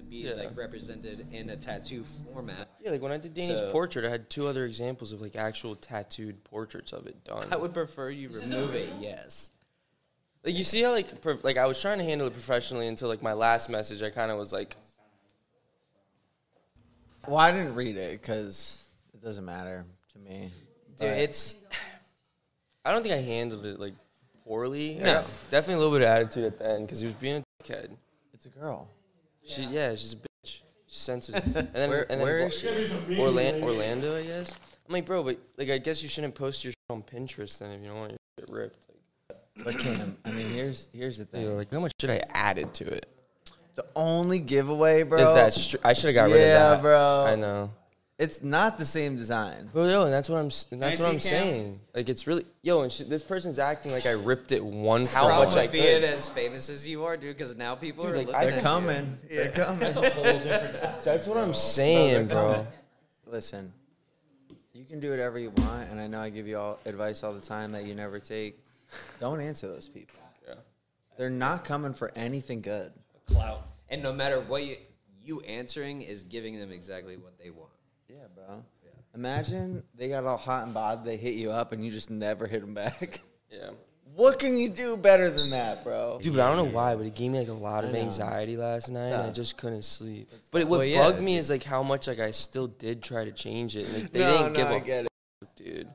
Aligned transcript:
be 0.00 0.18
Yeah. 0.28 0.34
like 0.34 0.56
represented 0.56 1.26
in 1.32 1.50
a 1.50 1.56
tattoo 1.56 2.04
format. 2.04 2.68
Yeah, 2.80 2.92
like 2.92 3.02
when 3.02 3.12
I 3.12 3.18
did 3.18 3.34
Danny's 3.34 3.58
So- 3.58 3.70
portrait, 3.72 4.06
I 4.06 4.08
had 4.08 4.30
two 4.30 4.46
other 4.46 4.64
examples 4.64 5.12
of 5.12 5.20
like 5.20 5.36
actual 5.36 5.76
tattooed 5.76 6.42
portraits 6.44 6.92
of 6.94 7.06
it 7.06 7.22
done. 7.24 7.52
I 7.52 7.56
would 7.56 7.74
prefer 7.74 8.08
you 8.08 8.30
remove 8.30 8.74
it. 8.74 8.88
Yes. 9.00 9.50
Like 10.44 10.54
you 10.54 10.64
see 10.64 10.82
how 10.82 10.92
like 10.92 11.20
pro- 11.20 11.38
like 11.42 11.56
I 11.58 11.66
was 11.66 11.78
trying 11.80 11.98
to 11.98 12.04
handle 12.04 12.26
it 12.26 12.32
professionally 12.32 12.86
until 12.88 13.08
like 13.08 13.20
my 13.22 13.34
last 13.34 13.68
message. 13.68 14.02
I 14.02 14.08
kind 14.10 14.30
of 14.30 14.38
was 14.38 14.52
like, 14.52 14.76
Well, 17.28 17.36
I 17.36 17.52
didn't 17.52 17.74
read 17.74 17.96
it 17.96 18.20
because 18.20 18.88
it 19.14 19.22
doesn't 19.22 19.44
matter 19.44 19.84
to 20.12 20.18
me. 20.18 20.50
Dude, 20.88 20.98
But- 20.98 21.18
it's 21.18 21.56
I 22.84 22.92
don't 22.92 23.02
think 23.04 23.14
I 23.14 23.18
handled 23.18 23.64
it 23.66 23.78
like 23.78 23.94
poorly. 24.44 24.98
I 25.00 25.04
No. 25.04 25.24
definitely 25.50 25.74
a 25.74 25.78
little 25.78 25.92
bit 25.92 26.02
of 26.02 26.08
attitude 26.08 26.44
at 26.44 26.58
the 26.58 26.68
end 26.68 26.86
because 26.86 26.98
he 26.98 27.06
was 27.06 27.14
being 27.14 27.36
a 27.36 27.62
dickhead. 27.62 27.96
it's 28.34 28.46
a 28.46 28.48
girl. 28.48 28.88
She 29.46 29.62
yeah, 29.64 29.94
she's 29.94 30.12
a 30.14 30.16
bitch. 30.16 30.60
She's 30.86 30.98
sensitive. 30.98 31.44
And 31.56 31.68
then 31.74 31.90
Where- 31.90 32.02
and 32.10 32.20
then 32.20 32.26
where 32.26 32.38
Bo- 32.40 32.46
is 32.46 32.58
she? 33.08 33.16
Orla- 33.18 33.60
Orlando, 33.60 34.16
I 34.16 34.22
guess. 34.24 34.52
I'm 34.88 34.92
like, 34.94 35.06
bro, 35.06 35.22
but 35.22 35.38
like 35.56 35.70
I 35.70 35.78
guess 35.78 36.02
you 36.02 36.08
shouldn't 36.08 36.34
post 36.34 36.64
your 36.64 36.72
shit 36.72 36.76
on 36.90 37.02
Pinterest 37.02 37.58
then 37.58 37.70
if 37.72 37.80
you 37.82 37.88
don't 37.88 37.98
want 37.98 38.10
your 38.12 38.18
shit 38.38 38.50
ripped. 38.50 38.86
Like, 39.28 39.64
But 39.64 39.78
Cam, 39.78 40.16
I 40.24 40.32
mean, 40.32 40.48
here's 40.50 40.88
here's 40.92 41.18
the 41.18 41.24
thing. 41.24 41.42
you 41.42 41.48
know, 41.50 41.54
like 41.56 41.72
how 41.72 41.80
much 41.80 41.92
should 42.00 42.10
I 42.10 42.22
added 42.32 42.72
to 42.74 42.86
it? 42.86 43.06
The 43.74 43.86
only 43.96 44.38
giveaway, 44.38 45.02
bro. 45.02 45.22
Is 45.22 45.32
that 45.32 45.54
str- 45.54 45.76
I 45.84 45.92
should 45.94 46.14
have 46.14 46.14
got 46.14 46.34
rid 46.34 46.42
of 46.42 46.48
that, 46.48 46.82
bro. 46.82 47.24
I 47.26 47.36
know. 47.36 47.70
It's 48.18 48.42
not 48.42 48.78
the 48.78 48.84
same 48.84 49.16
design. 49.16 49.70
Bro, 49.72 49.88
yo, 49.88 50.04
and 50.04 50.12
that's 50.12 50.28
what 50.28 50.38
I'm. 50.38 50.46
s- 50.46 50.66
and 50.70 50.80
That's 50.80 51.00
what 51.00 51.06
I'm 51.08 51.12
Cam? 51.14 51.20
saying. 51.20 51.80
Like, 51.94 52.08
it's 52.08 52.26
really 52.26 52.44
yo, 52.62 52.82
and 52.82 52.92
sh- 52.92 52.98
this 53.08 53.22
person's 53.24 53.58
acting 53.58 53.90
like 53.90 54.06
I 54.06 54.12
ripped 54.12 54.52
it 54.52 54.64
one 54.64 55.06
how 55.06 55.26
Problem 55.26 55.48
much 55.48 55.56
I 55.58 55.62
with 55.62 55.72
being 55.72 56.04
as 56.04 56.28
famous 56.28 56.68
as 56.68 56.86
you 56.86 57.04
are, 57.04 57.16
dude. 57.16 57.36
Because 57.36 57.56
now 57.56 57.74
people 57.74 58.04
Dude, 58.04 58.12
are 58.14 58.18
like, 58.18 58.26
looking 58.28 58.40
I- 58.40 58.44
at 58.44 58.48
They're 58.50 58.56
you. 58.58 58.62
coming. 58.62 59.18
They're 59.28 59.50
coming. 59.50 59.78
That's 59.80 59.96
a 59.96 60.10
whole 60.10 60.24
different. 60.40 60.74
That's 61.04 61.26
what 61.26 61.36
I'm 61.38 61.54
saying, 61.54 62.28
bro. 62.28 62.66
Listen, 63.26 63.72
you 64.74 64.84
can 64.84 65.00
do 65.00 65.10
whatever 65.10 65.38
you 65.38 65.50
want, 65.50 65.90
and 65.90 65.98
I 65.98 66.06
know 66.06 66.20
I 66.20 66.28
give 66.28 66.46
you 66.46 66.58
all 66.58 66.78
advice 66.84 67.24
all 67.24 67.32
the 67.32 67.40
time 67.40 67.72
that 67.72 67.84
you 67.86 67.94
never 67.94 68.20
take. 68.20 68.58
Don't 69.20 69.40
answer 69.40 69.66
those 69.68 69.88
people. 69.88 70.14
Yeah. 70.46 70.54
They're 71.16 71.30
not 71.30 71.64
coming 71.64 71.94
for 71.94 72.12
anything 72.14 72.60
good. 72.60 72.92
Clout. 73.26 73.66
And 73.88 74.02
no 74.02 74.12
matter 74.12 74.38
what 74.40 74.64
you 74.64 74.76
you 75.24 75.40
answering 75.40 76.02
is 76.02 76.24
giving 76.24 76.58
them 76.58 76.70
exactly 76.72 77.16
what 77.16 77.38
they 77.42 77.50
want. 77.50 77.70
Yeah, 78.12 78.26
bro. 78.34 78.62
Imagine 79.14 79.82
they 79.94 80.08
got 80.08 80.24
all 80.24 80.36
hot 80.38 80.64
and 80.64 80.74
bothered, 80.74 81.04
they 81.04 81.16
hit 81.16 81.34
you 81.34 81.50
up, 81.50 81.72
and 81.72 81.84
you 81.84 81.90
just 81.90 82.10
never 82.10 82.46
hit 82.46 82.60
them 82.60 82.74
back. 82.74 83.20
Yeah. 83.50 83.70
What 84.14 84.38
can 84.38 84.56
you 84.58 84.68
do 84.70 84.96
better 84.96 85.28
than 85.30 85.50
that, 85.50 85.84
bro? 85.84 86.18
Dude, 86.22 86.34
but 86.34 86.42
I 86.42 86.54
don't 86.54 86.56
know 86.66 86.72
why, 86.74 86.94
but 86.94 87.04
it 87.06 87.14
gave 87.14 87.30
me 87.30 87.38
like 87.38 87.48
a 87.48 87.52
lot 87.52 87.84
of 87.84 87.94
anxiety 87.94 88.56
last 88.56 88.90
night, 88.90 89.08
and 89.12 89.22
I 89.22 89.30
just 89.30 89.56
couldn't 89.58 89.84
sleep. 89.84 90.28
But 90.50 90.62
it, 90.62 90.68
what 90.68 90.78
Well, 90.78 90.86
yeah, 90.86 90.98
bugged 91.00 91.20
me 91.20 91.36
is 91.36 91.48
like 91.50 91.62
how 91.62 91.82
much 91.82 92.06
like 92.08 92.18
I 92.20 92.30
still 92.30 92.66
did 92.66 93.02
try 93.02 93.24
to 93.24 93.32
change 93.32 93.76
it. 93.76 93.86
Like, 93.92 94.10
they 94.12 94.18
No, 94.20 94.30
didn't 94.38 94.52
no, 94.52 94.56
give 94.56 94.66
I 94.68 94.74
a 94.74 94.80
get 94.80 95.04
it. 95.04 95.08
fuck, 95.40 95.54
dude. 95.56 95.88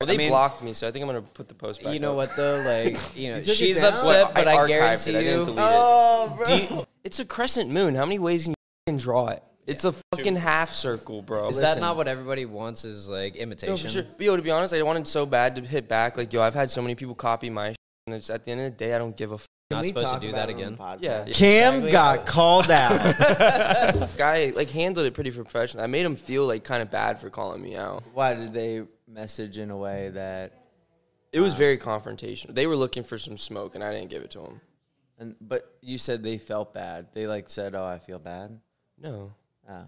Well, 0.00 0.06
they 0.08 0.16
mean- 0.16 0.30
blocked 0.30 0.62
me, 0.62 0.72
so 0.74 0.86
I 0.86 0.90
think 0.92 1.02
I'm 1.02 1.08
gonna 1.08 1.22
put 1.22 1.48
the 1.48 1.54
post 1.54 1.82
back. 1.82 1.92
you 1.94 1.98
know 2.00 2.12
up. 2.12 2.16
what 2.28 2.36
though? 2.36 2.62
Like 2.64 3.16
you 3.16 3.30
know, 3.30 3.38
You 3.38 3.42
took 3.44 3.52
it 3.52 3.56
she's 3.56 3.80
down? 3.80 3.92
upset, 3.94 4.08
Well, 4.08 4.32
but 4.34 4.46
I 4.48 4.52
I, 4.52 4.56
archived 4.56 4.68
guarantee 4.68 5.10
it, 5.10 5.16
I 5.16 5.22
didn't 5.22 5.38
you. 5.40 5.44
delete 5.46 5.58
it. 5.58 5.64
Oh, 5.64 6.34
bro. 6.36 6.46
Do 6.46 6.56
you- 6.76 6.86
It's 7.04 7.20
a 7.20 7.24
crescent 7.24 7.70
moon. 7.70 7.94
How 7.94 8.04
many 8.04 8.18
ways 8.18 8.44
can 8.44 8.50
you 8.52 8.54
fucking 8.86 8.98
draw 8.98 9.28
it? 9.28 9.42
It's 9.66 9.84
a 9.84 9.92
fucking 10.14 10.36
half 10.36 10.72
circle, 10.72 11.22
bro. 11.22 11.48
is 11.48 11.60
that 11.60 11.80
not 11.80 11.96
what 11.96 12.06
everybody 12.08 12.44
wants? 12.46 12.84
Is 12.84 13.08
like 13.08 13.34
imitation? 13.36 13.74
No, 13.74 13.76
for 13.76 13.88
sure. 13.88 14.04
But 14.16 14.24
yo, 14.24 14.36
to 14.36 14.42
be 14.42 14.50
honest, 14.50 14.72
I 14.72 14.80
wanted 14.82 15.06
so 15.08 15.26
bad 15.26 15.56
to 15.56 15.62
hit 15.62 15.88
back. 15.88 16.16
Like, 16.16 16.32
yo, 16.32 16.40
I've 16.40 16.54
had 16.54 16.70
so 16.70 16.80
many 16.82 16.94
people 16.94 17.14
copy 17.16 17.50
my 17.50 17.70
shit, 17.70 17.76
and 18.06 18.14
it's 18.14 18.30
at 18.30 18.44
the 18.44 18.52
end 18.52 18.60
of 18.60 18.66
the 18.66 18.70
day, 18.84 18.94
I 18.94 18.98
don't 18.98 19.16
give 19.16 19.32
a 19.32 19.34
f- 19.34 19.46
Not 19.72 19.82
we 19.82 19.88
supposed 19.88 20.06
to 20.06 20.12
talk 20.12 20.20
do 20.20 20.28
about 20.28 20.48
that 20.48 20.50
it 20.50 20.54
on 20.54 20.60
again. 20.60 20.72
the 20.76 20.78
podcast? 20.78 21.26
Yeah. 21.26 21.32
Cam 21.32 21.74
Exactly. 21.84 21.90
got 21.92 22.26
called 22.26 22.70
out. 22.70 24.08
guy. 24.16 24.52
Like, 24.54 24.70
handled 24.70 25.04
it 25.06 25.14
pretty 25.14 25.32
professional. 25.32 25.82
I 25.82 25.88
made 25.88 26.06
him 26.06 26.14
feel 26.16 26.46
like 26.46 26.62
kind 26.62 26.80
of 26.82 26.90
bad 26.90 27.18
for 27.20 27.28
calling 27.28 27.60
me 27.60 27.74
out. 27.74 28.04
Why 28.14 28.34
did 28.34 28.54
they 28.54 28.84
message 29.08 29.58
in 29.58 29.70
a 29.72 29.76
way 29.76 30.10
that? 30.14 30.52
It 31.32 31.40
was 31.40 31.54
uh, 31.54 31.58
very 31.58 31.76
confrontational. 31.76 32.54
They 32.54 32.68
were 32.68 32.76
looking 32.76 33.02
for 33.02 33.18
some 33.18 33.36
smoke, 33.36 33.74
and 33.74 33.82
I 33.82 33.92
didn't 33.92 34.10
give 34.10 34.22
it 34.22 34.30
to 34.30 34.38
them. 34.38 34.60
And 35.18 35.34
but 35.40 35.74
you 35.80 35.98
said 35.98 36.22
they 36.22 36.38
felt 36.38 36.72
bad. 36.72 37.08
They 37.14 37.26
like 37.26 37.50
said, 37.50 37.74
"Oh, 37.74 37.84
I 37.84 37.98
feel 37.98 38.18
bad." 38.18 38.60
No, 38.98 39.32
Oh. 39.68 39.82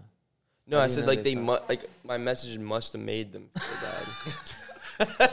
no. 0.67 0.77
How 0.77 0.83
I 0.83 0.87
said 0.87 1.05
like 1.07 1.23
they 1.23 1.35
they, 1.35 1.41
mu- 1.41 1.57
like 1.67 1.85
my 2.03 2.17
message 2.17 2.57
must 2.59 2.93
have 2.93 3.01
made 3.01 3.31
them 3.31 3.49
feel 3.57 3.89
bad. 4.99 5.31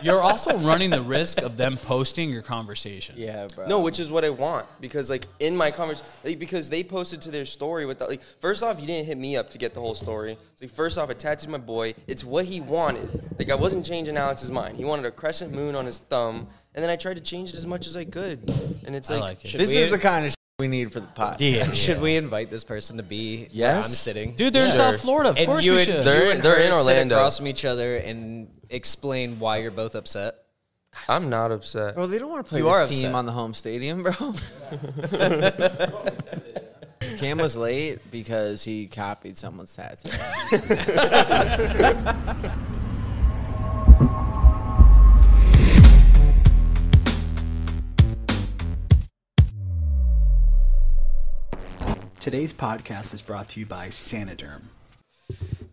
You're 0.00 0.20
also 0.20 0.56
running 0.58 0.90
the 0.90 1.02
risk 1.02 1.42
of 1.42 1.56
them 1.56 1.76
posting 1.76 2.30
your 2.30 2.42
conversation. 2.42 3.16
Yeah, 3.18 3.48
bro. 3.52 3.66
No, 3.66 3.80
which 3.80 3.98
is 3.98 4.08
what 4.10 4.24
I 4.24 4.30
want 4.30 4.66
because 4.80 5.10
like 5.10 5.26
in 5.40 5.56
my 5.56 5.72
conversation, 5.72 6.06
like, 6.22 6.38
because 6.38 6.70
they 6.70 6.84
posted 6.84 7.20
to 7.22 7.32
their 7.32 7.44
story 7.44 7.84
with 7.84 7.98
that. 7.98 8.08
Like 8.08 8.22
first 8.40 8.62
off, 8.62 8.80
you 8.80 8.86
didn't 8.86 9.06
hit 9.06 9.18
me 9.18 9.36
up 9.36 9.50
to 9.50 9.58
get 9.58 9.74
the 9.74 9.80
whole 9.80 9.96
story. 9.96 10.36
So, 10.54 10.64
like 10.66 10.70
first 10.70 10.98
off, 10.98 11.10
I 11.10 11.14
tattooed 11.14 11.50
my 11.50 11.58
boy. 11.58 11.94
It's 12.06 12.22
what 12.22 12.44
he 12.44 12.60
wanted. 12.60 13.08
Like 13.40 13.50
I 13.50 13.56
wasn't 13.56 13.84
changing 13.86 14.16
Alex's 14.16 14.50
mind. 14.52 14.76
He 14.76 14.84
wanted 14.84 15.04
a 15.04 15.10
crescent 15.10 15.52
moon 15.52 15.74
on 15.74 15.84
his 15.84 15.98
thumb, 15.98 16.46
and 16.74 16.82
then 16.82 16.90
I 16.90 16.96
tried 16.96 17.16
to 17.16 17.22
change 17.22 17.50
it 17.50 17.56
as 17.56 17.66
much 17.66 17.86
as 17.88 17.96
I 17.96 18.04
could. 18.04 18.48
And 18.86 18.94
it's 18.94 19.10
I 19.10 19.14
like, 19.14 19.22
like 19.22 19.44
it. 19.54 19.58
This 19.58 19.70
we- 19.70 19.76
is 19.78 19.90
the 19.90 19.98
kind 19.98 20.26
of 20.26 20.30
shit 20.30 20.37
we 20.58 20.66
need 20.66 20.92
for 20.92 20.98
the 20.98 21.06
pod. 21.06 21.40
Yeah. 21.40 21.70
Should 21.70 22.00
we 22.00 22.16
invite 22.16 22.50
this 22.50 22.64
person 22.64 22.96
to 22.96 23.04
be 23.04 23.46
where 23.54 23.76
I'm 23.76 23.84
sitting? 23.84 24.34
Dude, 24.34 24.52
they're 24.52 24.64
in 24.64 24.70
Sure. 24.70 24.76
South 24.92 25.00
Florida. 25.00 25.30
Of 25.30 25.36
and 25.36 25.46
course 25.46 25.64
you 25.64 25.74
we 25.74 25.78
and, 25.78 25.86
should. 25.86 26.04
They're- 26.04 26.24
you 26.24 26.30
and 26.32 26.42
they're 26.42 26.56
her 26.56 26.60
in 26.62 26.72
sit 26.72 26.78
Orlando. 26.78 27.14
across 27.14 27.36
from 27.38 27.46
each 27.46 27.64
other 27.64 27.96
and 27.98 28.48
explain 28.68 29.38
why 29.38 29.58
you're 29.58 29.70
both 29.70 29.94
upset. 29.94 30.34
I'm 31.08 31.30
not 31.30 31.52
upset. 31.52 31.94
Bro, 31.94 32.08
they 32.08 32.18
don't 32.18 32.28
want 32.28 32.44
to 32.44 32.50
play 32.50 32.58
You 32.58 32.64
this 32.66 32.74
are 32.76 32.86
team 32.88 32.96
upset. 32.96 33.14
on 33.14 33.26
the 33.26 33.30
home 33.32 33.54
stadium, 33.54 34.02
bro. 34.02 34.12
Cam 37.18 37.38
was 37.38 37.56
late 37.56 38.00
because 38.10 38.64
he 38.64 38.88
copied 38.88 39.38
someone's 39.38 39.76
tattoo. 39.76 40.08
Today's 52.20 52.52
podcast 52.52 53.14
is 53.14 53.22
brought 53.22 53.48
to 53.50 53.60
you 53.60 53.66
by 53.66 53.88
Saniderm. 53.88 54.62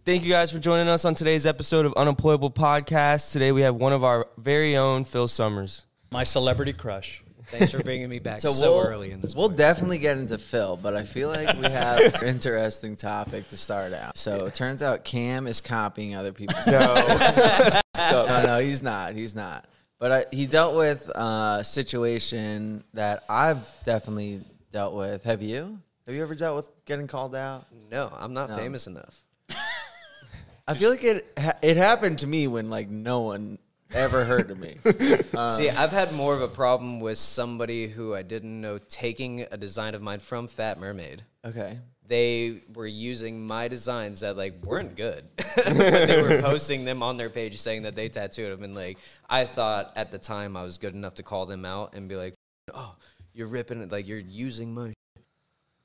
Thank 0.06 0.24
you 0.24 0.30
guys 0.30 0.52
for 0.52 0.60
joining 0.60 0.88
us 0.88 1.04
on 1.04 1.16
today's 1.16 1.44
episode 1.48 1.88
of 1.88 1.94
Unemployable 1.94 2.52
Podcast. 2.52 3.34
Today 3.34 3.52
we 3.52 3.62
have 3.62 3.76
one 3.76 3.94
of 3.94 4.04
our 4.04 4.28
very 4.38 4.78
own 4.78 5.06
Phil 5.06 5.28
Sommers. 5.28 5.86
My 6.12 6.24
celebrity 6.24 6.72
crush. 6.72 7.24
Thanks 7.48 7.72
for 7.72 7.82
bringing 7.82 8.10
me 8.10 8.20
back 8.20 8.42
so, 8.42 8.52
we'll, 8.52 8.88
early 8.88 9.10
in 9.10 9.22
this. 9.22 9.36
We'll 9.36 9.50
definitely 9.50 9.98
get 9.98 10.20
into 10.20 10.38
Phil, 10.38 10.78
but 10.78 10.96
I 10.96 11.04
feel 11.04 11.30
like 11.30 11.58
we 11.58 11.64
have 11.64 12.00
an 12.14 12.28
interesting 12.28 12.96
topic 12.96 13.50
to 13.50 13.58
start 13.58 13.94
out. 13.94 14.16
So 14.16 14.46
it 14.46 14.54
turns 14.54 14.84
out 14.84 15.04
Cam 15.04 15.48
is 15.48 15.62
copying 15.62 16.16
other 16.16 16.32
people's. 16.32 16.68
No, 17.98 18.26
no, 18.26 18.44
no, 18.46 18.60
he's 18.60 18.84
not. 18.84 19.16
He's 19.16 19.34
not. 19.34 19.66
But 20.00 20.12
I, 20.12 20.26
he 20.32 20.46
dealt 20.46 20.76
with 20.76 21.10
uh, 21.16 21.58
a 21.62 21.64
situation 21.64 22.84
that 22.94 23.24
I've 23.28 23.66
definitely 23.84 24.44
dealt 24.72 24.94
with. 24.94 25.24
Have 25.24 25.42
you? 25.42 25.80
Have 26.06 26.16
you 26.16 26.22
ever 26.22 26.36
dealt 26.36 26.56
with 26.56 26.70
getting 26.86 27.08
called 27.08 27.36
out? 27.36 27.66
no, 27.92 28.12
I'm 28.16 28.34
not 28.34 28.50
No. 28.50 28.58
famous 28.58 28.88
enough. 28.88 29.24
I 30.68 30.74
feel 30.74 30.90
like 30.90 31.04
it 31.04 31.26
ha- 31.38 31.58
it 31.62 31.78
happened 31.78 32.20
to 32.20 32.28
me 32.28 32.48
when 32.48 32.70
like 32.70 32.90
no 32.90 33.22
one 33.22 33.58
ever 33.94 34.24
heard 34.26 34.52
of 34.52 34.60
me. 34.60 34.78
Uh, 35.36 35.50
See, 35.50 35.70
I've 35.70 35.92
had 35.92 36.14
more 36.14 36.34
of 36.34 36.42
a 36.42 36.48
problem 36.48 37.02
with 37.02 37.18
somebody 37.18 37.88
who 37.88 38.14
I 38.16 38.22
didn't 38.22 38.62
know 38.62 38.78
taking 38.78 39.42
a 39.42 39.58
design 39.58 39.94
of 39.94 40.02
mine 40.02 40.20
from 40.20 40.48
Fat 40.48 40.80
Mermaid. 40.80 41.24
Okay. 41.44 41.78
They 42.08 42.62
were 42.74 42.88
using 42.88 43.46
my 43.46 43.68
designs 43.68 44.22
that 44.22 44.38
like 44.38 44.64
weren't 44.64 44.96
good. 44.96 45.26
but 45.36 45.66
they 45.74 46.22
were 46.22 46.42
posting 46.42 46.86
them 46.86 47.04
on 47.04 47.18
their 47.18 47.30
page 47.30 47.60
saying 47.60 47.82
that 47.84 47.96
they 47.96 48.08
tattooed 48.10 48.54
them, 48.54 48.64
and 48.64 48.74
like 48.76 48.98
I 49.30 49.44
thought 49.46 49.92
at 49.98 50.12
the 50.12 50.18
time 50.20 50.56
I 50.56 50.64
was 50.64 50.78
good 50.78 50.94
enough 50.94 51.16
to 51.16 51.24
call 51.24 51.46
them 51.48 51.66
out 51.66 51.96
and 51.96 52.08
be 52.08 52.16
like, 52.16 52.34
"Oh, 52.74 52.96
you're 53.34 53.48
ripping 53.48 53.82
it, 53.82 53.92
like 53.92 54.08
you're 54.08 54.20
using 54.20 54.74
my." 54.74 54.94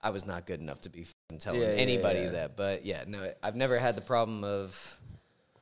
I 0.02 0.10
was 0.10 0.24
not 0.24 0.46
good 0.46 0.60
enough 0.60 0.80
to 0.82 0.90
be 0.90 1.06
telling 1.38 1.60
Yeah, 1.60 1.68
yeah, 1.68 1.74
anybody 1.74 2.20
yeah. 2.20 2.30
that, 2.30 2.56
but 2.56 2.84
yeah, 2.84 3.04
no, 3.06 3.30
I've 3.42 3.56
never 3.56 3.78
had 3.78 3.96
the 3.96 4.00
problem 4.00 4.44
of 4.44 4.98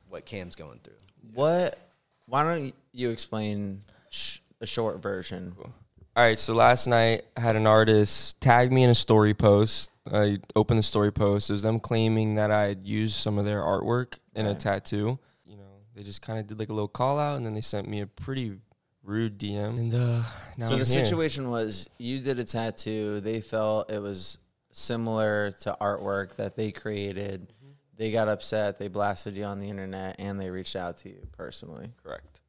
what 0.07 0.25
Cam's 0.25 0.55
going 0.55 0.79
through. 0.83 0.95
What? 1.33 1.77
Why 2.25 2.43
don't 2.43 2.73
you 2.93 3.09
explain 3.09 3.83
sh- 4.09 4.39
the 4.59 4.67
short 4.67 5.01
version? 5.01 5.53
All 5.59 6.23
right, 6.23 6.39
so 6.39 6.53
last 6.53 6.87
night 6.87 7.25
I 7.35 7.41
had 7.41 7.55
an 7.55 7.67
artist 7.67 8.39
tag 8.41 8.71
me 8.71 8.83
in 8.83 8.89
a 8.89 8.95
story 8.95 9.33
post. 9.33 9.91
I 10.11 10.39
opened 10.55 10.79
the 10.79 10.83
story 10.83 11.11
post. 11.11 11.49
It 11.49 11.53
was 11.53 11.61
them 11.61 11.79
claiming 11.79 12.35
that 12.35 12.49
I 12.51 12.63
had 12.63 12.85
used 12.85 13.15
some 13.15 13.37
of 13.37 13.45
their 13.45 13.61
artwork 13.61 14.19
in 14.35 14.45
a 14.45 14.55
tattoo. 14.55 15.19
You 15.45 15.57
know, 15.57 15.81
they 15.95 16.03
just 16.03 16.21
kind 16.21 16.39
of 16.39 16.47
did 16.47 16.59
like 16.59 16.69
a 16.69 16.73
little 16.73 16.87
call 16.87 17.19
out, 17.19 17.37
and 17.37 17.45
then 17.45 17.53
they 17.53 17.61
sent 17.61 17.87
me 17.87 17.99
a 18.01 18.07
pretty 18.07 18.57
rude 19.03 19.37
DM. 19.37 19.77
And 19.79 19.93
uh, 19.93 20.23
now 20.57 20.65
so 20.65 20.73
I'm 20.73 20.79
the 20.79 20.85
here. 20.85 20.85
situation 20.85 21.49
was 21.49 21.89
you 21.97 22.19
did 22.19 22.39
a 22.39 22.43
tattoo. 22.43 23.19
They 23.19 23.41
felt 23.41 23.91
it 23.91 24.01
was 24.01 24.37
similar 24.71 25.51
to 25.61 25.77
artwork 25.81 26.35
that 26.35 26.55
they 26.55 26.71
created. 26.71 27.53
They 27.97 28.11
got 28.11 28.29
upset. 28.29 28.77
They 28.77 28.87
blasted 28.87 29.35
you 29.35 29.43
on 29.43 29.59
the 29.59 29.69
internet, 29.69 30.15
and 30.19 30.39
they 30.39 30.49
reached 30.49 30.75
out 30.75 30.97
to 30.97 31.09
you 31.09 31.27
personally. 31.33 31.91
correct. 32.01 32.41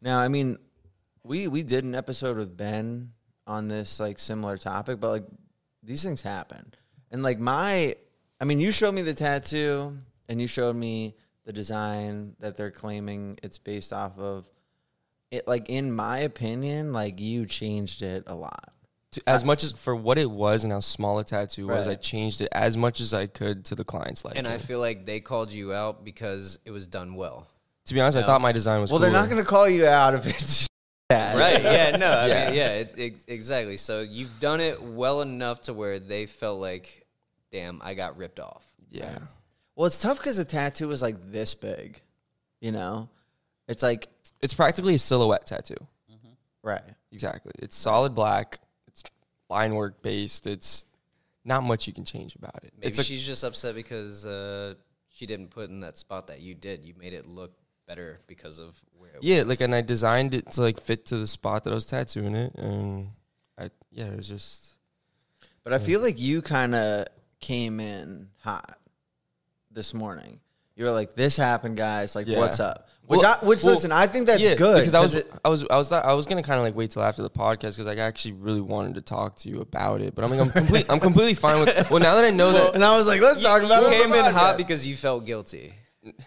Now, 0.00 0.18
I 0.18 0.28
mean, 0.28 0.58
we 1.22 1.48
we 1.48 1.62
did 1.62 1.84
an 1.84 1.94
episode 1.94 2.38
with 2.38 2.56
Ben 2.56 3.12
on 3.46 3.68
this 3.68 4.00
like 4.00 4.18
similar 4.18 4.56
topic, 4.56 5.00
but 5.00 5.10
like 5.10 5.24
these 5.82 6.02
things 6.02 6.22
happen. 6.22 6.72
And 7.10 7.22
like 7.22 7.38
my, 7.38 7.96
I 8.40 8.44
mean, 8.44 8.60
you 8.60 8.72
showed 8.72 8.94
me 8.94 9.02
the 9.02 9.12
tattoo, 9.14 9.98
and 10.28 10.40
you 10.40 10.46
showed 10.46 10.76
me 10.76 11.16
the 11.44 11.52
design 11.52 12.36
that 12.38 12.56
they're 12.56 12.70
claiming 12.70 13.38
it's 13.42 13.58
based 13.58 13.92
off 13.92 14.18
of. 14.18 14.48
It 15.30 15.46
like 15.46 15.68
in 15.68 15.92
my 15.92 16.18
opinion, 16.18 16.92
like 16.92 17.20
you 17.20 17.46
changed 17.46 18.02
it 18.02 18.24
a 18.26 18.34
lot. 18.34 18.72
To- 19.12 19.22
as 19.26 19.44
much 19.44 19.64
as 19.64 19.72
for 19.72 19.94
what 19.96 20.18
it 20.18 20.30
was 20.30 20.62
and 20.64 20.72
how 20.72 20.80
small 20.80 21.18
a 21.18 21.24
tattoo 21.24 21.66
was, 21.66 21.88
I 21.88 21.96
changed 21.96 22.40
it 22.40 22.48
as 22.52 22.76
much 22.76 23.00
as 23.00 23.12
I 23.12 23.26
could 23.26 23.64
to 23.66 23.74
the 23.74 23.84
client's 23.84 24.24
liking. 24.24 24.38
And 24.38 24.46
I 24.48 24.58
feel 24.58 24.78
like 24.78 25.04
they 25.06 25.18
called 25.20 25.50
you 25.52 25.72
out 25.72 26.04
because 26.04 26.58
it 26.64 26.70
was 26.70 26.86
done 26.86 27.14
well. 27.16 27.48
to 27.86 27.94
be 27.94 28.00
honest, 28.00 28.18
I 28.18 28.22
thought 28.22 28.40
my 28.40 28.52
design 28.52 28.80
was. 28.80 28.90
Well, 28.92 29.00
they're 29.00 29.10
not 29.10 29.28
going 29.28 29.42
to 29.42 29.48
call 29.48 29.68
you 29.68 29.86
out 29.86 30.14
if 30.14 30.26
it's 30.28 30.68
bad. 31.08 31.36
Right? 31.36 31.60
Yeah. 31.62 31.96
No. 31.96 32.06
I 32.08 32.26
Yeah. 32.28 32.46
mean, 32.50 32.54
yeah. 32.56 32.72
It, 32.74 32.94
ex- 32.98 33.24
exactly. 33.26 33.76
So 33.78 34.00
you've 34.02 34.38
done 34.38 34.60
it 34.60 34.80
well 34.80 35.22
enough 35.22 35.62
to 35.62 35.74
where 35.74 35.98
they 35.98 36.26
felt 36.26 36.60
like, 36.60 37.04
damn, 37.50 37.80
I 37.82 37.94
got 37.94 38.16
ripped 38.16 38.38
off. 38.38 38.64
Yeah. 38.90 39.18
Well, 39.74 39.86
it's 39.86 39.98
tough 40.00 40.18
because 40.18 40.38
a 40.38 40.44
tattoo 40.44 40.88
is 40.92 41.02
like 41.02 41.16
this 41.32 41.54
big. 41.54 42.00
You 42.60 42.70
know, 42.70 43.08
it's 43.66 43.82
like 43.82 44.06
It's 44.42 44.54
practically 44.54 44.94
a 44.94 44.98
silhouette 44.98 45.46
tattoo. 45.46 45.76
right. 46.62 46.82
Exactly. 47.12 47.52
It's 47.58 47.76
solid 47.76 48.14
black. 48.14 48.58
It's 48.86 49.02
line 49.48 49.74
work 49.74 50.00
based. 50.02 50.46
It's 50.46 50.86
not 51.44 51.62
much 51.62 51.86
you 51.86 51.92
can 51.92 52.04
change 52.04 52.36
about 52.36 52.62
it. 52.64 52.72
Maybe 52.76 52.88
it's 52.88 52.98
a, 52.98 53.04
she's 53.04 53.26
just 53.26 53.42
upset 53.44 53.74
because 53.74 54.24
uh, 54.24 54.74
she 55.08 55.26
didn't 55.26 55.48
put 55.50 55.68
in 55.70 55.80
that 55.80 55.98
spot 55.98 56.28
that 56.28 56.40
you 56.40 56.54
did. 56.54 56.84
You 56.84 56.94
made 56.98 57.12
it 57.12 57.26
look 57.26 57.52
better 57.86 58.20
because 58.26 58.58
of 58.58 58.80
where. 58.98 59.10
It 59.10 59.22
yeah, 59.22 59.38
was. 59.40 59.48
like 59.48 59.60
and 59.60 59.74
I 59.74 59.80
designed 59.80 60.34
it 60.34 60.50
to 60.52 60.60
like 60.62 60.80
fit 60.80 61.06
to 61.06 61.16
the 61.16 61.26
spot 61.26 61.64
that 61.64 61.70
I 61.70 61.74
was 61.74 61.86
tattooing 61.86 62.36
it, 62.36 62.54
and 62.54 63.08
I 63.58 63.70
yeah, 63.90 64.04
it 64.06 64.16
was 64.16 64.28
just 64.28 64.74
But 65.64 65.72
I 65.72 65.78
feel 65.78 66.00
like 66.00 66.20
you 66.20 66.42
kind 66.42 66.74
of 66.74 67.06
came 67.40 67.80
in 67.80 68.28
hot 68.42 68.78
this 69.70 69.92
morning. 69.94 70.40
You 70.76 70.84
were 70.84 70.92
like, 70.92 71.14
"This 71.14 71.36
happened, 71.36 71.76
guys. 71.76 72.14
Like, 72.14 72.26
Yeah. 72.28 72.38
what's 72.38 72.60
up?" 72.60 72.88
Which, 73.10 73.22
Well- 73.22 73.38
I, 73.42 73.44
which, 73.44 73.64
well, 73.64 73.74
listen, 73.74 73.90
I 73.90 74.06
think 74.06 74.28
that's 74.28 74.40
yeah, 74.40 74.54
good 74.54 74.78
because 74.78 74.94
I 74.94 75.00
was 75.00 75.16
it- 75.16 75.28
I 75.44 75.48
was 75.48 75.66
I 75.68 75.76
was 75.76 75.90
I 75.90 76.12
was 76.12 76.26
gonna 76.26 76.44
kind 76.44 76.60
of 76.60 76.64
like 76.64 76.76
wait 76.76 76.92
till 76.92 77.02
after 77.02 77.22
the 77.22 77.28
podcast 77.28 77.76
because 77.76 77.88
I 77.88 77.96
actually 77.96 78.34
really 78.34 78.60
wanted 78.60 78.94
to 78.94 79.00
talk 79.00 79.34
to 79.38 79.48
you 79.48 79.60
about 79.60 80.00
it, 80.00 80.14
but 80.14 80.24
I'm 80.24 80.30
like 80.30 80.38
I'm 80.38 80.50
complete 80.50 80.86
I'm 80.88 81.00
completely 81.00 81.34
fine 81.34 81.58
with. 81.58 81.90
Well, 81.90 81.98
now 81.98 82.14
that 82.14 82.24
I 82.24 82.30
know 82.30 82.52
that 82.52 82.74
and 82.76 82.84
I 82.84 82.96
was 82.96 83.08
like, 83.08 83.20
"Let's 83.20 83.42
talk 83.42 83.64
about 83.64 83.82
you 83.82 83.88
it." 83.88 83.94
on 83.94 84.12
came 84.12 84.12
in 84.12 84.32
hot 84.32 84.54
podcast. 84.54 84.58
because 84.58 84.86
you 84.86 84.94
felt 84.94 85.26
guilty. 85.26 85.74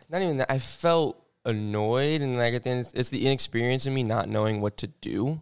not 0.10 0.22
even 0.22 0.36
that 0.38 0.52
I 0.52 0.60
felt 0.60 1.24
annoyed 1.46 2.22
and 2.22 2.38
like 2.38 2.54
at 2.54 2.64
the 2.64 2.70
end 2.72 2.82
it's, 2.82 2.94
it's 2.94 3.08
the 3.10 3.26
inexperience 3.28 3.86
in 3.86 3.94
me 3.94 4.04
not 4.04 4.28
knowing 4.28 4.60
what 4.60 4.76
to 4.78 4.88
do. 4.88 5.40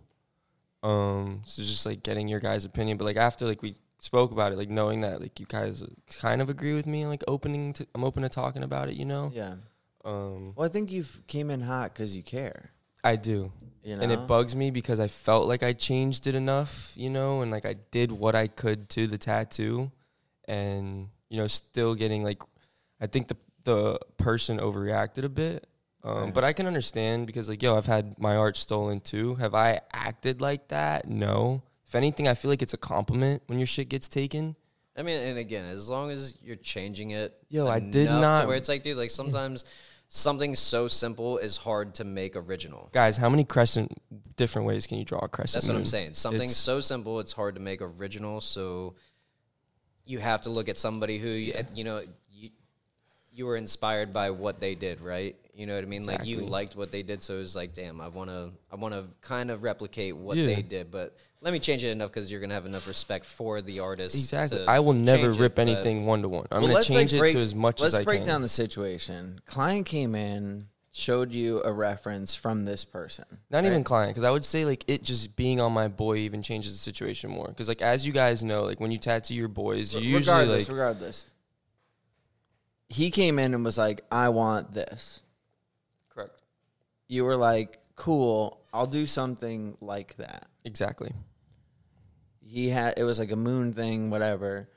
Um, 0.84 1.42
so 1.46 1.64
just 1.64 1.88
like 1.88 2.04
getting 2.04 2.28
your 2.28 2.40
guys' 2.40 2.66
opinion, 2.66 2.98
but 2.98 3.06
like 3.06 3.18
after 3.18 3.48
like 3.48 3.64
we 3.64 3.78
spoke 3.98 4.32
about 4.32 4.52
it, 4.52 4.60
like 4.60 4.70
knowing 4.70 5.02
that 5.02 5.22
like 5.22 5.40
you 5.40 5.48
guys 5.50 5.84
kind 6.20 6.40
of 6.40 6.50
agree 6.50 6.76
with 6.76 6.86
me, 6.86 7.08
like 7.08 7.24
opening 7.28 7.74
to 7.74 7.88
I'm 7.96 8.04
open 8.04 8.22
to 8.22 8.30
talking 8.30 8.62
about 8.62 8.90
it, 8.90 8.96
you 8.96 9.06
know. 9.06 9.32
Yeah. 9.34 9.56
Um, 10.04 10.54
Well, 10.56 10.66
I 10.66 10.70
think 10.70 10.92
you 10.92 11.06
came 11.28 11.50
in 11.52 11.62
hot 11.62 11.94
because 11.94 12.16
you 12.16 12.24
care. 12.24 12.72
I 13.04 13.16
do. 13.16 13.52
You 13.84 13.96
know, 13.96 14.04
and 14.04 14.12
it 14.12 14.28
bugs 14.28 14.56
me 14.56 14.70
because 14.70 15.00
I 15.00 15.08
felt 15.08 15.48
like 15.48 15.64
I 15.64 15.74
changed 15.74 16.28
it 16.28 16.36
enough, 16.36 16.94
you 16.96 17.10
know, 17.10 17.42
and 17.42 17.50
like 17.50 17.66
I 17.66 17.76
did 17.90 18.12
what 18.12 18.36
I 18.36 18.48
could 18.48 18.90
to 18.92 19.08
the 19.08 19.18
tattoo, 19.18 19.92
and 20.48 21.10
you 21.30 21.38
know, 21.38 21.48
still 21.48 21.96
getting 21.96 22.24
like, 22.24 22.42
I 23.00 23.08
think 23.08 23.28
the 23.28 23.38
the 23.64 24.00
person 24.18 24.60
overreacted 24.60 25.24
a 25.24 25.30
bit, 25.30 25.68
um, 26.04 26.16
Right. 26.26 26.34
but 26.34 26.44
I 26.44 26.52
can 26.54 26.66
understand 26.68 27.26
because 27.28 27.48
like, 27.50 27.62
yo, 27.62 27.76
I've 27.78 27.86
had 27.86 28.18
my 28.20 28.36
art 28.36 28.58
stolen 28.58 29.02
too. 29.02 29.36
Have 29.36 29.54
I 29.56 29.82
acted 29.94 30.42
like 30.42 30.68
that? 30.70 31.08
No. 31.08 31.62
If 31.86 31.94
anything, 31.96 32.28
I 32.28 32.34
feel 32.34 32.50
like 32.50 32.62
it's 32.64 32.74
a 32.74 32.78
compliment 32.78 33.44
when 33.48 33.60
your 33.60 33.68
shit 33.68 33.90
gets 33.90 34.08
taken. 34.10 34.56
I 34.98 35.04
mean, 35.04 35.20
and 35.22 35.38
again, 35.38 35.66
as 35.66 35.90
long 35.90 36.10
as 36.12 36.38
you're 36.42 36.56
changing 36.56 37.12
it, 37.12 37.36
Yo, 37.50 37.68
I 37.68 37.80
did 37.80 38.08
not- 38.10 38.42
To 38.42 38.48
where 38.48 38.58
it's 38.58 38.68
like, 38.70 38.82
dude, 38.84 38.98
like 38.98 39.10
sometimes 39.12 39.64
something 40.14 40.54
so 40.56 40.90
simple 40.90 41.38
is 41.38 41.56
hard 41.56 41.96
to 41.96 42.04
make 42.04 42.36
original. 42.36 42.90
Guys, 42.92 43.16
how 43.16 43.30
many 43.30 43.46
crescent 43.46 43.90
different 44.36 44.68
ways 44.68 44.86
can 44.86 44.98
you 44.98 45.06
draw 45.06 45.20
a 45.20 45.30
crescent? 45.30 45.62
That's 45.64 45.70
what 45.70 45.78
I'm 45.78 45.86
saying. 45.86 46.14
Something 46.14 46.42
It's- 46.42 46.58
so 46.58 46.82
simple, 46.82 47.22
it's 47.22 47.32
hard 47.32 47.56
to 47.56 47.62
make 47.62 47.82
original. 47.82 48.42
So 48.42 48.96
you 50.04 50.20
have 50.20 50.42
to 50.42 50.50
look 50.50 50.68
at 50.68 50.78
somebody 50.78 51.18
who, 51.18 51.30
you 51.30 51.54
you 51.74 51.86
know, 51.86 52.04
you, 52.30 52.50
you 53.32 53.46
were 53.46 53.56
inspired 53.56 54.12
by 54.12 54.32
what 54.32 54.60
they 54.60 54.76
did, 54.76 55.00
right? 55.00 55.34
You 55.54 55.66
know 55.66 55.76
what 55.76 55.84
I 55.86 55.88
mean? 55.88 56.06
Like 56.06 56.26
you 56.26 56.42
liked 56.42 56.76
what 56.76 56.92
they 56.92 57.04
did, 57.04 57.24
so 57.24 57.36
it 57.36 57.40
was 57.40 57.56
like, 57.56 57.74
damn, 57.74 58.02
I 58.02 58.10
want 58.10 58.30
to, 58.30 58.52
I 58.70 58.76
want 58.76 58.94
to 58.94 59.06
kind 59.22 59.50
of 59.50 59.64
replicate 59.64 60.18
what 60.18 60.36
Yeah. 60.36 60.48
they 60.56 60.62
did, 60.62 60.92
but 60.92 61.16
let 61.42 61.52
me 61.54 61.60
change 61.60 61.84
it 61.84 61.90
enough 61.90 62.12
because 62.12 62.32
you're 62.32 62.40
gonna 62.40 62.54
have 62.54 62.66
enough 62.66 62.88
respect 62.88 63.26
for 63.26 63.62
the 63.62 63.80
artist. 63.80 64.16
Exactly. 64.16 64.66
I 64.68 64.80
will 64.80 64.94
never 64.94 65.24
change 65.24 65.38
it, 65.38 65.42
rip 65.42 65.60
anything 65.60 66.06
one 66.06 66.22
to 66.22 66.30
one. 66.30 66.46
I'm 66.52 66.58
Well, 66.58 66.68
gonna 66.68 66.74
let's, 66.76 66.90
like, 66.90 66.98
change 67.10 67.18
break- 67.20 67.32
it 67.32 67.38
to 67.38 67.42
as 67.42 67.56
much 67.56 67.82
Let's 67.82 67.94
as 67.96 68.00
I 68.02 68.04
break 68.04 68.24
down 68.24 68.42
the 68.42 68.50
situation. 68.50 69.42
Client 69.46 69.86
came 69.88 70.14
in, 70.14 70.68
showed 70.92 71.32
you 71.32 71.64
a 71.64 71.72
reference 71.74 72.36
from 72.36 72.66
this 72.66 72.86
person. 72.86 73.26
Not 73.50 73.60
right? 73.60 73.66
even 73.68 73.84
client, 73.84 74.12
because 74.12 74.24
I 74.24 74.30
would 74.30 74.46
say 74.46 74.66
like 74.66 74.84
it 74.88 75.04
just 75.04 75.36
being 75.36 75.60
on 75.60 75.72
my 75.74 75.88
boy 75.88 76.18
even 76.18 76.44
changes 76.44 76.74
the 76.74 76.78
situation 76.78 77.32
more. 77.32 77.48
Because 77.48 77.68
like 77.68 77.82
as 77.82 78.06
you 78.06 78.14
guys 78.14 78.44
know, 78.44 78.64
like 78.64 78.80
when 78.80 78.92
you 78.92 78.98
tattoo 79.00 79.34
your 79.34 79.48
boys, 79.48 79.96
you 79.96 80.02
usually 80.02 80.20
regardless, 80.20 80.68
like 80.68 80.78
regardless. 80.78 81.26
He 82.90 83.10
came 83.10 83.40
in 83.40 83.54
and 83.54 83.64
was 83.64 83.78
like, 83.78 84.04
"I 84.12 84.30
want 84.30 84.74
this." 84.74 85.22
correct 86.10 86.42
You 87.08 87.24
were 87.24 87.38
like, 87.38 87.80
"Cool, 87.96 88.60
I'll 88.74 88.86
do 88.86 89.06
something 89.06 89.78
like 89.82 90.18
that." 90.18 90.48
exactly. 90.66 91.14
He 92.52 92.70
had 92.70 92.96
it 92.98 93.04
was 93.04 93.18
like 93.18 93.32
a 93.32 93.36
moon 93.38 93.74
thing, 93.74 94.10
whatever. 94.10 94.68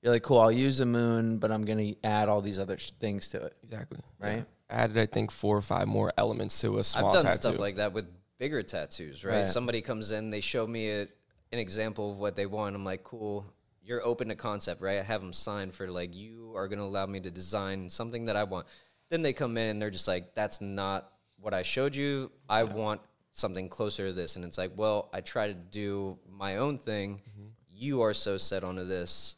You're 0.00 0.12
like, 0.12 0.22
"Cool, 0.22 0.38
I'll 0.38 0.52
use 0.52 0.78
the 0.78 0.86
moon, 0.86 1.38
but 1.38 1.50
I'm 1.50 1.64
gonna 1.64 1.94
add 2.04 2.28
all 2.28 2.40
these 2.40 2.58
other 2.60 2.78
sh- 2.78 2.92
things 3.00 3.28
to 3.30 3.42
it." 3.46 3.56
Exactly. 3.64 3.98
Right. 4.20 4.36
Yeah. 4.36 4.42
Added, 4.70 4.98
I 4.98 5.06
think, 5.06 5.30
four 5.30 5.56
or 5.56 5.62
five 5.62 5.88
more 5.88 6.12
elements 6.16 6.60
to 6.60 6.78
a 6.78 6.84
small 6.84 7.08
I've 7.08 7.14
done 7.14 7.24
tattoo. 7.24 7.36
stuff 7.36 7.58
like 7.58 7.76
that 7.76 7.92
with 7.92 8.06
bigger 8.38 8.62
tattoos, 8.62 9.24
right? 9.24 9.38
Right. 9.38 9.46
Somebody 9.46 9.82
comes 9.82 10.10
in, 10.10 10.30
they 10.30 10.40
show 10.40 10.66
me 10.66 10.90
a, 10.90 11.02
an 11.02 11.58
example 11.58 12.12
of 12.12 12.18
what 12.18 12.36
they 12.36 12.46
want. 12.46 12.76
I'm 12.76 12.84
like, 12.84 13.02
cool. 13.02 13.46
You're 13.82 14.04
open 14.04 14.28
to 14.28 14.34
concept, 14.34 14.80
right? 14.80 14.98
I 14.98 15.02
have 15.02 15.20
them 15.20 15.32
signed 15.32 15.74
for 15.74 15.88
like 15.88 16.14
you 16.14 16.52
are 16.54 16.68
going 16.68 16.78
to 16.78 16.84
allow 16.84 17.06
me 17.06 17.20
to 17.20 17.30
design 17.30 17.88
something 17.88 18.26
that 18.26 18.36
I 18.36 18.44
want. 18.44 18.66
Then 19.10 19.22
they 19.22 19.32
come 19.32 19.58
in 19.58 19.66
and 19.66 19.82
they're 19.82 19.90
just 19.90 20.08
like, 20.08 20.34
that's 20.34 20.60
not 20.60 21.10
what 21.38 21.52
I 21.52 21.62
showed 21.62 21.94
you. 21.94 22.30
I 22.48 22.62
want 22.62 23.02
something 23.34 23.68
closer 23.68 24.06
to 24.06 24.12
this, 24.14 24.36
and 24.36 24.44
it's 24.44 24.56
like, 24.56 24.72
well, 24.76 25.10
I 25.12 25.20
try 25.20 25.48
to 25.48 25.54
do 25.54 26.18
my 26.30 26.56
own 26.56 26.78
thing. 26.78 27.16
Mm-hmm. 27.16 27.48
You 27.70 28.00
are 28.02 28.14
so 28.14 28.38
set 28.38 28.64
onto 28.64 28.84
this, 28.84 29.36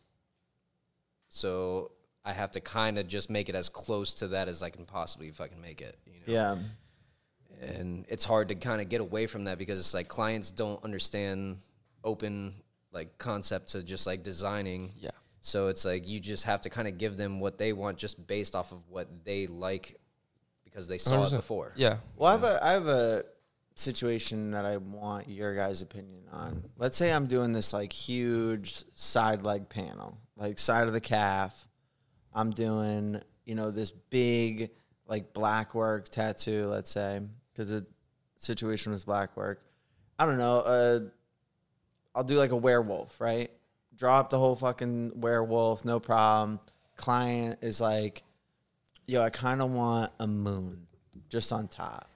so 1.29 1.91
I 2.25 2.33
have 2.33 2.53
to 2.53 2.61
kind 2.61 2.99
of 2.99 3.09
just 3.09 3.31
make 3.31 3.49
it 3.49 3.55
as 3.55 3.69
close 3.69 4.15
to 4.15 4.29
that 4.29 4.49
as 4.49 4.63
I 4.63 4.71
can 4.71 4.85
possibly 4.85 5.29
if 5.29 5.41
I 5.41 5.49
can 5.49 5.61
make 5.61 5.81
it. 5.81 5.97
You 6.07 6.13
know? 6.27 6.33
Yeah. 6.33 6.57
and 7.63 8.05
it's 8.09 8.25
hard 8.25 8.49
to 8.49 8.55
kind 8.55 8.81
of 8.83 8.89
get 8.89 9.01
away 9.01 9.27
from 9.27 9.45
that 9.45 9.57
because 9.59 9.81
it's 9.81 9.95
like 9.95 10.09
clients 10.09 10.51
don't 10.51 10.83
understand 10.85 11.59
open 12.05 12.55
like 12.93 13.17
concept 13.19 13.69
to 13.73 13.83
just 13.83 14.07
like 14.07 14.23
designing 14.23 14.93
Yeah. 14.99 15.11
so 15.41 15.69
it's 15.69 15.85
like 15.85 16.07
you 16.07 16.21
just 16.21 16.45
have 16.45 16.61
to 16.63 16.71
kind 16.71 16.87
of 16.87 16.99
give 16.99 17.17
them 17.17 17.41
what 17.41 17.57
they 17.57 17.73
want 17.73 17.97
just 17.97 18.27
based 18.27 18.55
off 18.55 18.73
of 18.73 18.79
what 18.91 19.09
they 19.25 19.47
like 19.47 19.97
because 20.65 20.87
they 20.87 20.99
saw 20.99 21.23
it 21.23 21.29
100%. 21.33 21.37
before 21.37 21.73
Yeah. 21.77 21.97
Well, 22.17 22.29
I 22.29 22.33
have 22.33 22.45
a 22.45 22.65
I 22.65 22.73
have 22.73 22.87
a 22.89 23.25
situation 23.77 24.53
that 24.53 24.65
I 24.65 24.79
want 24.79 25.29
your 25.29 25.55
guys' 25.55 25.83
opinion 25.83 26.23
on. 26.33 26.65
Let's 26.79 26.97
say 26.97 27.13
I'm 27.13 27.27
doing 27.27 27.53
this 27.53 27.73
like 27.73 27.93
huge 27.93 28.85
side 28.95 29.45
leg 29.45 29.69
panel, 29.69 30.19
like 30.37 30.59
side 30.59 30.87
of 30.87 30.93
the 30.93 31.01
calf. 31.01 31.69
I'm 32.35 32.51
doing, 32.51 33.21
you 33.45 33.55
know, 33.55 33.71
this 33.71 33.91
big 33.91 34.71
like 35.07 35.33
black 35.33 35.75
work 35.75 36.09
tattoo, 36.09 36.67
let's 36.67 36.91
say, 36.91 37.21
because 37.53 37.69
the 37.69 37.87
situation 38.37 38.93
was 38.93 39.05
black 39.05 39.37
work. 39.37 39.63
I 40.19 40.25
don't 40.27 40.39
know. 40.39 40.59
Uh, 40.61 41.01
I'll 42.15 42.25
do 42.25 42.37
like 42.37 42.51
a 42.51 42.57
werewolf, 42.57 43.21
right? 43.21 43.51
Draw 43.95 44.19
up 44.19 44.31
the 44.31 44.39
whole 44.39 44.57
fucking 44.57 45.21
werewolf, 45.21 45.85
no 45.85 46.01
problem. 46.01 46.61
Client 46.97 47.59
is 47.63 47.81
like, 47.81 48.23
yo, 49.07 49.21
I 49.23 49.29
kind 49.29 49.61
of 49.61 49.71
want 49.71 50.13
a 50.19 50.27
moon 50.27 50.87
just 51.29 51.53
on 51.53 51.69
top. 51.69 52.09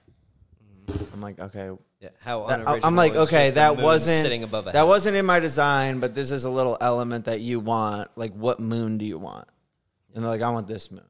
I'm 1.13 1.21
like, 1.21 1.39
okay. 1.39 1.71
yeah 1.99 2.09
how 2.19 2.45
unoriginal 2.45 2.85
I'm 2.85 2.95
like, 2.95 3.15
okay, 3.15 3.51
that 3.51 3.77
wasn't 3.77 4.21
sitting 4.21 4.43
above 4.43 4.65
that 4.65 4.75
hat. 4.75 4.87
wasn't 4.87 5.15
in 5.15 5.25
my 5.25 5.39
design, 5.39 5.99
but 5.99 6.15
this 6.15 6.31
is 6.31 6.43
a 6.45 6.49
little 6.49 6.77
element 6.81 7.25
that 7.25 7.41
you 7.41 7.59
want. 7.59 8.09
Like, 8.15 8.33
what 8.33 8.59
moon 8.59 8.97
do 8.97 9.05
you 9.05 9.17
want? 9.17 9.47
And 10.13 10.23
they're 10.23 10.31
like, 10.31 10.41
I 10.41 10.49
want 10.51 10.67
this 10.67 10.91
moon. 10.91 11.03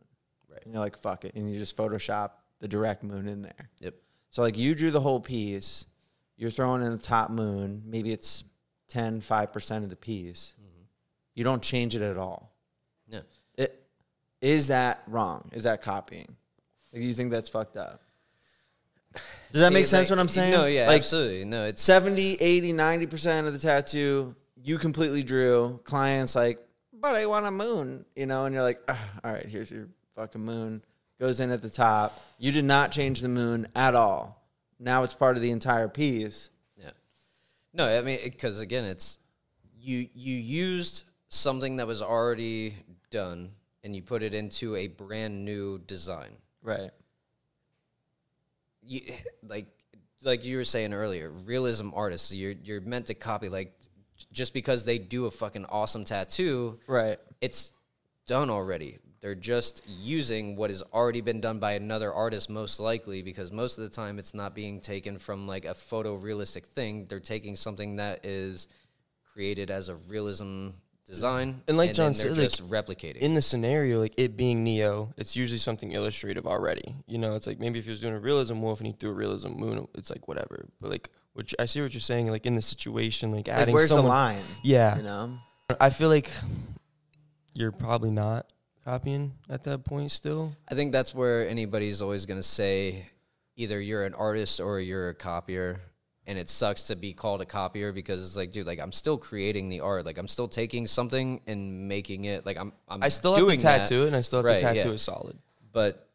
Right. 0.50 0.63
And 0.63 0.74
you're 0.74 0.84
like, 0.84 0.98
fuck 0.98 1.25
it, 1.25 1.36
and 1.36 1.51
you 1.51 1.60
just 1.60 1.75
Photoshop 1.75 2.31
the 2.60 2.67
direct 2.67 3.03
moon 3.03 3.27
in 3.27 3.41
there. 3.41 3.70
yep 3.79 3.96
So 4.29 4.41
like, 4.41 4.58
you 4.58 4.75
drew 4.75 4.91
the 4.91 5.01
whole 5.01 5.20
piece. 5.20 5.86
You're 6.38 6.51
throwing 6.51 6.81
in 6.81 6.91
the 6.91 6.98
top 6.98 7.29
moon. 7.29 7.84
Maybe 7.86 8.12
it's 8.12 8.43
10, 8.89 9.22
5 9.22 9.53
percent 9.53 9.84
of 9.84 9.89
the 9.89 9.96
piece. 9.96 10.55
Mm-hmm. 10.60 10.84
You 11.36 11.43
don't 11.43 11.62
change 11.62 11.96
it 11.96 12.01
at 12.01 12.17
all. 12.17 12.53
yeah 13.08 13.22
It 13.58 13.84
is 14.41 14.67
that 14.67 15.03
wrong? 15.08 15.50
Is 15.53 15.63
that 15.63 15.81
copying? 15.81 16.36
Like, 16.91 17.03
you 17.03 17.13
think 17.13 17.31
that's 17.31 17.48
fucked 17.48 17.77
up? 17.77 18.01
Does 19.13 19.62
that 19.62 19.68
See, 19.68 19.74
make 19.74 19.88
sense 19.88 20.10
like, 20.10 20.18
what 20.18 20.22
I'm 20.22 20.30
saying? 20.30 20.51
no 20.51 20.65
yeah 20.65 20.88
like 20.88 21.00
absolutely 21.00 21.46
no 21.46 21.65
it's 21.65 21.82
70, 21.82 22.36
80, 22.36 22.74
90% 22.74 23.48
of 23.48 23.53
the 23.53 23.60
tattoo 23.60 24.36
you 24.63 24.77
completely 24.77 25.24
drew. 25.24 25.80
Clients 25.84 26.36
like, 26.36 26.60
but 26.94 27.15
I 27.15 27.25
want 27.25 27.46
a 27.46 27.51
moon, 27.51 28.06
you 28.15 28.25
know, 28.25 28.46
and 28.46 28.53
you're 28.53 28.63
like, 28.63 28.80
"Ah, 28.88 29.10
all 29.24 29.34
right, 29.34 29.46
here's 29.46 29.72
your 29.72 29.88
fucking 30.15 30.41
moon. 30.41 30.84
Goes 31.20 31.39
in 31.39 31.51
at 31.51 31.62
the 31.62 31.70
top. 31.70 32.20
You 32.38 32.51
did 32.51 32.65
not 32.65 32.91
change 32.91 33.22
the 33.22 33.30
moon 33.30 33.68
at 33.75 33.96
all. 33.96 34.44
Now 34.80 35.03
it's 35.03 35.13
part 35.13 35.36
of 35.36 35.41
the 35.41 35.51
entire 35.51 35.88
piece. 35.88 36.50
Yeah. 36.77 36.91
No, 37.74 37.88
I 37.88 38.01
mean, 38.01 38.20
because 38.24 38.60
again, 38.60 38.86
it's 38.86 39.18
you 39.80 40.08
you 40.13 40.36
used 40.36 41.03
something 41.30 41.77
that 41.77 41.88
was 41.88 42.01
already 42.01 42.75
done 43.10 43.51
and 43.84 43.96
you 43.96 44.01
put 44.01 44.22
it 44.24 44.34
into 44.34 44.75
a 44.75 44.88
brand 44.88 45.44
new 45.46 45.80
design. 45.80 46.32
Right. 46.62 46.91
You 48.81 49.01
like 49.47 49.67
like 50.23 50.43
you 50.45 50.57
were 50.57 50.63
saying 50.65 50.93
earlier, 50.93 51.29
realism 51.31 51.89
artists. 51.93 52.31
You're 52.31 52.55
you're 52.63 52.81
meant 52.81 53.07
to 53.07 53.13
copy 53.13 53.50
like 53.50 53.73
just 54.31 54.53
because 54.53 54.85
they 54.85 54.97
do 55.00 55.25
a 55.25 55.31
fucking 55.31 55.65
awesome 55.65 56.05
tattoo, 56.05 56.77
Right. 56.88 57.17
it's 57.41 57.71
done 58.27 58.50
already. 58.51 59.00
They're 59.19 59.35
just 59.35 59.81
using 59.88 60.55
what 60.55 60.69
has 60.69 60.83
already 60.93 61.21
been 61.21 61.41
done 61.41 61.59
by 61.59 61.73
another 61.73 62.11
artist, 62.13 62.50
most 62.50 62.79
likely, 62.79 63.21
because 63.23 63.51
most 63.51 63.77
of 63.77 63.83
the 63.83 63.89
time 63.89 64.19
it's 64.19 64.33
not 64.33 64.53
being 64.55 64.79
taken 64.79 65.17
from 65.17 65.47
like 65.47 65.65
a 65.65 65.73
photorealistic 65.73 66.65
thing. 66.65 67.05
They're 67.07 67.19
taking 67.19 67.55
something 67.55 67.95
that 67.97 68.25
is 68.25 68.67
created 69.33 69.71
as 69.71 69.89
a 69.89 69.95
realism 69.95 70.69
design, 71.05 71.62
And 71.67 71.77
like 71.77 71.89
then 71.89 71.96
John 71.96 72.05
they're 72.13 72.22
said, 72.34 72.38
like, 72.38 72.50
just 72.50 72.70
replicating. 72.70 73.17
in 73.17 73.34
the 73.34 73.41
scenario, 73.41 74.00
like 74.00 74.13
it 74.17 74.38
being 74.38 74.63
Neo, 74.63 75.13
it's 75.17 75.36
usually 75.36 75.58
something 75.60 75.91
illustrative 75.91 76.46
already. 76.48 76.96
You 77.08 77.17
know, 77.17 77.36
it's 77.36 77.48
like 77.48 77.60
maybe 77.60 77.79
if 77.79 77.86
he 77.86 77.91
was 77.91 78.00
doing 78.01 78.13
a 78.13 78.20
realism 78.20 78.62
wolf 78.62 78.79
and 78.79 78.88
he 78.88 78.93
threw 78.93 79.10
a 79.10 79.13
realism 79.13 79.50
moon, 79.53 79.88
it's 79.96 80.10
like 80.10 80.27
whatever. 80.27 80.70
But 80.79 80.91
like, 80.91 81.10
which 81.34 81.55
I 81.60 81.65
see 81.65 81.81
what 81.81 81.93
you're 81.93 82.01
saying. 82.01 82.27
Like 82.27 82.46
in 82.46 82.53
the 82.55 82.62
situation, 82.62 83.31
like 83.31 83.48
Like, 83.48 83.58
adding 83.58 83.74
where's 83.74 83.89
someone, 83.89 84.05
the 84.05 84.10
line? 84.10 84.43
Yeah, 84.63 84.98
You 84.98 85.03
know? 85.03 85.38
I 85.79 85.89
feel 85.89 86.10
like 86.10 86.29
you're 87.53 87.72
probably 87.72 88.12
not 88.12 88.51
copying 88.84 89.34
at 89.50 89.63
that 89.63 89.86
point 89.86 90.12
still. 90.12 90.55
I 90.70 90.75
think 90.75 90.91
that's 90.91 91.13
where 91.15 91.48
anybody's 91.48 92.01
always 92.01 92.25
going 92.25 92.39
to 92.39 92.48
say 92.48 93.08
either 93.55 93.79
you're 93.79 94.05
an 94.05 94.13
artist 94.13 94.60
or 94.60 94.79
you're 94.79 95.10
a 95.10 95.13
copier. 95.13 95.81
And 96.28 96.38
it 96.38 96.50
sucks 96.50 96.84
to 96.86 96.96
be 96.96 97.13
called 97.13 97.42
a 97.42 97.46
copier 97.46 97.92
because 97.92 98.24
it's 98.24 98.36
like, 98.38 98.51
dude, 98.51 98.68
like 98.68 98.80
I'm 98.80 98.92
still 98.92 99.18
creating 99.18 99.70
the 99.70 99.80
art. 99.80 100.06
Like 100.06 100.18
I'm 100.20 100.28
still 100.28 100.48
taking 100.48 100.86
something 100.86 101.42
and 101.48 101.88
making 101.88 102.25
it. 102.25 102.46
Like 102.46 102.58
I'm, 102.60 102.74
I'm 102.88 103.01
I 103.01 103.10
still 103.10 103.34
have 103.34 103.44
doing 103.44 103.58
to 103.60 103.63
that, 103.66 103.78
tattoo 103.80 104.04
it, 104.04 104.08
and 104.08 104.16
I 104.16 104.22
still 104.22 104.40
have 104.40 104.46
Right, 104.46 104.60
to 104.60 104.62
tattoo 104.62 104.90
yeah. 104.90 104.96
it 104.96 105.00
solid. 105.00 105.38
But 105.74 106.08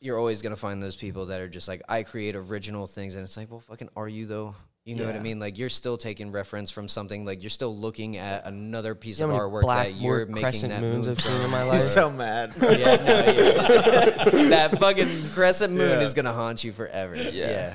you're 0.00 0.18
always 0.18 0.42
gonna 0.42 0.56
find 0.56 0.82
those 0.82 0.96
people 0.96 1.26
that 1.26 1.40
are 1.40 1.48
just 1.48 1.68
like, 1.68 1.80
I 1.88 2.02
create 2.02 2.34
original 2.34 2.86
things, 2.86 3.14
and 3.14 3.22
it's 3.24 3.36
like, 3.36 3.50
well, 3.50 3.60
fucking, 3.60 3.88
are 3.96 4.08
you 4.08 4.26
though? 4.26 4.54
You 4.84 4.96
know 4.96 5.06
what 5.06 5.14
I 5.14 5.20
mean? 5.20 5.38
Like 5.38 5.56
you're 5.56 5.70
still 5.70 5.96
taking 5.96 6.30
reference 6.30 6.70
from 6.70 6.88
something. 6.88 7.24
Like 7.24 7.42
you're 7.42 7.48
still 7.48 7.74
looking 7.74 8.18
at 8.18 8.44
another 8.44 8.94
piece 8.94 9.18
You 9.18 9.28
know 9.28 9.32
of 9.36 9.38
how 9.40 9.48
artwork 9.48 9.62
black 9.62 9.86
that 9.86 9.94
you're 9.96 10.26
making 10.26 10.42
crescent 10.42 10.72
that 10.72 10.82
moons 10.82 11.06
moon 11.06 11.16
I've 11.16 11.22
seen 11.24 11.32
in 11.36 11.40
from. 11.42 11.50
my 11.52 11.62
He's 11.62 11.70
life? 11.72 11.80
so 11.82 12.10
mad. 12.10 12.52
yeah, 12.60 12.68
no, 12.68 12.74
yeah. 12.76 14.24
that 14.50 14.76
fucking 14.78 15.08
crescent 15.30 15.72
moon 15.72 15.88
Yeah. 15.88 16.00
is 16.04 16.12
gonna 16.12 16.34
haunt 16.34 16.64
you 16.64 16.72
forever. 16.72 17.16
Yeah. 17.16 17.72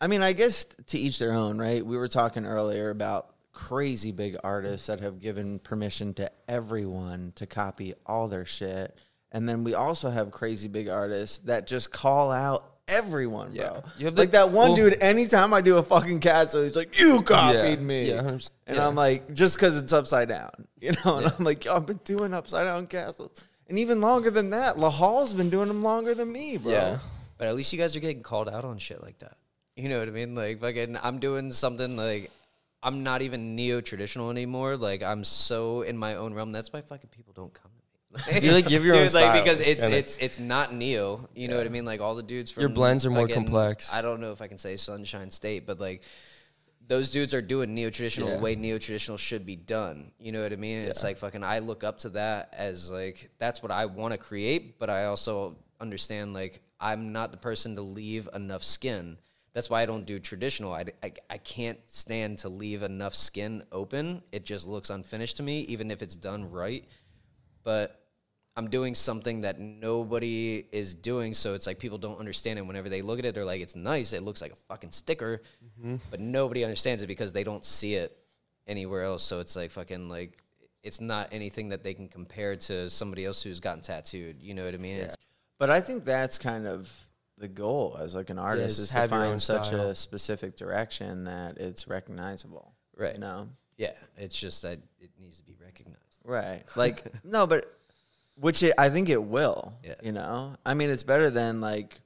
I 0.00 0.06
mean, 0.08 0.22
I 0.22 0.32
guess 0.32 0.64
to 0.88 0.98
each 0.98 1.18
their 1.18 1.32
own, 1.32 1.58
right? 1.58 1.84
We 1.84 1.96
were 1.96 2.08
talking 2.08 2.44
earlier 2.44 2.90
about 2.90 3.30
crazy 3.52 4.12
big 4.12 4.36
artists 4.44 4.86
that 4.88 5.00
have 5.00 5.20
given 5.20 5.58
permission 5.58 6.12
to 6.14 6.30
everyone 6.48 7.32
to 7.36 7.46
copy 7.46 7.94
all 8.04 8.28
their 8.28 8.44
shit. 8.44 8.94
And 9.32 9.48
then 9.48 9.64
we 9.64 9.74
also 9.74 10.10
have 10.10 10.30
crazy 10.30 10.68
big 10.68 10.88
artists 10.88 11.38
that 11.40 11.66
just 11.66 11.90
call 11.90 12.30
out 12.30 12.72
everyone, 12.88 13.54
bro. 13.54 13.82
You 13.98 14.06
have 14.06 14.18
like 14.18 14.32
that 14.32 14.50
one 14.50 14.68
well- 14.68 14.76
dude, 14.76 15.02
anytime 15.02 15.54
I 15.54 15.60
do 15.62 15.78
a 15.78 15.82
fucking 15.82 16.20
cat, 16.20 16.50
so 16.50 16.62
he's 16.62 16.76
like, 16.76 16.98
You 17.00 17.22
copied 17.22 17.78
Yeah. 17.80 17.84
me. 17.84 18.08
Yeah, 18.10 18.20
100%. 18.22 18.50
And 18.66 18.76
Yeah. 18.76 18.86
I'm 18.86 18.94
like, 18.94 19.32
just 19.34 19.56
because 19.56 19.78
it's 19.78 19.92
upside 19.94 20.28
down, 20.28 20.50
you 20.80 20.92
know? 21.04 21.16
And 21.16 21.26
I'm 21.26 21.44
like, 21.44 21.64
Yo, 21.64 21.74
I've 21.74 21.86
been 21.86 22.00
doing 22.04 22.34
upside 22.34 22.66
down 22.66 22.86
castles. 22.86 23.42
And 23.68 23.78
even 23.78 24.00
longer 24.02 24.30
than 24.30 24.50
that, 24.50 24.76
Lahal's 24.76 25.32
been 25.34 25.50
doing 25.50 25.68
them 25.68 25.82
longer 25.82 26.14
than 26.14 26.30
me, 26.30 26.58
bro. 26.58 26.72
Yeah. 26.72 26.98
But 27.38 27.48
at 27.48 27.56
least 27.56 27.72
you 27.72 27.78
guys 27.78 27.96
are 27.96 28.00
getting 28.00 28.22
called 28.22 28.48
out 28.48 28.64
on 28.64 28.78
shit 28.78 29.02
like 29.02 29.18
that. 29.18 29.36
You 29.76 29.88
know 29.90 29.98
what 29.98 30.08
I 30.08 30.10
mean? 30.12 30.34
Like 30.34 30.60
fucking 30.60 30.96
I'm 31.02 31.18
doing 31.18 31.52
something 31.52 31.96
like 31.96 32.30
I'm 32.82 33.02
not 33.02 33.22
even 33.22 33.54
neo 33.54 33.80
traditional 33.80 34.30
anymore. 34.30 34.76
Like 34.76 35.02
I'm 35.02 35.22
so 35.24 35.82
in 35.82 35.96
my 35.98 36.14
own 36.16 36.32
realm. 36.34 36.52
That's 36.52 36.72
why 36.72 36.80
fucking 36.80 37.10
people 37.10 37.32
don't 37.34 37.52
come 37.52 37.70
to 37.70 37.76
me. 37.76 38.40
You, 38.40 38.52
like, 38.52 38.66
give 38.68 38.84
your 38.84 38.94
own 38.96 39.08
like 39.12 39.44
because 39.44 39.60
it's 39.60 39.82
Kinda- 39.82 39.98
it's 39.98 40.16
it's 40.16 40.38
not 40.38 40.72
neo. 40.72 41.28
You 41.34 41.48
know 41.48 41.58
what 41.58 41.66
I 41.66 41.68
mean? 41.68 41.84
Like 41.84 42.00
all 42.00 42.14
the 42.14 42.22
dudes 42.22 42.50
from 42.50 42.62
Your 42.62 42.70
blends 42.70 43.04
are 43.04 43.10
more 43.10 43.22
fucking- 43.28 43.34
complex. 43.44 43.92
I 43.92 44.00
don't 44.00 44.20
know 44.20 44.32
if 44.32 44.40
I 44.40 44.46
can 44.46 44.56
say 44.58 44.76
Sunshine 44.76 45.30
State, 45.30 45.66
but 45.66 45.78
like 45.78 46.02
those 46.88 47.10
dudes 47.10 47.34
are 47.34 47.42
doing 47.42 47.74
neo 47.74 47.90
traditional 47.90 48.28
Yeah. 48.30 48.36
the 48.36 48.42
way 48.42 48.54
neo 48.54 48.78
traditional 48.78 49.18
should 49.18 49.44
be 49.44 49.56
done. 49.56 50.12
You 50.18 50.32
know 50.32 50.42
what 50.42 50.52
I 50.52 50.56
mean? 50.56 50.78
It's 50.78 51.02
like 51.04 51.18
fucking 51.18 51.44
I 51.44 51.58
look 51.58 51.84
up 51.84 51.98
to 51.98 52.10
that 52.10 52.54
as 52.56 52.90
like 52.90 53.28
that's 53.36 53.62
what 53.62 53.72
I 53.72 53.84
want 53.86 54.12
to 54.12 54.18
create, 54.18 54.78
but 54.78 54.88
I 54.88 55.04
also 55.06 55.56
understand 55.80 56.32
like 56.32 56.62
I'm 56.80 57.12
not 57.12 57.30
the 57.32 57.38
person 57.38 57.76
to 57.76 57.82
leave 57.82 58.28
enough 58.34 58.64
skin. 58.64 59.18
That's 59.56 59.70
why 59.70 59.80
I 59.80 59.86
don't 59.86 60.04
do 60.04 60.18
traditional. 60.18 60.74
I, 60.74 60.84
I, 61.02 61.12
I 61.30 61.38
can't 61.38 61.78
stand 61.86 62.36
to 62.40 62.50
leave 62.50 62.82
enough 62.82 63.14
skin 63.14 63.62
open. 63.72 64.20
It 64.30 64.44
just 64.44 64.66
looks 64.66 64.90
unfinished 64.90 65.38
to 65.38 65.42
me, 65.42 65.60
even 65.60 65.90
if 65.90 66.02
it's 66.02 66.14
done 66.14 66.50
right. 66.50 66.84
But 67.64 67.98
I'm 68.54 68.68
doing 68.68 68.94
something 68.94 69.40
that 69.40 69.58
nobody 69.58 70.66
is 70.72 70.94
doing, 70.94 71.32
so 71.32 71.54
it's 71.54 71.66
like 71.66 71.78
people 71.78 71.96
don't 71.96 72.18
understand 72.18 72.58
it. 72.58 72.66
Whenever 72.66 72.90
they 72.90 73.00
look 73.00 73.18
at 73.18 73.24
it, 73.24 73.34
they're 73.34 73.46
like, 73.46 73.62
"It's 73.62 73.74
nice. 73.74 74.12
It 74.12 74.22
looks 74.22 74.42
like 74.42 74.52
a 74.52 74.56
fucking 74.68 74.90
sticker," 74.90 75.40
mm-hmm. 75.64 75.96
but 76.10 76.20
nobody 76.20 76.62
understands 76.62 77.02
it 77.02 77.06
because 77.06 77.32
they 77.32 77.42
don't 77.42 77.64
see 77.64 77.94
it 77.94 78.14
anywhere 78.66 79.04
else. 79.04 79.22
So 79.22 79.40
it's 79.40 79.56
like 79.56 79.70
fucking 79.70 80.10
like 80.10 80.42
it's 80.82 81.00
not 81.00 81.28
anything 81.32 81.70
that 81.70 81.82
they 81.82 81.94
can 81.94 82.08
compare 82.08 82.56
to 82.56 82.90
somebody 82.90 83.24
else 83.24 83.42
who's 83.42 83.60
gotten 83.60 83.80
tattooed. 83.80 84.42
You 84.42 84.52
know 84.52 84.66
what 84.66 84.74
I 84.74 84.76
mean? 84.76 84.96
It's 84.96 85.16
But 85.58 85.70
I 85.70 85.80
think 85.80 86.04
that's 86.04 86.36
kind 86.36 86.66
of 86.66 87.05
the 87.38 87.48
goal 87.48 87.98
as 88.00 88.14
like 88.14 88.30
an 88.30 88.38
artist 88.38 88.78
is 88.78 88.84
is 88.84 88.88
to 88.90 88.94
have 88.94 89.10
your 89.10 89.20
own 89.20 89.26
find 89.30 89.42
such 89.42 89.66
style. 89.66 89.80
a 89.80 89.94
specific 89.94 90.56
direction 90.56 91.24
that 91.24 91.58
it's 91.58 91.86
recognizable. 91.88 92.72
Right. 92.96 93.14
You 93.14 93.20
know? 93.20 93.48
yeah, 93.76 93.92
it's 94.16 94.38
just 94.38 94.62
that 94.62 94.78
it 95.00 95.10
needs 95.18 95.38
to 95.38 95.44
be 95.44 95.54
recognized. 95.62 96.00
Right. 96.24 96.62
Like 96.76 97.04
no, 97.24 97.46
but 97.46 97.66
which 98.36 98.62
it, 98.62 98.74
I 98.78 98.88
think 98.90 99.08
it 99.08 99.22
will. 99.22 99.74
Yeah. 99.84 99.94
You 100.02 100.12
know? 100.12 100.56
I 100.64 100.74
mean 100.74 100.90
it's 100.90 101.02
better 101.02 101.30
than 101.30 101.60
like 101.60 102.00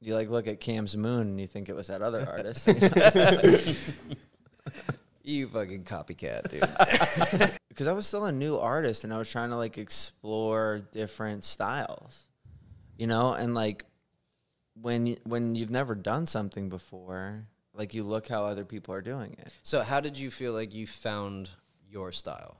you 0.00 0.14
like 0.14 0.30
look 0.30 0.46
at 0.46 0.60
Cam's 0.60 0.96
Moon 0.96 1.22
and 1.22 1.40
you 1.40 1.46
think 1.46 1.68
it 1.68 1.74
was 1.74 1.88
that 1.88 2.02
other 2.02 2.26
artist. 2.28 2.66
you? 2.66 3.74
You 5.28 5.48
fucking 5.48 5.82
copycat, 5.82 6.50
dude. 6.50 7.50
because 7.68 7.88
I 7.88 7.92
was 7.92 8.06
still 8.06 8.26
a 8.26 8.32
new 8.32 8.58
artist 8.58 9.02
and 9.02 9.12
I 9.12 9.18
was 9.18 9.28
trying 9.28 9.50
to 9.50 9.56
like 9.56 9.76
explore 9.76 10.86
different 10.92 11.42
styles, 11.42 12.28
you 12.96 13.08
know, 13.08 13.32
and 13.32 13.52
like 13.52 13.84
when 14.80 15.16
when 15.24 15.54
you've 15.54 15.70
never 15.70 15.94
done 15.94 16.26
something 16.26 16.68
before, 16.68 17.46
like 17.74 17.94
you 17.94 18.04
look 18.04 18.28
how 18.28 18.44
other 18.44 18.64
people 18.64 18.94
are 18.94 19.02
doing 19.02 19.36
it. 19.38 19.52
So, 19.62 19.82
how 19.82 20.00
did 20.00 20.16
you 20.18 20.30
feel 20.30 20.52
like 20.52 20.74
you 20.74 20.86
found 20.86 21.50
your 21.90 22.12
style? 22.12 22.58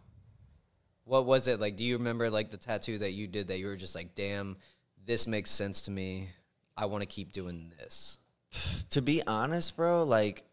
What 1.05 1.27
was 1.27 1.47
it 1.47 1.61
like? 1.61 1.77
Do 1.77 1.85
you 1.85 1.99
remember 1.99 2.31
like 2.31 2.51
the 2.51 2.57
tattoo 2.57 2.99
that 2.99 3.13
you 3.13 3.27
did 3.27 3.49
that 3.49 3.59
you 3.59 3.67
were 3.67 3.77
just 3.77 3.95
like, 3.95 4.15
damn, 4.15 4.57
this 5.05 5.27
makes 5.27 5.51
sense 5.51 5.83
to 5.83 5.91
me. 5.91 6.29
I 6.77 6.87
want 6.87 7.03
to 7.03 7.07
keep 7.07 7.33
doing 7.33 7.73
this. 7.79 8.19
To 8.91 9.03
be 9.03 9.23
honest, 9.27 9.77
bro, 9.77 10.05
like 10.05 10.45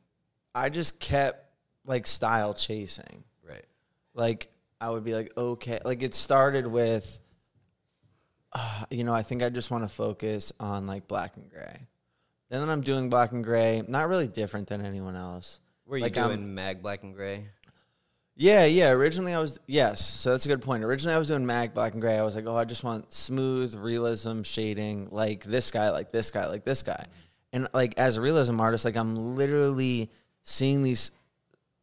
I 0.53 0.70
just 0.70 1.00
kept 1.00 1.50
like 1.86 2.05
style 2.08 2.53
chasing. 2.53 3.24
Right. 3.48 3.65
like 4.13 4.50
I 4.82 4.89
would 4.89 5.05
be 5.05 5.13
like, 5.13 5.32
okay, 5.38 5.79
like 5.86 6.03
it 6.03 6.13
started 6.13 6.67
with, 6.67 7.20
uh, 8.53 8.86
you 8.89 9.03
know, 9.03 9.13
I 9.13 9.24
think 9.24 9.43
I 9.43 9.50
just 9.50 9.72
want 9.72 9.83
to 9.83 9.88
focus 9.93 10.51
on 10.60 10.88
like 10.88 11.07
black 11.07 11.36
and 11.38 11.50
gray. 11.50 11.88
Then 12.50 12.69
I'm 12.69 12.81
doing 12.81 13.10
black 13.10 13.31
and 13.31 13.43
gray, 13.43 13.81
not 13.88 14.07
really 14.10 14.27
different 14.27 14.67
than 14.67 14.86
anyone 14.86 15.15
else. 15.15 15.60
Were 15.86 15.98
you 15.98 16.03
Like, 16.03 16.17
I'm- 16.17 16.27
doing 16.29 16.53
mag 16.53 16.81
black 16.81 17.03
and 17.03 17.15
gray? 17.15 17.48
Yeah, 18.36 18.65
yeah. 18.65 18.89
Originally, 18.89 19.33
I 19.33 19.39
was 19.39 19.60
yes. 19.67 20.03
So 20.03 20.31
that's 20.31 20.45
a 20.45 20.50
good 20.50 20.62
point. 20.63 20.83
Originally, 20.83 21.13
I 21.15 21.19
was 21.19 21.27
doing 21.27 21.45
mag 21.45 21.75
black 21.75 21.93
and 21.93 22.01
gray. 22.01 22.17
I 22.17 22.24
was 22.24 22.36
like, 22.36 22.48
oh, 22.48 22.55
I 22.55 22.65
just 22.65 22.83
want 22.83 23.13
smooth 23.13 23.75
realism 23.75 24.41
shading, 24.41 25.10
like 25.12 25.43
this 25.43 25.69
guy, 25.69 25.91
like 25.91 26.12
this 26.12 26.31
guy, 26.31 26.48
like 26.48 26.63
this 26.65 26.81
guy. 26.81 27.05
And 27.51 27.67
like 27.75 27.93
as 27.98 28.17
a 28.17 28.22
realism 28.22 28.60
artist, 28.60 28.86
like 28.86 28.95
I'm 28.98 29.36
literally 29.36 30.10
seeing 30.41 30.81
these 30.81 31.12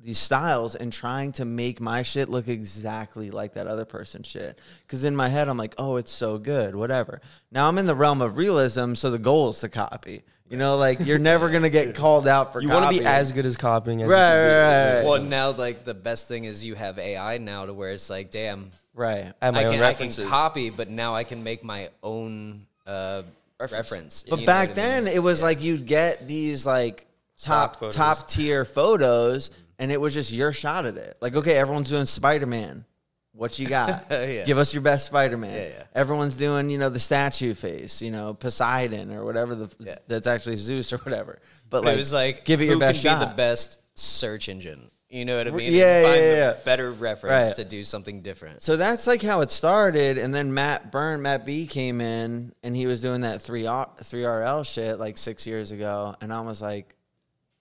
these 0.02 0.18
styles 0.18 0.74
and 0.74 0.92
trying 0.92 1.32
to 1.32 1.44
make 1.44 1.80
my 1.80 2.02
shit 2.02 2.28
look 2.28 2.48
exactly 2.48 3.30
like 3.30 3.52
that 3.54 3.66
other 3.66 3.84
person's 3.84 4.26
shit. 4.26 4.58
Because 4.86 5.04
in 5.04 5.14
my 5.14 5.28
head, 5.28 5.48
I'm 5.48 5.56
like, 5.58 5.74
oh, 5.78 5.96
it's 5.96 6.10
so 6.12 6.38
good, 6.38 6.74
whatever. 6.74 7.20
Now 7.52 7.68
I'm 7.68 7.76
in 7.78 7.86
the 7.86 7.94
realm 7.94 8.22
of 8.22 8.36
realism, 8.38 8.94
so 8.94 9.10
the 9.10 9.18
goal 9.18 9.50
is 9.50 9.60
to 9.60 9.68
copy. 9.68 10.22
You 10.48 10.56
know, 10.56 10.76
like 10.78 10.98
you're 11.00 11.18
never 11.18 11.48
gonna 11.48 11.70
get 11.70 11.94
called 12.02 12.26
out 12.26 12.52
for. 12.52 12.60
You 12.60 12.68
want 12.70 12.90
to 12.92 12.98
be 12.98 13.04
as 13.06 13.30
good 13.30 13.46
as 13.46 13.56
copying 13.56 14.02
as 14.02 14.10
Right, 14.10 14.18
you 14.34 14.40
can 14.40 14.48
be. 14.48 14.54
right, 14.54 14.94
right. 14.96 15.04
Well, 15.06 15.22
now 15.22 15.50
like 15.52 15.84
the 15.84 15.94
best 15.94 16.26
thing 16.26 16.44
is 16.44 16.64
you 16.64 16.74
have 16.74 16.98
AI 16.98 17.38
now 17.38 17.66
to 17.66 17.72
where 17.72 17.92
it's 17.92 18.10
like, 18.10 18.32
damn, 18.32 18.70
right. 18.94 19.32
I 19.40 19.44
have 19.44 19.54
my 19.54 19.60
I 19.60 19.64
own 19.66 19.74
can, 19.74 19.82
I 19.84 19.92
can 19.92 20.10
copy, 20.28 20.70
but 20.70 20.88
now 20.90 21.14
I 21.14 21.22
can 21.22 21.44
make 21.44 21.62
my 21.62 21.88
own 22.02 22.66
uh, 22.84 23.22
reference. 23.60 24.24
But 24.28 24.40
You 24.40 24.46
back 24.46 24.70
what 24.70 24.78
I 24.78 24.82
mean? 24.82 25.04
then, 25.04 25.14
it 25.14 25.22
was 25.22 25.40
like 25.42 25.62
you'd 25.62 25.86
get 25.86 26.26
these 26.26 26.66
like 26.66 27.06
Stock 27.36 27.72
top 27.74 27.80
photos. 27.80 27.94
top 27.94 28.28
tier 28.28 28.64
photos, 28.64 29.50
and 29.80 29.90
it 29.90 30.00
was 30.00 30.14
just 30.14 30.30
your 30.30 30.52
shot 30.52 30.86
at 30.86 30.96
it. 30.96 31.16
Like, 31.20 31.34
okay, 31.34 31.56
everyone's 31.56 31.88
doing 31.88 32.06
Spider 32.06 32.46
Man. 32.46 32.84
What 33.32 33.58
you 33.58 33.66
got? 33.66 34.04
Yeah. 34.10 34.44
Give 34.44 34.58
us 34.58 34.74
your 34.74 34.82
best 34.82 35.06
Spider-Man. 35.06 35.52
Yeah, 35.54 35.68
yeah. 35.68 35.82
Everyone's 35.94 36.36
doing, 36.36 36.68
you 36.68 36.78
know, 36.78 36.90
the 36.90 37.00
statue 37.00 37.54
face, 37.54 38.02
you 38.02 38.10
know, 38.10 38.34
Poseidon 38.34 39.12
or 39.12 39.24
whatever 39.24 39.54
the 39.54 39.98
that's 40.08 40.26
actually 40.26 40.56
Zeus 40.56 40.92
or 40.92 40.98
whatever. 40.98 41.38
But 41.70 41.78
But 41.82 41.84
like, 41.84 41.94
it 41.94 41.98
was 41.98 42.12
like, 42.12 42.44
give 42.44 42.60
it 42.60 42.66
your 42.66 42.78
best 42.78 43.00
shot. 43.02 43.20
be 43.20 43.26
the 43.26 43.34
best 43.34 43.78
search 43.94 44.48
engine? 44.48 44.90
You 45.08 45.24
know 45.24 45.38
what 45.38 45.48
I 45.48 45.50
mean? 45.52 45.72
Yeah, 45.72 46.02
yeah, 46.02 46.10
the 46.12 46.36
yeah. 46.36 46.54
better 46.64 46.90
reference 46.92 47.48
Right. 47.48 47.54
to 47.56 47.64
do 47.64 47.82
something 47.84 48.20
different. 48.20 48.62
So 48.62 48.76
that's 48.76 49.06
like 49.06 49.22
how 49.22 49.40
it 49.40 49.50
started, 49.50 50.18
and 50.18 50.34
then 50.34 50.52
Matt 50.52 50.92
Byrne, 50.92 51.22
Matt 51.22 51.46
B 51.46 51.66
came 51.66 52.00
in, 52.00 52.52
and 52.62 52.76
he 52.76 52.86
was 52.86 53.00
doing 53.00 53.22
that 53.22 53.42
three 53.42 53.66
three 54.02 54.24
RL 54.24 54.62
shit 54.64 54.98
like 54.98 55.18
six 55.18 55.46
years 55.46 55.70
ago, 55.72 56.14
and 56.20 56.32
I 56.32 56.40
was 56.42 56.60
like, 56.60 56.94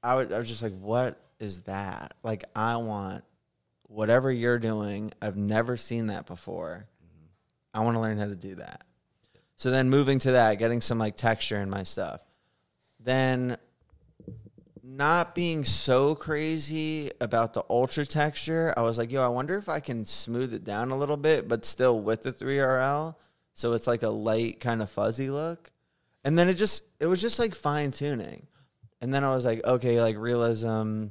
I, 0.04 0.16
would, 0.16 0.32
I 0.32 0.38
was 0.38 0.48
just 0.48 0.62
like, 0.62 0.78
what 0.80 1.20
is 1.40 1.62
that? 1.62 2.14
Like, 2.24 2.46
I 2.56 2.78
want 2.78 3.24
whatever 3.84 4.32
you're 4.32 4.60
doing. 4.60 5.12
I've 5.22 5.38
never 5.38 5.78
seen 5.78 6.08
that 6.08 6.26
before. 6.26 6.88
Mm-hmm. 7.04 7.80
I 7.80 7.84
want 7.84 7.96
to 7.96 8.02
learn 8.02 8.18
how 8.18 8.26
to 8.26 8.36
do 8.36 8.56
that. 8.56 8.84
So 9.56 9.72
then 9.72 9.90
moving 9.90 10.20
to 10.20 10.32
that, 10.34 10.56
getting 10.56 10.80
some 10.80 11.00
like 11.00 11.18
texture 11.18 11.58
in 11.58 11.70
my 11.70 11.84
stuff, 11.84 12.22
then 13.00 13.58
not 14.82 15.36
being 15.36 15.66
so 15.66 16.16
crazy 16.16 17.12
about 17.20 17.54
the 17.54 17.64
ultra 17.70 18.06
texture, 18.06 18.74
I 18.78 18.82
was 18.82 18.98
like, 18.98 19.12
yo, 19.12 19.22
I 19.22 19.28
wonder 19.28 19.58
if 19.58 19.70
I 19.70 19.80
can 19.82 20.06
smooth 20.06 20.54
it 20.54 20.64
down 20.64 20.92
a 20.92 20.98
little 20.98 21.18
bit, 21.18 21.48
but 21.48 21.66
still 21.66 22.00
with 22.02 22.24
the 22.24 22.32
3RL. 22.32 23.16
So 23.54 23.74
it's 23.74 23.88
like 23.88 24.04
a 24.04 24.10
light 24.10 24.60
kind 24.60 24.82
of 24.82 24.90
fuzzy 24.90 25.30
look. 25.30 25.72
And 26.24 26.38
then 26.38 26.50
it 26.50 26.54
just, 26.54 26.84
it 27.00 27.08
was 27.08 27.22
just 27.22 27.40
like 27.40 27.54
fine 27.54 27.92
tuning. 27.92 28.48
And 29.02 29.14
then 29.14 29.24
I 29.24 29.32
was 29.32 29.46
like, 29.46 29.64
okay, 29.66 30.02
like 30.02 30.18
realism 30.18 31.08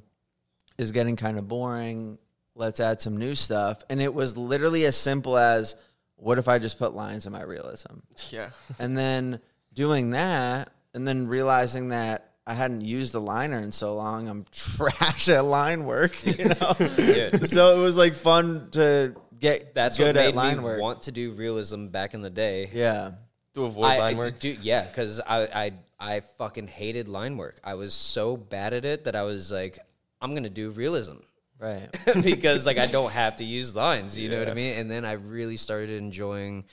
is 0.78 0.92
getting 0.92 1.16
kind 1.16 1.38
of 1.38 1.48
boring. 1.48 2.18
Let's 2.54 2.80
add 2.80 3.00
some 3.00 3.16
new 3.18 3.34
stuff. 3.34 3.78
And 3.90 4.00
it 4.00 4.12
was 4.12 4.36
literally 4.36 4.84
as 4.84 4.96
simple 4.96 5.36
as, 5.36 5.76
what 6.16 6.38
if 6.38 6.48
I 6.48 6.58
just 6.58 6.78
put 6.78 6.94
lines 6.94 7.26
in 7.26 7.32
my 7.32 7.42
realism? 7.42 7.98
Yeah. 8.30 8.50
and 8.78 8.96
then 8.96 9.40
doing 9.74 10.10
that 10.10 10.70
and 10.94 11.06
then 11.06 11.28
realizing 11.28 11.90
that 11.90 12.24
I 12.46 12.54
hadn't 12.54 12.80
used 12.80 13.12
the 13.12 13.20
liner 13.20 13.58
in 13.58 13.70
so 13.72 13.94
long, 13.94 14.26
I'm 14.28 14.44
trash 14.52 15.28
at 15.28 15.44
line 15.44 15.84
work, 15.84 16.24
you 16.26 16.44
know. 16.46 16.74
Yeah. 16.98 17.44
so 17.44 17.78
it 17.78 17.82
was 17.84 17.96
like 17.96 18.14
fun 18.14 18.70
to 18.72 19.14
get 19.38 19.74
That's 19.74 19.96
good 19.98 20.06
what 20.06 20.14
made 20.16 20.28
at 20.30 20.34
line 20.34 20.58
me 20.58 20.64
work. 20.64 20.80
want 20.80 21.02
to 21.02 21.12
do 21.12 21.32
realism 21.32 21.88
back 21.88 22.14
in 22.14 22.22
the 22.22 22.30
day. 22.30 22.70
yeah, 22.72 23.12
To 23.54 23.64
avoid 23.64 23.84
I, 23.86 23.98
line 23.98 24.16
work. 24.16 24.38
do, 24.40 24.56
yeah, 24.62 24.84
because 24.84 25.20
I, 25.20 25.42
I 25.54 25.72
I 26.00 26.20
fucking 26.38 26.68
hated 26.68 27.08
line 27.08 27.36
work. 27.36 27.58
I 27.62 27.74
was 27.74 27.92
so 27.92 28.36
bad 28.36 28.72
at 28.72 28.84
it 28.84 29.04
that 29.04 29.14
I 29.16 29.22
was 29.22 29.50
like, 29.52 29.78
I'm 30.20 30.34
gonna 30.34 30.50
do 30.50 30.70
realism 30.70 31.18
right. 31.58 31.88
because 32.22 32.66
like 32.66 32.78
I 32.78 32.86
don't 32.86 33.12
have 33.12 33.36
to 33.36 33.44
use 33.44 33.74
lines. 33.74 34.18
You 34.18 34.30
know 34.30 34.38
what 34.38 34.48
I 34.48 34.54
mean? 34.54 34.78
And 34.78 34.90
then 34.90 35.04
I 35.04 35.12
really 35.12 35.56
started 35.56 35.90
enjoying 35.90 36.64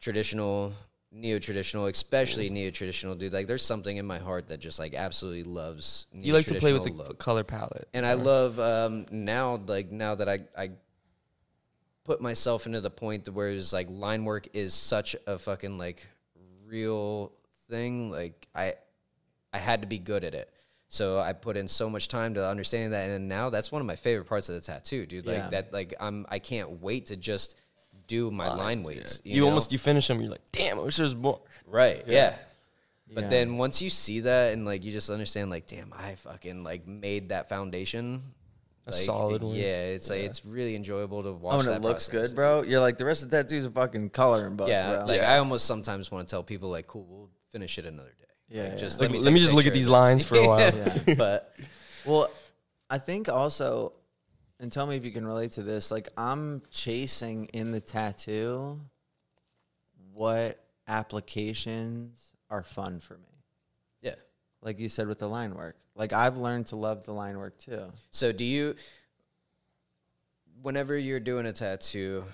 traditional, 0.00 0.72
neo 1.10 1.38
traditional, 1.38 1.86
especially 1.86 2.50
neo 2.50 2.70
traditional. 2.70 3.14
Dude, 3.14 3.32
like 3.32 3.46
there's 3.46 3.64
something 3.64 3.96
in 3.96 4.06
my 4.06 4.18
heart 4.18 4.48
that 4.48 4.60
just 4.60 4.78
like 4.78 4.94
absolutely 4.94 5.44
loves. 5.44 6.06
You 6.12 6.32
like 6.32 6.46
to 6.46 6.54
play 6.54 6.72
with 6.72 6.84
the 6.84 6.92
look. 6.92 7.18
color 7.18 7.44
palette. 7.44 7.88
and 7.94 8.06
I 8.06 8.14
love 8.14 8.58
um, 8.58 9.06
now, 9.10 9.60
like 9.66 9.90
now 9.90 10.14
that 10.14 10.28
I 10.28 10.40
I 10.56 10.70
put 12.04 12.20
myself 12.20 12.66
into 12.66 12.80
the 12.80 12.90
point 12.90 13.28
where 13.28 13.48
it's 13.48 13.72
like 13.72 13.88
line 13.90 14.24
work 14.24 14.48
is 14.52 14.74
such 14.74 15.16
a 15.26 15.38
fucking 15.38 15.78
like 15.78 16.06
real 16.66 17.32
thing. 17.68 18.10
Like 18.10 18.46
I 18.54 18.74
I 19.52 19.58
had 19.58 19.80
to 19.80 19.86
be 19.86 19.98
good 19.98 20.24
at 20.24 20.34
it. 20.34 20.50
So 20.94 21.18
I 21.18 21.32
put 21.32 21.56
in 21.56 21.66
so 21.66 21.90
much 21.90 22.06
time 22.06 22.34
to 22.34 22.46
understand 22.48 22.92
that, 22.92 23.10
and 23.10 23.28
now 23.28 23.50
that's 23.50 23.72
one 23.72 23.80
of 23.82 23.86
my 23.86 23.96
favorite 23.96 24.26
parts 24.26 24.48
of 24.48 24.54
the 24.54 24.60
tattoo, 24.60 25.06
dude. 25.06 25.26
Like 25.26 25.36
Yeah. 25.38 25.48
that, 25.48 25.72
like 25.72 25.92
I'm 25.98 26.24
I 26.28 26.38
can't 26.38 26.80
wait 26.80 27.06
to 27.06 27.16
just 27.16 27.56
do 28.06 28.30
my 28.30 28.54
line 28.54 28.84
weights. 28.84 29.20
You, 29.24 29.40
know? 29.40 29.48
almost 29.48 29.72
you 29.72 29.78
finish 29.78 30.06
them. 30.06 30.20
You're 30.20 30.30
like, 30.30 30.52
damn, 30.52 30.78
I 30.78 30.82
wish 30.82 30.96
there 30.96 31.04
was 31.04 31.16
more. 31.16 31.40
Right. 31.66 32.04
Yeah. 32.06 32.36
But 33.12 33.24
Yeah. 33.24 33.28
then 33.28 33.56
once 33.58 33.82
you 33.82 33.90
see 33.90 34.20
that 34.20 34.52
and 34.52 34.64
like 34.64 34.84
you 34.84 34.92
just 34.92 35.10
understand 35.10 35.50
like 35.50 35.66
damn 35.66 35.92
I 35.92 36.14
fucking 36.14 36.62
like 36.62 36.86
made 36.86 37.30
that 37.30 37.48
foundation 37.48 38.22
A 38.86 38.90
like, 38.92 39.00
solid 39.00 39.42
one. 39.42 39.54
Yeah, 39.56 39.86
it's 39.86 40.08
like 40.08 40.20
it's 40.20 40.44
really 40.44 40.76
enjoyable 40.76 41.24
to 41.24 41.30
oh, 41.30 41.32
watch 41.32 41.54
Oh, 41.54 41.58
and 41.58 41.68
that 41.70 41.76
it 41.76 41.82
looks 41.82 42.08
process. 42.08 42.28
good, 42.30 42.36
bro. 42.36 42.62
You're 42.62 42.80
like 42.80 42.98
the 42.98 43.04
rest 43.04 43.24
of 43.24 43.30
the 43.30 43.36
tattoos 43.38 43.66
are 43.66 43.70
fucking 43.70 44.10
coloring 44.10 44.54
book, 44.54 44.68
Yeah, 44.68 44.96
bro. 44.98 45.06
like 45.06 45.22
I 45.22 45.38
almost 45.38 45.66
sometimes 45.66 46.12
want 46.12 46.28
to 46.28 46.30
tell 46.30 46.44
people 46.44 46.68
like 46.68 46.86
cool, 46.86 47.04
we'll 47.08 47.30
finish 47.50 47.78
it 47.78 47.84
another 47.84 48.14
day. 48.16 48.23
Yeah, 48.48 48.64
Like, 48.64 48.78
just 48.78 49.00
Like, 49.00 49.10
let 49.10 49.18
me, 49.18 49.24
let 49.24 49.32
me 49.32 49.40
just 49.40 49.52
look 49.52 49.66
at 49.66 49.72
these 49.72 49.88
lines 49.88 50.24
for 50.24 50.36
a 50.36 50.46
while. 50.48 50.60
Yeah. 50.60 51.14
but 51.18 51.54
Well, 52.04 52.30
I 52.90 52.98
think 52.98 53.28
also, 53.28 53.92
and 54.60 54.70
tell 54.70 54.86
me 54.86 54.96
if 54.96 55.04
you 55.04 55.10
can 55.10 55.26
relate 55.26 55.52
to 55.52 55.62
this. 55.62 55.90
Like, 55.90 56.08
I'm 56.16 56.62
chasing 56.70 57.46
in 57.46 57.72
the 57.72 57.80
tattoo 57.80 58.80
what 60.12 60.62
applications 60.86 62.32
are 62.50 62.62
fun 62.62 63.00
for 63.00 63.14
me. 63.14 63.42
yeah. 64.02 64.14
Like 64.62 64.78
you 64.78 64.88
said 64.88 65.08
with 65.08 65.18
the 65.18 65.28
line 65.28 65.54
work. 65.54 65.76
Like, 65.96 66.12
I've 66.12 66.36
learned 66.38 66.66
to 66.66 66.76
love 66.76 67.04
the 67.04 67.12
line 67.12 67.38
work 67.38 67.58
too. 67.58 67.90
So 68.10 68.32
do 68.32 68.44
you 68.44 68.76
whenever 70.62 70.96
you're 70.96 71.20
doing 71.20 71.46
a 71.46 71.52
tattoo, 71.52 72.24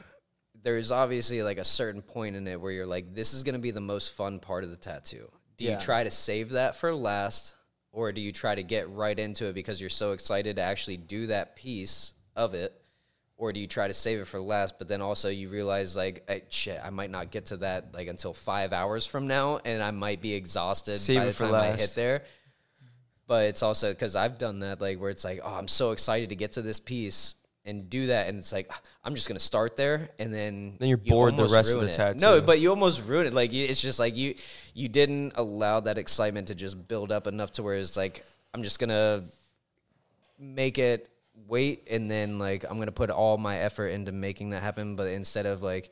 there's 0.62 0.92
obviously 0.92 1.42
like 1.42 1.58
a 1.58 1.64
certain 1.64 2.02
point 2.02 2.36
in 2.36 2.46
it 2.46 2.60
where 2.60 2.70
you're 2.70 2.86
like, 2.86 3.14
this 3.14 3.34
is 3.34 3.42
gonna 3.42 3.58
be 3.58 3.70
the 3.70 3.80
most 3.80 4.12
fun 4.12 4.38
part 4.38 4.62
of 4.62 4.70
the 4.70 4.76
tattoo. 4.76 5.30
Do 5.60 5.66
Yeah. 5.66 5.72
you 5.74 5.78
try 5.80 6.04
to 6.04 6.10
save 6.10 6.52
that 6.52 6.74
for 6.76 6.94
last, 6.94 7.54
or 7.92 8.12
do 8.12 8.20
you 8.22 8.32
try 8.32 8.54
to 8.54 8.62
get 8.62 8.88
right 8.88 9.18
into 9.18 9.44
it 9.46 9.52
because 9.52 9.78
you're 9.78 9.90
so 9.90 10.12
excited 10.12 10.56
to 10.56 10.62
actually 10.62 10.96
do 10.96 11.26
that 11.26 11.54
piece 11.54 12.14
of 12.34 12.54
it? 12.54 12.72
Or 13.36 13.52
do 13.52 13.60
you 13.60 13.66
try 13.66 13.86
to 13.86 13.92
save 13.94 14.20
it 14.20 14.26
for 14.26 14.40
last, 14.40 14.78
but 14.78 14.88
then 14.88 15.02
also 15.02 15.28
you 15.28 15.48
realize 15.50 15.96
like, 15.96 16.24
hey, 16.28 16.44
shit, 16.48 16.80
I 16.82 16.88
might 16.88 17.10
not 17.10 17.30
get 17.30 17.46
to 17.46 17.58
that 17.58 17.92
like 17.94 18.08
until 18.08 18.32
five 18.32 18.72
hours 18.72 19.04
from 19.04 19.26
now, 19.26 19.60
and 19.66 19.82
I 19.82 19.90
might 19.90 20.22
be 20.22 20.32
exhausted 20.32 20.98
Save 20.98 21.18
by 21.18 21.24
the 21.26 21.32
for 21.32 21.44
time 21.44 21.54
I 21.54 21.72
hit 21.72 21.90
there 21.94 22.24
but 23.26 23.44
it's 23.44 23.62
also 23.62 23.90
because 23.90 24.16
I've 24.16 24.38
done 24.38 24.58
that, 24.58 24.80
like 24.80 24.98
where 24.98 25.08
it's 25.08 25.22
like, 25.22 25.40
oh, 25.44 25.54
I'm 25.54 25.68
so 25.68 25.92
excited 25.92 26.30
to 26.30 26.34
get 26.34 26.50
to 26.52 26.62
this 26.62 26.80
piece 26.80 27.36
and 27.70 27.88
do 27.88 28.06
that, 28.08 28.28
and 28.28 28.38
it's 28.38 28.52
like 28.52 28.66
"Ah, 28.70 28.80
I'm 29.04 29.14
just 29.14 29.26
gonna 29.28 29.40
start 29.40 29.76
there, 29.76 30.10
and 30.18 30.32
then 30.34 30.76
Then 30.78 30.88
you're 30.90 31.00
you 31.02 31.10
bored 31.10 31.36
the 31.38 31.48
rest 31.48 31.70
of 31.70 31.76
ruin 31.76 31.86
the 31.86 31.92
it. 31.92 31.96
tattoo. 31.96 32.18
No, 32.20 32.42
but 32.42 32.60
you 32.60 32.68
almost 32.70 33.02
ruin 33.06 33.26
it. 33.26 33.32
Like 33.32 33.52
you, 33.52 33.64
it's 33.64 33.80
just 33.80 33.98
like 33.98 34.16
you 34.16 34.34
you 34.74 34.88
didn't 34.88 35.32
allow 35.36 35.80
that 35.80 35.96
excitement 35.96 36.48
to 36.48 36.54
just 36.54 36.86
build 36.88 37.10
up 37.10 37.26
enough 37.26 37.52
to 37.52 37.62
where 37.62 37.76
it's 37.76 37.96
like 37.96 38.22
I'm 38.52 38.62
just 38.62 38.78
gonna 38.78 39.24
make 40.38 40.78
it 40.78 41.08
wait, 41.48 41.86
and 41.90 42.10
then 42.10 42.38
like 42.38 42.64
I'm 42.68 42.78
gonna 42.78 42.92
put 42.92 43.10
all 43.10 43.38
my 43.38 43.58
effort 43.58 43.88
into 43.88 44.12
making 44.12 44.50
that 44.50 44.62
happen, 44.62 44.96
but 44.96 45.08
instead 45.08 45.46
of 45.46 45.62
like 45.62 45.90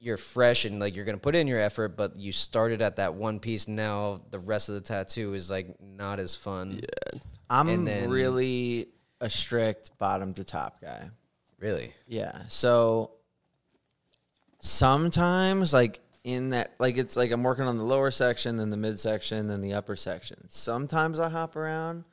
you're 0.00 0.16
fresh 0.18 0.64
and 0.66 0.80
like 0.80 0.94
you're 0.96 1.04
gonna 1.06 1.16
put 1.18 1.34
in 1.34 1.46
your 1.46 1.58
effort, 1.58 1.96
but 1.96 2.16
you 2.16 2.30
started 2.32 2.82
at 2.82 2.96
that 2.96 3.14
one 3.14 3.40
piece. 3.40 3.68
Now 3.68 4.20
the 4.30 4.38
rest 4.38 4.68
of 4.68 4.74
the 4.74 4.80
tattoo 4.82 5.34
is 5.34 5.50
like 5.50 5.80
not 5.80 6.18
as 6.20 6.36
fun. 6.36 6.80
Yeah, 6.82 7.18
I'm 7.48 7.68
And 7.68 7.86
then- 7.86 8.10
really 8.10 8.88
a 9.20 9.30
strict 9.30 9.96
bottom 9.98 10.34
to 10.34 10.44
top 10.44 10.80
guy. 10.80 11.10
Really? 11.58 11.92
Yeah. 12.06 12.42
So 12.48 13.12
sometimes, 14.60 15.72
like 15.72 16.00
in 16.24 16.50
that, 16.50 16.74
like 16.78 16.96
it's 16.96 17.16
like 17.16 17.30
I'm 17.30 17.42
working 17.42 17.64
on 17.64 17.76
the 17.76 17.84
lower 17.84 18.10
section, 18.10 18.56
then 18.56 18.70
the 18.70 18.76
mid 18.76 18.98
section, 18.98 19.46
then 19.48 19.60
the 19.60 19.74
upper 19.74 19.96
section. 19.96 20.48
Sometimes 20.48 21.20
I 21.20 21.28
hop 21.28 21.56
around. 21.56 22.04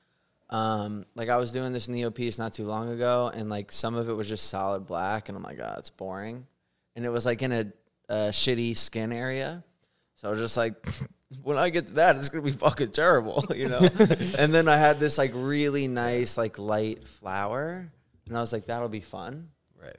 Um, 0.49 1.05
like 1.15 1.29
I 1.29 1.37
was 1.37 1.51
doing 1.51 1.71
this 1.71 1.87
Neo 1.87 2.11
piece 2.11 2.37
not 2.37 2.53
too 2.53 2.65
long 2.65 2.89
ago, 2.89 3.31
and 3.33 3.49
like 3.49 3.71
some 3.71 3.95
of 3.95 4.09
it 4.09 4.13
was 4.13 4.27
just 4.27 4.49
solid 4.49 4.85
black, 4.85 5.29
and 5.29 5.37
I'm 5.37 5.43
like, 5.43 5.59
oh, 5.59 5.75
it's 5.77 5.89
boring. 5.89 6.45
And 6.95 7.05
it 7.05 7.09
was 7.09 7.25
like 7.25 7.41
in 7.41 7.51
a, 7.53 7.73
a 8.09 8.15
shitty 8.31 8.77
skin 8.77 9.13
area. 9.13 9.63
So 10.17 10.27
I 10.27 10.31
was 10.31 10.39
just 10.39 10.57
like, 10.57 10.75
when 11.43 11.57
I 11.57 11.69
get 11.69 11.87
to 11.87 11.93
that, 11.93 12.15
it's 12.17 12.29
gonna 12.29 12.43
be 12.43 12.51
fucking 12.51 12.91
terrible, 12.91 13.45
you 13.55 13.69
know. 13.69 13.79
and 14.37 14.53
then 14.53 14.67
I 14.67 14.77
had 14.77 14.99
this 14.99 15.17
like 15.17 15.31
really 15.33 15.87
nice 15.87 16.37
like 16.37 16.57
light 16.59 17.07
flower, 17.07 17.91
and 18.27 18.37
I 18.37 18.41
was 18.41 18.53
like, 18.53 18.65
that'll 18.67 18.89
be 18.89 18.99
fun. 19.01 19.49
Right. 19.81 19.95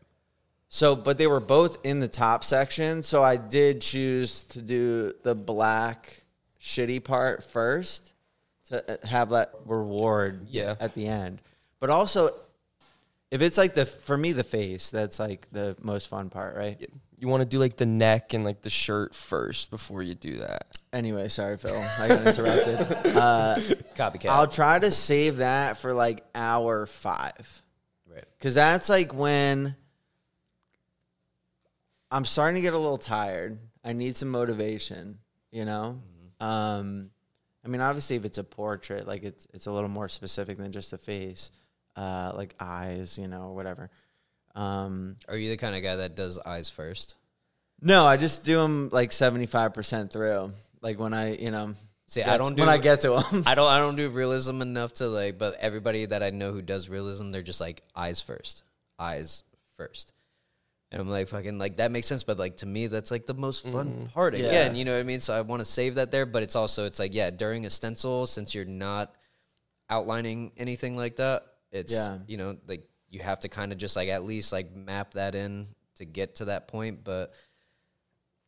So, 0.69 0.95
but 0.97 1.19
they 1.19 1.27
were 1.27 1.41
both 1.41 1.79
in 1.85 2.01
the 2.01 2.09
top 2.09 2.45
section. 2.45 3.03
So 3.03 3.23
I 3.23 3.37
did 3.37 3.81
choose 3.81 4.43
to 4.45 4.63
do 4.63 5.13
the 5.23 5.35
black 5.35 6.23
shitty 6.61 7.03
part 7.05 7.45
first 7.45 8.13
to 8.69 8.93
uh, 9.03 9.07
have 9.07 9.31
that 9.31 9.53
reward 9.67 10.47
Yeah. 10.49 10.77
at 10.81 10.95
the 10.95 11.07
end. 11.09 11.43
But 11.81 11.91
also, 11.91 12.31
if 13.31 13.43
it's 13.43 13.59
like 13.59 13.75
the, 13.75 13.85
for 13.85 14.17
me, 14.17 14.33
the 14.33 14.45
face, 14.45 14.91
that's 14.91 15.19
like 15.19 15.47
the 15.53 15.77
most 15.83 16.09
fun 16.09 16.31
part, 16.31 16.57
right? 16.57 16.89
You 17.23 17.29
want 17.29 17.43
to 17.43 17.45
do 17.45 17.61
like 17.61 17.77
the 17.77 17.87
neck 17.87 18.35
and 18.35 18.43
like 18.43 18.63
the 18.63 18.69
shirt 18.69 19.15
first 19.15 19.71
before 19.71 20.03
you 20.03 20.17
do 20.17 20.39
that. 20.39 20.77
Anyway, 20.93 21.29
sorry, 21.29 21.57
Phil. 21.57 21.73
I 22.01 22.09
got 22.09 22.27
interrupted. 22.27 22.79
Uh, 23.17 23.55
Copycat. 23.95 24.27
I'll 24.31 24.49
try 24.49 24.81
to 24.81 24.91
save 24.91 25.37
that 25.37 25.79
for 25.79 25.95
like 25.95 26.25
hour 26.35 26.85
five. 26.85 27.63
right. 28.13 28.25
Because 28.37 28.57
that's 28.57 28.89
like 28.89 29.15
when 29.15 29.77
I'm 32.11 32.25
starting 32.25 32.57
to 32.57 32.61
get 32.61 32.75
a 32.75 32.79
little 32.79 32.99
tired. 32.99 33.61
I 33.85 33.93
need 33.93 34.17
some 34.17 34.29
motivation, 34.31 35.19
you 35.53 35.65
know? 35.65 36.01
Um, 36.41 37.11
I 37.65 37.69
mean, 37.69 37.83
obviously, 37.83 38.17
if 38.17 38.25
it's 38.25 38.39
a 38.39 38.45
portrait, 38.45 39.07
like 39.07 39.23
it's, 39.23 39.47
it's 39.55 39.67
a 39.67 39.73
little 39.73 39.89
more 39.89 40.09
specific 40.09 40.59
than 40.59 40.73
just 40.73 40.93
a 40.93 40.99
face, 40.99 41.53
uh, 41.95 42.33
like 42.35 42.57
eyes, 42.59 43.17
you 43.17 43.29
know, 43.29 43.43
or 43.43 43.55
whatever. 43.55 43.91
Um, 44.55 45.17
Are 45.29 45.37
you 45.37 45.51
the 45.51 45.57
kind 45.57 45.75
of 45.75 45.83
guy 45.83 45.97
that 45.97 46.15
does 46.17 46.39
eyes 46.39 46.69
first? 46.69 47.17
no, 47.81 48.05
I 48.07 48.17
just 48.17 48.45
do 48.45 48.57
them 48.59 48.91
like 48.93 49.11
seventy 49.13 49.47
five 49.47 49.75
percent 49.75 50.13
through. 50.13 50.53
Like 50.83 50.99
when 51.01 51.15
I, 51.15 51.35
you 51.37 51.51
know, 51.51 51.75
See, 52.07 52.23
I 52.23 52.37
don't 52.37 52.55
do 52.55 52.61
when 52.63 52.69
I 52.69 52.77
get 52.79 53.01
to 53.03 53.11
them. 53.31 53.43
I 53.47 53.55
don't 53.55 53.69
I 53.71 53.79
don't 53.79 53.97
do 53.97 54.09
realism 54.11 54.61
enough 54.63 54.93
to 54.95 55.09
like 55.09 55.39
but 55.39 55.55
everybody 55.61 56.07
that 56.07 56.23
I 56.23 56.31
know 56.31 56.53
who 56.53 56.61
does 56.63 56.89
realism, 56.89 57.31
they're 57.31 57.43
just 57.43 57.61
like 57.61 57.83
eyes 57.97 58.21
first. 58.21 58.63
Eyes 58.99 59.43
first. 59.79 60.13
And 60.91 61.01
I'm 61.01 61.09
like 61.09 61.29
fucking 61.29 61.59
like 61.59 61.79
that 61.79 61.91
makes 61.91 62.07
sense, 62.07 62.23
but 62.23 62.39
like 62.39 62.59
to 62.59 62.67
me 62.67 62.87
that's 62.89 63.11
like 63.11 63.25
the 63.25 63.33
most 63.35 63.67
fun 63.67 64.11
part 64.13 64.35
Yeah. 64.37 64.47
again, 64.49 64.75
you 64.77 64.85
know 64.85 64.93
what 64.93 65.01
I 65.01 65.05
mean? 65.05 65.21
So 65.21 65.33
I 65.33 65.41
want 65.41 65.61
to 65.61 65.67
save 65.67 65.95
that 65.95 66.11
there, 66.11 66.27
but 66.27 66.43
it's 66.43 66.55
also 66.55 66.85
it's 66.85 66.99
like 66.99 67.15
yeah, 67.15 67.31
during 67.31 67.65
a 67.65 67.71
stencil 67.71 68.27
since 68.27 68.55
you're 68.55 68.67
not 68.67 69.15
outlining 69.89 70.53
anything 70.57 70.97
like 70.97 71.17
that, 71.17 71.45
it's 71.71 71.93
Yeah. 71.93 72.19
you 72.27 72.37
know, 72.37 72.57
like 72.69 72.87
you 73.13 73.21
have 73.21 73.39
to 73.41 73.49
kind 73.49 73.71
of 73.71 73.79
just 73.79 73.95
like 73.95 74.09
at 74.09 74.25
least 74.25 74.51
like 74.53 74.75
map 74.75 75.15
that 75.15 75.37
in 75.37 75.69
to 75.97 76.05
get 76.05 76.35
to 76.37 76.47
that 76.47 76.67
point, 76.67 77.05
but 77.05 77.33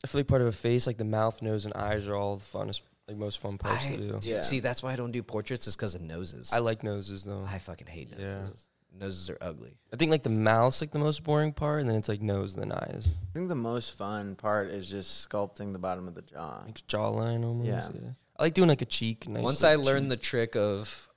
I 0.03 0.07
feel 0.09 0.18
like 0.20 0.27
part 0.27 0.40
of 0.42 0.48
a 0.48 0.53
face, 0.53 0.87
like 0.87 0.96
the 0.98 1.05
mouth, 1.05 1.40
nose, 1.42 1.64
and 1.66 1.74
eyes, 1.74 2.09
are 2.09 2.16
all 2.16 2.37
the 2.37 2.44
funnest, 2.44 2.81
like 3.07 3.16
most 3.16 3.38
fun 3.38 3.59
parts 3.59 3.87
I, 3.87 3.96
to 3.96 3.96
do. 3.96 4.18
Yeah. 4.22 4.40
see 4.40 4.61
that's 4.61 4.83
why 4.83 4.92
I 4.92 4.96
don't 4.96 5.12
do 5.12 5.22
portraits 5.22 5.66
is 5.66 5.77
because 5.77 5.94
of 5.94 6.00
noses. 6.00 6.50
I 6.53 6.59
like 6.59 6.83
noses 6.83 7.24
though. 7.24 7.44
I 7.46 7.59
fucking 7.59 7.87
hate 7.87 8.11
Yeah. 8.18 8.35
noses. 8.37 8.66
Noses 8.96 9.29
are 9.29 9.38
ugly. 9.40 9.77
I 9.92 9.96
think 9.96 10.11
like 10.12 10.22
the 10.22 10.31
mouth's 10.31 10.81
like 10.81 10.92
the 10.92 10.98
most 11.00 11.24
boring 11.24 11.53
part, 11.53 11.81
and 11.81 11.88
then 11.88 11.96
it's 11.96 12.09
like 12.09 12.22
nose 12.22 12.55
and 12.55 12.62
then 12.62 12.72
eyes, 12.72 13.09
I 13.31 13.33
think 13.35 13.48
the 13.48 13.55
most 13.57 13.96
fun 13.98 14.35
part 14.37 14.68
is 14.68 14.88
just 14.88 15.29
sculpting 15.29 15.72
the 15.72 15.79
bottom 15.81 16.07
of 16.09 16.14
the 16.14 16.22
jaw. 16.22 16.62
like 16.64 16.87
jawline 16.87 17.44
almost. 17.44 17.68
Yeah. 17.68 17.88
Yeah. 17.92 18.11
I 18.38 18.44
like 18.44 18.55
doing 18.55 18.68
like 18.68 18.83
a 18.83 18.87
cheek. 18.87 19.29
Nice 19.29 19.42
Once 19.42 19.62
like, 19.62 19.72
I 19.72 19.74
learned 19.77 20.05
cheek. 20.05 20.11
the 20.11 20.16
trick 20.16 20.57
of 20.57 21.09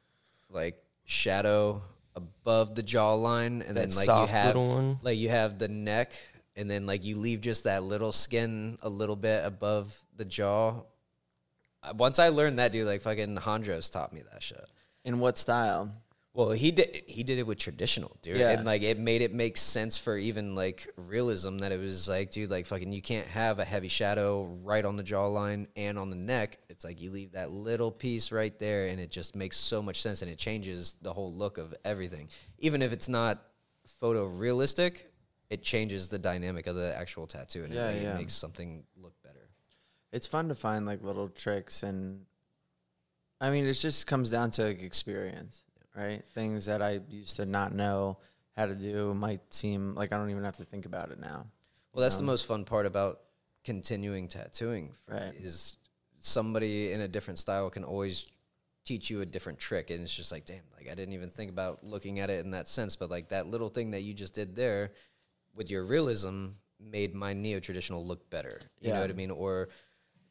like 0.49 0.81
shadow 1.05 1.81
above 2.47 2.75
the 2.75 2.83
jawline, 2.83 3.67
and 3.67 3.75
then 3.75 3.89
like 3.89 4.05
soft 4.05 4.31
you 4.31 4.38
have 4.38 4.55
one. 4.55 4.99
like 5.01 5.17
you 5.17 5.27
have 5.27 5.60
the 5.60 5.67
neck, 5.67 6.13
and 6.55 6.71
then 6.71 6.86
like 6.86 7.03
you 7.03 7.17
leave 7.17 7.41
just 7.41 7.65
that 7.65 7.83
little 7.83 8.13
skin 8.13 8.77
a 8.81 8.88
little 8.88 9.17
bit 9.17 9.45
above 9.45 9.97
the 10.15 10.23
jaw. 10.23 10.81
Once 11.95 12.19
I 12.19 12.29
learned 12.29 12.60
that, 12.60 12.71
dude, 12.71 12.88
like 12.88 13.01
fucking 13.01 13.36
Hondros 13.36 13.91
taught 13.91 14.13
me 14.13 14.23
that 14.31 14.41
shit. 14.41 14.63
In 15.03 15.19
what 15.19 15.38
style? 15.38 15.91
Well, 16.38 16.52
he 16.52 16.69
did. 16.69 17.02
He 17.08 17.23
did 17.23 17.39
it 17.39 17.47
with 17.47 17.58
traditional, 17.58 18.15
dude, 18.21 18.38
Yeah. 18.38 18.52
and 18.52 18.63
like 18.63 18.84
it 18.84 19.00
made 19.00 19.23
it 19.23 19.34
make 19.34 19.58
sense 19.58 19.97
for 19.97 20.15
even 20.15 20.54
like 20.54 20.88
realism 20.95 21.58
that 21.58 21.71
it 21.71 21.80
was 21.80 22.08
like, 22.08 22.30
dude, 22.30 22.52
like 22.52 22.67
fucking, 22.67 22.91
you 22.91 23.02
can't 23.02 23.26
have 23.26 23.58
a 23.58 23.65
heavy 23.65 23.88
shadow 23.88 24.43
right 24.63 24.86
on 24.86 24.97
the 24.97 25.04
jawline 25.04 25.65
and 25.76 25.97
on 25.97 26.12
the 26.12 26.15
neck. 26.15 26.60
It's 26.69 26.86
like 26.86 27.02
you 27.02 27.10
leave 27.10 27.32
that 27.32 27.50
little 27.52 27.91
piece 27.91 28.32
right 28.32 28.58
there, 28.60 28.86
and 28.86 29.00
it 29.00 29.10
just 29.10 29.36
makes 29.36 29.58
so 29.58 29.82
much 29.82 30.00
sense, 30.04 30.21
and 30.21 30.30
it 30.30 30.38
changes 30.38 30.95
the 31.02 31.12
whole 31.12 31.34
look 31.34 31.58
of 31.58 31.73
everything. 31.84 32.30
Even 32.60 32.84
if 32.84 32.93
it's 32.93 33.10
not 33.10 33.43
photorealistic, 34.00 35.06
it 35.50 35.63
changes 35.63 36.08
the 36.08 36.19
dynamic 36.19 36.67
of 36.67 36.76
the 36.76 36.95
actual 36.95 37.26
tattoo, 37.26 37.63
and 37.63 37.73
Yeah, 37.73 37.89
it, 37.89 37.93
like, 37.93 38.04
yeah. 38.04 38.13
it 38.13 38.17
makes 38.19 38.34
something 38.36 38.84
look 38.95 39.13
better. 39.23 39.50
It's 40.12 40.28
fun 40.28 40.50
to 40.50 40.56
find 40.56 40.86
like 40.86 41.02
little 41.02 41.30
tricks 41.30 41.82
and 41.82 42.26
I 43.41 43.50
mean 43.50 43.65
it 43.65 43.73
just 43.73 44.06
comes 44.08 44.30
down 44.32 44.52
to 44.52 44.65
like 44.65 44.82
experience, 44.84 45.63
right? 45.97 46.23
Things 46.33 46.65
that 46.65 46.81
I 46.81 47.01
used 47.10 47.36
to 47.38 47.45
not 47.45 47.73
know 47.73 48.17
how 48.55 48.65
to 48.67 48.75
do 48.75 49.13
might 49.13 49.41
seem 49.53 49.95
like 49.95 50.13
I 50.13 50.17
don't 50.17 50.29
even 50.29 50.43
have 50.43 50.57
to 50.57 50.63
think 50.65 50.86
about 50.86 51.12
it 51.12 51.19
now. 51.19 51.47
Well, 51.93 52.01
that's 52.03 52.15
the 52.15 52.21
Um, 52.21 52.27
most 52.27 52.45
fun 52.45 52.63
part 52.65 52.86
about 52.86 53.21
continuing 53.63 54.27
tattooing. 54.27 54.95
Right. 55.07 55.33
Is 55.36 55.77
somebody 56.19 56.91
in 56.91 57.01
a 57.01 57.07
different 57.07 57.39
style 57.39 57.69
can 57.69 57.83
always 57.83 58.25
teach 58.86 59.10
you 59.10 59.21
a 59.21 59.25
different 59.25 59.60
trick, 59.60 59.89
and 59.89 60.01
it's 60.01 60.15
just 60.15 60.31
like, 60.31 60.45
damn, 60.45 60.62
like 60.75 60.89
I 60.89 60.95
didn't 60.95 61.13
even 61.13 61.29
think 61.29 61.51
about 61.51 61.83
looking 61.83 62.19
at 62.19 62.29
it 62.29 62.45
in 62.45 62.51
that 62.51 62.67
sense, 62.67 62.95
but 62.95 63.10
like 63.10 63.29
that 63.29 63.47
little 63.47 63.69
thing 63.69 63.91
that 63.91 64.01
you 64.01 64.13
just 64.13 64.33
did 64.33 64.55
there 64.55 64.91
with 65.55 65.69
your 65.69 65.83
realism 65.83 66.49
made 66.79 67.13
my 67.15 67.33
neo 67.33 67.60
traditional 67.60 68.05
look 68.05 68.29
better. 68.29 68.62
You 68.79 68.93
know 68.93 69.01
what 69.01 69.10
I 69.10 69.13
mean? 69.13 69.31
Or 69.31 69.69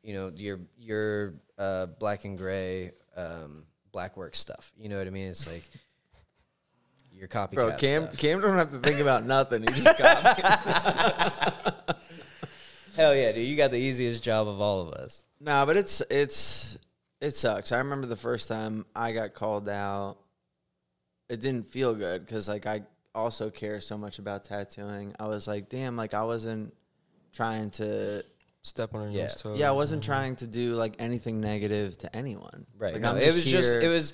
you 0.03 0.15
know 0.15 0.33
your 0.35 0.61
your 0.79 1.35
uh, 1.59 1.87
black 1.87 2.25
and 2.25 2.39
gray 2.39 2.93
um, 3.17 3.65
black 3.97 4.15
work 4.15 4.35
stuff. 4.37 4.75
You 4.79 4.91
know 4.91 4.99
what 4.99 5.07
I 5.07 5.11
mean? 5.11 5.29
It's 5.29 5.47
like. 5.47 5.65
Your 7.15 7.29
copycat 7.29 7.55
Bro, 7.55 7.77
Cam 7.79 8.03
stuff. 8.03 8.19
Cam 8.19 8.43
don't 8.43 8.59
have 8.59 8.71
to 8.73 8.79
think 8.79 9.01
about 9.01 9.25
nothing. 9.25 9.63
He 9.63 9.69
just 9.69 9.97
got 9.97 10.39
Hell 12.95 13.15
yeah, 13.15 13.33
dude! 13.33 13.49
You 13.49 13.57
got 13.57 13.71
the 13.71 13.79
easiest 13.79 14.23
job 14.23 14.49
of 14.49 14.61
all 14.61 14.83
of 14.83 14.93
us. 14.93 15.25
No, 15.41 15.65
but 15.65 15.79
it's 15.79 16.03
it's 16.11 16.77
it 17.23 17.31
sucks. 17.31 17.73
I 17.73 17.79
remember 17.79 18.07
the 18.07 18.17
first 18.17 18.49
time 18.49 18.85
I 18.95 19.13
got 19.13 19.33
called 19.33 19.67
out. 19.67 20.19
It 21.31 21.41
didn't 21.41 21.67
feel 21.67 21.95
good 21.95 22.27
because 22.27 22.49
like 22.49 22.67
I 22.67 22.83
also 23.15 23.49
care 23.49 23.81
so 23.81 23.97
much 23.97 24.19
about 24.19 24.45
tattooing. 24.45 25.15
I 25.19 25.27
was 25.27 25.49
like, 25.49 25.71
damn, 25.71 25.97
like 25.97 26.13
I 26.13 26.25
wasn't 26.25 26.75
trying 27.33 27.71
to. 27.71 28.25
Step 28.67 28.95
on 28.95 29.13
Yeah. 29.13 29.29
toes. 29.29 29.59
Yeah, 29.59 29.69
I 29.69 29.73
wasn't 29.73 30.03
trying 30.03 30.37
to 30.37 30.47
do 30.47 30.75
like 30.75 30.97
anything 30.99 31.41
negative 31.41 31.97
to 31.99 32.15
anyone. 32.17 32.67
Right. 32.79 32.95
Like, 32.95 33.03
no, 33.03 33.17
it 33.17 33.27
was 33.33 33.45
just 33.45 33.75
it 33.77 33.89
was 33.89 34.13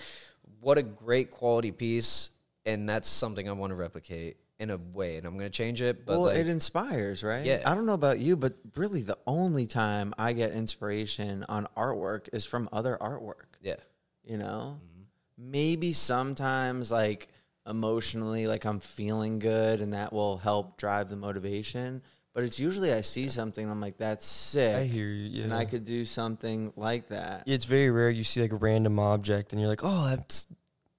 what 0.61 0.79
a 0.79 0.83
great 0.83 1.31
quality 1.31 1.73
piece, 1.73 2.31
and 2.67 2.89
that's 2.89 3.09
something 3.09 3.49
I 3.49 3.53
want 3.53 3.71
to 3.71 3.75
replicate 3.77 4.37
in 4.59 4.71
a 4.71 4.77
way, 4.77 5.17
and 5.17 5.27
I'm 5.27 5.37
gonna 5.37 5.51
change 5.51 5.83
it. 5.83 6.07
But 6.07 6.13
well, 6.21 6.29
like, 6.29 6.37
it 6.37 6.47
inspires, 6.47 7.25
right? 7.25 7.45
Yeah. 7.45 7.63
I 7.67 7.75
don't 7.75 7.87
know 7.87 7.95
about 7.95 8.21
you, 8.21 8.37
but 8.37 8.55
really, 8.77 9.03
the 9.03 9.19
only 9.27 9.67
time 9.67 10.15
I 10.19 10.33
get 10.35 10.53
inspiration 10.53 11.45
on 11.49 11.67
artwork 11.77 12.29
is 12.33 12.45
from 12.45 12.69
other 12.73 12.97
artwork. 13.01 13.57
yeah, 13.61 13.77
you 14.25 14.37
know 14.39 14.79
Mm-hmm. 14.79 15.51
maybe 15.51 15.93
sometimes 15.93 16.93
like 16.93 17.29
emotionally 17.67 18.47
like 18.49 18.65
i'm 18.65 18.81
feeling 18.81 19.39
good 19.39 19.81
and 19.81 19.95
that 19.95 20.13
will 20.13 20.37
help 20.37 20.77
drive 20.79 21.09
the 21.09 21.17
motivation 21.17 22.03
but 22.35 22.45
it's 22.45 22.59
usually 22.59 22.93
i 22.93 23.01
see 23.01 23.29
something 23.29 23.71
i'm 23.71 23.81
like 23.81 23.97
that's 23.99 24.25
sick 24.27 24.75
I 24.75 24.85
hear 24.85 25.09
you. 25.09 25.29
Yeah. 25.39 25.45
and 25.45 25.55
i 25.55 25.65
could 25.65 25.85
do 25.85 26.05
something 26.05 26.73
like 26.77 27.09
that 27.09 27.45
Yeah, 27.47 27.55
it's 27.55 27.65
very 27.67 27.91
rare 27.91 28.11
you 28.11 28.25
see 28.25 28.41
like 28.43 28.53
a 28.53 28.57
random 28.57 28.99
object 28.99 29.53
and 29.53 29.61
you're 29.61 29.69
like, 29.71 29.85
oh, 29.85 30.09
that's 30.09 30.47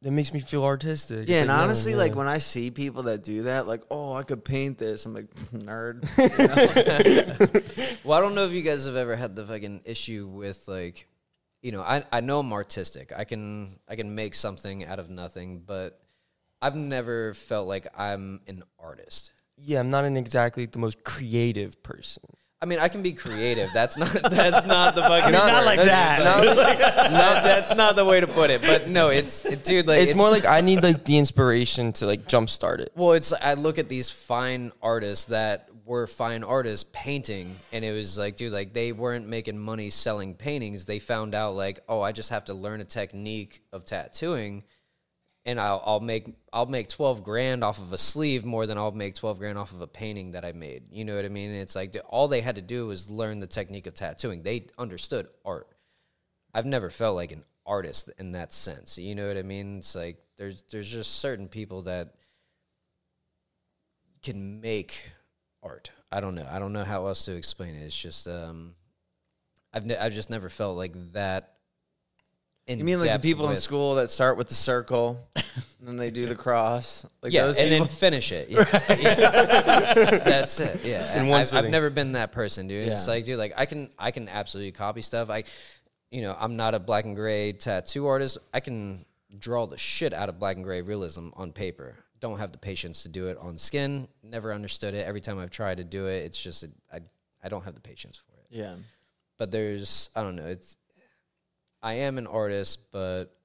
that 0.01 0.11
makes 0.11 0.33
me 0.33 0.41
feel 0.41 0.65
artistic. 0.65 1.19
It's 1.19 1.29
yeah 1.29 1.37
and 1.39 1.47
like, 1.47 1.57
no, 1.57 1.63
honestly 1.63 1.95
like 1.95 2.13
when 2.13 2.27
i 2.27 2.37
see 2.37 2.69
people 2.71 3.03
that 3.03 3.23
do 3.23 3.43
that 3.43 3.67
like 3.67 3.83
oh 3.89 4.11
i 4.13 4.23
could 4.23 4.43
paint 4.43 4.77
this 4.77 5.05
i'm 5.05 5.13
like 5.13 5.33
nerd 5.53 6.03
Well, 8.03 8.17
I 8.17 8.21
don't 8.21 8.35
know 8.35 8.43
if 8.45 8.51
you 8.51 8.61
guys 8.63 8.85
have 8.85 8.97
ever 8.97 9.15
had 9.15 9.33
the 9.35 9.45
fucking 9.45 9.81
issue 9.85 10.27
with 10.27 10.67
like, 10.67 11.07
you 11.61 11.71
know, 11.71 11.81
I 11.81 12.03
I 12.11 12.19
know 12.19 12.39
I'm 12.39 12.51
artistic. 12.51 13.13
I 13.15 13.23
can 13.23 13.79
I 13.87 13.95
can 13.95 14.13
make 14.13 14.35
something 14.35 14.85
out 14.85 14.99
of 14.99 15.09
nothing, 15.09 15.63
but 15.65 16.01
I've 16.61 16.75
never 16.75 17.33
felt 17.33 17.65
like 17.67 17.87
I'm 17.97 18.41
an 18.47 18.63
artist. 18.77 19.31
Yeah, 19.63 19.79
I'm 19.79 19.89
not 19.89 20.03
an 20.05 20.17
exactly 20.17 20.65
the 20.65 20.79
most 20.79 21.03
creative 21.03 21.81
person. 21.83 22.23
I 22.61 22.65
mean, 22.65 22.79
I 22.79 22.87
can 22.87 23.01
be 23.03 23.11
creative. 23.11 23.69
That's 23.73 23.97
not 23.97 24.13
that's 24.31 24.65
not 24.65 24.95
the 24.95 25.01
fucking 25.01 25.33
Not 25.33 25.53
word. 25.53 25.65
like 25.65 25.79
That's- 25.79 26.23
that. 26.23 27.11
no, 27.11 27.15
that's 27.43 27.75
not 27.75 27.97
the 27.97 28.05
way 28.05 28.21
to 28.21 28.27
put 28.27 28.49
it. 28.51 28.61
But 28.61 28.87
no, 28.87 29.09
it's 29.09 29.43
it, 29.43 29.65
dude. 29.65 29.85
Like 29.87 30.01
it's, 30.01 30.15
more 30.15 30.29
like 30.29 30.45
I 30.45 30.61
need 30.61 30.81
like 30.81 31.03
the 31.03 31.17
inspiration 31.17 31.91
to 31.93 32.05
like 32.05 32.25
jumpstart 32.25 32.79
it. 32.79 32.93
Well, 32.95 33.11
it's 33.13 33.33
I 33.33 33.55
look 33.55 33.79
at 33.79 33.89
these 33.89 34.09
fine 34.09 34.71
artists 34.81 35.25
that 35.25 35.67
were 35.85 36.07
fine 36.07 36.45
artists 36.45 36.89
painting, 36.93 37.57
and 37.73 37.83
it 37.83 37.91
was 37.91 38.17
like, 38.17 38.37
dude, 38.37 38.53
like 38.53 38.71
they 38.71 38.93
weren't 38.93 39.27
making 39.27 39.57
money 39.59 39.89
selling 39.89 40.33
paintings. 40.33 40.85
They 40.85 40.99
found 40.99 41.35
out 41.35 41.55
like, 41.55 41.81
oh, 41.89 41.99
I 41.99 42.13
just 42.13 42.29
have 42.29 42.45
to 42.45 42.53
learn 42.53 42.79
a 42.79 42.85
technique 42.85 43.61
of 43.73 43.83
tattooing, 43.83 44.63
and 45.45 45.59
I'll, 45.59 45.83
I'll 45.85 45.99
make 45.99 46.33
I'll 46.51 46.65
make 46.65 46.87
twelve 46.87 47.23
grand 47.23 47.63
off 47.63 47.79
of 47.79 47.91
a 47.91 47.97
sleeve 47.97 48.45
more 48.45 48.65
than 48.65 48.77
I'll 48.77 48.91
make 48.91 49.15
twelve 49.15 49.39
grand 49.39 49.57
off 49.57 49.73
of 49.73 49.81
a 49.81 49.87
painting 49.87 50.31
that 50.31 50.45
I 50.45 50.53
made. 50.53 50.83
You 50.91 51.05
know 51.05 51.15
what 51.15 51.25
I 51.25 51.29
mean? 51.29 51.51
And 51.51 51.61
it's 51.61 51.75
like 51.75 51.95
all 52.07 52.27
they 52.27 52.41
had 52.41 52.55
to 52.55 52.61
do 52.61 52.87
was 52.87 53.09
learn 53.09 53.39
the 53.39 53.47
technique 53.47 53.87
of 53.87 53.93
tattooing. 53.93 54.43
They 54.43 54.67
understood 54.77 55.27
art. 55.43 55.67
I've 56.53 56.65
never 56.65 56.89
felt 56.89 57.15
like 57.15 57.31
an 57.31 57.43
artist 57.65 58.09
in 58.19 58.33
that 58.33 58.53
sense. 58.53 58.97
You 58.97 59.15
know 59.15 59.27
what 59.27 59.37
I 59.37 59.43
mean? 59.43 59.79
It's 59.79 59.95
like 59.95 60.17
there's 60.37 60.63
there's 60.71 60.89
just 60.89 61.19
certain 61.19 61.47
people 61.47 61.83
that 61.83 62.15
can 64.21 64.61
make 64.61 65.11
art. 65.61 65.91
I 66.11 66.21
don't 66.21 66.35
know. 66.35 66.47
I 66.49 66.59
don't 66.59 66.73
know 66.73 66.83
how 66.83 67.07
else 67.07 67.25
to 67.25 67.35
explain 67.35 67.75
it. 67.75 67.83
It's 67.83 67.97
just 67.97 68.27
um, 68.27 68.75
I've 69.73 69.85
ne- 69.85 69.97
I've 69.97 70.13
just 70.13 70.29
never 70.29 70.49
felt 70.49 70.77
like 70.77 70.93
that. 71.13 71.52
In 72.65 72.79
you 72.79 72.85
mean 72.85 72.95
like 72.99 73.03
the 73.07 73.13
depth 73.13 73.23
people 73.23 73.45
in 73.45 73.51
with- 73.51 73.63
school 73.63 73.95
that 73.95 74.09
start 74.09 74.37
with 74.37 74.47
the 74.47 74.53
circle 74.53 75.19
and 75.35 75.87
then 75.87 75.97
they 75.97 76.11
do 76.11 76.25
the 76.27 76.35
cross 76.35 77.05
like 77.21 77.33
yeah, 77.33 77.41
those 77.45 77.57
and 77.57 77.69
then 77.69 77.81
people? 77.81 77.93
finish 77.95 78.31
it. 78.31 78.49
Yeah. 78.49 78.63
Yeah. 78.99 80.19
That's 80.19 80.59
it. 80.61 80.79
Yeah, 80.85 81.19
In 81.21 81.27
one 81.27 81.37
I've, 81.37 81.41
I've 81.41 81.47
sitting. 81.49 81.71
never 81.71 81.89
been 81.89 82.13
that 82.13 82.31
person, 82.31 82.67
dude. 82.67 82.87
It's 82.87 83.05
Yeah. 83.05 83.13
like, 83.13 83.25
dude, 83.25 83.37
like 83.37 83.53
I 83.57 83.65
can, 83.65 83.89
I 83.99 84.11
can 84.11 84.29
absolutely 84.29 84.71
copy 84.71 85.01
stuff. 85.01 85.29
I, 85.29 85.43
you 86.09 86.21
know, 86.21 86.35
I'm 86.39 86.55
not 86.55 86.73
a 86.73 86.79
black 86.79 87.03
and 87.05 87.15
gray 87.15 87.51
tattoo 87.53 88.07
artist. 88.07 88.37
I 88.53 88.59
can 88.61 89.03
draw 89.37 89.65
the 89.65 89.77
shit 89.77 90.13
out 90.13 90.29
of 90.29 90.39
black 90.39 90.55
and 90.55 90.63
gray 90.63 90.81
realism 90.81 91.29
on 91.33 91.51
paper. 91.51 91.95
Don't 92.21 92.37
have 92.39 92.53
the 92.53 92.57
patience 92.59 93.03
to 93.03 93.09
do 93.09 93.27
it 93.27 93.37
on 93.39 93.57
skin. 93.57 94.07
Never 94.23 94.53
understood 94.53 94.93
it. 94.93 95.05
Every 95.05 95.19
time 95.21 95.37
I've 95.39 95.49
tried 95.51 95.77
to 95.77 95.83
do 95.83 96.07
it, 96.07 96.23
it's 96.23 96.41
just 96.41 96.63
I, 96.93 96.99
I 97.43 97.49
don't 97.49 97.65
have 97.65 97.73
the 97.73 97.81
patience 97.81 98.15
for 98.25 98.37
it. 98.39 98.45
yeah 98.57 98.75
But 99.37 99.51
there's, 99.51 100.09
I 100.15 100.23
don't 100.23 100.37
know. 100.37 100.45
It's, 100.45 100.77
I 101.83 101.95
am 101.95 102.17
an 102.17 102.27
artist, 102.27 102.91
but 102.91 103.35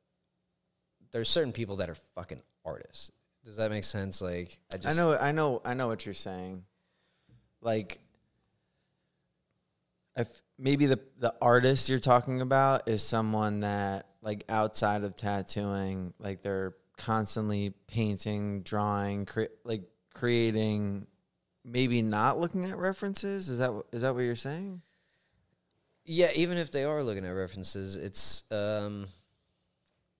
there's 1.10 1.28
certain 1.28 1.52
people 1.52 1.76
that 1.76 1.90
are 1.90 1.96
fucking 2.14 2.40
artists. 2.64 3.10
Does 3.44 3.56
that 3.56 3.70
make 3.70 3.84
sense? 3.84 4.22
Like 4.22 4.58
I 4.72 4.76
I 4.76 4.78
just 4.78 4.96
know, 4.96 5.16
I 5.18 5.32
know, 5.32 5.60
I 5.64 5.74
know 5.74 5.88
what 5.88 6.06
you're 6.06 6.14
saying. 6.14 6.64
Like, 7.60 7.98
if 10.16 10.28
maybe 10.56 10.86
the 10.86 11.00
the 11.18 11.34
artist 11.42 11.88
you're 11.88 11.98
talking 11.98 12.40
about 12.40 12.88
is 12.88 13.02
someone 13.02 13.60
that 13.60 14.06
like 14.22 14.44
outside 14.48 15.02
of 15.02 15.16
tattooing, 15.16 16.14
like 16.18 16.42
they're 16.42 16.74
constantly 16.96 17.74
painting, 17.88 18.62
drawing, 18.62 19.26
cre- 19.26 19.54
like 19.64 19.82
creating. 20.14 21.06
Maybe 21.64 22.00
not 22.00 22.38
looking 22.38 22.64
at 22.64 22.78
references. 22.78 23.50
Is 23.50 23.58
that 23.58 23.72
is 23.92 24.02
that 24.02 24.14
what 24.14 24.20
you're 24.20 24.36
saying? 24.36 24.80
Yeah, 26.10 26.30
even 26.34 26.56
if 26.56 26.70
they 26.70 26.84
are 26.84 27.02
looking 27.02 27.26
at 27.26 27.30
references, 27.30 27.94
it's 27.94 28.42
um, 28.50 29.06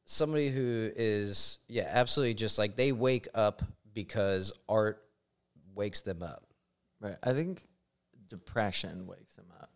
somebody 0.05 0.51
who 0.51 0.90
is 0.94 1.59
yeah, 1.66 1.88
absolutely 1.88 2.35
just 2.35 2.59
like 2.59 2.77
they 2.77 2.92
wake 2.92 3.27
up 3.35 3.62
because 3.94 4.53
art 4.68 5.03
wakes 5.74 6.03
them 6.03 6.22
up. 6.22 6.44
Right. 7.01 7.16
I 7.22 7.33
think 7.33 7.66
depression 8.29 9.07
wakes 9.07 9.35
them 9.37 9.46
up. 9.59 9.70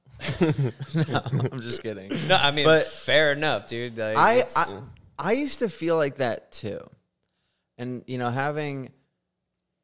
no, 1.08 1.48
I'm 1.52 1.60
just 1.60 1.82
kidding. 1.82 2.10
No, 2.28 2.36
I 2.36 2.50
mean, 2.50 2.66
But- 2.66 2.88
fair 2.88 3.32
enough, 3.32 3.66
dude. 3.66 3.96
Like, 3.96 4.16
I, 4.16 4.44
I 4.54 4.80
I 5.18 5.32
used 5.32 5.60
to 5.60 5.68
feel 5.70 5.96
like 5.96 6.16
that 6.16 6.52
too, 6.52 6.88
and 7.78 8.04
you 8.06 8.18
know 8.18 8.30
having, 8.30 8.90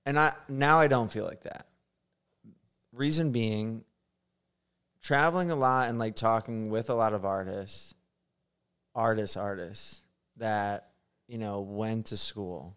and 0.05 0.19
I 0.19 0.35
now 0.49 0.79
I 0.79 0.89
don't 0.89 1.11
feel 1.11 1.25
like 1.25 1.45
that. 1.45 1.69
Reason 2.93 3.31
being, 3.33 3.85
traveling 5.03 5.51
a 5.51 5.57
lot 5.57 5.89
and 5.89 5.99
like 5.99 6.15
talking 6.15 6.71
with 6.71 6.91
a 6.91 6.95
lot 6.95 7.13
of 7.13 7.25
artists, 7.25 7.95
artists, 8.95 9.37
artists 9.37 10.01
that 10.37 10.91
you 11.27 11.39
know 11.39 11.61
went 11.61 12.07
to 12.07 12.17
school, 12.17 12.77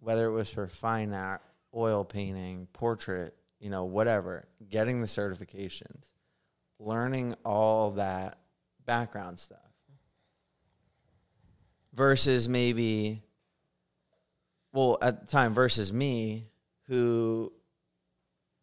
whether 0.00 0.26
it 0.26 0.32
was 0.32 0.50
for 0.50 0.66
fine 0.66 1.12
art, 1.12 1.42
oil 1.74 2.04
painting, 2.04 2.68
portrait, 2.72 3.34
you 3.60 3.70
know 3.70 3.84
whatever, 3.84 4.46
getting 4.68 5.00
the 5.00 5.06
certifications, 5.06 6.04
learning 6.78 7.34
all 7.44 7.92
that 7.92 8.38
background 8.86 9.38
stuff 9.38 9.58
versus 11.94 12.48
maybe 12.48 13.22
well 14.72 14.98
at 15.00 15.20
the 15.20 15.26
time 15.26 15.54
versus 15.54 15.92
me 15.92 16.46
who 16.88 17.52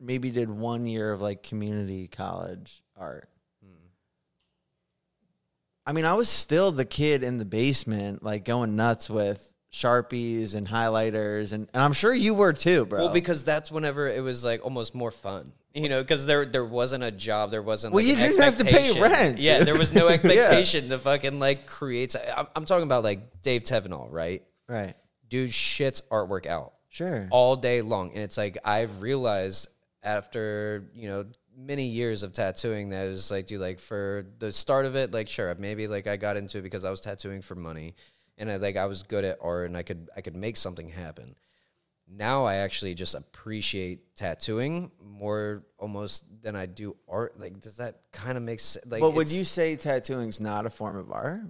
maybe 0.02 0.32
did 0.32 0.50
one 0.50 0.86
year 0.88 1.12
of 1.14 1.22
like 1.22 1.44
community 1.44 2.08
college 2.08 2.82
art 2.98 3.30
i 5.86 5.92
mean 5.94 6.06
i 6.06 6.14
was 6.14 6.30
still 6.30 6.72
the 6.72 6.86
kid 6.86 7.24
in 7.24 7.38
the 7.38 7.46
basement 7.46 8.24
like 8.24 8.46
going 8.46 8.76
nuts 8.76 9.10
with 9.10 9.54
sharpies 9.74 10.54
and 10.56 10.68
highlighters 10.68 11.54
and, 11.54 11.70
and 11.74 11.82
i'm 11.84 11.94
sure 11.94 12.14
you 12.14 12.34
were 12.34 12.52
too 12.54 12.86
bro 12.86 13.00
well, 13.06 13.14
because 13.14 13.44
that's 13.44 13.72
whenever 13.72 14.08
it 14.08 14.22
was 14.22 14.44
like 14.44 14.64
almost 14.66 14.94
more 14.94 15.12
fun, 15.12 15.54
you 15.74 15.88
know, 15.88 16.02
because 16.02 16.26
there 16.26 16.46
there 16.46 16.66
wasn't 16.66 17.02
a 17.02 17.12
job, 17.12 17.50
there 17.50 17.62
wasn't. 17.62 17.94
Well, 17.94 18.04
like, 18.04 18.10
you 18.14 18.18
didn't 18.20 18.42
have 18.42 18.58
to 18.58 18.66
pay 18.66 19.00
rent, 19.00 19.38
Yeah, 19.40 19.60
dude. 19.60 19.68
there 19.68 19.78
was 19.78 19.94
no 19.94 20.08
Yeah. 20.10 20.16
expectation 20.16 20.90
to 20.90 21.00
fucking 21.00 21.40
like 21.40 21.66
create. 21.66 22.14
I'm, 22.36 22.48
I'm 22.54 22.66
talking 22.66 22.84
about 22.84 23.06
like 23.06 23.42
Dave 23.42 23.64
Tevenal, 23.64 24.08
right? 24.12 24.44
right 24.68 24.96
Dude 25.30 25.52
shits 25.52 26.02
artwork 26.12 26.46
out. 26.46 26.74
sure 26.90 27.30
all 27.32 27.56
day 27.56 27.82
long. 27.82 28.10
And 28.14 28.20
it's 28.22 28.36
like 28.38 28.58
I've 28.66 29.02
realized 29.02 29.70
after, 30.04 30.90
you 30.94 31.08
know, 31.08 31.26
many 31.56 31.86
years 31.86 32.24
of 32.24 32.34
tattooing 32.34 32.90
that 32.90 33.08
was 33.08 33.32
like, 33.32 33.48
dude, 33.48 33.62
like 33.62 33.80
for 33.80 34.26
the 34.40 34.52
start 34.52 34.86
of 34.86 34.96
it, 34.96 35.12
like 35.12 35.30
sure, 35.30 35.54
maybe 35.60 35.88
like 35.88 36.08
I 36.08 36.18
got 36.18 36.38
into 36.38 36.60
it 36.60 36.62
because 36.64 36.86
I 36.86 36.90
was 36.90 37.02
tattooing 37.02 37.42
for 37.42 37.56
money 37.56 37.96
and 38.38 38.52
I 38.52 38.58
like 38.58 38.78
I 38.78 38.86
was 38.86 39.04
good 39.04 39.26
at 39.26 39.38
art 39.42 39.68
and 39.68 39.78
I 39.78 39.84
could 39.84 40.10
I 40.16 40.22
could 40.22 40.36
make 40.36 40.58
something 40.58 40.90
happen. 40.90 41.36
Now 42.14 42.44
I 42.46 42.56
actually 42.56 42.94
just 42.94 43.16
appreciate 43.16 44.16
tattooing 44.16 44.92
more 45.02 45.64
almost 45.78 46.26
than 46.42 46.56
I 46.56 46.66
do 46.66 46.98
art. 47.08 47.40
Like, 47.40 47.60
does 47.60 47.78
that 47.78 48.02
kind 48.12 48.38
of 48.38 48.44
make 48.44 48.60
sense? 48.60 48.86
Like, 48.86 49.02
but 49.02 49.14
would 49.14 49.32
you 49.32 49.46
say 49.46 49.76
tattooing's 49.78 50.42
not 50.42 50.66
a 50.66 50.70
form 50.70 50.98
of 50.98 51.12
art 51.12 51.42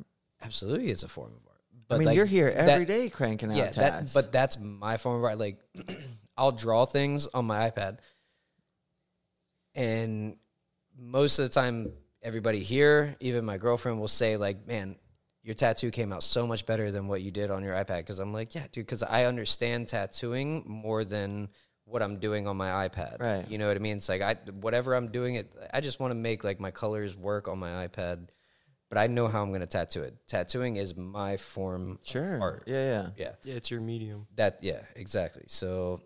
absolutely 0.43 0.89
it's 0.89 1.03
a 1.03 1.07
form 1.07 1.31
of 1.31 1.47
art? 1.47 1.61
i 1.91 1.97
mean 1.97 2.07
like, 2.07 2.15
you're 2.15 2.25
here 2.25 2.51
that- 2.51 2.69
every 2.69 2.85
day 2.85 3.09
cranking 3.09 3.51
out 3.51 3.57
yeah, 3.57 3.69
tats 3.69 4.13
that, 4.13 4.23
but 4.23 4.31
that's 4.31 4.57
my 4.59 4.97
form 4.97 5.17
of 5.17 5.23
art. 5.23 5.37
Like, 5.37 5.57
I'll 6.37 6.51
draw 6.51 6.85
things 6.85 7.27
on 7.33 7.45
my 7.45 7.69
iPad, 7.69 7.99
and 9.75 10.35
most 10.97 11.39
of 11.39 11.47
the 11.47 11.53
time, 11.53 11.93
everybody 12.21 12.59
here, 12.59 13.15
even 13.19 13.45
my 13.45 13.57
girlfriend, 13.57 13.99
will 13.99 14.07
say 14.07 14.37
like, 14.37 14.67
"Man, 14.67 14.95
your 15.43 15.55
tattoo 15.55 15.91
came 15.91 16.11
out 16.13 16.23
so 16.23 16.45
much 16.45 16.65
better 16.65 16.91
than 16.91 17.07
what 17.07 17.21
you 17.21 17.31
did 17.31 17.51
on 17.51 17.63
your 17.63 17.73
iPad." 17.73 17.99
Because 17.99 18.19
I'm 18.19 18.33
like, 18.33 18.53
"Yeah, 18.55 18.67
dude," 18.71 18.85
because 18.85 19.03
I 19.03 19.25
understand 19.25 19.87
tattooing 19.87 20.63
more 20.65 21.03
than 21.05 21.49
what 21.85 22.01
I'm 22.01 22.19
doing 22.19 22.47
on 22.47 22.55
my 22.57 22.87
iPad. 22.87 23.19
Right. 23.19 23.49
You 23.49 23.57
know 23.57 23.67
what 23.67 23.75
I 23.75 23.79
mean? 23.79 23.97
It's 23.97 24.07
like 24.09 24.21
I 24.21 24.35
whatever 24.51 24.93
I'm 24.95 25.07
doing 25.09 25.35
it. 25.35 25.51
I 25.73 25.81
just 25.81 25.99
want 25.99 26.11
to 26.11 26.15
make 26.15 26.43
like 26.43 26.59
my 26.59 26.71
colors 26.71 27.17
work 27.17 27.47
on 27.47 27.59
my 27.59 27.87
iPad. 27.87 28.29
But 28.89 28.97
I 28.97 29.07
know 29.07 29.29
how 29.29 29.41
I'm 29.41 29.49
going 29.51 29.61
to 29.61 29.67
tattoo 29.67 30.03
it. 30.03 30.15
Tattooing 30.27 30.75
is 30.75 30.97
my 30.97 31.37
form 31.37 31.99
sure 32.03 32.35
of 32.35 32.41
art. 32.41 32.63
yeah 32.67 32.83
yeah 32.83 33.09
Yeah. 33.15 33.31
Yeah, 33.45 33.53
it's 33.55 33.71
your 33.71 33.79
medium. 33.79 34.27
That 34.35 34.59
yeah, 34.61 34.81
exactly. 34.97 35.43
So 35.47 36.01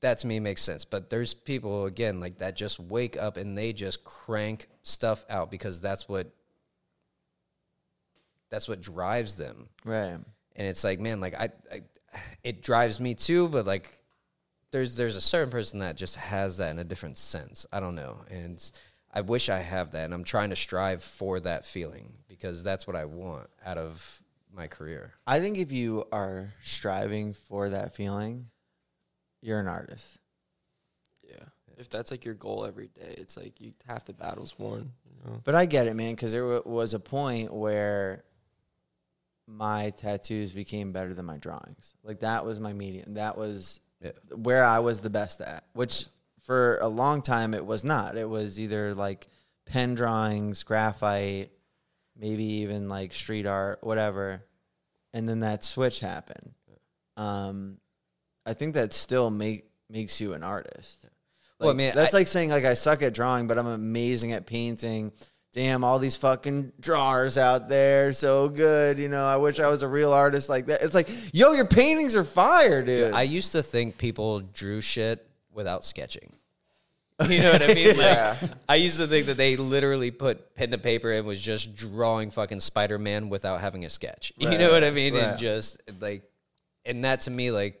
that 0.00 0.18
to 0.18 0.26
me 0.26 0.40
makes 0.40 0.62
sense. 0.62 0.84
But 0.84 1.10
there's 1.10 1.34
people 1.34 1.86
again 1.86 2.20
like 2.20 2.38
that 2.38 2.56
just 2.56 2.78
wake 2.78 3.16
up 3.16 3.36
and 3.36 3.56
they 3.56 3.72
just 3.72 4.04
crank 4.04 4.68
stuff 4.82 5.24
out 5.28 5.50
because 5.50 5.80
that's 5.80 6.08
what 6.08 6.30
that's 8.50 8.68
what 8.68 8.80
drives 8.80 9.36
them. 9.36 9.68
right 9.84 10.18
And 10.56 10.66
it's 10.66 10.84
like, 10.84 11.00
man, 11.00 11.20
like 11.20 11.34
I, 11.34 11.48
I 11.72 11.82
it 12.42 12.62
drives 12.62 13.00
me 13.00 13.14
too, 13.14 13.48
but 13.48 13.66
like 13.66 13.92
there's 14.70 14.96
there's 14.96 15.16
a 15.16 15.20
certain 15.20 15.50
person 15.50 15.80
that 15.80 15.96
just 15.96 16.16
has 16.16 16.58
that 16.58 16.70
in 16.70 16.78
a 16.78 16.84
different 16.84 17.18
sense. 17.18 17.66
I 17.72 17.80
don't 17.80 17.94
know. 17.94 18.24
And 18.30 18.62
I 19.12 19.22
wish 19.22 19.48
I 19.48 19.58
have 19.58 19.92
that 19.92 20.04
and 20.04 20.12
I'm 20.12 20.24
trying 20.24 20.50
to 20.50 20.56
strive 20.56 21.02
for 21.02 21.40
that 21.40 21.64
feeling 21.64 22.12
because 22.28 22.62
that's 22.62 22.86
what 22.86 22.96
I 22.96 23.06
want 23.06 23.48
out 23.64 23.78
of 23.78 24.22
my 24.54 24.66
career. 24.66 25.12
I 25.26 25.40
think 25.40 25.58
if 25.58 25.72
you 25.72 26.04
are 26.12 26.52
striving 26.62 27.32
for 27.32 27.70
that 27.70 27.94
feeling, 27.94 28.46
you're 29.42 29.58
an 29.60 29.68
artist. 29.68 30.18
Yeah. 31.28 31.44
If 31.78 31.88
that's 31.90 32.10
like 32.10 32.24
your 32.24 32.34
goal 32.34 32.64
every 32.64 32.88
day, 32.88 33.14
it's 33.18 33.36
like 33.36 33.60
you 33.60 33.72
half 33.86 34.04
the 34.06 34.12
battle's 34.12 34.58
won. 34.58 34.92
You 35.04 35.30
know? 35.30 35.40
But 35.44 35.54
I 35.54 35.66
get 35.66 35.86
it, 35.86 35.94
man, 35.94 36.14
because 36.14 36.32
there 36.32 36.46
wa- 36.46 36.62
was 36.64 36.94
a 36.94 37.00
point 37.00 37.52
where 37.52 38.24
my 39.46 39.90
tattoos 39.90 40.52
became 40.52 40.92
better 40.92 41.14
than 41.14 41.24
my 41.26 41.36
drawings. 41.36 41.94
Like 42.02 42.20
that 42.20 42.44
was 42.44 42.58
my 42.58 42.72
medium. 42.72 43.14
That 43.14 43.36
was 43.36 43.80
Yeah. 44.00 44.12
where 44.34 44.64
I 44.64 44.80
was 44.80 45.00
the 45.00 45.10
best 45.10 45.40
at. 45.40 45.64
Which 45.74 46.06
for 46.42 46.78
a 46.78 46.88
long 46.88 47.22
time 47.22 47.54
it 47.54 47.64
was 47.64 47.84
not. 47.84 48.16
It 48.16 48.28
was 48.28 48.58
either 48.58 48.94
like 48.94 49.28
pen 49.66 49.94
drawings, 49.94 50.62
graphite, 50.62 51.50
maybe 52.16 52.44
even 52.44 52.88
like 52.88 53.12
street 53.12 53.46
art, 53.46 53.82
whatever. 53.82 54.42
And 55.12 55.28
then 55.28 55.40
that 55.40 55.62
switch 55.64 56.00
happened. 56.00 56.54
Um, 57.16 57.78
I 58.46 58.54
think 58.54 58.74
that 58.74 58.92
still 58.94 59.28
make 59.30 59.68
makes 59.90 60.20
you 60.20 60.32
an 60.32 60.42
artist. 60.42 61.04
Well, 61.58 61.70
I 61.70 61.72
mean, 61.74 61.92
that's 61.94 62.14
I- 62.14 62.18
like 62.18 62.28
saying 62.28 62.50
like 62.50 62.64
I 62.64 62.74
suck 62.74 63.02
at 63.02 63.12
drawing, 63.12 63.46
but 63.46 63.58
I'm 63.58 63.66
amazing 63.66 64.32
at 64.32 64.46
painting. 64.46 65.12
Damn, 65.52 65.84
all 65.84 65.98
these 65.98 66.16
fucking 66.16 66.72
drawers 66.80 67.38
out 67.38 67.68
there, 67.70 68.12
so 68.12 68.48
good. 68.50 68.98
You 68.98 69.08
know, 69.08 69.24
I 69.24 69.36
wish 69.38 69.58
I 69.58 69.68
was 69.68 69.82
a 69.82 69.88
real 69.88 70.12
artist 70.12 70.50
like 70.50 70.66
that. 70.66 70.82
It's 70.82 70.94
like, 70.94 71.08
yo, 71.32 71.52
your 71.52 71.64
paintings 71.64 72.14
are 72.14 72.24
fire, 72.24 72.82
dude. 72.84 73.14
I 73.14 73.22
used 73.22 73.52
to 73.52 73.62
think 73.62 73.96
people 73.96 74.40
drew 74.40 74.82
shit 74.82 75.26
without 75.52 75.84
sketching. 75.84 76.32
You 77.26 77.40
know 77.40 77.52
what 77.52 77.62
I 77.62 77.68
mean? 77.72 77.86
Like, 77.96 77.96
Yeah. 77.96 78.36
I 78.68 78.74
used 78.74 78.98
to 78.98 79.06
think 79.06 79.24
that 79.28 79.38
they 79.38 79.56
literally 79.56 80.10
put 80.10 80.54
pen 80.54 80.72
to 80.72 80.78
paper 80.78 81.10
and 81.10 81.26
was 81.26 81.40
just 81.40 81.74
drawing 81.74 82.30
fucking 82.30 82.60
Spider 82.60 82.98
Man 82.98 83.30
without 83.30 83.62
having 83.62 83.86
a 83.86 83.88
sketch. 83.88 84.34
You 84.36 84.58
know 84.58 84.70
what 84.70 84.84
I 84.84 84.90
mean? 84.90 85.14
right. 85.14 85.22
And 85.22 85.38
just 85.38 85.80
like, 86.02 86.24
and 86.84 87.02
that 87.06 87.22
to 87.22 87.30
me, 87.30 87.50
like, 87.50 87.80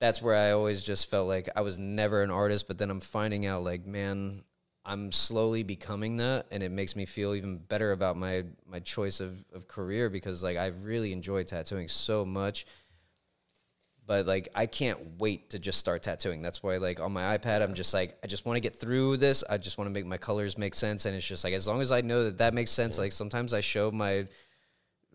that's 0.00 0.20
where 0.20 0.34
I 0.34 0.52
always 0.52 0.82
just 0.82 1.10
felt 1.10 1.28
like 1.28 1.48
I 1.54 1.60
was 1.60 1.78
never 1.78 2.22
an 2.22 2.30
artist. 2.30 2.66
But 2.66 2.78
then 2.78 2.90
I'm 2.90 3.00
finding 3.00 3.46
out, 3.46 3.62
like, 3.62 3.86
man, 3.86 4.42
I'm 4.84 5.12
slowly 5.12 5.62
becoming 5.62 6.16
that, 6.16 6.46
and 6.50 6.62
it 6.62 6.70
makes 6.70 6.96
me 6.96 7.06
feel 7.06 7.34
even 7.34 7.58
better 7.58 7.92
about 7.92 8.16
my 8.16 8.44
my 8.66 8.80
choice 8.80 9.20
of, 9.20 9.44
of 9.54 9.68
career 9.68 10.10
because 10.10 10.42
like 10.42 10.56
I 10.56 10.68
really 10.68 11.12
enjoy 11.12 11.44
tattooing 11.44 11.88
so 11.88 12.24
much 12.24 12.66
but 14.10 14.26
like 14.26 14.48
I 14.56 14.66
can't 14.66 14.98
wait 15.20 15.50
to 15.50 15.60
just 15.60 15.78
start 15.78 16.02
tattooing. 16.02 16.42
That's 16.42 16.64
why 16.64 16.78
like 16.78 16.98
on 16.98 17.12
my 17.12 17.38
iPad 17.38 17.62
I'm 17.62 17.74
just 17.74 17.94
like 17.94 18.18
I 18.24 18.26
just 18.26 18.44
want 18.44 18.56
to 18.56 18.60
get 18.60 18.74
through 18.74 19.18
this. 19.18 19.44
I 19.48 19.56
just 19.56 19.78
want 19.78 19.86
to 19.86 19.92
make 19.92 20.04
my 20.04 20.16
colors 20.16 20.58
make 20.58 20.74
sense 20.74 21.06
and 21.06 21.14
it's 21.14 21.24
just 21.24 21.44
like 21.44 21.54
as 21.54 21.68
long 21.68 21.80
as 21.80 21.92
I 21.92 22.00
know 22.00 22.24
that 22.24 22.38
that 22.38 22.52
makes 22.52 22.72
sense 22.72 22.98
like 22.98 23.12
sometimes 23.12 23.52
I 23.54 23.60
show 23.60 23.92
my 23.92 24.26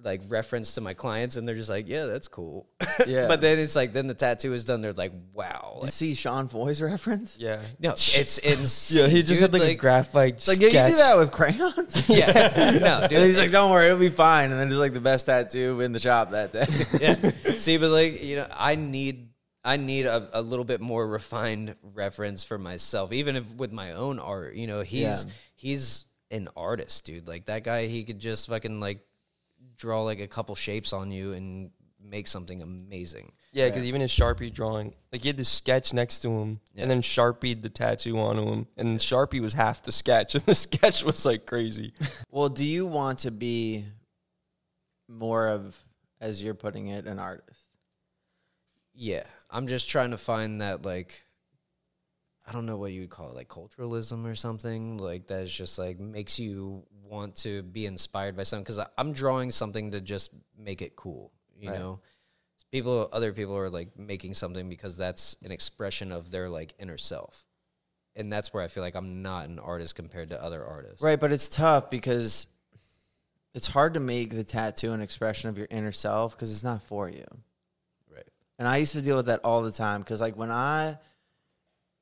like 0.04 0.22
reference 0.28 0.76
to 0.76 0.82
my 0.82 0.94
clients 0.94 1.36
and 1.36 1.48
they're 1.48 1.56
just 1.56 1.70
like, 1.70 1.88
"Yeah, 1.88 2.06
that's 2.06 2.28
cool." 2.28 2.68
Yeah. 3.08 3.28
but 3.28 3.42
then 3.42 3.60
it's 3.60 3.76
like 3.76 3.92
then 3.92 4.08
the 4.08 4.14
tattoo 4.14 4.54
is 4.54 4.64
done 4.66 4.82
they're 4.82 4.94
like, 4.94 5.12
"Wow." 5.34 5.82
you 5.84 5.92
see 5.92 6.14
Sean 6.14 6.48
Foy's 6.48 6.82
reference? 6.82 7.38
Yeah. 7.40 7.62
no, 7.80 7.92
it's 7.92 8.38
insane. 8.40 8.98
Yeah, 9.04 9.08
he 9.10 9.22
just 9.24 9.42
dude, 9.42 9.54
had 9.54 9.62
like, 9.62 9.72
a 9.72 9.76
graphite 9.76 10.36
It's 10.36 10.48
like, 10.48 10.60
yeah, 10.62 10.86
you 10.86 10.92
do 10.92 10.98
that 10.98 11.18
with 11.18 11.32
crayons. 11.32 12.04
Yeah. 12.10 12.78
No, 12.82 13.08
dude. 13.08 13.18
and 13.18 13.26
he's 13.26 13.38
like, 13.40 13.52
don't 13.52 13.72
worry, 13.72 13.88
it'll 13.88 14.00
be 14.00 14.10
fine. 14.10 14.52
And 14.52 14.60
then 14.60 14.70
it's 14.70 14.78
like 14.78 14.94
the 14.94 15.00
best 15.02 15.26
tattoo 15.26 15.82
in 15.82 15.92
the 15.92 16.00
shop 16.00 16.32
that 16.32 16.54
day. 16.54 16.66
yeah. 17.00 17.32
See, 17.58 17.78
but 17.78 17.90
like 17.90 18.24
you 18.24 18.38
know, 18.38 18.48
I 18.52 18.76
need 18.76 19.30
I 19.64 19.78
need 19.78 20.06
a, 20.06 20.30
a 20.34 20.42
little 20.42 20.66
bit 20.66 20.80
more 20.80 21.06
refined 21.08 21.76
reference 21.82 22.44
for 22.44 22.58
myself, 22.58 23.12
even 23.12 23.36
if 23.36 23.50
with 23.56 23.72
my 23.72 23.94
own 23.94 24.20
art. 24.20 24.56
You 24.56 24.68
know, 24.68 24.82
he's 24.82 25.02
Yeah. 25.26 25.32
he's 25.56 26.06
an 26.32 26.48
artist, 26.56 27.06
dude. 27.06 27.28
Like 27.28 27.46
that 27.46 27.64
guy, 27.64 27.88
he 27.88 28.04
could 28.04 28.20
just 28.20 28.48
fucking 28.48 28.80
like 28.80 29.00
draw 29.78 30.04
like 30.04 30.20
a 30.20 30.28
couple 30.28 30.56
shapes 30.56 30.94
on 30.94 31.12
you 31.12 31.34
and 31.34 31.72
make 32.02 32.28
something 32.28 32.62
amazing. 32.62 33.32
Yeah, 33.52 33.68
because 33.68 33.84
even 33.86 34.02
his 34.02 34.12
Sharpie 34.12 34.54
drawing, 34.54 34.94
like 35.12 35.22
he 35.22 35.30
had 35.30 35.38
this 35.38 35.50
sketch 35.50 35.94
next 35.94 36.20
to 36.20 36.30
him, 36.30 36.60
Yeah. 36.74 36.84
and 36.84 36.92
then 36.92 37.02
Sharpied 37.02 37.64
the 37.64 37.70
tattoo 37.70 38.18
onto 38.20 38.46
him, 38.46 38.68
and 38.78 39.00
Sharpie 39.00 39.42
was 39.42 39.54
half 39.54 39.82
the 39.84 39.92
sketch, 39.92 40.36
and 40.36 40.46
the 40.46 40.56
sketch 40.56 41.04
was 41.04 41.26
like 41.26 41.46
crazy. 41.46 41.94
Well, 42.30 42.50
do 42.50 42.66
you 42.66 42.86
want 42.86 43.20
to 43.20 43.32
be 43.32 43.86
more 45.08 45.48
of, 45.48 45.76
as 46.20 46.42
you're 46.42 46.54
putting 46.54 46.88
it, 46.88 47.06
an 47.08 47.18
artist? 47.20 47.60
Yeah, 48.94 49.24
I'm 49.50 49.68
just 49.68 49.90
trying 49.90 50.12
to 50.12 50.18
find 50.18 50.62
that 50.62 50.86
like 50.86 51.25
I 52.48 52.52
don't 52.52 52.66
know 52.66 52.78
what 52.78 52.92
you 52.92 53.02
would 53.02 53.10
call 53.10 53.30
it, 53.30 53.36
like 53.36 53.48
culturalism 53.48 54.26
or 54.26 54.36
something 54.36 54.98
like 54.98 55.28
that's 55.28 55.52
just 55.52 55.80
like 55.80 56.00
makes 56.00 56.38
you 56.40 56.84
want 57.04 57.36
to 57.38 57.64
be 57.64 57.86
inspired 57.86 58.36
by 58.38 58.44
something 58.44 58.64
because 58.64 58.88
I'm 58.98 59.14
drawing 59.14 59.52
something 59.52 59.92
to 59.92 60.02
just 60.02 60.32
make 60.58 60.82
it 60.82 60.96
cool, 60.96 61.32
you 61.58 61.70
Right. 61.70 61.80
know. 61.80 62.00
People, 62.72 63.10
other 63.14 63.32
people 63.32 63.56
are 63.58 63.70
like 63.70 63.98
making 63.98 64.34
something 64.34 64.70
because 64.70 64.98
that's 64.98 65.38
an 65.44 65.52
expression 65.52 66.12
of 66.12 66.30
their 66.30 66.50
like 66.50 66.74
inner 66.78 66.98
self, 66.98 67.46
and 68.16 68.32
that's 68.32 68.54
where 68.54 68.62
I 68.62 68.68
feel 68.68 68.84
like 68.84 68.96
I'm 68.96 69.22
not 69.22 69.48
an 69.48 69.60
artist 69.60 69.96
compared 69.96 70.30
to 70.30 70.44
other 70.44 70.64
artists. 70.66 71.02
Right, 71.02 71.20
but 71.20 71.32
it's 71.32 71.48
tough 71.48 71.90
because 71.90 72.48
it's 73.54 73.68
hard 73.68 73.94
to 73.94 74.00
make 74.02 74.32
the 74.32 74.44
tattoo 74.44 74.92
an 74.92 75.02
expression 75.02 75.50
of 75.50 75.58
your 75.58 75.68
inner 75.72 75.94
self 75.94 76.36
because 76.36 76.52
it's 76.52 76.64
not 76.64 76.84
for 76.84 77.08
you. 77.10 77.24
Right. 78.14 78.28
And 78.60 78.68
I 78.68 78.78
used 78.78 78.92
to 78.94 79.02
deal 79.02 79.16
with 79.16 79.28
that 79.28 79.40
all 79.46 79.62
the 79.62 79.72
time 79.72 80.02
because, 80.02 80.20
like, 80.20 80.36
when 80.36 80.52
I 80.52 80.98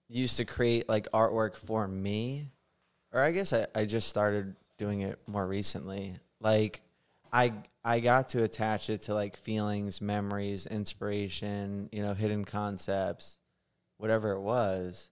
used 0.07 0.37
to 0.37 0.45
create 0.45 0.87
like 0.89 1.09
artwork 1.11 1.55
for 1.55 1.87
me, 1.87 2.49
or 3.11 3.21
I 3.21 3.31
guess 3.31 3.53
I, 3.53 3.67
I 3.75 3.85
just 3.85 4.07
started 4.07 4.55
doing 4.77 5.01
it 5.01 5.19
more 5.27 5.45
recently. 5.47 6.17
Like, 6.39 6.81
I 7.31 7.53
I 7.83 7.99
got 7.99 8.29
to 8.29 8.43
attach 8.43 8.89
it 8.89 9.01
to 9.03 9.13
like 9.13 9.35
feelings, 9.37 10.01
memories, 10.01 10.65
inspiration, 10.65 11.89
you 11.91 12.01
know, 12.01 12.13
hidden 12.13 12.45
concepts, 12.45 13.39
whatever 13.97 14.31
it 14.31 14.41
was. 14.41 15.09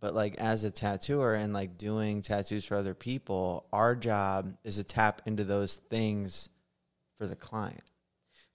But 0.00 0.14
like 0.14 0.36
as 0.38 0.64
a 0.64 0.70
tattooer 0.70 1.34
and 1.34 1.52
like 1.52 1.76
doing 1.76 2.22
tattoos 2.22 2.64
for 2.64 2.76
other 2.76 2.94
people, 2.94 3.66
our 3.72 3.94
job 3.94 4.56
is 4.64 4.76
to 4.76 4.84
tap 4.84 5.20
into 5.26 5.44
those 5.44 5.76
things 5.76 6.48
for 7.18 7.26
the 7.26 7.36
client. 7.36 7.82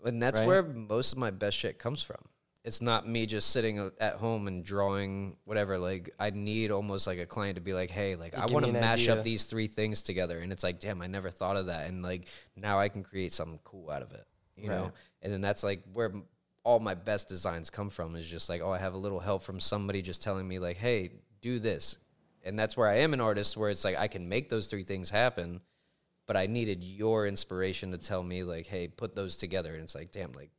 And 0.04 0.22
that's 0.24 0.40
Right? 0.40 0.48
where 0.48 0.64
most 0.64 1.12
of 1.12 1.20
my 1.20 1.30
best 1.32 1.56
shit 1.58 1.78
comes 1.78 2.02
from. 2.02 2.18
It's 2.66 2.82
not 2.82 3.08
me 3.08 3.28
just 3.28 3.52
sitting 3.52 3.92
at 4.00 4.16
home 4.16 4.48
and 4.48 4.66
drawing 4.66 5.38
whatever. 5.46 5.78
Like 5.78 6.10
I 6.20 6.32
need 6.32 6.72
almost 6.72 7.06
like 7.06 7.20
a 7.20 7.26
client 7.26 7.56
to 7.56 7.62
be 7.62 7.74
like, 7.74 7.92
"Hey, 7.92 8.16
like 8.16 8.36
I 8.36 8.48
want 8.48 8.66
to 8.66 8.72
mash 8.72 9.04
idea. 9.04 9.14
up 9.14 9.24
these 9.24 9.46
three 9.46 9.68
things 9.68 10.02
together." 10.02 10.40
And 10.40 10.52
it's 10.52 10.64
like, 10.64 10.80
"Damn, 10.80 11.02
I 11.02 11.08
never 11.08 11.30
thought 11.30 11.58
of 11.58 11.68
that." 11.68 11.88
And 11.88 12.02
like 12.02 12.28
now 12.56 12.80
I 12.80 12.90
can 12.90 13.04
create 13.04 13.34
something 13.34 13.60
cool 13.64 13.92
out 13.92 14.02
of 14.02 14.14
it, 14.14 14.26
you 14.58 14.70
know. 14.70 14.92
And 15.22 15.32
then 15.32 15.42
that's 15.42 15.64
like 15.64 15.84
where 15.94 16.12
all 16.64 16.80
my 16.80 16.96
best 16.96 17.30
designs 17.30 17.70
come 17.70 17.92
from 17.92 18.16
is 18.16 18.28
just 18.28 18.50
like, 18.50 18.62
"Oh, 18.64 18.72
I 18.72 18.80
have 18.80 18.96
a 18.96 18.98
little 18.98 19.20
help 19.20 19.44
from 19.44 19.60
somebody 19.60 20.02
just 20.02 20.24
telling 20.24 20.48
me 20.48 20.58
like, 20.58 20.78
"Hey, 20.78 21.12
do 21.42 21.60
this." 21.60 21.98
And 22.44 22.58
that's 22.58 22.76
where 22.76 22.88
I 22.88 22.98
am 22.98 23.14
an 23.14 23.22
artist 23.22 23.56
where 23.56 23.70
it's 23.70 23.86
like 23.86 23.98
I 23.98 24.08
can 24.08 24.28
make 24.28 24.50
those 24.50 24.68
three 24.68 24.84
things 24.84 25.12
happen, 25.12 25.62
but 26.26 26.36
I 26.36 26.48
needed 26.48 26.84
your 26.84 27.28
inspiration 27.28 27.92
to 27.92 28.00
tell 28.00 28.24
me 28.24 28.44
like, 28.44 28.66
"Hey, 28.66 28.88
put 28.88 29.16
those 29.16 29.38
together." 29.38 29.76
And 29.76 29.84
it's 29.84 29.94
like, 29.94 30.12
"Damn, 30.12 30.32
like 30.32 30.50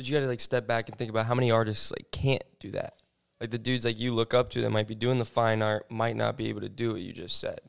But 0.00 0.08
you 0.08 0.14
got 0.16 0.20
to 0.20 0.28
like 0.28 0.40
step 0.40 0.66
back 0.66 0.88
and 0.88 0.96
think 0.96 1.10
about 1.10 1.26
how 1.26 1.34
many 1.34 1.50
artists 1.50 1.90
like 1.90 2.10
can't 2.10 2.42
do 2.58 2.70
that. 2.70 2.94
Like 3.38 3.50
the 3.50 3.58
dudes 3.58 3.84
like 3.84 4.00
you 4.00 4.14
look 4.14 4.32
up 4.32 4.48
to 4.52 4.62
that 4.62 4.70
might 4.70 4.88
be 4.88 4.94
doing 4.94 5.18
the 5.18 5.26
fine 5.26 5.60
art 5.60 5.90
might 5.90 6.16
not 6.16 6.38
be 6.38 6.48
able 6.48 6.62
to 6.62 6.70
do 6.70 6.92
what 6.92 7.02
you 7.02 7.12
just 7.12 7.38
said. 7.38 7.60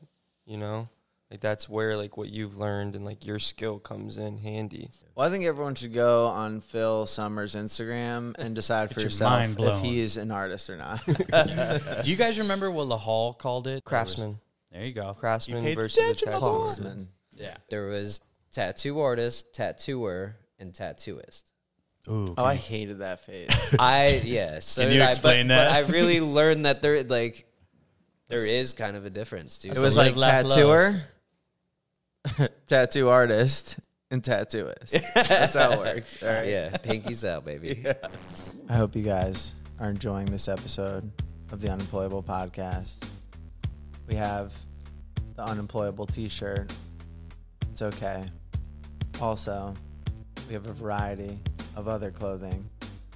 You 0.46 0.56
know, 0.56 0.88
like 1.30 1.40
that's 1.40 1.68
where 1.68 1.94
like 1.94 2.16
what 2.16 2.30
you've 2.30 2.56
learned 2.56 2.96
and 2.96 3.04
like 3.04 3.26
your 3.26 3.38
skill 3.38 3.78
comes 3.78 4.16
in 4.16 4.38
handy. 4.38 4.90
Well, 5.14 5.28
I 5.28 5.30
think 5.30 5.44
everyone 5.44 5.74
should 5.74 5.92
go 5.92 6.24
on 6.28 6.62
Phil 6.62 7.04
Sommers' 7.04 7.54
Instagram 7.54 8.34
and 8.38 8.54
decide 8.54 8.88
for 8.94 9.00
your 9.00 9.08
yourself 9.08 9.30
mind 9.30 9.50
if 9.52 9.56
blown. 9.58 9.84
he 9.84 10.00
is 10.00 10.16
an 10.16 10.30
artist 10.30 10.70
or 10.70 10.78
not. 10.78 11.04
Do 12.02 12.10
you 12.10 12.16
guys 12.16 12.38
remember 12.38 12.70
what 12.70 12.88
Lahal 12.88 13.36
called 13.36 13.66
it? 13.66 13.84
Craftsman, 13.84 14.38
There 14.70 14.86
you 14.86 14.94
go. 14.94 15.12
craftsman 15.12 15.62
You 15.66 15.74
versus 15.74 15.98
a 15.98 16.02
attention, 16.02 16.30
my 16.32 16.38
Craftsman. 16.38 17.08
Yeah. 17.34 17.58
there 17.68 17.88
was 17.88 18.22
tattoo 18.52 19.00
artist, 19.00 19.52
tattooer, 19.52 20.36
and 20.58 20.72
tattooist. 20.72 21.51
Ooh. 22.08 22.34
Oh, 22.36 22.44
I 22.44 22.56
hated 22.56 22.98
that 22.98 23.20
phase. 23.20 23.48
I 23.78 24.20
yeah. 24.24 24.58
So 24.60 24.82
Can 24.82 24.90
did 24.90 24.96
you 24.96 25.02
I, 25.02 25.06
but- 25.06 25.10
explain 25.12 25.48
but, 25.48 25.54
that? 25.54 25.72
I 25.72 25.80
really 25.90 26.20
learned 26.20 26.66
that 26.66 26.82
there 26.82 27.02
like 27.04 27.46
there 28.28 28.44
is 28.44 28.72
kind 28.72 28.96
of 28.96 29.04
a 29.04 29.10
difference, 29.10 29.58
dude. 29.58 29.76
It 29.76 29.82
was 29.82 29.96
like 29.96 30.16
laugh, 30.16 30.44
tattooer, 30.44 31.02
tattoo 32.66 33.08
artist, 33.08 33.78
and 34.10 34.22
tattooist. 34.22 35.02
That's 35.14 35.54
how 35.54 35.72
it 35.72 35.78
worked. 35.78 36.22
All 36.22 36.28
right. 36.30 36.48
yeah, 36.48 36.70
pinkies 36.78 37.28
out, 37.28 37.44
baby. 37.44 37.84
I 38.68 38.74
hope 38.74 38.96
you 38.96 39.02
guys 39.02 39.52
are 39.78 39.90
enjoying 39.90 40.26
this 40.26 40.48
episode 40.48 41.10
of 41.52 41.60
the 41.60 41.70
Unemployable 41.70 42.22
Podcast. 42.22 43.10
We 44.08 44.14
have 44.14 44.54
the 45.36 45.44
Unemployable 45.44 46.06
t 46.06 46.28
shirt. 46.28 46.74
It's 47.70 47.82
okay. 47.82 48.22
Also, 49.20 49.74
we 50.48 50.54
have 50.54 50.66
a 50.66 50.72
variety 50.72 51.38
of 51.76 51.88
other 51.88 52.10
clothing 52.10 52.68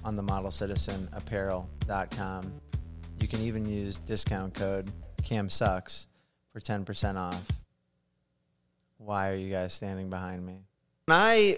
on 0.03 0.15
the 0.15 0.23
modelcitizenapparel.com. 0.23 2.61
You 3.19 3.27
can 3.27 3.41
even 3.41 3.65
use 3.65 3.97
discount 3.99 4.53
code 4.53 4.91
CAMSUCKS 5.23 6.05
for 6.53 6.59
10% 6.59 7.17
off. 7.17 7.43
Why 8.97 9.31
are 9.31 9.35
you 9.35 9.51
guys 9.51 9.73
standing 9.73 10.09
behind 10.09 10.45
me? 10.45 10.61
I 11.07 11.57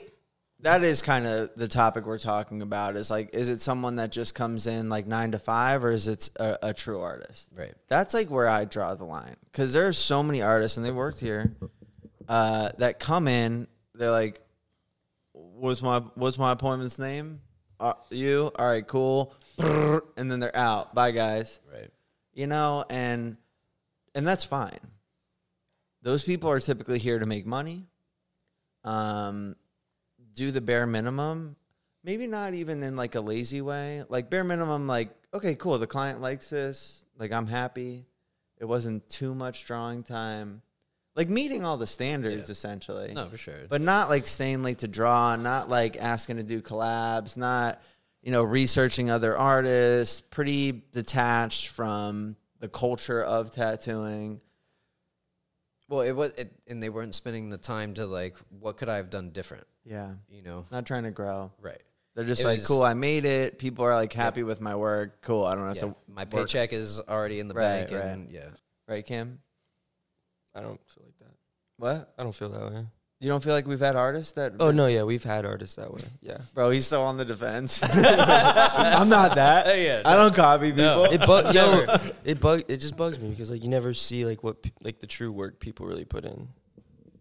that 0.62 0.83
is 0.83 1.01
kind 1.01 1.25
of 1.25 1.51
the 1.55 1.69
topic 1.69 2.05
we're 2.05 2.19
talking 2.19 2.62
about 2.62 2.97
is 2.97 3.09
like 3.09 3.33
is 3.33 3.47
it 3.47 3.62
someone 3.62 3.95
that 3.95 4.12
just 4.12 4.35
comes 4.35 4.67
in 4.67 4.89
like 4.89 5.07
9 5.07 5.31
to 5.31 5.39
5 5.39 5.85
or 5.85 5.91
is 5.91 6.07
it 6.07 6.29
a, 6.35 6.69
a 6.69 6.73
true 6.73 6.99
artist? 6.99 7.47
Right. 7.55 7.73
That's 7.88 8.13
like 8.13 8.29
where 8.29 8.49
I 8.49 8.65
draw 8.65 8.93
the 8.95 9.05
line 9.05 9.35
cuz 9.53 9.73
there 9.73 9.88
are 9.88 9.93
so 9.93 10.21
many 10.21 10.41
artists 10.41 10.77
and 10.77 10.85
they 10.85 10.91
worked 10.91 11.19
here 11.19 11.55
uh, 12.27 12.71
that 12.77 12.99
come 12.99 13.27
in 13.27 13.67
they're 13.95 14.12
like 14.12 14.41
what's 15.60 15.82
my 15.82 16.00
what's 16.15 16.38
my 16.38 16.52
appointment's 16.52 17.00
name? 17.00 17.41
Uh, 17.80 17.93
you? 18.10 18.52
All 18.58 18.67
right, 18.67 18.86
cool. 18.88 19.34
And 19.60 20.30
then 20.32 20.39
they're 20.39 20.56
out. 20.56 20.93
Bye 20.95 21.12
guys 21.12 21.60
Right. 21.72 21.89
you 22.34 22.48
know 22.48 22.86
and 22.89 23.38
and 24.15 24.26
that's 24.28 24.43
fine 24.43 24.80
those 26.02 26.24
people 26.24 26.50
are 26.50 26.60
typically 26.60 26.98
here 27.00 27.19
to 27.19 27.26
make 27.26 27.45
money 27.45 27.88
um 28.84 29.56
do 30.34 30.52
the 30.52 30.62
bare 30.62 30.86
minimum 30.88 31.56
maybe 32.04 32.28
not 32.28 32.54
even 32.54 32.82
in 32.84 32.95
like 32.95 33.15
a 33.15 33.22
lazy 33.22 33.62
way 33.62 34.04
like 34.10 34.30
bare 34.30 34.43
minimum 34.45 34.88
like 34.88 35.10
okay 35.34 35.56
cool 35.56 35.78
the 35.78 35.88
client 35.88 36.22
likes 36.22 36.50
this 36.50 37.04
like 37.17 37.32
i'm 37.34 37.48
happy 37.48 38.06
it 38.58 38.65
wasn't 38.65 39.08
too 39.10 39.36
much 39.36 39.65
drawing 39.65 40.04
time 40.04 40.62
like 41.20 41.30
meeting 41.30 41.65
all 41.65 41.76
the 41.76 41.86
standards 41.86 42.48
Yeah. 42.48 42.52
essentially 42.54 43.13
No, 43.13 43.28
for 43.28 43.36
sure. 43.38 43.67
but 43.67 43.82
not 43.82 44.08
like 44.08 44.26
staying 44.26 44.63
late 44.63 44.80
to 44.80 44.88
draw, 44.88 45.36
not 45.36 45.67
like 45.70 45.98
asking 45.98 46.38
to 46.38 46.44
do 46.44 46.62
collabs, 46.62 47.36
not 47.36 47.82
you 48.22 48.32
know 48.32 48.42
researching 48.44 49.10
other 49.10 49.38
artists, 49.38 50.22
pretty 50.22 50.72
detached 50.94 51.67
from 51.67 52.38
the 52.62 52.70
culture 52.70 53.22
of 53.22 53.52
tattooing. 53.52 54.40
well, 55.90 56.02
it 56.02 56.12
was, 56.13 56.32
it, 56.38 56.52
and 56.67 56.82
they 56.82 56.90
weren't 56.90 57.15
spending 57.15 57.50
the 57.50 57.58
time 57.58 57.96
to 57.96 58.06
like, 58.06 58.36
what 58.60 58.78
could 58.78 58.88
I 58.90 58.96
have 58.98 59.10
done 59.10 59.32
different? 59.32 59.65
Yeah, 59.84 60.13
You 60.30 60.42
know. 60.44 60.65
not 60.72 60.86
trying 60.86 61.04
to 61.04 61.12
grow. 61.12 61.52
Right. 61.60 61.82
They're 62.15 62.26
just 62.26 62.44
It 62.44 62.48
like, 62.48 62.58
was- 62.60 62.67
cool, 62.67 62.84
I 62.84 62.94
made 62.94 63.26
it. 63.26 63.58
People 63.60 63.84
are 63.86 63.94
like 63.96 64.13
happy 64.13 64.44
with 64.44 64.62
my 64.62 64.76
work. 64.76 65.22
Cool, 65.22 65.44
I 65.46 65.56
don't 65.56 65.65
have 65.65 65.76
Yeah. 65.78 65.82
to. 65.82 65.96
My 66.08 66.24
work. 66.24 66.32
paycheck 66.32 66.72
is 66.74 67.02
already 67.02 67.40
in 67.42 67.48
the 67.50 67.56
Right, 67.56 67.90
bank, 67.90 67.92
and 68.06 68.32
yeah. 68.32 68.50
right, 68.88 69.06
Kim? 69.06 69.40
I 70.56 70.62
don't 70.62 70.80
feel 70.90 71.04
like 71.06 71.08
that. 71.08 71.08
What? 71.80 72.13
I 72.17 72.23
don't 72.23 72.36
feel 72.36 72.50
that 72.50 72.71
way. 72.71 72.86
You 73.21 73.27
don't 73.27 73.44
feel 73.44 73.52
like 73.54 73.67
we've 73.67 73.80
had 73.82 73.98
artists 73.98 74.32
that? 74.34 74.54
Oh 74.62 74.71
no, 74.71 74.88
yeah, 74.88 75.04
we've 75.04 75.23
had 75.23 75.46
artists 75.46 75.75
that 75.75 75.92
way. 75.94 76.02
Yeah. 76.21 76.38
bro, 76.54 76.69
he's 76.69 76.86
still 76.86 77.02
on 77.02 77.17
the 77.17 77.25
defense. 77.25 77.82
I'm 77.84 79.10
not 79.10 79.36
that. 79.36 79.67
Yeah, 79.80 80.02
I 80.06 80.15
don't 80.15 80.34
copy 80.34 80.71
people. 80.71 81.06
It 81.06 81.19
bug 81.25 81.54
yo, 81.54 81.86
it 82.23 82.40
bug 82.40 82.63
it 82.67 82.77
just 82.77 82.96
bugs 82.96 83.19
me 83.19 83.30
because 83.30 83.52
like 83.52 83.62
you 83.63 83.69
never 83.69 83.94
see 83.94 84.23
like 84.25 84.42
what 84.44 84.62
pe- 84.63 84.71
like 84.84 85.00
the 85.00 85.08
true 85.08 85.32
work 85.32 85.60
people 85.60 85.86
really 85.86 86.06
put 86.06 86.23
in. 86.25 86.48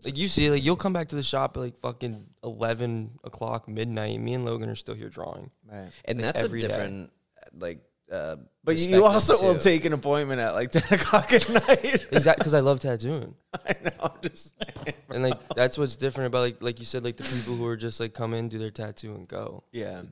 Like 0.04 0.16
you 0.16 0.28
see, 0.28 0.50
like 0.50 0.64
you'll 0.64 0.76
come 0.76 0.92
back 0.92 1.08
to 1.08 1.16
the 1.16 1.22
shop 1.24 1.56
at 1.56 1.60
like 1.60 1.76
fucking 1.80 2.26
eleven 2.44 3.18
o'clock 3.24 3.68
midnight. 3.68 4.14
and 4.14 4.24
Me 4.24 4.34
and 4.34 4.44
Logan 4.44 4.68
are 4.68 4.76
still 4.76 4.94
here 4.94 5.08
drawing. 5.08 5.50
Right. 5.68 5.88
And 6.04 6.18
Like, 6.18 6.26
that's 6.26 6.42
a 6.42 6.44
every 6.44 6.60
day. 6.60 6.68
different, 6.68 7.10
like. 7.58 7.80
Uh, 8.10 8.36
But 8.64 8.78
you 8.78 9.04
also 9.04 9.40
will 9.42 9.58
take 9.58 9.84
an 9.84 9.92
appointment 9.92 10.40
at 10.40 10.52
like 10.52 10.70
10 10.72 10.82
o'clock 10.98 11.32
at 11.32 11.48
night. 11.48 12.06
Exactly, 12.10 12.40
because 12.40 12.54
I 12.54 12.60
love 12.60 12.80
tattooing, 12.80 13.34
I 13.54 13.74
know. 13.84 13.90
I'm 14.00 14.10
just 14.22 14.54
saying. 14.58 14.96
and 15.10 15.22
like 15.24 15.48
that's 15.54 15.76
what's 15.76 15.96
different 15.96 16.28
about 16.28 16.40
like 16.40 16.62
like 16.62 16.78
you 16.78 16.86
said 16.86 17.04
like 17.04 17.16
the 17.16 17.22
people 17.24 17.54
who 17.56 17.66
are 17.66 17.76
just 17.76 18.00
like 18.00 18.14
come 18.14 18.32
in 18.34 18.48
do 18.48 18.58
their 18.58 18.70
tattoo 18.70 19.14
and 19.14 19.28
go. 19.28 19.62
Yeah. 19.72 20.02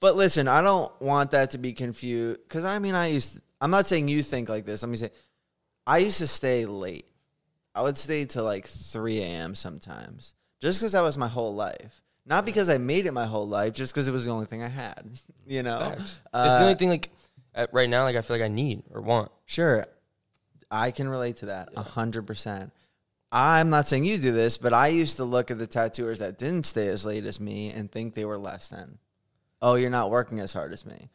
But 0.00 0.16
listen, 0.16 0.46
I 0.48 0.62
don't 0.62 0.90
want 1.00 1.32
that 1.32 1.50
to 1.50 1.58
be 1.58 1.72
confused 1.72 2.40
because 2.48 2.64
I 2.64 2.78
mean, 2.78 2.94
I 2.94 3.08
used. 3.08 3.36
To, 3.36 3.42
I'm 3.60 3.70
not 3.70 3.86
saying 3.86 4.08
you 4.08 4.22
think 4.22 4.48
like 4.48 4.64
this. 4.64 4.82
Let 4.82 4.88
me 4.88 4.96
say, 4.96 5.10
I 5.86 5.98
used 5.98 6.18
to 6.18 6.26
stay 6.28 6.66
late. 6.66 7.08
I 7.74 7.82
would 7.82 7.96
stay 7.96 8.24
till 8.24 8.44
like 8.44 8.66
3 8.66 9.20
a.m. 9.20 9.54
sometimes, 9.54 10.34
just 10.60 10.80
because 10.80 10.92
that 10.92 11.00
was 11.00 11.16
my 11.18 11.28
whole 11.28 11.54
life. 11.54 12.02
Not 12.28 12.44
because 12.44 12.68
I 12.68 12.76
made 12.76 13.06
it 13.06 13.12
my 13.12 13.24
whole 13.24 13.48
life, 13.48 13.72
just 13.72 13.94
because 13.94 14.06
it 14.06 14.10
was 14.12 14.26
the 14.26 14.30
only 14.30 14.44
thing 14.46 14.62
I 14.62 14.68
had. 14.68 15.04
You 15.46 15.62
know, 15.62 15.78
Facts. 15.78 16.02
it's 16.02 16.20
Uh, 16.34 16.58
the 16.58 16.64
only 16.64 16.74
thing 16.74 16.90
like 16.90 17.08
at, 17.54 17.72
right 17.72 17.88
now 17.88 18.04
like 18.04 18.16
I 18.16 18.20
feel 18.20 18.36
like 18.36 18.44
I 18.44 18.48
need 18.48 18.82
or 18.92 19.00
want. 19.00 19.30
Sure. 19.46 19.86
I 20.70 20.90
can 20.90 21.08
relate 21.08 21.38
to 21.38 21.46
that 21.46 21.70
a 21.74 21.82
hundred 21.82 22.26
percent. 22.26 22.70
I'm 23.32 23.70
not 23.70 23.88
saying 23.88 24.04
you 24.04 24.18
do 24.18 24.32
this, 24.32 24.58
but 24.58 24.74
I 24.74 24.88
used 24.88 25.16
to 25.16 25.24
look 25.24 25.50
at 25.50 25.58
the 25.58 25.66
tattooers 25.66 26.18
that 26.18 26.36
didn't 26.36 26.66
stay 26.66 26.88
as 26.88 27.06
late 27.06 27.24
as 27.24 27.40
me 27.40 27.70
and 27.70 27.90
think 27.90 28.12
they 28.12 28.26
were 28.26 28.36
less 28.36 28.68
than. 28.68 28.98
Oh, 29.62 29.74
you're 29.76 29.88
not 29.88 30.10
working 30.10 30.38
as 30.38 30.52
hard 30.52 30.74
as 30.74 30.84
me. 30.84 31.08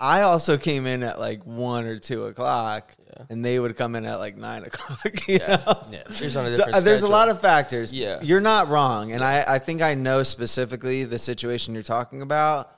I 0.00 0.22
also 0.22 0.56
came 0.58 0.86
in 0.86 1.02
at 1.02 1.18
like 1.18 1.44
one 1.44 1.84
or 1.86 1.98
two 1.98 2.26
o'clock, 2.26 2.94
Yeah. 3.06 3.24
and 3.30 3.44
they 3.44 3.58
would 3.58 3.76
come 3.76 3.96
in 3.96 4.04
at 4.04 4.16
like 4.20 4.36
nine 4.36 4.62
o'clock. 4.66 5.26
You 5.28 5.38
know? 5.38 5.82
Yeah. 5.90 6.02
Here's 6.10 6.36
on 6.36 6.46
a 6.46 6.54
So, 6.54 6.64
uh, 6.72 6.80
there's 6.80 7.02
a 7.02 7.08
lot 7.08 7.28
of 7.28 7.40
factors. 7.40 7.92
Yeah. 7.92 8.20
You're 8.22 8.40
not 8.40 8.68
wrong. 8.68 9.10
And 9.12 9.24
I, 9.24 9.44
I 9.46 9.58
think 9.58 9.82
I 9.82 9.94
know 9.94 10.22
specifically 10.22 11.04
the 11.04 11.18
situation 11.18 11.74
you're 11.74 11.82
talking 11.82 12.22
about, 12.22 12.70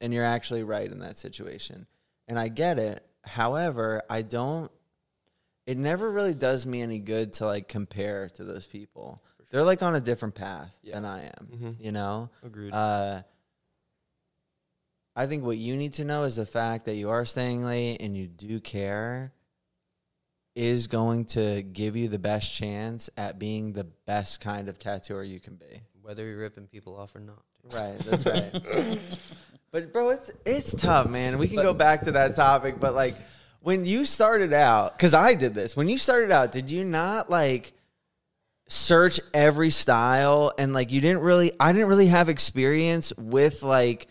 and 0.00 0.12
you're 0.12 0.24
actually 0.24 0.62
right 0.62 0.90
in 0.90 0.98
that 1.00 1.16
situation. 1.16 1.86
And 2.28 2.38
I 2.38 2.48
get 2.48 2.78
it. 2.78 3.02
However, 3.24 4.02
I 4.10 4.22
don't, 4.22 4.70
it 5.66 5.78
never 5.78 6.10
really 6.10 6.34
does 6.34 6.66
me 6.66 6.82
any 6.82 6.98
good 6.98 7.32
to 7.34 7.46
like 7.46 7.68
compare 7.68 8.28
to 8.34 8.44
those 8.44 8.66
people. 8.66 9.22
They're 9.50 9.62
like 9.64 9.82
on 9.82 9.94
a 9.94 10.00
different 10.00 10.34
path 10.34 10.70
Yeah. 10.82 10.96
than 10.96 11.04
I 11.06 11.24
am, 11.24 11.48
Mhm. 11.50 11.76
you 11.80 11.92
know? 11.92 12.28
Agreed. 12.44 12.72
Uh, 12.74 13.22
I 15.18 15.26
think 15.26 15.42
what 15.42 15.58
you 15.58 15.76
need 15.76 15.94
to 15.94 16.04
know 16.04 16.22
is 16.22 16.36
the 16.36 16.46
fact 16.46 16.84
that 16.84 16.94
you 16.94 17.10
are 17.10 17.24
staying 17.24 17.64
late 17.64 17.96
and 17.98 18.16
you 18.16 18.28
do 18.28 18.60
care 18.60 19.32
is 20.54 20.86
going 20.86 21.24
to 21.24 21.60
give 21.60 21.96
you 21.96 22.06
the 22.06 22.20
best 22.20 22.54
chance 22.54 23.10
at 23.16 23.36
being 23.36 23.72
the 23.72 23.82
best 23.82 24.40
kind 24.40 24.68
of 24.68 24.78
tattooer 24.78 25.24
you 25.24 25.40
can 25.40 25.56
be. 25.56 25.82
Whether 26.02 26.24
you're 26.24 26.38
ripping 26.38 26.68
people 26.68 26.96
off 26.96 27.16
or 27.16 27.18
not. 27.18 27.42
Right, 27.72 27.98
that's 27.98 28.26
right. 28.26 29.00
but 29.72 29.92
bro, 29.92 30.10
it's 30.10 30.30
it's 30.46 30.72
tough, 30.72 31.10
man. 31.10 31.38
We 31.38 31.48
can 31.48 31.56
go 31.56 31.74
back 31.74 32.02
to 32.02 32.12
that 32.12 32.36
topic, 32.36 32.78
but 32.78 32.94
like 32.94 33.16
when 33.58 33.86
you 33.86 34.04
started 34.04 34.52
out, 34.52 34.96
because 34.96 35.14
I 35.14 35.34
did 35.34 35.52
this. 35.52 35.76
When 35.76 35.88
you 35.88 35.98
started 35.98 36.30
out, 36.30 36.52
did 36.52 36.70
you 36.70 36.84
not 36.84 37.28
like 37.28 37.72
search 38.68 39.18
every 39.34 39.70
style 39.70 40.52
and 40.56 40.72
like 40.72 40.92
you 40.92 41.00
didn't 41.00 41.22
really? 41.22 41.50
I 41.58 41.72
didn't 41.72 41.88
really 41.88 42.06
have 42.06 42.28
experience 42.28 43.12
with 43.16 43.64
like 43.64 44.06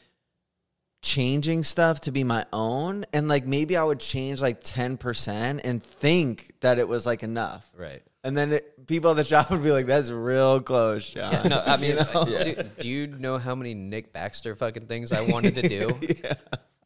changing 1.08 1.64
stuff 1.64 2.02
to 2.02 2.12
be 2.12 2.24
my 2.24 2.46
own, 2.52 3.06
and 3.14 3.28
like 3.28 3.46
maybe 3.46 3.78
I 3.78 3.84
would 3.84 4.00
change 4.00 4.42
like 4.42 4.60
ten 4.62 4.98
percent 4.98 5.62
and 5.64 5.82
think 5.82 6.54
that 6.60 6.80
it 6.80 6.88
was 6.88 7.06
like 7.06 7.24
enough. 7.24 7.66
Right. 7.76 8.04
And 8.24 8.36
then 8.36 8.52
it, 8.52 8.88
people 8.88 9.12
at 9.12 9.18
the 9.18 9.24
shop 9.24 9.50
would 9.52 9.64
be 9.64 9.72
like, 9.72 9.86
"That's 9.86 10.12
real 10.12 10.60
close, 10.60 11.10
John." 11.10 11.48
No, 11.50 11.64
I 11.66 11.78
mean, 11.82 11.96
know? 11.96 12.26
dude, 12.44 12.78
do 12.78 12.88
you 12.88 13.08
know 13.08 13.38
how 13.38 13.56
many 13.56 13.74
Nick 13.74 14.12
Baxter 14.12 14.56
fucking 14.56 14.88
things 14.88 15.14
I 15.14 15.22
wanted 15.22 15.56
to 15.56 15.70
do? 15.70 15.98
yeah. 16.24 16.34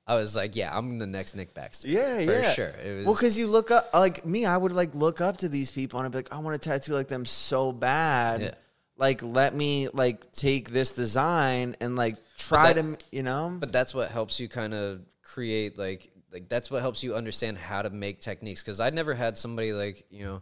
I 0.08 0.16
was 0.16 0.36
like, 0.36 0.56
yeah, 0.58 0.76
I'm 0.76 1.00
the 1.00 1.08
next 1.08 1.36
Nick 1.36 1.54
Baxter. 1.54 1.88
Yeah, 1.88 2.26
for 2.26 2.32
yeah, 2.32 2.52
sure. 2.52 2.74
It 2.84 2.98
was, 2.98 3.06
well, 3.06 3.16
because 3.16 3.38
you 3.38 3.48
look 3.48 3.72
up 3.72 3.90
like 3.94 4.26
me, 4.26 4.46
I 4.46 4.58
would 4.58 4.74
like 4.74 4.94
look 4.94 5.22
up 5.22 5.38
to 5.38 5.48
these 5.48 5.72
people 5.72 6.00
and 6.00 6.06
I'd 6.06 6.12
be 6.12 6.18
like, 6.18 6.34
I 6.34 6.40
want 6.40 6.62
to 6.62 6.70
tattoo 6.70 6.94
like 6.94 7.08
them 7.08 7.24
so 7.24 7.72
bad. 7.72 8.58
Like, 9.02 9.24
let 9.24 9.56
me 9.56 9.88
like 9.92 10.32
take 10.32 10.70
this 10.70 10.92
design 10.92 11.76
and 11.82 11.96
like 11.96 12.18
try 12.38 12.72
that- 12.74 13.00
to, 13.00 13.06
you 13.12 13.24
know. 13.24 13.58
but 13.60 13.72
that's 13.72 13.96
what 13.96 14.12
helps 14.12 14.40
you 14.40 14.48
kind 14.48 14.76
of 14.76 15.02
create 15.24 15.78
like 15.80 16.12
like 16.32 16.48
that's 16.48 16.70
what 16.70 16.82
helps 16.82 17.04
you 17.04 17.16
understand 17.16 17.58
how 17.58 17.82
to 17.82 17.90
make 17.90 18.22
techniques. 18.22 18.62
Because 18.62 18.80
i 18.80 18.92
never 18.92 19.16
had 19.16 19.38
somebody 19.38 19.74
like 19.74 20.06
you 20.12 20.24
know 20.24 20.42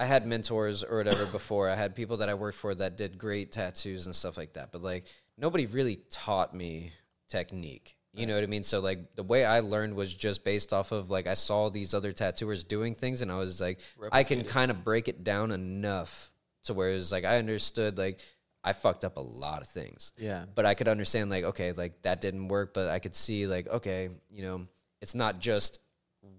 i 0.00 0.04
had 0.04 0.26
mentors 0.26 0.82
or 0.82 0.96
whatever 0.96 1.26
before. 1.40 1.70
I 1.70 1.76
had 1.76 1.94
people 1.94 2.16
that 2.16 2.28
i 2.28 2.34
worked 2.34 2.58
for 2.58 2.74
that 2.74 2.96
did 2.96 3.18
great 3.18 3.52
tattoos 3.52 4.06
and 4.06 4.16
stuff 4.16 4.36
like 4.36 4.54
that. 4.54 4.72
But 4.72 4.82
like 4.82 5.04
nobody 5.38 5.66
really 5.66 6.00
taught 6.10 6.52
me 6.52 6.90
technique. 7.28 7.96
You 8.14 8.26
know 8.26 8.34
what 8.34 8.42
i 8.42 8.46
mean? 8.46 8.62
So 8.64 8.80
like 8.80 9.14
the 9.14 9.22
way 9.22 9.44
i 9.44 9.60
learned 9.60 9.94
was 9.94 10.12
just 10.12 10.42
based 10.42 10.72
off 10.72 10.90
of 10.90 11.08
like 11.08 11.28
i 11.28 11.34
saw 11.34 11.68
these 11.68 11.94
other 11.94 12.12
tattooers 12.12 12.64
doing 12.64 12.94
things 12.96 13.22
and 13.22 13.30
i 13.30 13.36
was 13.36 13.60
like 13.60 13.78
i 14.10 14.24
can 14.24 14.42
kind 14.42 14.70
of 14.72 14.82
break 14.82 15.06
it 15.06 15.22
down 15.22 15.52
enough 15.52 16.32
to 16.66 16.74
where 16.74 16.90
it's 16.90 17.12
like 17.12 17.24
i 17.24 17.38
understood 17.38 17.98
like 17.98 18.20
i 18.64 18.72
fucked 18.72 19.04
up 19.04 19.16
a 19.16 19.20
lot 19.20 19.62
of 19.62 19.68
things 19.68 20.12
yeah, 20.18 20.44
but 20.54 20.64
I 20.66 20.74
could 20.74 20.88
understand 20.88 21.30
like 21.30 21.44
okay, 21.44 21.72
like 21.72 22.02
that 22.02 22.20
didn't 22.20 22.48
work, 22.48 22.72
but 22.72 22.88
I 22.88 22.98
could 22.98 23.14
see 23.14 23.46
like 23.46 23.68
okay, 23.68 24.08
you 24.30 24.42
know, 24.42 24.66
it's 25.00 25.14
not 25.14 25.40
just 25.40 25.80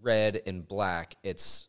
red 0.01 0.41
and 0.45 0.67
black. 0.67 1.15
It's 1.23 1.67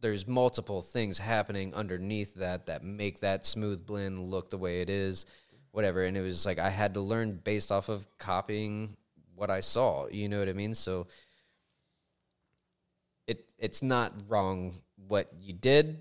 there's 0.00 0.26
multiple 0.26 0.82
things 0.82 1.18
happening 1.18 1.74
underneath 1.74 2.34
that 2.34 2.66
that 2.66 2.82
make 2.82 3.20
that 3.20 3.46
smooth 3.46 3.86
blend 3.86 4.18
look 4.18 4.50
the 4.50 4.58
way 4.58 4.80
it 4.80 4.90
is, 4.90 5.26
whatever. 5.70 6.04
And 6.04 6.16
it 6.16 6.22
was 6.22 6.46
like 6.46 6.58
I 6.58 6.70
had 6.70 6.94
to 6.94 7.00
learn 7.00 7.40
based 7.44 7.70
off 7.70 7.88
of 7.88 8.06
copying 8.18 8.96
what 9.34 9.50
I 9.50 9.60
saw. 9.60 10.08
You 10.08 10.28
know 10.28 10.38
what 10.38 10.48
I 10.48 10.54
mean? 10.54 10.74
So 10.74 11.06
it 13.26 13.44
it's 13.58 13.82
not 13.82 14.12
wrong 14.28 14.74
what 15.08 15.30
you 15.40 15.52
did, 15.52 16.00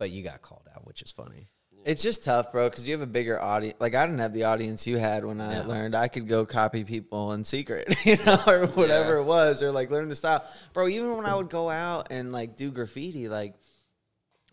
but 0.00 0.10
you 0.10 0.24
got 0.24 0.40
called 0.42 0.66
out, 0.74 0.84
which 0.86 1.02
is 1.02 1.12
funny. 1.12 1.46
it's 1.84 2.02
just 2.02 2.24
tough, 2.24 2.50
bro, 2.52 2.68
because 2.68 2.88
you 2.88 2.92
have 2.94 3.02
a 3.02 3.06
bigger 3.06 3.40
audience. 3.40 3.76
Like 3.80 3.94
I 3.94 4.04
didn't 4.06 4.18
have 4.20 4.32
the 4.34 4.44
audience 4.44 4.86
you 4.86 4.96
had 4.96 5.24
when 5.24 5.40
I 5.40 5.60
No. 5.62 5.68
learned. 5.68 5.94
I 5.94 6.08
could 6.08 6.26
go 6.26 6.44
copy 6.46 6.84
people 6.84 7.32
in 7.34 7.44
secret, 7.44 7.94
you 8.04 8.16
know, 8.24 8.42
or 8.46 8.66
whatever 8.66 9.14
Yeah. 9.16 9.20
it 9.20 9.24
was, 9.24 9.62
or 9.62 9.70
like 9.72 9.90
learn 9.90 10.08
the 10.08 10.16
style, 10.16 10.44
bro. 10.72 10.88
Even 10.88 11.16
when 11.16 11.26
I 11.26 11.34
would 11.36 11.48
go 11.50 11.68
out 11.70 12.08
and 12.10 12.32
like 12.32 12.56
do 12.56 12.70
graffiti, 12.70 13.28
like 13.28 13.54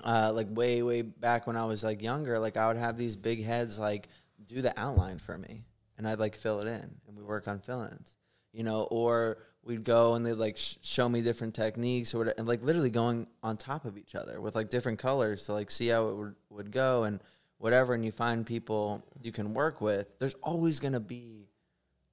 uh, 0.03 0.31
like 0.33 0.47
way 0.51 0.83
way 0.83 1.01
back 1.01 1.47
when 1.47 1.55
I 1.55 1.65
was 1.65 1.83
like 1.83 2.01
younger, 2.01 2.39
like 2.39 2.55
I 2.57 2.67
would 2.67 2.77
have 2.77 2.97
these 2.97 3.15
big 3.15 3.43
heads 3.43 3.79
like 3.79 4.09
do 4.45 4.61
the 4.61 4.77
outline 4.79 5.17
for 5.19 5.37
me, 5.37 5.63
and 5.97 6.07
I'd 6.07 6.19
like 6.19 6.35
fill 6.35 6.59
it 6.59 6.67
in, 6.67 6.91
and 7.07 7.17
we 7.17 7.23
work 7.23 7.47
on 7.47 7.59
fill-ins, 7.59 8.17
you 8.53 8.63
know, 8.63 8.83
or 8.83 9.37
we'd 9.67 9.83
go 9.83 10.15
and 10.15 10.25
they'd 10.25 10.33
like 10.33 10.57
sh- 10.57 10.75
show 10.81 11.07
me 11.09 11.21
different 11.21 11.53
techniques 11.53 12.13
or 12.15 12.19
whatever, 12.19 12.35
and 12.39 12.47
like 12.47 12.63
literally 12.63 12.89
going 12.89 13.27
on 13.43 13.57
top 13.57 13.85
of 13.85 13.97
each 13.97 14.15
other 14.15 14.39
with 14.41 14.55
like 14.55 14.69
different 14.69 14.97
colors 14.99 15.43
to 15.45 15.53
like 15.53 15.69
see 15.69 15.87
how 15.89 16.09
it 16.09 16.15
would, 16.15 16.35
would 16.49 16.71
go 16.71 17.03
and 17.03 17.19
whatever, 17.59 17.93
and 17.93 18.03
you 18.05 18.11
find 18.11 18.45
people 18.45 19.03
you 19.21 19.31
can 19.31 19.53
work 19.53 19.81
with. 19.81 20.07
There's 20.19 20.35
always 20.41 20.79
gonna 20.79 20.99
be 20.99 21.49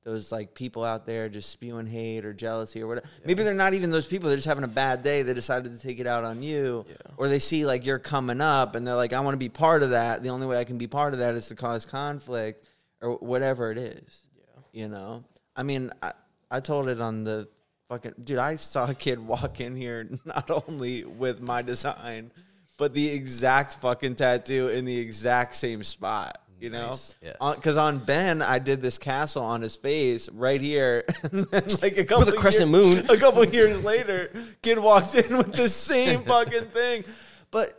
those 0.04 0.30
like 0.30 0.52
people 0.54 0.84
out 0.84 1.06
there 1.06 1.30
just 1.30 1.48
spewing 1.48 1.86
hate 1.86 2.26
or 2.26 2.34
jealousy 2.34 2.82
or 2.82 2.86
whatever. 2.86 3.06
Maybe 3.24 3.42
they're 3.42 3.54
not 3.54 3.72
even 3.72 3.90
those 3.90 4.06
people. 4.06 4.28
They're 4.28 4.36
just 4.36 4.46
having 4.48 4.64
a 4.64 4.68
bad 4.68 5.02
day. 5.02 5.22
They 5.22 5.32
decided 5.32 5.72
to 5.74 5.80
take 5.80 5.98
it 5.98 6.06
out 6.06 6.24
on 6.24 6.42
you, 6.42 6.84
Yeah. 6.86 6.96
or 7.16 7.28
they 7.28 7.38
see 7.38 7.64
like 7.64 7.86
you're 7.86 7.98
coming 7.98 8.42
up 8.42 8.74
and 8.74 8.86
they're 8.86 8.96
like, 8.96 9.14
I 9.14 9.20
want 9.20 9.32
to 9.34 9.38
be 9.38 9.48
part 9.48 9.82
of 9.82 9.90
that. 9.90 10.22
The 10.22 10.28
only 10.28 10.46
way 10.46 10.58
I 10.58 10.64
can 10.64 10.76
be 10.76 10.86
part 10.88 11.14
of 11.14 11.20
that 11.20 11.34
is 11.36 11.48
to 11.48 11.54
cause 11.54 11.86
conflict 11.86 12.66
or 13.00 13.16
whatever 13.16 13.70
it 13.70 13.78
is. 13.78 14.24
Yeah. 14.36 14.44
You 14.82 14.88
know, 14.88 15.24
I 15.56 15.62
mean, 15.62 15.90
I, 16.02 16.12
I 16.50 16.60
told 16.60 16.88
it 16.88 17.00
on 17.00 17.24
the 17.24 17.48
fucking 17.88 18.14
dude. 18.22 18.38
I 18.38 18.56
saw 18.56 18.88
a 18.90 18.94
kid 18.94 19.18
walk 19.18 19.60
in 19.60 19.76
here 19.76 20.08
not 20.24 20.50
only 20.50 21.04
with 21.04 21.40
my 21.40 21.62
design, 21.62 22.32
but 22.78 22.92
the 22.94 23.08
exact 23.10 23.74
fucking 23.76 24.16
tattoo 24.16 24.68
in 24.68 24.84
the 24.84 24.98
exact 24.98 25.54
same 25.56 25.82
spot. 25.84 26.38
You 26.60 26.70
know, 26.70 26.90
Nice. 26.90 27.16
Yeah. 27.20 27.54
because 27.56 27.76
on 27.76 27.98
Ben, 27.98 28.40
I 28.40 28.58
did 28.58 28.80
this 28.80 28.96
castle 28.96 29.42
on 29.42 29.60
his 29.60 29.76
face 29.76 30.30
right 30.30 30.60
here, 30.60 31.04
and 31.24 31.44
then 31.46 31.64
like 31.82 31.98
a 31.98 32.04
couple 32.04 32.24
With 32.26 32.34
a 32.34 32.38
crescent 32.38 32.70
year- 32.70 32.80
moon. 32.82 33.06
A 33.10 33.16
couple 33.18 33.44
years 33.44 33.84
later, 33.84 34.30
kid 34.62 34.78
walks 34.78 35.14
in 35.14 35.36
with 35.36 35.52
the 35.52 35.68
same 35.68 36.22
fucking 36.22 36.66
thing. 36.66 37.04
But 37.50 37.72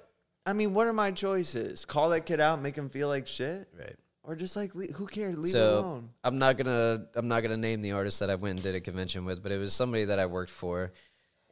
I 0.45 0.53
mean, 0.53 0.74
what 0.76 0.86
are 0.86 0.93
my 0.93 1.09
choices? 1.11 1.84
Call 1.86 2.09
that 2.09 2.28
kid 2.28 2.39
out, 2.39 2.61
make 2.61 2.76
him 2.76 2.89
feel 2.89 3.07
like 3.07 3.26
shit, 3.28 3.68
Right. 3.76 3.95
Or 4.28 4.36
just 4.36 4.56
like 4.56 4.74
le- 4.76 4.88
who 4.94 5.06
cares? 5.08 5.38
Leave 5.38 5.50
it 5.50 5.58
so 5.58 5.80
alone. 5.80 6.10
I'm 6.24 6.38
not 6.38 6.58
gonna 6.58 7.06
I'm 7.16 7.28
not 7.28 7.42
gonna 7.42 7.58
name 7.58 7.82
the 7.82 7.92
artist 7.94 8.20
that 8.20 8.30
I 8.30 8.36
went 8.36 8.56
and 8.56 8.64
did 8.64 8.76
a 8.76 8.82
convention 8.82 9.26
with, 9.26 9.42
but 9.44 9.52
it 9.52 9.58
was 9.58 9.74
somebody 9.74 10.06
that 10.06 10.20
I 10.20 10.26
worked 10.26 10.52
for 10.52 10.92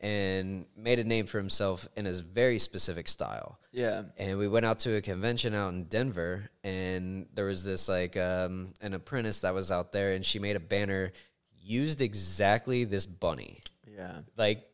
and 0.02 0.66
made 0.76 1.00
a 1.00 1.04
name 1.04 1.26
for 1.26 1.38
himself 1.38 1.88
in 1.96 2.06
a 2.08 2.12
very 2.12 2.60
specific 2.60 3.08
style. 3.08 3.58
Yeah, 3.72 4.04
And 4.18 4.38
we 4.38 4.50
went 4.50 4.66
out 4.66 4.80
to 4.80 4.96
a 4.98 5.02
convention 5.02 5.54
out 5.56 5.70
in 5.70 5.86
Denver, 5.86 6.50
and 6.64 7.28
there 7.34 7.46
was 7.46 7.64
this 7.64 7.88
like 7.88 8.18
um, 8.18 8.74
an 8.82 8.94
apprentice 8.94 9.40
that 9.42 9.54
was 9.54 9.72
out 9.72 9.94
there, 9.94 10.14
and 10.14 10.26
she 10.26 10.40
made 10.40 10.58
a 10.58 10.60
banner 10.60 11.14
used 11.62 12.02
exactly 12.02 12.84
this 12.84 13.06
bunny, 13.06 13.62
yeah. 13.90 14.20
like 14.36 14.68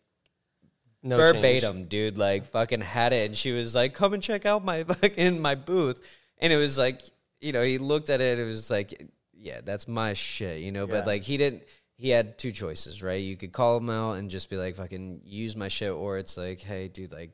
No 1.04 1.18
change. 1.18 1.36
verbatim, 1.36 1.86
dude. 1.86 2.18
Like 2.18 2.46
fucking 2.48 2.82
had 2.82 3.14
it, 3.14 3.28
and 3.28 3.38
she 3.38 3.52
was 3.52 3.76
like, 3.76 3.94
"Come 3.94 4.14
and 4.16 4.24
check 4.24 4.48
out 4.48 4.66
my 4.66 4.84
fucking 4.96 5.40
my 5.40 5.54
booth," 5.54 6.02
and 6.40 6.52
it 6.52 6.58
was 6.58 6.76
like, 6.78 7.04
you 7.42 7.52
know, 7.52 7.64
he 7.64 7.78
looked 7.78 8.10
at 8.10 8.22
it, 8.22 8.40
it 8.40 8.46
was 8.46 8.70
like, 8.70 9.10
yeah, 9.34 9.62
that's 9.64 9.88
my 9.88 10.14
shit, 10.14 10.60
you 10.62 10.72
know. 10.72 10.86
Yeah. 10.88 10.92
But 10.96 11.08
like 11.08 11.24
he 11.24 11.38
didn't. 11.38 11.64
He 11.96 12.10
had 12.10 12.38
two 12.38 12.54
choices, 12.54 13.04
right? 13.04 13.22
You 13.22 13.36
could 13.36 13.52
call 13.52 13.76
him 13.76 13.90
out 13.90 14.14
and 14.14 14.30
just 14.30 14.50
be 14.50 14.56
like, 14.56 14.78
"Fucking 14.78 15.20
use 15.26 15.58
my 15.58 15.68
shit," 15.68 15.92
or 15.92 16.18
it's 16.18 16.38
like, 16.38 16.62
"Hey, 16.62 16.88
dude, 16.88 17.12
like, 17.12 17.32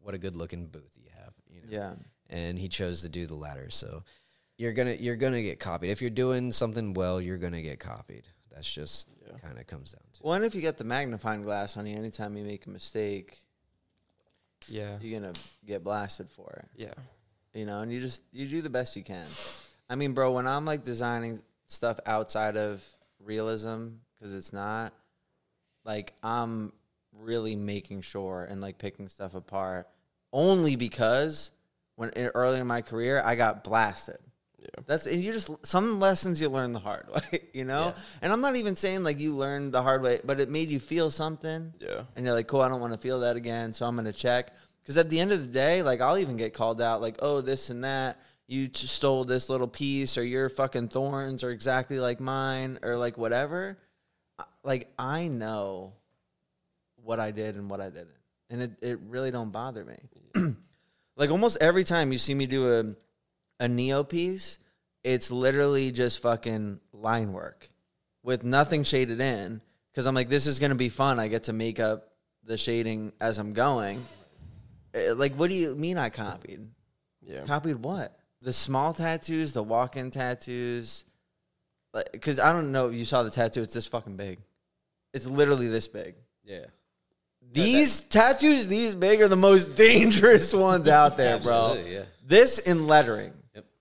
what 0.00 0.14
a 0.14 0.18
good 0.18 0.36
looking 0.36 0.66
booth 0.66 0.98
you 1.02 1.08
have," 1.16 1.32
you 1.48 1.62
know. 1.62 1.68
Yeah. 1.70 1.92
And 2.28 2.58
he 2.58 2.68
chose 2.68 3.00
to 3.02 3.08
do 3.08 3.26
the 3.26 3.34
latter. 3.34 3.70
So 3.70 4.02
you're 4.58 4.74
gonna 4.74 4.92
you're 5.00 5.16
gonna 5.16 5.40
get 5.42 5.60
copied. 5.60 5.88
If 5.90 6.02
you're 6.02 6.10
doing 6.10 6.52
something 6.52 6.92
well, 6.92 7.22
you're 7.22 7.38
gonna 7.38 7.62
get 7.62 7.80
copied. 7.80 8.24
That's 8.52 8.70
just 8.70 9.08
kind 9.40 9.58
of 9.58 9.66
comes 9.66 9.92
down 9.92 10.02
to. 10.12 10.20
Well, 10.24 10.34
and 10.34 10.44
if 10.44 10.54
you 10.54 10.60
get 10.60 10.76
the 10.76 10.84
magnifying 10.84 11.40
glass 11.42 11.78
on 11.78 11.86
you, 11.86 11.96
anytime 11.96 12.36
you 12.36 12.44
make 12.44 12.66
a 12.66 12.70
mistake, 12.70 13.38
Yeah. 14.68 14.98
you're 15.00 15.20
gonna 15.20 15.32
get 15.64 15.82
blasted 15.82 16.30
for 16.30 16.50
it. 16.52 16.68
Yeah. 16.82 16.94
You 17.54 17.66
know, 17.66 17.80
and 17.80 17.92
you 17.92 18.00
just 18.00 18.22
you 18.32 18.46
do 18.46 18.62
the 18.62 18.70
best 18.70 18.96
you 18.96 19.02
can. 19.02 19.26
I 19.88 19.96
mean, 19.96 20.12
bro, 20.12 20.32
when 20.32 20.46
I'm 20.46 20.64
like 20.64 20.82
designing 20.84 21.42
stuff 21.66 21.98
outside 22.06 22.56
of 22.56 22.84
realism 23.22 23.88
because 24.18 24.34
it's 24.34 24.52
not 24.52 24.92
like 25.84 26.12
I'm 26.22 26.72
really 27.12 27.56
making 27.56 28.02
sure 28.02 28.46
and 28.48 28.60
like 28.60 28.78
picking 28.78 29.08
stuff 29.08 29.34
apart 29.34 29.88
only 30.32 30.76
because 30.76 31.50
when 31.96 32.10
in, 32.10 32.28
early 32.34 32.60
in 32.60 32.66
my 32.66 32.82
career 32.82 33.20
I 33.24 33.34
got 33.34 33.64
blasted. 33.64 34.18
Yeah. 34.58 34.66
That's 34.86 35.06
and 35.06 35.22
you 35.22 35.32
just 35.32 35.50
some 35.66 36.00
lessons 36.00 36.40
you 36.40 36.48
learn 36.50 36.72
the 36.72 36.78
hard 36.78 37.06
way, 37.14 37.40
you 37.52 37.64
know. 37.64 37.94
And 38.22 38.32
I'm 38.32 38.40
not 38.42 38.56
even 38.56 38.76
saying 38.76 39.02
like 39.02 39.18
you 39.18 39.34
learned 39.34 39.72
the 39.72 39.82
hard 39.82 40.02
way, 40.02 40.20
but 40.22 40.38
it 40.38 40.50
made 40.50 40.68
you 40.68 40.78
feel 40.78 41.10
something 41.10 41.72
Yeah. 41.80 42.02
and 42.14 42.24
you're 42.26 42.34
like, 42.34 42.46
cool, 42.46 42.60
I 42.60 42.68
don't 42.68 42.80
want 42.80 42.92
to 42.92 42.98
feel 42.98 43.20
that 43.20 43.36
again, 43.36 43.72
so 43.72 43.86
I'm 43.86 43.96
gonna 43.96 44.12
check. 44.12 44.52
Because 44.82 44.96
at 44.98 45.10
the 45.10 45.20
end 45.20 45.32
of 45.32 45.40
the 45.40 45.52
day, 45.52 45.82
like 45.82 46.00
I'll 46.00 46.18
even 46.18 46.36
get 46.36 46.54
called 46.54 46.80
out, 46.80 47.00
like, 47.00 47.16
oh, 47.20 47.40
this 47.40 47.70
and 47.70 47.84
that, 47.84 48.20
you 48.46 48.70
stole 48.72 49.24
this 49.24 49.48
little 49.48 49.68
piece, 49.68 50.18
or 50.18 50.24
your 50.24 50.48
fucking 50.48 50.88
thorns 50.88 51.44
are 51.44 51.50
exactly 51.50 52.00
like 52.00 52.20
mine, 52.20 52.78
or 52.82 52.96
like 52.96 53.16
whatever. 53.16 53.78
Like 54.64 54.92
I 54.98 55.28
know 55.28 55.92
what 57.02 57.20
I 57.20 57.30
did 57.30 57.56
and 57.56 57.70
what 57.70 57.80
I 57.80 57.90
didn't, 57.90 58.08
and 58.48 58.62
it, 58.62 58.72
it 58.82 58.98
really 59.08 59.30
don't 59.30 59.50
bother 59.50 59.84
me. 59.84 60.54
like 61.16 61.30
almost 61.30 61.58
every 61.60 61.84
time 61.84 62.12
you 62.12 62.18
see 62.18 62.34
me 62.34 62.46
do 62.46 62.72
a 62.72 63.64
a 63.64 63.68
neo 63.68 64.02
piece, 64.02 64.58
it's 65.04 65.30
literally 65.30 65.92
just 65.92 66.20
fucking 66.20 66.80
line 66.92 67.32
work 67.32 67.70
with 68.22 68.42
nothing 68.42 68.82
shaded 68.84 69.20
in 69.20 69.60
because 69.92 70.06
I'm 70.06 70.14
like, 70.14 70.28
this 70.28 70.46
is 70.46 70.58
gonna 70.58 70.74
be 70.74 70.88
fun. 70.88 71.18
I 71.18 71.28
get 71.28 71.44
to 71.44 71.52
make 71.52 71.78
up 71.78 72.08
the 72.44 72.56
shading 72.56 73.12
as 73.20 73.38
I'm 73.38 73.52
going. 73.52 74.04
Eh, 74.94 75.12
Like, 75.14 75.34
what 75.34 75.50
do 75.50 75.56
you 75.56 75.74
mean 75.74 75.98
I 75.98 76.10
copied? 76.10 76.66
Yeah. 77.22 77.44
Copied 77.44 77.76
what? 77.76 78.18
The 78.42 78.52
small 78.52 78.94
tattoos, 78.94 79.52
the 79.52 79.62
walk-in 79.62 80.10
tattoos. 80.10 81.04
Because 82.12 82.38
I 82.38 82.52
don't 82.52 82.72
know 82.72 82.88
if 82.88 82.94
you 82.94 83.04
saw 83.04 83.22
the 83.22 83.30
tattoo. 83.30 83.62
It's 83.62 83.74
this 83.74 83.86
fucking 83.86 84.16
big. 84.16 84.38
It's 85.12 85.26
literally 85.26 85.68
this 85.68 85.88
big. 85.88 86.14
Yeah. 86.44 86.66
These 87.52 88.00
tattoos, 88.02 88.68
these 88.68 88.94
big, 88.94 89.20
are 89.20 89.28
the 89.28 89.36
most 89.36 89.74
dangerous 89.76 90.54
ones 90.54 90.86
out 90.88 91.16
there, 91.16 91.38
bro. 91.38 91.82
Yeah. 91.86 92.02
This 92.24 92.58
in 92.58 92.86
lettering. 92.86 93.32
Yep. 93.54 93.64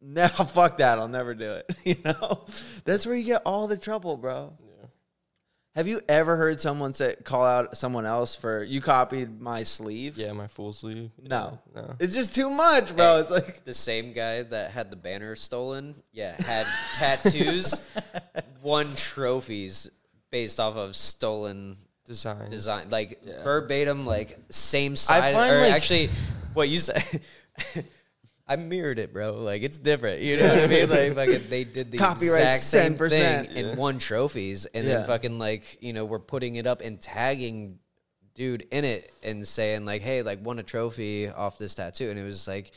No, 0.00 0.28
fuck 0.28 0.78
that. 0.78 0.98
I'll 1.00 1.08
never 1.08 1.34
do 1.34 1.50
it. 1.54 1.74
You 1.84 1.96
know, 2.04 2.44
that's 2.84 3.04
where 3.06 3.16
you 3.16 3.24
get 3.24 3.42
all 3.44 3.66
the 3.66 3.76
trouble, 3.76 4.16
bro. 4.16 4.52
Have 5.78 5.86
you 5.86 6.00
ever 6.08 6.34
heard 6.36 6.58
someone 6.58 6.92
say 6.92 7.14
call 7.22 7.46
out 7.46 7.76
someone 7.76 8.04
else 8.04 8.34
for 8.34 8.64
you 8.64 8.80
copied 8.80 9.40
my 9.40 9.62
sleeve? 9.62 10.18
Yeah, 10.18 10.32
my 10.32 10.48
full 10.48 10.72
sleeve. 10.72 11.12
No, 11.22 11.60
No. 11.72 11.94
it's 12.00 12.14
just 12.14 12.34
too 12.34 12.50
much, 12.50 12.96
bro. 12.96 13.14
Hey, 13.14 13.20
It's 13.20 13.30
like 13.30 13.62
the 13.64 13.72
same 13.74 14.12
guy 14.12 14.42
that 14.42 14.72
had 14.72 14.90
the 14.90 14.96
banner 14.96 15.36
stolen. 15.36 15.94
Yeah, 16.10 16.34
had 16.42 16.66
tattoos, 16.96 17.86
won 18.60 18.92
trophies 18.96 19.88
based 20.30 20.58
off 20.58 20.74
of 20.74 20.96
stolen 20.96 21.76
Design. 22.06 22.50
design, 22.50 22.90
like 22.90 23.20
Yeah. 23.24 23.44
verbatim, 23.44 24.04
like 24.04 24.36
same 24.50 24.96
side. 24.96 25.32
find, 25.32 25.52
or 25.52 25.60
like- 25.60 25.72
actually, 25.74 26.10
what 26.54 26.68
you 26.68 26.80
said. 26.80 27.04
I 28.48 28.56
mirrored 28.56 28.98
it, 28.98 29.12
bro. 29.12 29.32
Like 29.34 29.62
it's 29.62 29.78
different. 29.78 30.20
You 30.20 30.38
know 30.38 30.48
what 30.48 30.58
I 30.60 30.66
mean? 30.66 30.88
Like 30.88 31.14
fucking, 31.14 31.50
they 31.50 31.64
did 31.64 31.92
the 31.92 31.98
Copyright's 31.98 32.22
exact 32.56 32.64
same 32.64 32.94
10%. 32.94 33.10
thing 33.10 33.20
Yeah. 33.56 33.70
and 33.70 33.78
won 33.78 33.98
trophies, 33.98 34.64
and 34.66 34.86
Yeah. 34.86 34.98
then 34.98 35.06
fucking 35.06 35.38
like 35.38 35.78
you 35.82 35.92
know 35.92 36.04
we're 36.04 36.18
putting 36.18 36.54
it 36.56 36.66
up 36.66 36.80
and 36.80 37.00
tagging 37.00 37.78
dude 38.34 38.66
in 38.70 38.84
it 38.84 39.12
and 39.22 39.46
saying 39.46 39.84
like, 39.84 40.00
hey, 40.00 40.22
like 40.22 40.44
won 40.44 40.58
a 40.58 40.62
trophy 40.62 41.28
off 41.28 41.58
this 41.58 41.74
tattoo, 41.74 42.08
and 42.10 42.18
it 42.18 42.22
was 42.24 42.46
like 42.48 42.72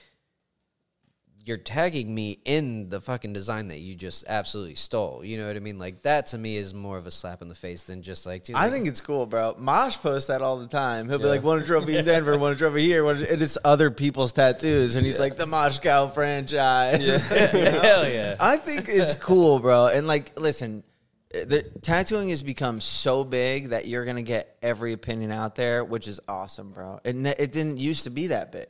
you're 1.46 1.58
tagging 1.58 2.14
me 2.14 2.40
in 2.46 2.90
the 2.90 3.02
fucking 3.02 3.34
design 3.34 3.70
that 3.70 3.80
you 3.80 3.96
just 3.96 4.26
absolutely 4.28 4.76
stole. 4.76 5.24
You 5.24 5.38
know 5.38 5.48
what 5.48 5.56
I 5.56 5.60
mean? 5.60 5.80
Like 5.80 6.02
that 6.04 6.28
to 6.28 6.38
me 6.38 6.58
is 6.58 6.74
more 6.74 6.98
of 6.98 7.08
a 7.08 7.12
slap 7.12 7.42
in 7.42 7.48
the 7.48 7.56
face 7.56 7.84
than 7.84 8.02
just 8.02 8.26
like, 8.26 8.44
dude. 8.44 8.56
I 8.56 8.64
like, 8.64 8.74
think 8.74 8.88
it's 8.88 9.02
cool, 9.02 9.26
bro. 9.26 9.56
Mosh 9.58 9.98
posts 9.98 10.28
that 10.28 10.42
all 10.42 10.58
the 10.60 10.68
time. 10.68 11.10
He'll 11.10 11.18
be 11.18 11.24
Yeah. 11.26 11.30
like, 11.32 11.44
"Won 11.44 11.60
a 11.60 11.66
trophy 11.66 11.98
in 11.98 12.06
Denver, 12.14 12.38
won 12.38 12.52
a 12.54 12.56
trophy 12.56 12.84
here," 12.86 13.04
won 13.04 13.18
and 13.18 13.42
it's 13.42 13.58
other 13.64 13.90
people's 13.92 14.34
tattoos, 14.34 14.96
and 14.96 15.06
he's 15.06 15.20
like, 15.20 15.38
"The 15.38 15.48
Mosh 15.48 15.80
Cow 15.80 16.08
franchise." 16.08 17.08
You 17.54 17.60
know? 17.64 17.82
hell 17.82 18.10
yeah. 18.10 18.36
I 18.40 18.58
think 18.58 18.86
it's 18.88 19.16
cool, 19.16 19.60
bro. 19.60 19.88
And 19.88 20.08
like, 20.08 20.40
listen, 20.40 20.84
the 21.32 21.64
tattooing 21.82 22.30
has 22.30 22.44
become 22.44 22.82
so 22.82 23.24
big 23.24 23.70
that 23.70 23.88
you're 23.88 24.06
gonna 24.06 24.22
get 24.22 24.58
every 24.62 24.94
opinion 24.94 25.32
out 25.32 25.56
there, 25.56 25.84
which 25.84 26.08
is 26.08 26.20
awesome, 26.28 26.72
bro. 26.72 27.00
It 27.04 27.16
it 27.26 27.52
didn't 27.52 27.78
used 27.80 28.04
to 28.04 28.10
be 28.10 28.28
that 28.28 28.52
big. 28.52 28.68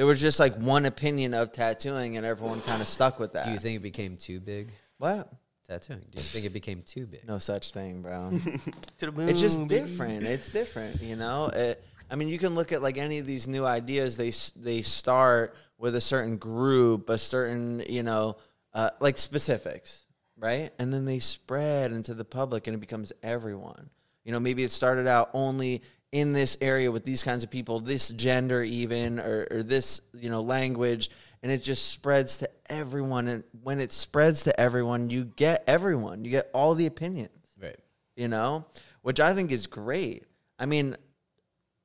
There 0.00 0.06
was 0.06 0.18
just 0.18 0.40
like 0.40 0.56
one 0.56 0.86
opinion 0.86 1.34
of 1.34 1.52
tattooing, 1.52 2.16
and 2.16 2.24
everyone 2.24 2.62
kind 2.62 2.80
of 2.80 2.88
stuck 2.88 3.20
with 3.20 3.34
that. 3.34 3.44
Do 3.44 3.50
you 3.50 3.58
think 3.58 3.76
it 3.76 3.82
became 3.82 4.16
too 4.16 4.40
big? 4.40 4.72
what? 4.96 5.30
Tattooing. 5.68 6.06
Do 6.10 6.16
you 6.16 6.22
think 6.22 6.46
it 6.46 6.54
became 6.54 6.80
too 6.80 7.04
big? 7.04 7.28
No 7.28 7.36
such 7.36 7.74
thing, 7.74 8.00
bro. 8.00 8.30
To 8.96 9.06
the 9.06 9.12
moon, 9.12 9.28
it's 9.28 9.42
just 9.42 9.58
baby. 9.68 9.86
different. 9.86 10.24
It's 10.24 10.48
different, 10.48 11.02
you 11.02 11.16
know. 11.16 11.48
It, 11.48 11.84
I 12.10 12.16
mean, 12.16 12.28
you 12.30 12.38
can 12.38 12.54
look 12.54 12.72
at 12.72 12.80
like 12.80 12.96
any 12.96 13.18
of 13.18 13.26
these 13.26 13.46
new 13.46 13.66
ideas. 13.66 14.16
They 14.16 14.32
they 14.56 14.80
start 14.80 15.54
with 15.76 15.94
a 15.94 16.00
certain 16.00 16.38
group, 16.38 17.10
a 17.10 17.18
certain 17.18 17.84
you 17.86 18.02
know, 18.02 18.38
uh, 18.72 18.92
like 19.00 19.18
specifics, 19.18 20.06
right? 20.38 20.72
And 20.78 20.94
then 20.94 21.04
they 21.04 21.18
spread 21.18 21.92
into 21.92 22.14
the 22.14 22.24
public, 22.24 22.68
and 22.68 22.74
it 22.74 22.80
becomes 22.80 23.12
everyone. 23.22 23.90
You 24.24 24.32
know, 24.32 24.40
maybe 24.40 24.64
it 24.64 24.72
started 24.72 25.06
out 25.06 25.28
only 25.34 25.82
in 26.12 26.32
this 26.32 26.56
area 26.60 26.90
with 26.90 27.04
these 27.04 27.22
kinds 27.22 27.44
of 27.44 27.50
people, 27.50 27.80
this 27.80 28.08
gender 28.08 28.62
even, 28.62 29.20
or, 29.20 29.46
or 29.50 29.62
this 29.62 30.00
you 30.12 30.30
know 30.30 30.40
language, 30.40 31.10
and 31.42 31.52
it 31.52 31.62
just 31.62 31.90
spreads 31.90 32.38
to 32.38 32.50
everyone. 32.66 33.28
And 33.28 33.44
when 33.62 33.80
it 33.80 33.92
spreads 33.92 34.44
to 34.44 34.60
everyone, 34.60 35.10
you 35.10 35.24
get 35.24 35.62
everyone. 35.66 36.24
You 36.24 36.30
get 36.30 36.50
all 36.52 36.74
the 36.74 36.86
opinions 36.86 37.30
Right. 37.60 37.78
you 38.16 38.28
know, 38.28 38.66
which 39.02 39.20
I 39.20 39.34
think 39.34 39.52
is 39.52 39.66
great. 39.66 40.24
I 40.58 40.66
mean, 40.66 40.96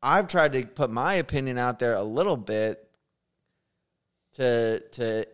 I've 0.01 0.27
tried 0.27 0.53
to 0.53 0.65
put 0.65 0.89
my 0.89 1.15
opinion 1.15 1.57
out 1.57 1.79
there 1.79 1.93
a 1.93 2.03
little 2.03 2.37
bit 2.37 2.81
to 4.33 4.79
to 4.91 5.25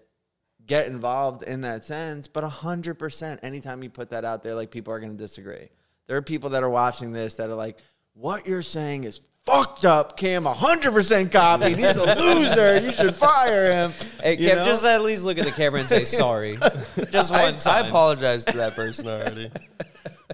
get 0.65 0.87
involved 0.87 1.41
in 1.43 1.61
that 1.61 1.83
sense, 1.83 2.27
but 2.27 2.43
100% 2.43 3.39
anytime 3.43 3.83
you 3.83 3.89
put 3.89 4.11
that 4.11 4.23
out 4.23 4.43
there 4.43 4.53
like 4.53 4.69
people 4.69 4.93
are 4.93 4.99
going 4.99 5.11
to 5.11 5.17
disagree. 5.17 5.69
There 6.07 6.15
are 6.17 6.21
people 6.21 6.51
that 6.51 6.63
are 6.63 6.69
watching 6.69 7.11
this 7.11 7.35
that 7.35 7.49
are 7.49 7.55
like 7.55 7.77
what 8.13 8.47
you're 8.47 8.61
saying 8.61 9.03
is 9.05 9.21
fucked 9.45 9.85
up. 9.85 10.17
Cam 10.17 10.43
100% 10.43 11.31
copied. 11.31 11.77
He's 11.77 11.95
a 11.95 12.15
loser. 12.15 12.79
You 12.79 12.91
should 12.91 13.15
fire 13.15 13.71
him. 13.71 13.91
Hey, 14.21 14.37
You 14.37 14.55
know? 14.55 14.63
just 14.63 14.85
at 14.85 15.01
least 15.01 15.23
look 15.23 15.37
at 15.39 15.45
the 15.45 15.51
camera 15.51 15.79
and 15.79 15.89
say 15.89 16.05
sorry. 16.05 16.57
just 17.11 17.31
I, 17.31 17.43
one 17.43 17.55
I 17.55 17.57
time. 17.57 17.85
apologize 17.87 18.45
to 18.45 18.57
that 18.57 18.75
person 18.75 19.07
already. 19.07 19.51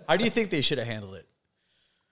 How 0.08 0.18
do 0.18 0.24
you 0.24 0.30
think 0.30 0.50
they 0.50 0.62
should 0.62 0.78
have 0.78 0.88
handled 0.88 1.16
it? 1.16 1.26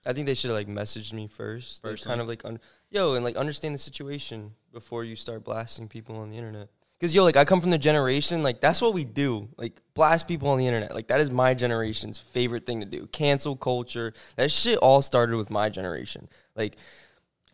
I 0.06 0.12
think 0.12 0.26
they 0.26 0.34
should 0.34 0.50
have 0.50 0.56
like 0.56 0.68
messaged 0.68 1.12
me 1.12 1.26
first, 1.26 1.82
like, 1.82 1.94
Personally. 1.94 2.12
kind 2.12 2.20
of 2.20 2.28
like, 2.28 2.44
un- 2.44 2.60
yo, 2.90 3.14
and 3.14 3.24
like 3.24 3.36
understand 3.36 3.74
the 3.74 3.78
situation 3.78 4.52
before 4.72 5.02
you 5.04 5.16
start 5.16 5.42
blasting 5.44 5.88
people 5.88 6.16
on 6.16 6.30
the 6.30 6.36
internet. 6.36 6.68
Cause 6.98 7.14
yo, 7.14 7.24
like 7.24 7.36
I 7.36 7.44
come 7.44 7.60
from 7.60 7.70
the 7.70 7.78
generation, 7.78 8.42
like 8.42 8.60
that's 8.60 8.80
what 8.80 8.94
we 8.94 9.04
do, 9.04 9.48
like 9.58 9.78
blast 9.92 10.26
people 10.26 10.48
on 10.48 10.56
the 10.56 10.66
internet. 10.66 10.94
Like 10.94 11.08
that 11.08 11.20
is 11.20 11.30
my 11.30 11.52
generation's 11.52 12.16
favorite 12.18 12.64
thing 12.64 12.80
to 12.80 12.86
do. 12.86 13.06
Cancel 13.08 13.54
culture, 13.54 14.14
that 14.36 14.50
shit 14.50 14.78
all 14.78 15.02
started 15.02 15.36
with 15.36 15.50
my 15.50 15.68
generation. 15.68 16.26
Like 16.54 16.76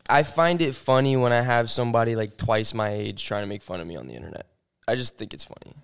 I 0.08 0.22
find 0.22 0.62
it 0.62 0.76
funny 0.76 1.16
when 1.16 1.32
I 1.32 1.40
have 1.40 1.70
somebody 1.70 2.14
like 2.14 2.36
twice 2.36 2.72
my 2.72 2.90
age 2.90 3.24
trying 3.24 3.42
to 3.42 3.48
make 3.48 3.62
fun 3.62 3.80
of 3.80 3.86
me 3.86 3.96
on 3.96 4.06
the 4.06 4.14
internet. 4.14 4.46
I 4.86 4.94
just 4.94 5.18
think 5.18 5.34
it's 5.34 5.44
funny. 5.44 5.74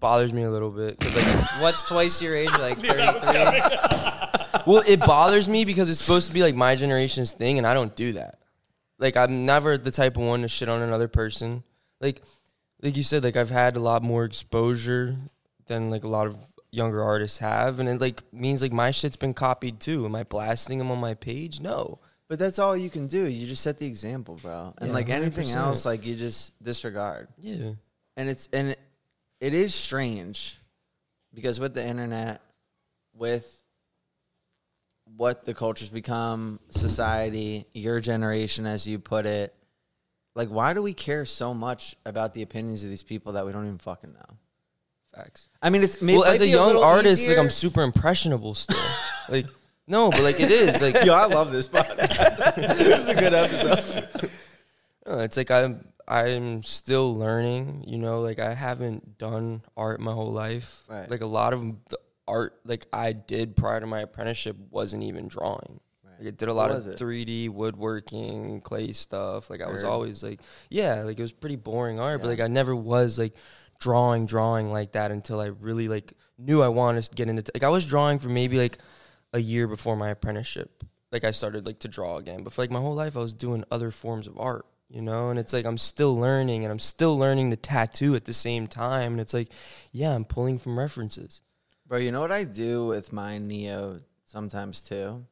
Bothers 0.00 0.32
me 0.32 0.42
a 0.44 0.50
little 0.50 0.70
bit 0.70 0.98
because 0.98 1.16
like 1.16 1.26
What's 1.60 1.82
twice 1.82 2.22
your 2.22 2.34
age? 2.34 2.48
Like 2.48 2.78
33? 2.78 2.96
well, 4.66 4.82
it 4.86 5.00
bothers 5.00 5.50
me 5.50 5.66
because 5.66 5.90
it's 5.90 6.00
supposed 6.00 6.28
to 6.28 6.32
be 6.34 6.42
like 6.42 6.54
my 6.54 6.76
generation's 6.76 7.32
thing, 7.32 7.58
and 7.58 7.66
I 7.66 7.74
don't 7.74 7.94
do 7.94 8.14
that. 8.14 8.38
Like 8.98 9.18
I'm 9.18 9.44
never 9.44 9.76
the 9.76 9.90
type 9.90 10.16
of 10.16 10.22
one 10.22 10.42
to 10.42 10.48
shit 10.48 10.70
on 10.70 10.80
another 10.80 11.08
person. 11.08 11.62
Like, 12.00 12.22
like 12.82 12.96
you 12.96 13.02
said, 13.02 13.24
like 13.24 13.36
I've 13.36 13.50
had 13.50 13.76
a 13.76 13.80
lot 13.80 14.02
more 14.02 14.24
exposure 14.24 15.16
than 15.66 15.90
like 15.90 16.04
a 16.04 16.08
lot 16.08 16.26
of 16.26 16.36
younger 16.70 17.02
artists 17.02 17.38
have, 17.38 17.80
and 17.80 17.88
it 17.88 18.00
like 18.00 18.22
means 18.32 18.60
like 18.62 18.72
my 18.72 18.90
shit's 18.90 19.16
been 19.16 19.34
copied 19.34 19.80
too. 19.80 20.04
Am 20.04 20.14
I 20.14 20.22
blasting 20.24 20.78
them 20.78 20.90
on 20.90 20.98
my 20.98 21.14
page? 21.14 21.60
No. 21.60 21.98
But 22.28 22.38
that's 22.40 22.58
all 22.58 22.76
you 22.76 22.90
can 22.90 23.06
do. 23.06 23.28
You 23.28 23.46
just 23.46 23.62
set 23.62 23.78
the 23.78 23.86
example, 23.86 24.38
bro. 24.42 24.74
And 24.78 24.88
Yeah, 24.88 24.94
like 24.94 25.08
anything 25.10 25.46
100%. 25.48 25.54
else, 25.56 25.86
like 25.86 26.04
you 26.04 26.16
just 26.16 26.60
disregard. 26.62 27.28
Yeah. 27.38 27.72
and 28.16 28.28
it's 28.28 28.48
and 28.52 28.70
it, 28.70 28.80
it 29.40 29.54
is 29.54 29.74
strange 29.74 30.58
because 31.32 31.60
with 31.60 31.72
the 31.74 31.86
internet 31.86 32.40
with 33.14 33.62
what 35.16 35.44
the 35.44 35.54
culture's 35.54 35.88
become 35.88 36.58
society 36.70 37.64
your 37.72 38.00
generation 38.00 38.66
as 38.66 38.86
you 38.86 38.98
put 38.98 39.24
it 39.24 39.54
like 40.36 40.48
why 40.48 40.74
do 40.74 40.82
we 40.82 40.94
care 40.94 41.24
so 41.24 41.52
much 41.52 41.96
about 42.04 42.34
the 42.34 42.42
opinions 42.42 42.84
of 42.84 42.90
these 42.90 43.02
people 43.02 43.32
that 43.32 43.46
we 43.46 43.52
don't 43.52 43.64
even 43.64 43.78
fucking 43.78 44.12
know? 44.12 44.36
Facts. 45.14 45.48
I 45.62 45.70
mean, 45.70 45.82
it's 45.82 46.02
maybe 46.02 46.18
well, 46.18 46.26
as 46.26 46.42
a 46.42 46.46
young 46.46 46.66
little 46.66 46.84
artist, 46.84 47.22
easier. 47.22 47.36
like 47.36 47.44
I'm 47.44 47.50
super 47.50 47.82
impressionable 47.82 48.54
still. 48.54 48.78
like 49.28 49.46
no, 49.88 50.10
but 50.10 50.20
like 50.20 50.38
it 50.38 50.50
is 50.50 50.82
like 50.82 51.04
Yo, 51.04 51.14
I 51.14 51.24
love 51.24 51.52
this 51.52 51.66
podcast. 51.66 52.54
this 52.76 52.80
is 52.80 53.08
a 53.08 53.14
good 53.14 53.34
episode. 53.34 54.30
Uh, 55.08 55.18
it's 55.18 55.36
like 55.36 55.52
I'm 55.52 55.84
I'm 56.08 56.64
still 56.64 57.16
learning, 57.16 57.84
you 57.86 57.96
know, 57.96 58.22
like 58.22 58.40
I 58.40 58.54
haven't 58.54 59.18
done 59.18 59.62
art 59.76 60.00
my 60.00 60.10
whole 60.10 60.32
life. 60.32 60.82
Right. 60.88 61.08
Like 61.08 61.20
a 61.20 61.26
lot 61.26 61.52
of 61.52 61.60
the 61.88 62.00
art 62.26 62.58
like 62.64 62.86
I 62.92 63.12
did 63.12 63.54
prior 63.54 63.78
to 63.78 63.86
my 63.86 64.00
apprenticeship 64.00 64.56
wasn't 64.70 65.04
even 65.04 65.28
drawing. 65.28 65.78
Like 66.18 66.28
I 66.28 66.30
did 66.30 66.48
a 66.48 66.54
lot 66.54 66.70
of 66.70 66.86
it? 66.86 66.98
3D 66.98 67.50
woodworking, 67.50 68.60
clay 68.60 68.92
stuff. 68.92 69.50
Like 69.50 69.60
I 69.60 69.70
was 69.70 69.84
always 69.84 70.22
like 70.22 70.40
yeah, 70.70 71.02
like 71.02 71.18
it 71.18 71.22
was 71.22 71.32
pretty 71.32 71.56
boring 71.56 72.00
art, 72.00 72.20
but 72.22 72.28
like 72.28 72.40
I 72.40 72.48
never 72.48 72.74
was 72.74 73.18
like 73.18 73.34
drawing 73.78 74.26
drawing 74.26 74.72
like 74.72 74.92
that 74.92 75.10
until 75.10 75.40
I 75.40 75.46
really 75.46 75.88
like 75.88 76.14
knew 76.38 76.62
I 76.62 76.68
wanted 76.68 77.04
to 77.04 77.14
get 77.14 77.28
into 77.28 77.44
like 77.54 77.62
I 77.62 77.68
was 77.68 77.86
drawing 77.86 78.18
for 78.18 78.28
maybe 78.28 78.58
like 78.58 78.78
a 79.32 79.38
year 79.38 79.66
before 79.66 79.96
my 79.96 80.10
apprenticeship. 80.10 80.84
Like 81.12 81.24
I 81.24 81.30
started 81.30 81.66
like 81.66 81.80
to 81.80 81.88
draw 81.88 82.16
again, 82.16 82.42
but 82.42 82.52
for 82.52 82.62
like 82.62 82.70
my 82.70 82.80
whole 82.80 82.94
life 82.94 83.16
I 83.16 83.20
was 83.20 83.34
doing 83.34 83.64
other 83.70 83.90
forms 83.90 84.26
of 84.26 84.38
art, 84.38 84.66
you 84.88 85.02
know. 85.02 85.30
And 85.30 85.38
it's 85.38 85.52
like 85.52 85.64
I'm 85.64 85.78
still 85.78 86.16
learning, 86.16 86.64
and 86.64 86.72
I'm 86.72 86.78
still 86.78 87.16
learning 87.16 87.50
to 87.50 87.56
tattoo 87.56 88.14
at 88.16 88.24
the 88.24 88.34
same 88.34 88.66
time. 88.66 89.12
And 89.12 89.20
it's 89.20 89.34
like, 89.34 89.48
yeah, 89.92 90.14
I'm 90.14 90.24
pulling 90.24 90.58
from 90.58 90.78
references. 90.78 91.42
Bro, 91.86 91.98
you 91.98 92.10
know 92.10 92.20
what 92.20 92.32
I 92.32 92.44
do 92.44 92.86
with 92.86 93.12
my 93.12 93.38
Neo 93.38 94.00
sometimes 94.24 94.80
too? 94.80 95.24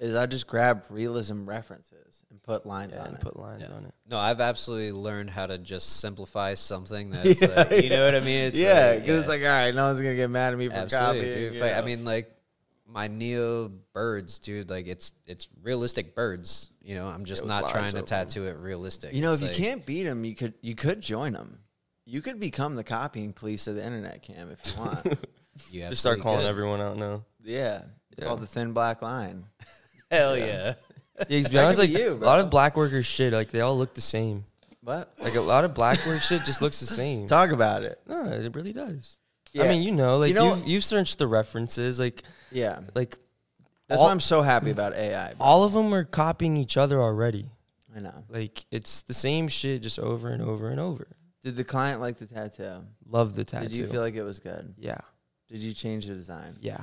Is 0.00 0.14
I 0.14 0.26
just 0.26 0.46
grab 0.46 0.84
realism 0.90 1.44
references 1.44 2.22
and 2.30 2.40
put 2.42 2.64
lines 2.64 2.92
Yeah, 2.94 3.00
on 3.02 3.06
and 3.08 3.16
it. 3.16 3.20
put 3.20 3.36
lines 3.36 3.64
Yeah. 3.68 3.74
on 3.76 3.84
it. 3.84 3.94
No, 4.08 4.16
I've 4.16 4.40
absolutely 4.40 4.92
learned 4.92 5.30
how 5.30 5.46
to 5.48 5.58
just 5.58 5.98
simplify 6.00 6.54
something 6.54 7.10
that's, 7.10 7.42
uh, 7.42 7.66
like, 7.68 7.82
you 7.82 7.90
know 7.90 8.04
what 8.04 8.14
I 8.14 8.20
mean? 8.20 8.44
It's 8.44 8.60
uh, 8.60 8.62
yeah, 8.62 8.86
like, 8.90 9.00
because 9.00 9.20
it's 9.20 9.28
like, 9.28 9.40
all 9.42 9.48
right, 9.48 9.74
no 9.74 9.86
one's 9.86 10.00
gonna 10.00 10.14
get 10.14 10.30
mad 10.30 10.52
at 10.52 10.58
me 10.58 10.68
for 10.68 10.74
absolutely, 10.74 11.20
copying. 11.22 11.34
dude. 11.34 11.54
you 11.54 11.60
If 11.62 11.76
I, 11.76 11.78
I 11.80 11.82
mean, 11.84 12.04
like 12.04 12.30
my 12.86 13.08
neo 13.08 13.68
birds, 13.92 14.38
dude. 14.38 14.70
Like 14.70 14.86
it's 14.86 15.12
it's 15.26 15.48
realistic 15.62 16.14
birds. 16.14 16.70
You 16.80 16.94
know, 16.94 17.06
I'm 17.08 17.24
just 17.24 17.44
not 17.44 17.68
trying 17.68 17.84
to 17.90 17.96
over 17.96 17.98
'em. 17.98 18.04
tattoo 18.06 18.46
it 18.46 18.56
realistic. 18.56 19.12
you 19.12 19.20
know, 19.20 19.32
It's 19.32 19.42
if 19.42 19.58
you 19.58 19.64
can't 19.64 19.84
beat 19.84 20.04
them, 20.04 20.24
you 20.24 20.34
could 20.34 20.54
you 20.62 20.74
could 20.74 21.00
join 21.00 21.32
them. 21.34 21.58
You 22.06 22.22
could 22.22 22.40
become 22.40 22.76
the 22.76 22.84
copying 22.84 23.32
police 23.34 23.66
of 23.66 23.74
the 23.74 23.84
internet, 23.84 24.22
Cam, 24.22 24.50
if 24.50 24.60
you 24.74 24.80
want. 24.82 25.04
you 25.70 25.80
Just 25.88 26.00
start 26.00 26.20
calling 26.20 26.40
could. 26.40 26.46
everyone 26.48 26.80
out 26.80 26.96
now. 26.96 27.24
yeah, 27.44 27.82
Yeah. 28.16 28.24
called 28.24 28.40
the 28.40 28.46
thin 28.46 28.72
black 28.72 29.02
line. 29.02 29.44
Hell 30.10 30.36
yeah. 30.36 30.74
Yeah, 31.18 31.24
to 31.24 31.26
be 31.28 31.42
That 31.42 31.64
honest, 31.64 31.80
could 31.80 31.88
like 31.90 31.96
be 31.96 32.02
you, 32.02 32.10
a 32.10 32.14
lot 32.14 32.20
bro. 32.36 32.40
of 32.40 32.50
black 32.50 32.76
workers 32.76 33.06
shit, 33.06 33.32
like 33.32 33.50
they 33.50 33.60
all 33.60 33.76
look 33.76 33.94
the 33.94 34.00
same. 34.00 34.44
What? 34.82 35.12
Like 35.20 35.34
a 35.34 35.40
lot 35.40 35.64
of 35.64 35.74
black 35.74 36.04
work 36.06 36.22
shit 36.22 36.44
just 36.44 36.62
looks 36.62 36.80
the 36.80 36.86
same. 37.02 37.26
Talk 37.26 37.50
about 37.50 37.82
it. 37.82 38.00
No, 38.06 38.24
it 38.26 38.54
really 38.54 38.72
does. 38.72 39.18
Yeah. 39.52 39.64
I 39.64 39.68
mean, 39.68 39.82
you 39.82 39.92
know, 39.92 40.18
like 40.18 40.28
You 40.28 40.34
know- 40.34 40.54
you've 40.56 40.66
you've 40.66 40.84
searched 40.84 41.18
the 41.18 41.26
references, 41.26 41.98
like 41.98 42.22
Yeah, 42.52 42.80
like 42.94 43.18
that's 43.88 44.00
all, 44.00 44.06
why 44.06 44.12
I'm 44.12 44.20
so 44.20 44.42
happy 44.42 44.70
about 44.70 44.92
AI. 44.94 45.34
bro. 45.34 45.44
all 45.46 45.64
of 45.64 45.72
them 45.72 45.92
are 45.94 46.04
copying 46.04 46.56
each 46.56 46.76
other 46.76 47.00
already. 47.02 47.46
I 47.96 48.00
know. 48.00 48.24
Like 48.28 48.64
it's 48.70 49.02
the 49.02 49.14
same 49.14 49.48
shit 49.48 49.82
just 49.82 49.98
over 49.98 50.28
and 50.28 50.42
over 50.42 50.68
and 50.70 50.78
over. 50.78 51.08
Did 51.42 51.56
the 51.56 51.64
client 51.64 52.00
like 52.00 52.18
the 52.18 52.26
tattoo? 52.26 52.84
Love 53.08 53.34
the 53.34 53.44
tattoo. 53.44 53.68
Did 53.68 53.76
you 53.78 53.86
feel 53.86 54.00
like 54.02 54.14
it 54.14 54.22
was 54.22 54.38
good? 54.38 54.74
yeah, 54.78 54.98
Did 55.48 55.58
you 55.60 55.72
change 55.72 56.06
the 56.06 56.14
design? 56.14 56.54
yeah, 56.60 56.82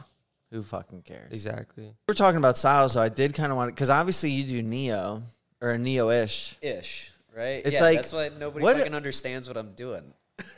Who 0.55 0.63
fucking 0.63 1.01
cares? 1.01 1.31
exactly. 1.33 1.93
We're 2.07 2.15
talking 2.15 2.37
about 2.37 2.57
styles, 2.57 2.93
so 2.93 3.01
I 3.01 3.09
did 3.09 3.33
kind 3.33 3.51
of 3.51 3.57
want 3.57 3.75
because 3.75 3.89
obviously 3.89 4.31
you 4.31 4.45
do 4.45 4.61
neo 4.61 5.21
or 5.61 5.71
a 5.71 5.77
neo-ish. 5.77 6.55
Ish, 6.61 7.11
right? 7.35 7.61
It's 7.65 7.73
yeah, 7.73 7.81
like- 7.81 7.97
that's 7.97 8.13
why 8.13 8.29
nobody 8.39 8.63
what- 8.63 8.77
fucking 8.77 8.95
understands 8.95 9.47
what 9.49 9.57
I'm 9.57 9.73
doing. 9.73 10.13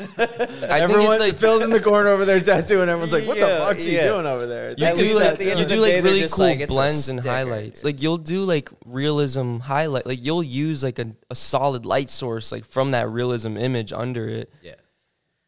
I 0.00 0.04
think 0.06 0.62
Everyone 0.70 1.10
it's 1.12 1.20
like 1.20 1.36
Phil's 1.38 1.62
in 1.64 1.70
the 1.70 1.80
corner 1.80 2.08
over 2.10 2.24
there 2.24 2.38
tattooing. 2.38 2.88
Everyone's 2.88 3.12
like, 3.12 3.26
"What 3.26 3.34
the 3.34 3.40
Yeah, 3.40 3.58
fuck's 3.66 3.84
he 3.84 3.96
doing 3.96 4.26
over 4.26 4.46
there?" 4.46 4.72
you 4.78 4.84
At 4.86 4.96
do 4.96 5.14
like 5.18 5.38
the 5.38 5.44
you 5.46 5.52
of 5.52 5.58
the 5.58 5.64
do 5.64 5.74
day, 5.74 5.80
like 5.96 6.04
really 6.04 6.28
cool 6.28 6.44
like, 6.46 6.68
blends 6.68 7.08
and 7.08 7.18
sticker. 7.20 7.34
highlights. 7.34 7.82
Like 7.82 8.00
you'll 8.00 8.16
do 8.18 8.44
like 8.44 8.70
realism 8.84 9.58
highlight. 9.58 10.06
Like 10.06 10.20
you'll 10.22 10.42
use 10.44 10.84
like 10.84 10.98
a, 11.00 11.16
a 11.30 11.34
solid 11.34 11.84
light 11.84 12.10
source 12.10 12.52
like 12.52 12.64
from 12.64 12.92
that 12.92 13.08
realism 13.10 13.56
image 13.56 13.92
under 13.92 14.28
it. 14.28 14.52
Yeah. 14.62 14.74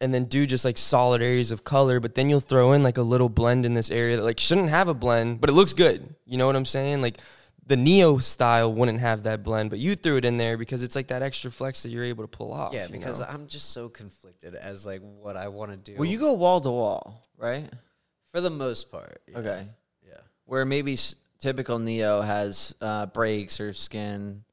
And 0.01 0.13
then 0.13 0.25
do 0.25 0.45
just 0.45 0.65
like 0.65 0.77
solid 0.77 1.21
areas 1.21 1.51
of 1.51 1.63
color, 1.63 1.99
but 1.99 2.15
then 2.15 2.29
you'll 2.29 2.39
throw 2.39 2.73
in 2.73 2.83
like 2.83 2.97
a 2.97 3.01
little 3.03 3.29
blend 3.29 3.65
in 3.65 3.75
this 3.75 3.91
area 3.91 4.17
that 4.17 4.23
like 4.23 4.39
shouldn't 4.39 4.69
have 4.69 4.87
a 4.89 4.93
blend, 4.93 5.39
but 5.39 5.49
it 5.49 5.53
looks 5.53 5.73
good. 5.73 6.15
You 6.25 6.37
know 6.37 6.47
what 6.47 6.55
I'm 6.55 6.65
saying? 6.65 7.01
Like 7.01 7.19
the 7.65 7.77
neo 7.77 8.17
style 8.17 8.73
wouldn't 8.73 8.99
have 8.99 9.23
that 9.23 9.43
blend, 9.43 9.69
but 9.69 9.79
you 9.79 9.95
threw 9.95 10.17
it 10.17 10.25
in 10.25 10.37
there 10.37 10.57
because 10.57 10.83
it's 10.83 10.95
like 10.95 11.07
that 11.07 11.21
extra 11.21 11.51
flex 11.51 11.83
that 11.83 11.89
you're 11.89 12.03
able 12.03 12.23
to 12.23 12.27
pull 12.27 12.51
off. 12.51 12.73
Yeah, 12.73 12.87
you 12.87 12.91
because 12.91 13.19
know? 13.19 13.27
I'm 13.29 13.47
just 13.47 13.71
so 13.71 13.87
conflicted 13.87 14.55
as 14.55 14.85
like 14.85 15.01
what 15.01 15.37
I 15.37 15.47
want 15.47 15.71
to 15.71 15.77
do. 15.77 15.97
Well, 15.97 16.09
you 16.09 16.17
go 16.17 16.33
wall 16.33 16.59
to 16.61 16.71
wall, 16.71 17.23
right? 17.37 17.69
for 18.31 18.41
the 18.41 18.49
most 18.49 18.91
part. 18.91 19.21
yeah. 19.27 19.37
Okay. 19.39 19.67
Yeah. 20.07 20.17
Where 20.45 20.65
maybe 20.65 20.93
s- 20.93 21.15
typical 21.39 21.79
neo 21.79 22.21
has 22.21 22.73
uh, 22.81 23.05
breaks 23.07 23.59
or 23.59 23.73
skin. 23.73 24.43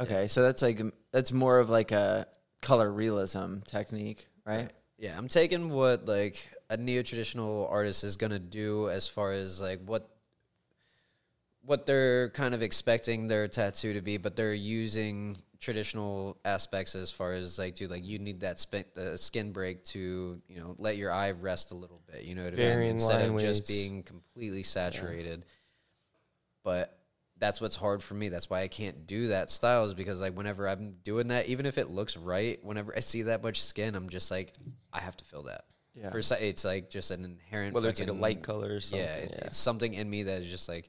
Okay, 0.00 0.26
so 0.28 0.42
that's 0.42 0.60
like 0.62 0.80
that's 1.12 1.30
more 1.30 1.60
of 1.60 1.70
like 1.70 1.92
a 1.92 2.26
color 2.64 2.90
realism 2.90 3.58
technique, 3.66 4.26
right? 4.44 4.72
Yeah, 4.98 5.16
I'm 5.16 5.28
taking 5.28 5.68
what 5.68 6.06
like 6.06 6.48
a 6.70 6.76
neo 6.76 7.02
traditional 7.02 7.68
artist 7.70 8.02
is 8.02 8.16
gonna 8.16 8.38
do 8.38 8.88
as 8.88 9.06
far 9.06 9.32
as 9.32 9.60
like 9.60 9.80
what 9.84 10.08
what 11.66 11.86
they're 11.86 12.30
kind 12.30 12.54
of 12.54 12.62
expecting 12.62 13.26
their 13.26 13.48
tattoo 13.48 13.94
to 13.94 14.00
be, 14.00 14.16
but 14.16 14.36
they're 14.36 14.52
using 14.54 15.36
traditional 15.60 16.36
aspects 16.44 16.94
as 16.94 17.10
far 17.10 17.32
as 17.32 17.58
like, 17.58 17.74
dude, 17.74 17.90
like 17.90 18.04
you 18.04 18.18
need 18.18 18.40
that 18.40 18.58
sp- 18.60 18.92
uh, 18.98 19.16
skin 19.16 19.52
break 19.52 19.84
to 19.84 20.40
you 20.48 20.60
know 20.60 20.74
let 20.78 20.96
your 20.96 21.12
eye 21.12 21.32
rest 21.32 21.70
a 21.70 21.74
little 21.74 22.00
bit. 22.10 22.24
You 22.24 22.34
know 22.34 22.44
what 22.44 22.54
I 22.54 22.56
mean? 22.56 22.82
Instead 22.90 23.20
of 23.20 23.34
line 23.34 23.38
just 23.38 23.68
being 23.68 24.02
completely 24.02 24.62
saturated. 24.62 25.44
But 26.62 26.98
that's 27.38 27.60
what's 27.60 27.76
hard 27.76 28.02
for 28.02 28.14
me. 28.14 28.28
That's 28.28 28.48
why 28.48 28.60
I 28.60 28.68
can't 28.68 29.06
do 29.06 29.28
that 29.28 29.50
style 29.50 29.84
is 29.84 29.94
because 29.94 30.20
like 30.20 30.36
whenever 30.36 30.68
I'm 30.68 30.94
doing 31.02 31.28
that, 31.28 31.48
even 31.48 31.66
if 31.66 31.78
it 31.78 31.88
looks 31.90 32.16
right, 32.16 32.58
whenever 32.64 32.94
I 32.96 33.00
see 33.00 33.22
that 33.22 33.42
much 33.42 33.62
skin, 33.62 33.94
I'm 33.94 34.08
just 34.08 34.30
like, 34.30 34.54
I 34.92 35.00
have 35.00 35.16
to 35.16 35.24
feel 35.24 35.44
that. 35.44 35.64
Yeah. 35.94 36.10
For 36.10 36.18
it's 36.18 36.64
like 36.64 36.90
just 36.90 37.10
an 37.10 37.24
inherent 37.24 37.74
whether 37.74 37.88
it's 37.88 38.00
like 38.00 38.08
a 38.08 38.12
light 38.12 38.42
color 38.42 38.74
or 38.76 38.80
something. 38.80 39.06
yeah, 39.06 39.14
it- 39.14 39.30
yeah. 39.32 39.44
it's 39.46 39.58
something 39.58 39.94
in 39.94 40.08
me 40.10 40.24
that 40.24 40.42
is 40.42 40.50
just 40.50 40.68
like 40.68 40.88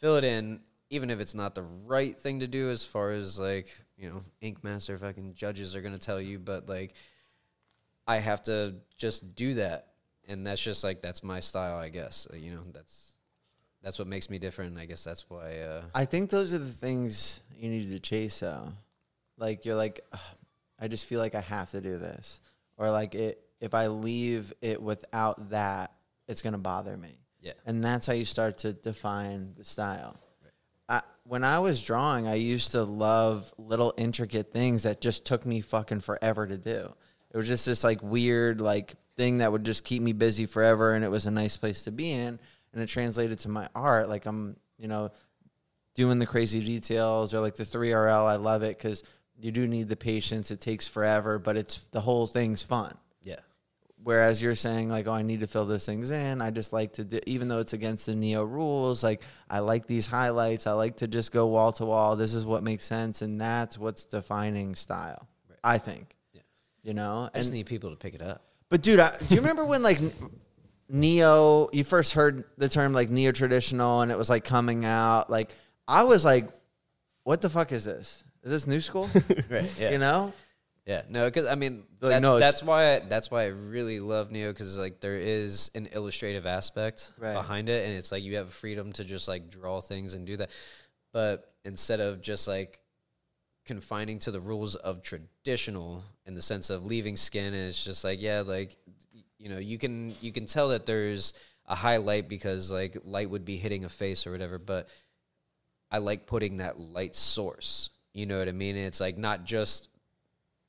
fill 0.00 0.16
it 0.16 0.24
in, 0.24 0.60
even 0.90 1.10
if 1.10 1.20
it's 1.20 1.34
not 1.34 1.54
the 1.54 1.62
right 1.62 2.16
thing 2.16 2.40
to 2.40 2.46
do 2.46 2.70
as 2.70 2.84
far 2.84 3.10
as 3.10 3.38
like 3.38 3.68
you 3.96 4.08
know, 4.08 4.22
ink 4.40 4.62
master 4.62 4.96
fucking 4.96 5.34
judges 5.34 5.74
are 5.74 5.82
gonna 5.82 5.98
tell 5.98 6.20
you, 6.20 6.38
but 6.38 6.68
like 6.68 6.94
I 8.06 8.18
have 8.18 8.42
to 8.44 8.76
just 8.96 9.34
do 9.34 9.54
that, 9.54 9.88
and 10.26 10.46
that's 10.46 10.62
just 10.62 10.82
like 10.84 11.02
that's 11.02 11.22
my 11.22 11.40
style, 11.40 11.76
I 11.76 11.88
guess. 11.90 12.26
You 12.32 12.52
know, 12.52 12.62
that's 12.72 13.14
that's 13.82 13.98
what 13.98 14.08
makes 14.08 14.28
me 14.28 14.38
different. 14.38 14.78
I 14.78 14.86
guess 14.86 15.04
that's 15.04 15.28
why. 15.28 15.60
Uh, 15.60 15.82
I 15.94 16.04
think 16.04 16.30
those 16.30 16.52
are 16.52 16.58
the 16.58 16.70
things 16.70 17.40
you 17.56 17.70
need 17.70 17.90
to 17.90 18.00
chase 18.00 18.40
though. 18.40 18.72
Like 19.36 19.64
you're 19.64 19.76
like, 19.76 20.04
I 20.80 20.88
just 20.88 21.06
feel 21.06 21.20
like 21.20 21.34
I 21.34 21.40
have 21.40 21.70
to 21.70 21.80
do 21.80 21.98
this, 21.98 22.40
or 22.76 22.90
like 22.90 23.14
it. 23.14 23.40
If 23.60 23.74
I 23.74 23.88
leave 23.88 24.52
it 24.60 24.80
without 24.80 25.50
that, 25.50 25.92
it's 26.28 26.42
gonna 26.42 26.58
bother 26.58 26.96
me. 26.96 27.18
yeah, 27.40 27.52
and 27.66 27.82
that's 27.82 28.06
how 28.06 28.12
you 28.12 28.24
start 28.24 28.58
to 28.58 28.72
define 28.72 29.54
the 29.56 29.64
style. 29.64 30.16
I, 30.88 31.02
when 31.24 31.44
I 31.44 31.58
was 31.58 31.82
drawing, 31.82 32.26
I 32.26 32.34
used 32.34 32.72
to 32.72 32.82
love 32.82 33.52
little 33.58 33.92
intricate 33.96 34.52
things 34.52 34.84
that 34.84 35.00
just 35.00 35.26
took 35.26 35.44
me 35.44 35.60
fucking 35.60 36.00
forever 36.00 36.46
to 36.46 36.56
do. 36.56 36.94
It 37.30 37.36
was 37.36 37.46
just 37.46 37.66
this 37.66 37.84
like 37.84 38.02
weird 38.02 38.60
like 38.60 38.94
thing 39.16 39.38
that 39.38 39.52
would 39.52 39.64
just 39.64 39.84
keep 39.84 40.00
me 40.02 40.12
busy 40.12 40.46
forever, 40.46 40.92
and 40.92 41.04
it 41.04 41.10
was 41.10 41.26
a 41.26 41.30
nice 41.30 41.56
place 41.56 41.82
to 41.82 41.90
be 41.90 42.12
in. 42.12 42.38
And 42.72 42.82
it 42.82 42.86
translated 42.86 43.38
to 43.40 43.48
my 43.48 43.68
art. 43.74 44.08
Like 44.08 44.26
I'm, 44.26 44.56
you 44.78 44.88
know, 44.88 45.10
doing 45.94 46.18
the 46.18 46.26
crazy 46.26 46.60
details 46.60 47.34
or 47.34 47.40
like 47.40 47.56
the 47.56 47.64
three 47.64 47.92
RL. 47.92 48.26
I 48.26 48.36
love 48.36 48.62
it 48.62 48.76
because 48.78 49.02
you 49.40 49.50
do 49.50 49.66
need 49.66 49.88
the 49.88 49.96
patience. 49.96 50.50
It 50.50 50.60
takes 50.60 50.86
forever, 50.86 51.38
but 51.38 51.56
it's 51.56 51.80
the 51.90 52.00
whole 52.00 52.26
thing's 52.26 52.62
fun. 52.62 52.96
yeah, 53.22 53.40
Whereas 54.02 54.40
you're 54.40 54.54
saying 54.54 54.88
like, 54.88 55.08
oh, 55.08 55.12
I 55.12 55.22
need 55.22 55.40
to 55.40 55.46
fill 55.46 55.66
those 55.66 55.84
things 55.86 56.10
in. 56.10 56.40
I 56.40 56.50
just 56.50 56.72
like 56.72 56.92
to, 56.94 57.04
do, 57.04 57.20
even 57.26 57.48
though 57.48 57.58
it's 57.58 57.72
against 57.72 58.06
the 58.06 58.14
neo 58.14 58.44
rules. 58.44 59.02
Like 59.02 59.22
I 59.50 59.58
like 59.58 59.86
these 59.86 60.06
highlights. 60.06 60.66
I 60.66 60.72
like 60.72 60.98
to 60.98 61.08
just 61.08 61.32
go 61.32 61.46
wall 61.46 61.72
to 61.72 61.84
wall. 61.84 62.14
This 62.16 62.34
is 62.34 62.44
what 62.44 62.62
makes 62.62 62.84
sense, 62.84 63.22
and 63.22 63.40
that's 63.40 63.76
what's 63.78 64.04
defining 64.04 64.74
style. 64.76 65.28
Right. 65.48 65.58
I 65.64 65.78
think. 65.78 66.14
Yeah. 66.32 66.42
You 66.84 66.94
know, 66.94 67.28
I 67.34 67.38
just 67.38 67.48
and 67.48 67.56
need 67.56 67.66
people 67.66 67.90
to 67.90 67.96
pick 67.96 68.14
it 68.14 68.22
up. 68.22 68.42
but 68.68 68.82
dude, 68.82 69.00
I, 69.00 69.16
do 69.16 69.34
you 69.34 69.40
remember 69.40 69.64
when 69.64 69.82
like 69.82 69.98
neo? 70.88 71.68
You 71.72 71.84
first 71.84 72.12
heard 72.14 72.44
the 72.56 72.68
term 72.68 72.92
like 72.92 73.10
neo 73.10 73.32
traditional, 73.32 74.00
and 74.02 74.10
it 74.12 74.18
was 74.18 74.28
like 74.30 74.44
coming 74.44 74.84
out. 74.84 75.30
Like 75.30 75.50
I 75.86 76.02
was 76.04 76.24
like, 76.24 76.48
what 77.24 77.40
the 77.40 77.48
fuck 77.48 77.72
is 77.72 77.84
this? 77.84 78.22
Is 78.42 78.50
this 78.50 78.66
new 78.66 78.80
school? 78.80 79.08
Right. 79.50 79.78
Yeah. 79.80 79.90
You 79.90 79.98
know? 79.98 80.32
Yeah, 80.86 81.02
no, 81.10 81.26
because 81.26 81.46
I 81.46 81.54
mean, 81.54 81.82
Like, 82.00 82.12
that- 82.12 82.22
no, 82.22 82.38
that's 82.38 82.62
why 82.62 82.94
I, 82.94 82.98
that's 83.00 83.30
why 83.30 83.42
I 83.42 83.46
really 83.48 84.00
love 84.00 84.30
Neo 84.30 84.50
because 84.52 84.78
like 84.78 85.00
there 85.00 85.16
is 85.16 85.70
an 85.74 85.86
illustrative 85.92 86.46
aspect 86.46 87.12
Right. 87.18 87.34
behind 87.34 87.68
it, 87.68 87.86
and 87.86 87.94
it's 87.94 88.10
like 88.10 88.22
you 88.22 88.36
have 88.36 88.50
freedom 88.52 88.92
to 88.94 89.04
just 89.04 89.28
like 89.28 89.50
draw 89.50 89.82
things 89.82 90.14
and 90.14 90.26
do 90.26 90.38
that. 90.38 90.50
but 91.12 91.52
instead 91.66 92.00
of 92.00 92.22
just 92.22 92.48
like 92.48 92.80
confining 93.66 94.18
to 94.20 94.30
the 94.30 94.40
rules 94.40 94.76
of 94.76 95.02
traditional 95.02 96.02
in 96.24 96.34
the 96.34 96.40
sense 96.40 96.70
of 96.70 96.86
leaving 96.86 97.16
skin, 97.18 97.52
and 97.52 97.68
it's 97.68 97.84
just 97.84 98.02
like 98.02 98.22
yeah, 98.22 98.40
like 98.40 98.76
you 99.38 99.48
know, 99.48 99.58
you 99.58 99.78
can 99.78 100.14
you 100.20 100.32
can 100.32 100.46
tell 100.46 100.70
that 100.70 100.86
there's 100.86 101.34
a 101.66 101.74
highlight 101.74 102.28
because 102.28 102.70
like 102.70 102.96
light 103.04 103.30
would 103.30 103.44
be 103.44 103.56
hitting 103.56 103.84
a 103.84 103.88
face 103.88 104.26
or 104.26 104.32
whatever, 104.32 104.58
but 104.58 104.88
I 105.90 105.98
like 105.98 106.26
putting 106.26 106.58
that 106.58 106.78
light 106.78 107.14
source. 107.14 107.90
You 108.14 108.26
know 108.26 108.38
what 108.38 108.48
I 108.48 108.52
mean? 108.52 108.76
it's 108.76 109.00
like 109.00 109.16
not 109.16 109.44
just 109.44 109.88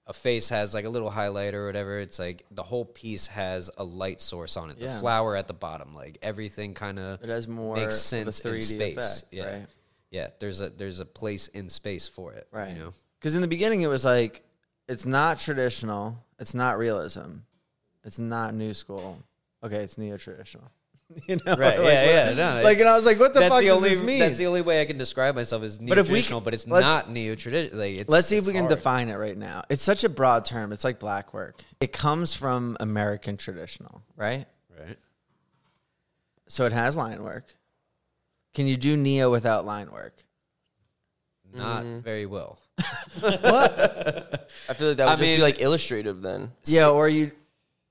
a 0.05 0.13
face 0.13 0.49
has 0.49 0.73
like 0.73 0.85
a 0.85 0.89
little 0.89 1.09
highlight 1.09 1.53
or 1.53 1.65
whatever. 1.67 1.99
It's 1.99 2.19
like 2.19 2.43
the 2.51 2.63
whole 2.63 2.85
piece 2.85 3.27
has 3.27 3.69
a 3.77 3.83
light 3.83 4.19
source 4.19 4.57
on 4.57 4.71
it. 4.71 4.77
Yeah. 4.79 4.93
The 4.93 4.99
flower 4.99 5.35
at 5.35 5.47
the 5.47 5.53
bottom, 5.53 5.93
like 5.93 6.17
everything 6.21 6.73
kind 6.73 6.99
of 6.99 7.23
It 7.23 7.29
has 7.29 7.47
more 7.47 7.75
makes 7.75 7.95
sense 7.95 8.43
in 8.43 8.51
3D 8.51 8.61
space. 8.61 8.97
effect, 8.97 9.23
yeah, 9.31 9.45
right? 9.45 9.67
yeah. 10.09 10.27
There's 10.39 10.61
a 10.61 10.69
there's 10.69 10.99
a 10.99 11.05
place 11.05 11.47
in 11.49 11.69
space 11.69 12.07
for 12.07 12.33
it. 12.33 12.47
Right. 12.51 12.69
You 12.75 12.79
know. 12.83 12.91
Because 13.19 13.35
in 13.35 13.41
the 13.41 13.47
beginning, 13.47 13.81
it 13.81 13.87
was 13.87 14.03
like, 14.05 14.43
it's 14.87 15.05
not 15.05 15.37
traditional. 15.39 16.17
It's 16.39 16.55
not 16.55 16.77
realism. 16.77 17.39
It's 18.09 18.17
not 18.17 18.55
new 18.55 18.73
school. 18.73 19.19
Okay, 19.63 19.83
it's 19.83 19.99
neo 19.99 20.17
traditional. 20.17 20.63
you 21.27 21.35
know, 21.45 21.53
Right, 21.55 21.77
Like, 21.77 21.87
yeah, 21.93 22.05
what- 22.25 22.35
yeah, 22.37 22.55
no, 22.55 22.63
like, 22.63 22.79
and 22.79 22.89
I 22.89 22.95
was 22.95 23.05
like, 23.05 23.19
what 23.19 23.35
the 23.35 23.41
fuck 23.41 23.59
the 23.59 23.67
does 23.67 23.77
only 23.77 23.89
this 23.89 24.01
mean? 24.01 24.17
that's 24.17 24.39
the 24.39 24.47
only 24.47 24.63
way 24.63 24.81
I 24.81 24.85
can 24.85 24.97
describe 24.97 25.35
myself 25.35 25.61
as 25.61 25.79
neo 25.79 25.89
But 25.89 25.99
if 25.99 26.07
we 26.07 26.13
traditional, 26.13 26.39
c- 26.39 26.43
but 26.45 26.53
it's 26.55 26.65
not 26.65 27.11
neo 27.11 27.35
traditional. 27.35 27.79
Like 27.79 28.05
Let's 28.09 28.25
see 28.25 28.37
if 28.37 28.39
it's 28.39 28.47
we 28.47 28.53
can 28.53 28.63
hard. 28.63 28.69
define 28.75 29.09
it 29.09 29.17
right 29.17 29.37
now. 29.37 29.61
It's 29.69 29.83
such 29.83 30.03
a 30.03 30.09
broad 30.09 30.43
term. 30.43 30.71
It's 30.73 30.83
like 30.83 30.97
black 30.97 31.31
work. 31.35 31.63
It 31.79 31.91
comes 31.93 32.33
from 32.33 32.77
American 32.79 33.37
traditional, 33.37 34.01
right? 34.15 34.47
Right. 34.75 34.97
So 36.47 36.65
it 36.65 36.71
has 36.71 36.97
line 36.97 37.21
work. 37.23 37.45
Can 38.55 38.65
you 38.65 38.75
do 38.75 38.97
neo 38.97 39.29
without 39.29 39.67
line 39.67 39.91
work? 39.91 40.15
Not 41.53 41.83
Mm-hmm. 41.85 41.99
very 41.99 42.25
well. 42.25 42.57
What? 43.21 44.49
I 44.69 44.73
feel 44.73 44.87
like 44.89 44.97
that 44.97 45.05
would 45.05 45.11
I 45.13 45.15
just 45.15 45.21
be 45.21 45.37
like 45.37 45.61
illustrative 45.61 46.21
then. 46.23 46.51
Yeah, 46.65 46.89
or 46.89 47.07
you 47.07 47.31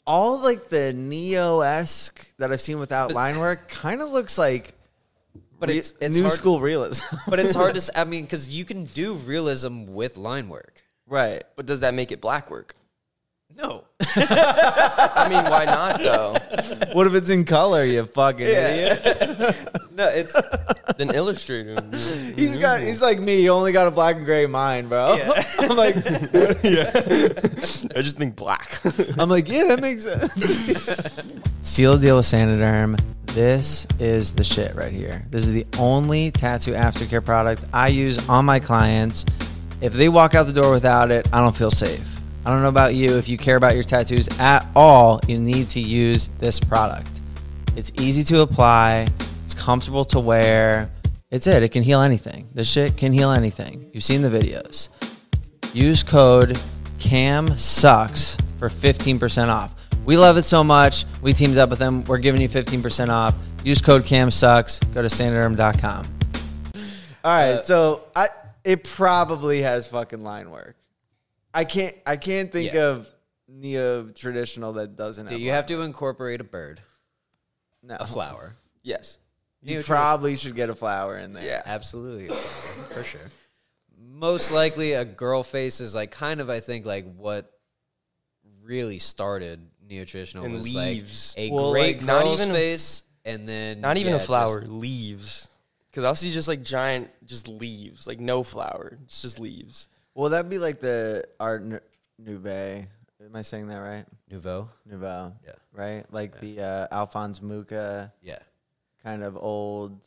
all 0.09 0.39
like 0.39 0.69
the 0.71 0.93
neo 0.95 1.61
esque 1.61 2.27
that 2.39 2.51
I've 2.51 2.61
seen 2.63 2.79
without 2.81 3.13
line 3.13 3.39
work 3.39 3.69
kind 3.69 4.01
of 4.01 4.09
looks 4.11 4.39
like 4.39 4.73
But 5.61 5.69
re- 5.69 5.79
it's 5.79 5.93
it's 6.01 6.17
new 6.17 6.23
hard, 6.25 6.35
school 6.35 6.61
realism. 6.61 7.05
But 7.29 7.39
it's 7.39 7.55
hard 7.55 7.75
to. 7.75 7.79
s- 7.87 7.91
I 7.95 8.05
mean, 8.05 8.25
because 8.25 8.49
you 8.49 8.65
can 8.65 8.85
do 8.85 9.15
realism 9.15 9.85
with 9.87 10.17
line 10.17 10.49
work. 10.49 10.83
right. 11.07 11.45
But 11.57 11.67
does 11.67 11.81
that 11.81 11.93
make 11.95 12.11
it 12.11 12.21
black 12.21 12.51
work? 12.51 12.75
No. 13.57 13.85
I 14.01 15.27
mean, 15.29 15.45
why 15.45 15.65
not 15.65 15.99
though? 16.01 16.35
What 16.93 17.07
if 17.07 17.15
it's 17.15 17.31
in 17.31 17.45
color? 17.45 17.85
You 17.85 18.05
fucking 18.05 18.47
idiot. 18.47 19.57
No, 19.99 20.09
it's 20.11 20.33
then 20.97 21.13
illustrative. 21.13 21.93
He's 22.37 22.57
got. 22.57 22.81
He's 22.81 23.03
like 23.03 23.19
me. 23.19 23.39
He 23.39 23.49
only 23.49 23.73
got 23.73 23.89
a 23.89 23.91
black 23.91 24.15
and 24.15 24.25
gray 24.25 24.47
mind, 24.47 24.89
bro. 24.89 25.19
I'm 25.59 25.77
like, 25.77 25.97
yeah. 26.63 26.93
I 27.97 28.03
just 28.03 28.17
think 28.17 28.37
black. 28.37 28.81
I'm 29.19 29.29
like, 29.29 29.49
yeah, 29.49 29.65
that 29.65 29.81
makes 29.81 30.05
sense. 30.05 31.51
Seal 31.63 31.95
a 31.95 31.99
deal 31.99 32.19
with 32.19 32.27
Saniderm. 32.27 32.97
This 33.35 33.89
is 33.99 34.33
the 34.35 34.45
shit 34.45 34.77
right 34.77 34.93
here. 34.93 35.27
This 35.31 35.43
is 35.43 35.51
the 35.51 35.67
only 35.81 36.31
tattoo 36.31 36.75
aftercare 36.75 37.25
product 37.25 37.65
I 37.73 37.89
use 37.89 38.29
on 38.29 38.45
my 38.45 38.61
clients. 38.61 39.27
If 39.81 39.95
they 39.95 40.09
walk 40.09 40.37
out 40.37 40.47
the 40.47 40.53
door 40.53 40.71
without 40.71 41.11
it, 41.11 41.29
I 41.33 41.41
don't 41.41 41.57
feel 41.57 41.73
safe. 41.73 42.18
I 42.45 42.51
don't 42.51 42.63
know 42.63 42.69
about 42.69 42.95
you. 42.95 43.17
If 43.17 43.29
you 43.29 43.37
care 43.37 43.57
about 43.57 43.75
your 43.75 43.85
tattoos 43.85 44.29
at 44.41 44.67
all, 44.75 45.21
you 45.29 45.39
need 45.39 45.69
to 45.71 45.81
use 45.81 46.29
this 46.39 46.61
product. 46.61 47.21
It's 47.77 47.93
easy 48.01 48.25
to 48.25 48.41
apply, 48.41 49.09
it's 49.45 49.55
comfortable 49.55 50.05
to 50.07 50.21
wear. 50.21 50.91
It's 51.31 51.47
it. 51.47 51.63
It 51.63 51.73
can 51.73 51.83
heal 51.83 52.01
anything. 52.01 52.49
This 52.55 52.71
shit 52.71 52.97
can 52.97 53.13
heal 53.13 53.33
anything. 53.33 53.91
You've 53.93 54.05
seen 54.05 54.23
the 54.23 54.31
videos. 54.31 54.89
Use 55.75 56.03
code 56.03 56.59
CAMSUCKS 56.99 58.41
for 58.59 58.69
15% 58.69 59.49
off. 59.49 59.75
We 60.07 60.17
love 60.17 60.39
it 60.39 60.45
so 60.45 60.65
much. 60.65 61.05
We 61.21 61.35
teamed 61.35 61.59
up 61.59 61.69
with 61.69 61.79
them. 61.79 62.03
We're 62.05 62.19
giving 62.19 62.41
you 62.41 62.49
15% 62.49 63.11
off. 63.11 63.35
Use 63.63 63.83
code 63.83 64.03
CAMSUCKS. 64.03 64.95
Go 64.95 65.03
to 65.03 65.09
saniderm.com. 65.09 66.05
All 67.25 67.33
right. 67.33 67.51
Uh, 67.51 67.63
so 67.63 68.05
I 68.17 68.29
it 68.65 68.85
probably 68.85 69.63
has 69.63 69.87
fucking 69.87 70.23
line 70.23 70.51
work. 70.51 70.77
I 71.59 71.65
can't 71.65 71.97
I 72.07 72.17
can't 72.17 72.53
think 72.53 72.73
Yeah. 72.73 72.87
of 72.87 73.07
neo 73.49 74.09
traditional 74.11 74.75
that 74.75 74.95
doesn't 74.97 75.27
have 75.27 75.37
Do 75.37 75.43
you 75.43 75.51
have 75.51 75.67
to 75.67 75.83
incorporate 75.83 76.41
a 76.41 76.45
bird, 76.45 76.81
No. 77.83 77.97
a 77.99 78.07
flower? 78.07 78.55
yes. 78.83 79.19
You 79.61 79.83
probably 79.83 80.37
should 80.37 80.55
get 80.55 80.71
a 80.71 80.75
flower 80.77 81.19
in 81.19 81.33
there. 81.33 81.43
Yeah. 81.45 81.63
Absolutely, 81.67 82.29
a 82.29 82.35
flower, 82.35 82.85
for 82.91 83.03
sure. 83.03 83.31
Most 84.01 84.53
likely, 84.53 84.93
a 84.93 85.05
girl 85.05 85.43
face 85.43 85.81
is 85.81 85.97
like 85.97 86.13
kind 86.13 86.41
of 86.41 86.49
I 86.49 86.61
think 86.61 86.87
like 86.87 87.13
what 87.17 87.51
really 88.63 89.01
started 89.01 89.69
neo 89.85 90.05
traditional 90.05 90.45
And 90.45 90.55
was 90.55 90.63
leaves. 90.63 91.35
like 91.37 91.51
a 91.51 91.53
Well, 91.53 91.73
great 91.73 91.97
like, 91.97 92.07
not 92.07 92.23
girl's 92.25 92.41
even- 92.41 92.55
face, 92.55 93.03
and 93.25 93.49
then 93.49 93.81
Not 93.81 93.97
even 93.97 94.13
yeah, 94.15 94.21
a 94.21 94.25
flower, 94.25 94.61
just- 94.61 94.71
leaves. 94.73 95.49
Because 95.91 96.05
I'll 96.05 96.15
see 96.15 96.31
just 96.31 96.47
like 96.49 96.63
giant, 96.63 97.11
just 97.25 97.49
leaves, 97.49 98.07
like 98.07 98.21
no 98.21 98.45
flower, 98.45 98.99
it's 99.07 99.23
just 99.23 99.41
leaves. 99.41 99.89
Well, 100.19 100.31
that'd 100.31 100.51
be 100.51 100.59
like 100.59 100.81
the 100.81 101.29
art 101.39 101.63
nu- 101.63 101.79
nouveau. 102.19 102.83
Am 103.25 103.37
I 103.37 103.43
saying 103.43 103.69
that 103.69 103.77
right? 103.79 104.05
nouveau. 104.29 104.69
Nouveau. 104.85 105.33
Yeah. 105.47 105.53
Right? 105.73 106.05
Like 106.11 106.41
the 106.41 106.61
uh, 106.61 106.87
Alphonse 106.91 107.41
Mucha 107.41 108.13
Yeah. 108.21 108.41
kind 109.05 109.23
of 109.23 109.37
old. 109.37 110.01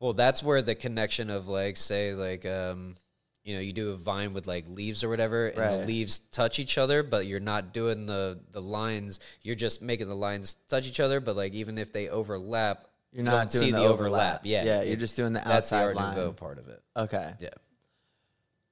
Well, 0.00 0.12
that's 0.12 0.42
where 0.42 0.60
the 0.60 0.74
connection 0.74 1.30
of 1.30 1.46
like, 1.46 1.76
say, 1.76 2.14
like, 2.14 2.44
um, 2.44 2.96
you 3.44 3.54
know, 3.54 3.60
you 3.60 3.72
do 3.72 3.92
a 3.92 3.96
vine 3.96 4.32
with 4.32 4.48
like 4.48 4.64
leaves 4.68 5.04
or 5.04 5.08
whatever, 5.08 5.46
and 5.46 5.58
Right. 5.58 5.76
the 5.82 5.86
leaves 5.86 6.18
touch 6.18 6.58
each 6.58 6.76
other, 6.76 7.04
but 7.04 7.26
you're 7.26 7.38
not 7.38 7.72
doing 7.72 8.06
the 8.06 8.40
the 8.50 8.60
lines. 8.60 9.20
You're 9.42 9.54
just 9.54 9.80
making 9.82 10.08
the 10.08 10.16
lines 10.16 10.54
touch 10.68 10.86
each 10.88 10.98
other, 10.98 11.20
but 11.20 11.36
like 11.36 11.52
even 11.54 11.78
if 11.78 11.92
they 11.92 12.08
overlap, 12.08 12.88
You're 13.12 13.18
you 13.20 13.24
not 13.30 13.50
doing 13.52 13.66
see 13.66 13.70
the 13.70 13.78
the, 13.82 13.84
overlap. 13.86 14.40
Yeah, 14.42 14.64
Yeah, 14.64 14.82
you're 14.82 14.96
just 14.96 15.14
doing 15.14 15.32
the 15.32 15.38
outside 15.40 15.52
that's 15.54 15.70
the 15.70 15.76
Art 15.76 15.94
line. 15.96 16.14
Nouveau 16.16 16.32
part 16.32 16.58
of 16.58 16.68
it. 16.68 16.82
Okay. 16.96 17.34
Yeah. 17.38 17.50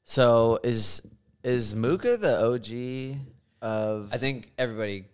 So 0.05 0.59
is 0.63 1.03
is 1.45 1.75
Mucha 1.75 2.17
the 2.17 2.45
OG 2.45 3.19
of 3.63 4.11
I 4.13 4.19
think 4.19 4.51
everybody, 4.59 5.05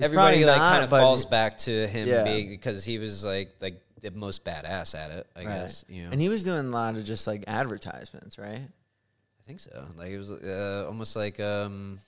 everybody 0.00 0.44
like 0.44 0.58
not, 0.58 0.72
kind 0.72 0.84
of 0.84 0.90
falls 0.90 1.24
back 1.26 1.58
to 1.58 1.86
him 1.86 2.08
Yeah. 2.08 2.24
being 2.24 2.48
because 2.48 2.84
he 2.84 2.98
was 2.98 3.24
like 3.24 3.54
like 3.60 3.80
the 4.00 4.10
most 4.10 4.44
badass 4.44 4.94
at 4.94 5.10
it. 5.10 5.26
I 5.36 5.40
Right. 5.40 5.44
guess 5.60 5.84
you 5.88 6.04
know. 6.04 6.10
And 6.10 6.20
he 6.20 6.28
was 6.28 6.42
doing 6.42 6.66
a 6.66 6.70
lot 6.70 6.96
of 6.96 7.04
just 7.04 7.26
like 7.26 7.44
advertisements, 7.46 8.38
right? 8.38 8.62
I 8.62 9.42
think 9.46 9.60
so. 9.60 9.86
Like 9.96 10.10
it 10.10 10.18
was 10.18 10.30
uh, 10.30 10.84
almost 10.86 11.16
like 11.16 11.38
um, 11.40 11.98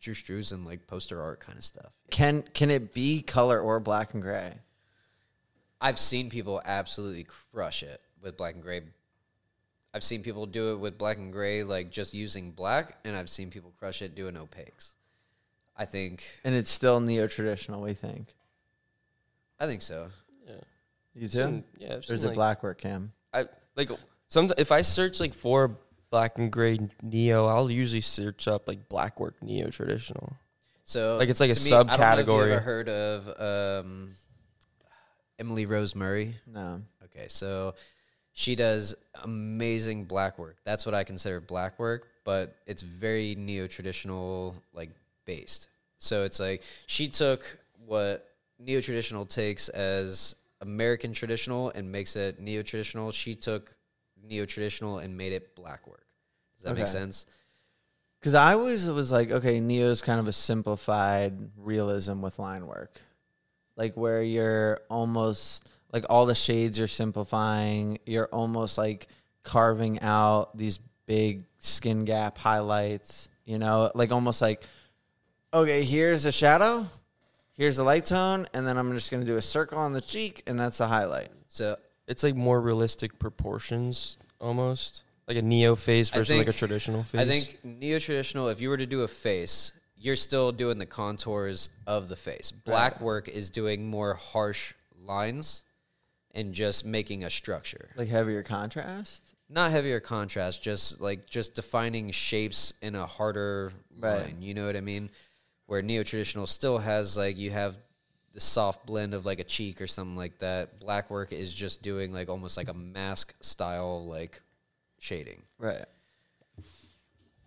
Drew 0.00 0.14
Struzan 0.14 0.64
like 0.66 0.86
poster 0.86 1.20
art 1.20 1.40
kind 1.40 1.58
of 1.58 1.64
stuff. 1.64 1.92
Can 2.10 2.42
can 2.54 2.70
it 2.70 2.92
be 2.94 3.22
color 3.22 3.60
or 3.60 3.80
black 3.80 4.14
and 4.14 4.22
gray? 4.22 4.54
I've 5.80 5.98
seen 5.98 6.30
people 6.30 6.62
absolutely 6.64 7.24
crush 7.52 7.82
it 7.82 8.00
with 8.20 8.36
black 8.36 8.54
and 8.54 8.62
gray. 8.62 8.82
I've 9.94 10.02
seen 10.02 10.22
people 10.22 10.46
do 10.46 10.72
it 10.72 10.76
with 10.76 10.96
black 10.96 11.18
and 11.18 11.32
gray, 11.32 11.64
like 11.64 11.90
just 11.90 12.14
using 12.14 12.50
black, 12.50 12.96
and 13.04 13.16
I've 13.16 13.28
seen 13.28 13.50
people 13.50 13.72
crush 13.78 14.00
it 14.02 14.14
doing 14.14 14.34
opaques. 14.34 14.90
I 15.76 15.84
think, 15.86 16.22
And 16.44 16.54
it's 16.54 16.70
still 16.70 17.00
neo 17.00 17.26
traditional, 17.26 17.80
we 17.80 17.94
think. 17.94 18.28
I 19.58 19.66
think 19.66 19.80
so. 19.82 20.08
Yeah. 20.46 20.54
You 21.14 21.28
too? 21.28 21.36
Seen- 21.38 21.64
yeah. 21.78 21.92
I've 21.94 21.98
or 22.00 22.02
seen, 22.02 22.14
is 22.16 22.24
it 22.24 22.28
like, 22.28 22.34
black 22.36 22.62
work 22.62 22.80
cam? 22.80 23.12
I 23.32 23.46
like 23.76 23.90
some. 24.28 24.50
If 24.58 24.70
I 24.72 24.82
search 24.82 25.18
like 25.20 25.32
for 25.34 25.78
black 26.10 26.36
and 26.38 26.50
gray 26.52 26.78
neo, 27.02 27.46
I'll 27.46 27.70
usually 27.70 28.00
search 28.02 28.46
up 28.48 28.68
like 28.68 28.88
black 28.88 29.18
work 29.20 29.42
neo 29.42 29.70
traditional. 29.70 30.36
So, 30.84 31.16
Like, 31.16 31.28
it's 31.30 31.40
like 31.40 31.50
a 31.50 31.54
to 31.54 31.64
me, 31.64 31.72
I 31.72 31.76
don't 31.82 31.86
know 31.86 31.92
if 31.94 32.00
subcategory. 32.00 32.46
you 32.48 32.52
ever 32.52 32.60
heard 32.60 32.88
of 32.88 33.82
um, 33.84 34.10
Emily 35.38 35.64
Rose 35.64 35.94
Murray? 35.94 36.34
No. 36.46 36.82
Okay, 37.04 37.26
so 37.28 37.74
she 38.32 38.54
does 38.56 38.94
amazing 39.22 40.04
black 40.04 40.38
work. 40.38 40.56
That's 40.64 40.86
what 40.86 40.94
I 40.94 41.04
consider 41.04 41.40
black 41.40 41.78
work, 41.78 42.08
but 42.24 42.56
it's 42.66 42.82
very 42.82 43.34
neo 43.34 43.66
traditional, 43.66 44.54
like 44.72 44.90
based. 45.24 45.68
So 45.98 46.24
it's 46.24 46.40
like 46.40 46.62
she 46.86 47.08
took 47.08 47.44
what 47.86 48.28
neo 48.58 48.80
traditional 48.80 49.26
takes 49.26 49.68
as 49.68 50.34
American 50.60 51.12
traditional 51.12 51.70
and 51.70 51.90
makes 51.90 52.16
it 52.16 52.40
neo 52.40 52.62
traditional. 52.62 53.12
She 53.12 53.34
took 53.34 53.76
neo 54.22 54.46
traditional 54.46 54.98
and 54.98 55.16
made 55.16 55.32
it 55.32 55.54
black 55.54 55.86
work. 55.86 56.06
Does 56.56 56.64
that 56.64 56.74
make 56.74 56.86
sense? 56.86 57.26
Because 58.20 58.34
I 58.34 58.54
always 58.54 58.88
was 58.88 59.10
like, 59.10 59.32
okay, 59.32 59.58
neo 59.58 59.90
is 59.90 60.00
kind 60.00 60.20
of 60.20 60.28
a 60.28 60.32
simplified 60.32 61.36
realism 61.56 62.20
with 62.20 62.38
line 62.38 62.66
work. 62.66 63.00
Like 63.76 63.96
where 63.96 64.22
you're 64.22 64.80
almost 64.88 65.68
like 65.92 66.04
all 66.08 66.26
the 66.26 66.34
shades 66.34 66.78
you're 66.78 66.88
simplifying, 66.88 67.98
you're 68.06 68.28
almost 68.32 68.78
like 68.78 69.08
carving 69.44 70.00
out 70.00 70.56
these 70.56 70.78
big 71.06 71.44
skin 71.58 72.04
gap 72.04 72.38
highlights, 72.38 73.28
you 73.44 73.58
know, 73.58 73.90
like 73.94 74.10
almost 74.10 74.40
like, 74.40 74.64
okay, 75.52 75.84
here's 75.84 76.24
a 76.24 76.32
shadow, 76.32 76.86
here's 77.56 77.78
a 77.78 77.84
light 77.84 78.06
tone, 78.06 78.46
and 78.54 78.66
then 78.66 78.78
I'm 78.78 78.92
just 78.94 79.10
gonna 79.10 79.24
do 79.24 79.36
a 79.36 79.42
circle 79.42 79.78
on 79.78 79.92
the 79.92 80.00
cheek, 80.00 80.42
and 80.46 80.58
that's 80.58 80.78
the 80.78 80.88
highlight. 80.88 81.30
So 81.48 81.76
It's 82.08 82.22
like 82.22 82.34
more 82.34 82.60
realistic 82.60 83.18
proportions, 83.18 84.18
almost 84.40 85.04
like 85.28 85.36
a 85.36 85.42
neo 85.42 85.76
face 85.76 86.08
versus 86.08 86.36
like 86.36 86.48
a 86.48 86.52
traditional 86.52 87.02
face. 87.02 87.20
I 87.20 87.26
think 87.26 87.58
neo 87.62 87.98
traditional. 87.98 88.48
If 88.48 88.60
you 88.60 88.70
were 88.70 88.76
to 88.76 88.86
do 88.86 89.02
a 89.02 89.08
face, 89.08 89.72
you're 89.96 90.16
still 90.16 90.50
doing 90.50 90.78
the 90.78 90.86
contours 90.86 91.68
of 91.86 92.08
the 92.08 92.16
face. 92.16 92.50
Black 92.50 93.00
work 93.00 93.28
is 93.28 93.50
doing 93.50 93.88
more 93.88 94.14
harsh 94.14 94.74
lines 95.04 95.62
and 96.34 96.52
just 96.52 96.84
making 96.84 97.24
a 97.24 97.30
structure. 97.30 97.90
Like 97.96 98.08
heavier 98.08 98.42
contrast. 98.42 99.22
Not 99.48 99.70
heavier 99.70 100.00
contrast, 100.00 100.62
just 100.62 101.00
like 101.00 101.28
just 101.28 101.54
defining 101.54 102.10
shapes 102.10 102.72
in 102.80 102.94
a 102.94 103.06
harder 103.06 103.72
Right. 103.98 104.22
line. 104.22 104.42
You 104.42 104.54
know 104.54 104.66
what 104.66 104.76
I 104.76 104.80
mean? 104.80 105.10
Where 105.66 105.82
neo 105.82 106.02
traditional 106.02 106.46
still 106.46 106.78
has 106.78 107.16
like 107.16 107.36
you 107.36 107.50
have 107.50 107.76
the 108.32 108.40
soft 108.40 108.86
blend 108.86 109.12
of 109.12 109.26
like 109.26 109.40
a 109.40 109.44
cheek 109.44 109.82
or 109.82 109.86
something 109.86 110.16
like 110.16 110.38
that. 110.38 110.80
Black 110.80 111.10
work 111.10 111.32
is 111.32 111.52
just 111.54 111.82
doing 111.82 112.12
like 112.12 112.30
almost 112.30 112.56
like 112.56 112.68
a 112.68 112.74
mask 112.74 113.34
style 113.42 114.06
like 114.06 114.40
shading. 114.98 115.42
Right. 115.58 115.84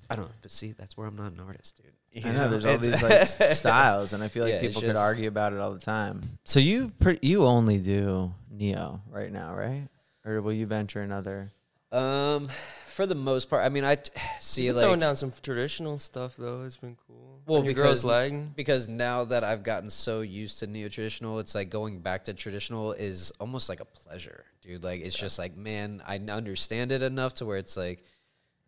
I 0.09 0.15
don't 0.15 0.25
know, 0.25 0.35
but 0.43 0.51
see, 0.51 0.73
that's 0.73 0.95
where 0.95 1.07
I'm 1.07 1.15
not 1.15 1.31
an 1.31 1.39
artist, 1.39 1.77
dude. 1.81 1.91
I 2.15 2.19
You 2.27 2.33
know 2.33 2.47
there's 2.49 2.65
all 2.65 2.77
these 2.77 3.01
like 3.03 3.27
styles, 3.53 4.13
and 4.13 4.23
I 4.23 4.27
feel 4.29 4.43
like 4.43 4.53
Yeah, 4.53 4.59
it's 4.61 4.75
people 4.75 4.87
could 4.87 4.95
argue 4.95 5.27
about 5.27 5.53
it 5.53 5.59
all 5.59 5.71
the 5.73 5.79
time. 5.79 6.21
So 6.45 6.59
you 6.59 6.91
pre- 6.99 7.19
you 7.21 7.45
only 7.45 7.77
do 7.77 8.33
neo 8.49 9.01
right 9.09 9.31
now, 9.31 9.53
right? 9.55 9.87
Or 10.25 10.41
will 10.41 10.53
you 10.53 10.65
venture 10.65 11.01
another? 11.01 11.51
Um, 11.91 12.49
for 12.87 13.05
the 13.05 13.15
most 13.15 13.49
part, 13.49 13.65
I 13.65 13.69
mean, 13.69 13.83
I 13.83 13.95
t- 13.95 14.11
see 14.39 14.65
You're 14.65 14.73
like 14.73 14.83
throwing 14.85 14.99
down 14.99 15.15
some 15.15 15.31
traditional 15.43 15.99
stuff 15.99 16.35
though. 16.37 16.63
It's 16.63 16.77
been 16.77 16.97
cool. 17.07 17.41
Well, 17.45 17.59
When 17.61 17.67
because 17.67 17.83
girls 17.83 18.05
lagging. 18.05 18.53
because 18.55 18.87
now 18.87 19.25
that 19.25 19.43
I've 19.43 19.63
gotten 19.63 19.89
so 19.89 20.21
used 20.21 20.59
to 20.59 20.67
neo 20.67 20.87
traditional, 20.89 21.39
it's 21.39 21.53
like 21.53 21.69
going 21.69 21.99
back 21.99 22.23
to 22.25 22.33
traditional 22.33 22.93
is 22.93 23.31
almost 23.39 23.69
like 23.69 23.81
a 23.81 23.85
pleasure, 23.85 24.45
dude. 24.61 24.83
Like 24.83 25.01
it's 25.01 25.15
just 25.15 25.37
like, 25.37 25.55
man, 25.55 26.01
I 26.07 26.17
understand 26.17 26.91
it 26.91 27.03
enough 27.03 27.35
to 27.35 27.45
where 27.45 27.57
it's 27.57 27.77
like, 27.77 28.03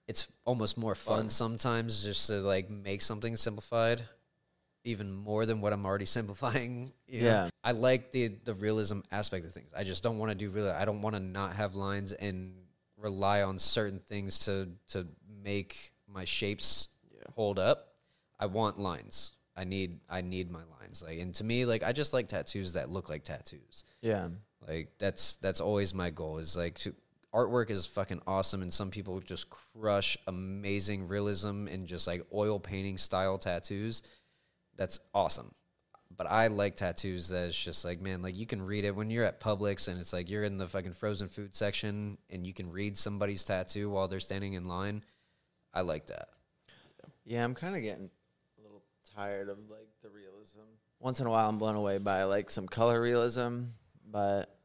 it's 0.08 0.30
almost 0.45 0.78
more 0.78 0.95
fun, 0.95 1.30
sometimes 1.30 2.03
just 2.03 2.28
to 2.28 2.39
like 2.39 2.70
make 2.70 3.01
something 3.01 3.36
simplified, 3.36 4.01
even 4.84 5.12
more 5.12 5.45
than 5.45 5.62
what 5.62 5.74
I'm 5.74 5.86
already 5.86 6.05
simplifying. 6.18 6.91
you 7.08 7.22
know? 7.24 7.28
Yeah. 7.28 7.49
I 7.64 7.72
like 7.72 8.12
the 8.12 8.30
the 8.45 8.53
realism 8.53 8.99
aspect 9.12 9.45
of 9.45 9.51
things. 9.51 9.72
I 9.76 9.84
just 9.84 10.03
don't 10.03 10.18
want 10.18 10.32
to 10.32 10.38
do 10.38 10.49
real. 10.49 10.70
I 10.70 10.86
don't 10.86 11.01
want 11.01 11.16
to 11.16 11.22
not 11.22 11.55
have 11.55 11.76
lines 11.76 12.14
and 12.14 12.53
rely 12.97 13.43
on 13.43 13.60
certain 13.60 13.99
things 13.99 14.39
to 14.45 14.70
to 14.91 15.08
make 15.43 15.93
my 16.08 16.26
shapes 16.26 16.88
hold 17.36 17.60
up. 17.60 17.93
I 18.39 18.45
want 18.45 18.80
lines. 18.80 19.34
I 19.55 19.64
need 19.64 19.99
I 20.10 20.22
need 20.22 20.49
my 20.51 20.64
lines. 20.80 21.03
Like 21.05 21.20
and 21.20 21.34
to 21.36 21.43
me, 21.43 21.66
like 21.66 21.84
I 21.84 21.91
just 21.91 22.14
like 22.14 22.28
tattoos 22.28 22.74
that 22.74 22.89
look 22.89 23.10
like 23.10 23.24
tattoos. 23.24 23.84
Yeah. 24.01 24.30
Like 24.66 24.89
that's 24.99 25.36
that's 25.38 25.60
always 25.60 25.93
my 25.93 26.10
goal. 26.12 26.38
Is 26.38 26.55
like 26.55 26.78
to, 26.80 26.93
artwork 27.38 27.70
is 27.70 27.86
fucking 27.86 28.22
awesome, 28.26 28.64
and 28.64 28.74
some 28.74 28.90
people 28.90 29.20
just 29.20 29.48
crush 29.50 30.18
amazing 30.26 31.08
realism 31.08 31.68
and 31.68 31.86
just 31.86 32.08
like 32.08 32.26
oil 32.34 32.60
painting 32.60 32.98
style 32.98 33.38
tattoos. 33.38 34.02
That's 34.76 35.00
awesome. 35.14 35.54
But 36.16 36.26
I 36.28 36.48
like 36.48 36.76
tattoos 36.76 37.30
that 37.30 37.50
it's 37.50 37.64
just 37.64 37.86
like, 37.86 38.02
man, 38.02 38.24
like 38.24 38.36
you 38.36 38.48
can 38.48 38.62
read 38.62 38.86
it 38.86 38.96
when 38.96 39.12
you're 39.12 39.26
at 39.26 39.40
Publix 39.40 39.88
and 39.88 40.00
it's 40.00 40.14
like 40.14 40.30
you're 40.30 40.46
in 40.46 40.58
the 40.58 40.68
fucking 40.68 40.94
frozen 40.94 41.28
food 41.28 41.54
section 41.54 42.18
and 42.32 42.48
you 42.48 42.54
can 42.54 42.72
read 42.72 42.98
somebody's 42.98 43.44
tattoo 43.44 43.90
while 43.90 44.08
they're 44.08 44.20
standing 44.20 44.54
in 44.54 44.68
line. 44.68 45.04
I 45.74 45.82
like 45.82 46.08
that. 46.08 46.30
Yeah, 47.24 47.44
I'm 47.44 47.54
kind 47.54 47.76
of 47.76 47.84
getting 47.84 48.10
a 48.58 48.62
little 48.64 48.82
tired 49.16 49.50
of 49.50 49.60
like 49.70 49.90
the 50.02 50.10
realism. 50.10 50.62
Once 51.00 51.20
in 51.20 51.28
a 51.28 51.30
while, 51.30 51.48
I'm 51.48 51.60
blown 51.60 51.76
away 51.76 52.00
by 52.00 52.24
like 52.24 52.50
some 52.50 52.68
color 52.68 53.00
realism, 53.00 53.66
but 54.10 54.57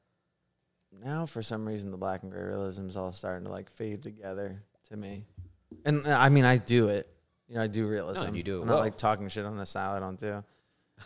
now 1.03 1.26
for 1.26 1.42
some 1.42 1.66
reason 1.66 1.90
the 1.90 1.96
black 1.96 2.22
and 2.22 2.32
gray 2.32 2.42
realism 2.42 2.88
is 2.88 2.96
all 2.96 3.12
starting 3.12 3.44
to 3.46 3.50
like 3.50 3.70
fade 3.70 4.03
together 4.03 4.62
to 4.88 4.96
me. 4.96 5.24
And 5.84 6.07
uh, 6.07 6.16
I 6.18 6.28
mean, 6.28 6.44
I 6.44 6.59
do 6.59 6.88
it. 6.88 7.09
You 7.48 7.57
know, 7.57 7.62
I 7.62 7.66
do 7.66 7.86
realism. 7.86 8.22
and 8.22 8.36
you 8.36 8.42
do 8.42 8.59
it 8.59 8.62
I'm 8.62 8.68
not 8.68 8.78
like 8.80 8.96
talking 8.96 9.28
shit 9.28 9.44
on 9.44 9.57
the 9.59 9.66
style. 9.66 9.92
I 9.94 10.00
don't 10.00 10.18
do. 10.18 10.42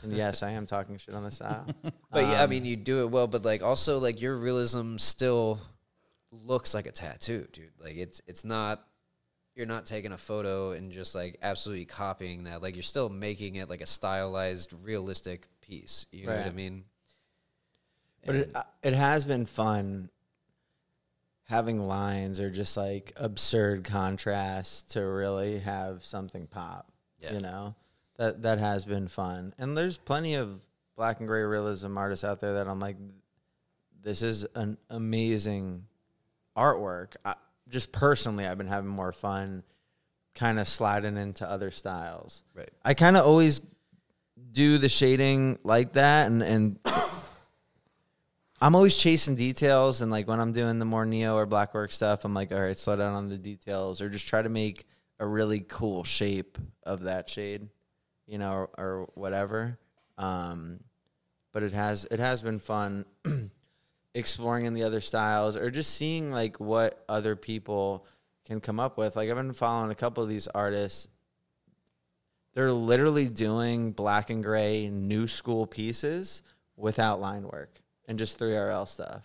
And 0.03 0.13
yes, 0.13 0.43
I 0.43 0.51
am 0.51 0.67
talking 0.67 0.99
shit 0.99 1.15
on 1.15 1.25
the 1.25 1.31
style. 1.31 1.65
But 2.11 2.25
yeah, 2.25 2.41
I 2.41 2.45
Um, 2.45 2.51
mean, 2.51 2.65
you 2.65 2.77
do 2.77 3.03
it 3.03 3.11
well, 3.11 3.27
but 3.27 3.45
like 3.45 3.63
also 3.63 3.99
like 3.99 4.21
your 4.21 4.37
realism 4.37 4.97
still 4.99 5.59
looks 6.31 6.75
like 6.75 6.87
a 6.87 6.93
tattoo, 6.93 7.47
dude. 7.53 7.71
Like 7.83 7.97
it's 7.97 8.21
it's 8.27 8.45
not 8.45 8.85
you're 9.55 9.67
not 9.67 9.87
taking 9.87 10.13
a 10.13 10.19
photo 10.19 10.73
and 10.73 10.93
just 10.93 11.15
like 11.15 11.39
absolutely 11.43 11.87
copying 11.87 12.45
that. 12.45 12.63
Like 12.63 12.77
you're 12.77 12.83
still 12.83 13.09
making 13.09 13.55
it 13.57 13.71
like 13.71 13.81
a 13.81 13.87
stylized, 13.87 14.73
realistic 14.83 15.47
piece. 15.63 16.07
You 16.13 16.27
know 16.27 16.37
what 16.37 16.47
I 16.47 16.51
mean? 16.51 16.85
But 18.27 18.37
it, 18.37 18.51
uh, 18.55 18.63
it 18.83 18.95
has 18.95 19.25
been 19.25 19.45
fun 19.45 20.11
having 21.45 21.79
lines 21.79 22.41
or 22.41 22.51
just 22.51 22.77
like 22.77 23.13
absurd 23.17 23.85
contrasts 23.85 24.83
to 24.83 25.01
really 25.01 25.61
have 25.61 26.05
something 26.05 26.47
pop. 26.47 26.91
Yeah. 27.21 27.35
You 27.35 27.41
know, 27.41 27.75
that 28.17 28.43
that 28.43 28.59
has 28.59 28.85
been 28.85 29.09
fun. 29.09 29.55
And 29.59 29.77
there's 29.77 29.97
plenty 29.97 30.35
of 30.35 30.61
black 30.97 31.21
and 31.21 31.29
gray 31.29 31.43
realism 31.43 31.97
artists 31.97 32.25
out 32.25 32.41
there 32.41 32.55
that 32.55 32.69
I'm 32.69 32.81
like, 32.81 32.97
this 34.03 34.23
is 34.23 34.47
an 34.55 34.77
amazing 34.91 35.85
artwork. 36.57 37.15
I, 37.25 37.35
just 37.69 37.93
personally, 37.93 38.47
I've 38.47 38.59
been 38.59 38.67
having 38.67 38.91
more 38.91 39.13
fun 39.13 39.63
kind 40.35 40.59
of 40.59 40.69
sliding 40.69 41.17
into 41.17 41.49
other 41.49 41.71
styles. 41.71 42.43
right. 42.55 42.71
I 42.85 42.95
kind 42.95 43.17
of 43.17 43.27
always 43.27 43.61
do 44.53 44.79
the 44.79 44.89
shading 44.89 45.59
like 45.65 45.95
that, 45.95 46.27
and 46.27 46.43
and 46.43 46.79
I'm 48.61 48.75
always 48.75 48.97
chasing 48.97 49.37
details. 49.37 50.01
And 50.01 50.11
like 50.11 50.27
when 50.29 50.41
I'm 50.41 50.53
doing 50.53 50.79
the 50.79 50.85
more 50.85 51.05
neo 51.05 51.37
or 51.37 51.47
black 51.47 51.75
work 51.75 51.93
stuff, 51.93 52.25
I'm 52.25 52.35
like, 52.35 52.53
all 52.53 52.61
right, 52.61 52.79
slow 52.79 52.97
down 52.97 53.15
on 53.15 53.29
the 53.29 53.37
details, 53.37 54.01
or 54.01 54.09
just 54.09 54.29
try 54.29 54.43
to 54.43 54.49
make 54.49 54.87
a 55.19 55.27
really 55.27 55.61
cool 55.61 56.05
shape 56.05 56.59
of 56.83 57.03
that 57.03 57.29
shade, 57.29 57.69
you 58.27 58.39
know, 58.39 58.53
or, 58.53 58.71
or 58.79 59.09
whatever. 59.15 59.79
Um, 60.19 60.81
but 61.53 61.63
it 61.63 61.73
has 61.73 62.07
it 62.11 62.19
has 62.19 62.43
been 62.43 62.59
fun 62.59 63.05
exploring 64.15 64.65
in 64.67 64.75
the 64.75 64.85
other 64.85 65.01
styles 65.01 65.57
or 65.57 65.71
just 65.71 65.95
seeing 65.95 66.31
like 66.31 66.59
what 66.59 67.05
other 67.09 67.37
people 67.37 68.07
can 68.47 68.61
come 68.61 68.81
up 68.81 68.97
with. 68.97 69.17
Like 69.17 69.29
I've 69.29 69.37
been 69.37 69.53
following 69.53 69.91
a 69.91 69.95
couple 69.95 70.23
of 70.23 70.29
these 70.29 70.49
artists 70.49 71.09
they're 72.57 72.73
literally 72.73 73.29
doing 73.29 73.93
black 73.93 74.31
and 74.31 74.43
gray 74.43 74.89
new 74.89 75.29
school 75.29 75.67
pieces 75.67 76.41
without 76.75 77.21
line 77.21 77.43
work 77.43 77.81
and 78.07 78.19
just 78.19 78.39
3RL 78.39 78.89
stuff. 78.89 79.23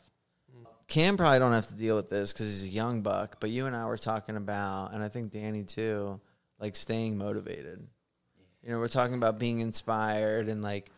Cam 0.87 1.15
probably 1.15 1.39
don't 1.39 1.53
have 1.53 1.67
to 1.67 1.73
deal 1.73 1.95
with 1.95 2.09
this 2.09 2.33
because 2.33 2.47
he's 2.47 2.63
a 2.63 2.67
young 2.67 3.01
buck, 3.01 3.37
but 3.39 3.49
you 3.49 3.65
and 3.65 3.75
I 3.75 3.85
were 3.85 3.97
talking 3.97 4.35
about, 4.35 4.93
and 4.93 5.01
I 5.01 5.07
think 5.07 5.31
Danny 5.31 5.63
too, 5.63 6.19
like 6.59 6.75
staying 6.75 7.17
motivated. 7.17 7.87
You 8.61 8.71
know, 8.71 8.79
we're 8.79 8.89
talking 8.89 9.15
about 9.15 9.39
being 9.39 9.61
inspired 9.61 10.49
and 10.49 10.61
like 10.61 10.91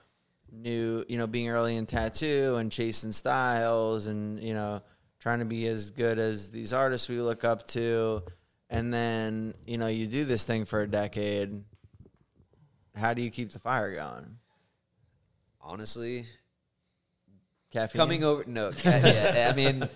new, 0.51 1.05
you 1.07 1.17
know, 1.17 1.27
being 1.27 1.49
early 1.49 1.75
in 1.75 1.85
tattoo 1.85 2.55
and 2.55 2.71
chasing 2.71 3.11
styles 3.11 4.07
and, 4.07 4.39
you 4.39 4.53
know, 4.53 4.81
trying 5.19 5.39
to 5.39 5.45
be 5.45 5.67
as 5.67 5.91
good 5.91 6.17
as 6.17 6.49
these 6.49 6.73
artists 6.73 7.07
we 7.07 7.21
look 7.21 7.43
up 7.43 7.67
to. 7.67 8.23
And 8.69 8.91
then, 8.91 9.53
you 9.67 9.77
know, 9.77 9.87
you 9.87 10.07
do 10.07 10.25
this 10.25 10.45
thing 10.45 10.65
for 10.65 10.81
a 10.81 10.87
decade 10.87 11.63
how 12.95 13.13
do 13.13 13.21
you 13.21 13.29
keep 13.31 13.51
the 13.51 13.59
fire 13.59 13.93
going? 13.95 14.37
Honestly, 15.61 16.25
Caffeine. 17.73 17.99
coming 17.99 18.23
over 18.23 18.45
no, 18.47 18.71
ca- 18.77 18.89
yeah, 19.03 19.49
I 19.51 19.55
mean, 19.55 19.89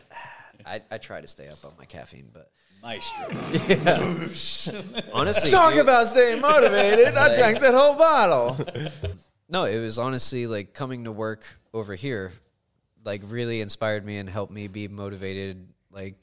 I, 0.65 0.81
I 0.91 0.97
try 0.97 1.21
to 1.21 1.27
stay 1.27 1.47
up 1.47 1.63
on 1.63 1.71
my 1.77 1.85
caffeine, 1.85 2.29
but 2.33 2.51
Maestro. 2.81 3.27
honestly, 5.13 5.51
Talk 5.51 5.71
dude- 5.73 5.81
about 5.81 6.07
staying 6.07 6.41
motivated. 6.41 7.15
I 7.15 7.35
drank 7.35 7.59
that 7.61 7.73
whole 7.73 7.95
bottle. 7.95 8.57
No, 9.49 9.63
it 9.63 9.79
was 9.79 9.97
honestly 9.97 10.45
like 10.45 10.73
coming 10.73 11.05
to 11.05 11.11
work 11.13 11.45
over 11.73 11.95
here, 11.95 12.33
like 13.05 13.21
really 13.27 13.61
inspired 13.61 14.05
me 14.05 14.17
and 14.17 14.27
helped 14.29 14.51
me 14.51 14.67
be 14.67 14.89
motivated. 14.89 15.69
Like 15.89 16.15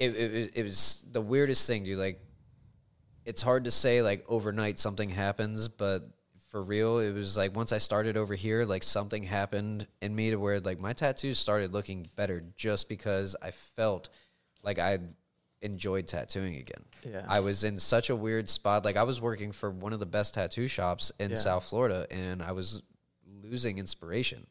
it, 0.00 0.16
it, 0.16 0.32
was- 0.32 0.48
it 0.56 0.62
was 0.64 1.04
the 1.12 1.20
weirdest 1.20 1.68
thing, 1.68 1.84
dude. 1.84 1.96
Like 1.98 2.20
it's 3.24 3.40
hard 3.40 3.66
to 3.66 3.70
say 3.70 4.02
like 4.02 4.24
overnight 4.28 4.80
something 4.80 5.10
happens, 5.10 5.68
but 5.68 6.02
for 6.50 6.62
real, 6.62 6.98
it 6.98 7.12
was 7.14 7.36
like 7.36 7.54
once 7.54 7.72
I 7.72 7.78
started 7.78 8.16
over 8.16 8.34
here, 8.34 8.64
like 8.64 8.82
something 8.82 9.22
happened 9.22 9.86
in 10.02 10.14
me 10.14 10.30
to 10.30 10.36
where 10.36 10.60
like 10.60 10.80
my 10.80 10.92
tattoos 10.92 11.38
started 11.38 11.72
looking 11.72 12.06
better 12.16 12.42
just 12.56 12.88
because 12.88 13.36
I 13.40 13.52
felt 13.52 14.08
like 14.62 14.78
I 14.78 14.98
enjoyed 15.62 16.06
tattooing 16.08 16.56
again. 16.56 16.84
Yeah. 17.08 17.24
I 17.28 17.40
was 17.40 17.62
in 17.64 17.78
such 17.78 18.10
a 18.10 18.16
weird 18.16 18.48
spot. 18.48 18.84
Like 18.84 18.96
I 18.96 19.04
was 19.04 19.20
working 19.20 19.52
for 19.52 19.70
one 19.70 19.92
of 19.92 20.00
the 20.00 20.06
best 20.06 20.34
tattoo 20.34 20.66
shops 20.66 21.12
in 21.20 21.30
Yeah. 21.30 21.36
South 21.36 21.64
Florida 21.64 22.06
and 22.10 22.42
I 22.42 22.52
was 22.52 22.82
losing 23.42 23.78
inspiration. 23.78 24.46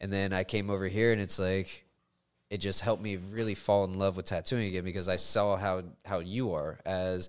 And 0.00 0.10
then 0.10 0.32
I 0.32 0.44
came 0.44 0.70
over 0.70 0.88
here 0.88 1.12
and 1.12 1.20
it's 1.20 1.38
like 1.38 1.84
it 2.48 2.58
just 2.58 2.80
helped 2.80 3.02
me 3.02 3.16
really 3.16 3.54
fall 3.54 3.84
in 3.84 3.98
love 3.98 4.16
with 4.16 4.26
tattooing 4.26 4.68
again 4.68 4.84
because 4.84 5.08
I 5.08 5.16
saw 5.16 5.56
how 5.56 5.82
how 6.04 6.20
you 6.20 6.54
are 6.54 6.78
as 6.86 7.28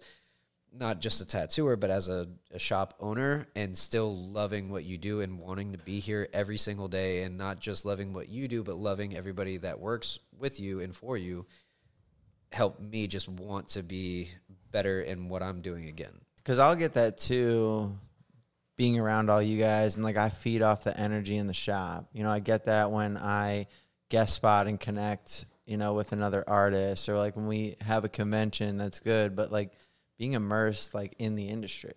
not 0.73 1.01
just 1.01 1.21
a 1.21 1.25
tattooer, 1.25 1.75
but 1.75 1.89
as 1.89 2.07
a, 2.07 2.27
a 2.51 2.59
shop 2.59 2.93
owner 2.99 3.47
and 3.55 3.77
still 3.77 4.15
loving 4.15 4.69
what 4.69 4.85
you 4.85 4.97
do 4.97 5.21
and 5.21 5.39
wanting 5.39 5.73
to 5.73 5.77
be 5.79 5.99
here 5.99 6.27
every 6.33 6.57
single 6.57 6.87
day 6.87 7.23
and 7.23 7.37
not 7.37 7.59
just 7.59 7.85
loving 7.85 8.13
what 8.13 8.29
you 8.29 8.47
do, 8.47 8.63
but 8.63 8.77
loving 8.77 9.15
everybody 9.15 9.57
that 9.57 9.79
works 9.79 10.19
with 10.37 10.59
you 10.59 10.79
and 10.79 10.95
for 10.95 11.17
you 11.17 11.45
help 12.51 12.79
me 12.79 13.07
just 13.07 13.29
want 13.29 13.69
to 13.69 13.83
be 13.83 14.29
better 14.71 15.01
in 15.01 15.29
what 15.29 15.43
I'm 15.43 15.61
doing 15.61 15.87
again. 15.87 16.13
Because 16.37 16.59
I'll 16.59 16.75
get 16.75 16.93
that 16.93 17.17
too, 17.17 17.97
being 18.77 18.99
around 18.99 19.29
all 19.29 19.41
you 19.41 19.59
guys, 19.59 19.95
and 19.95 20.03
like 20.03 20.17
I 20.17 20.29
feed 20.29 20.61
off 20.61 20.83
the 20.83 20.97
energy 20.97 21.37
in 21.37 21.47
the 21.47 21.53
shop. 21.53 22.09
You 22.13 22.23
know, 22.23 22.31
I 22.31 22.39
get 22.39 22.65
that 22.65 22.91
when 22.91 23.17
I 23.17 23.67
guest 24.09 24.33
spot 24.33 24.67
and 24.67 24.79
connect, 24.79 25.45
you 25.65 25.77
know, 25.77 25.93
with 25.93 26.11
another 26.11 26.43
artist, 26.47 27.07
or 27.07 27.17
like 27.17 27.35
when 27.35 27.47
we 27.47 27.77
have 27.81 28.03
a 28.03 28.09
convention. 28.09 28.77
That's 28.77 28.99
good, 28.99 29.35
but 29.35 29.51
like 29.51 29.71
being 30.21 30.33
immersed 30.33 30.93
like 30.93 31.15
in 31.17 31.33
the 31.33 31.49
industry, 31.49 31.95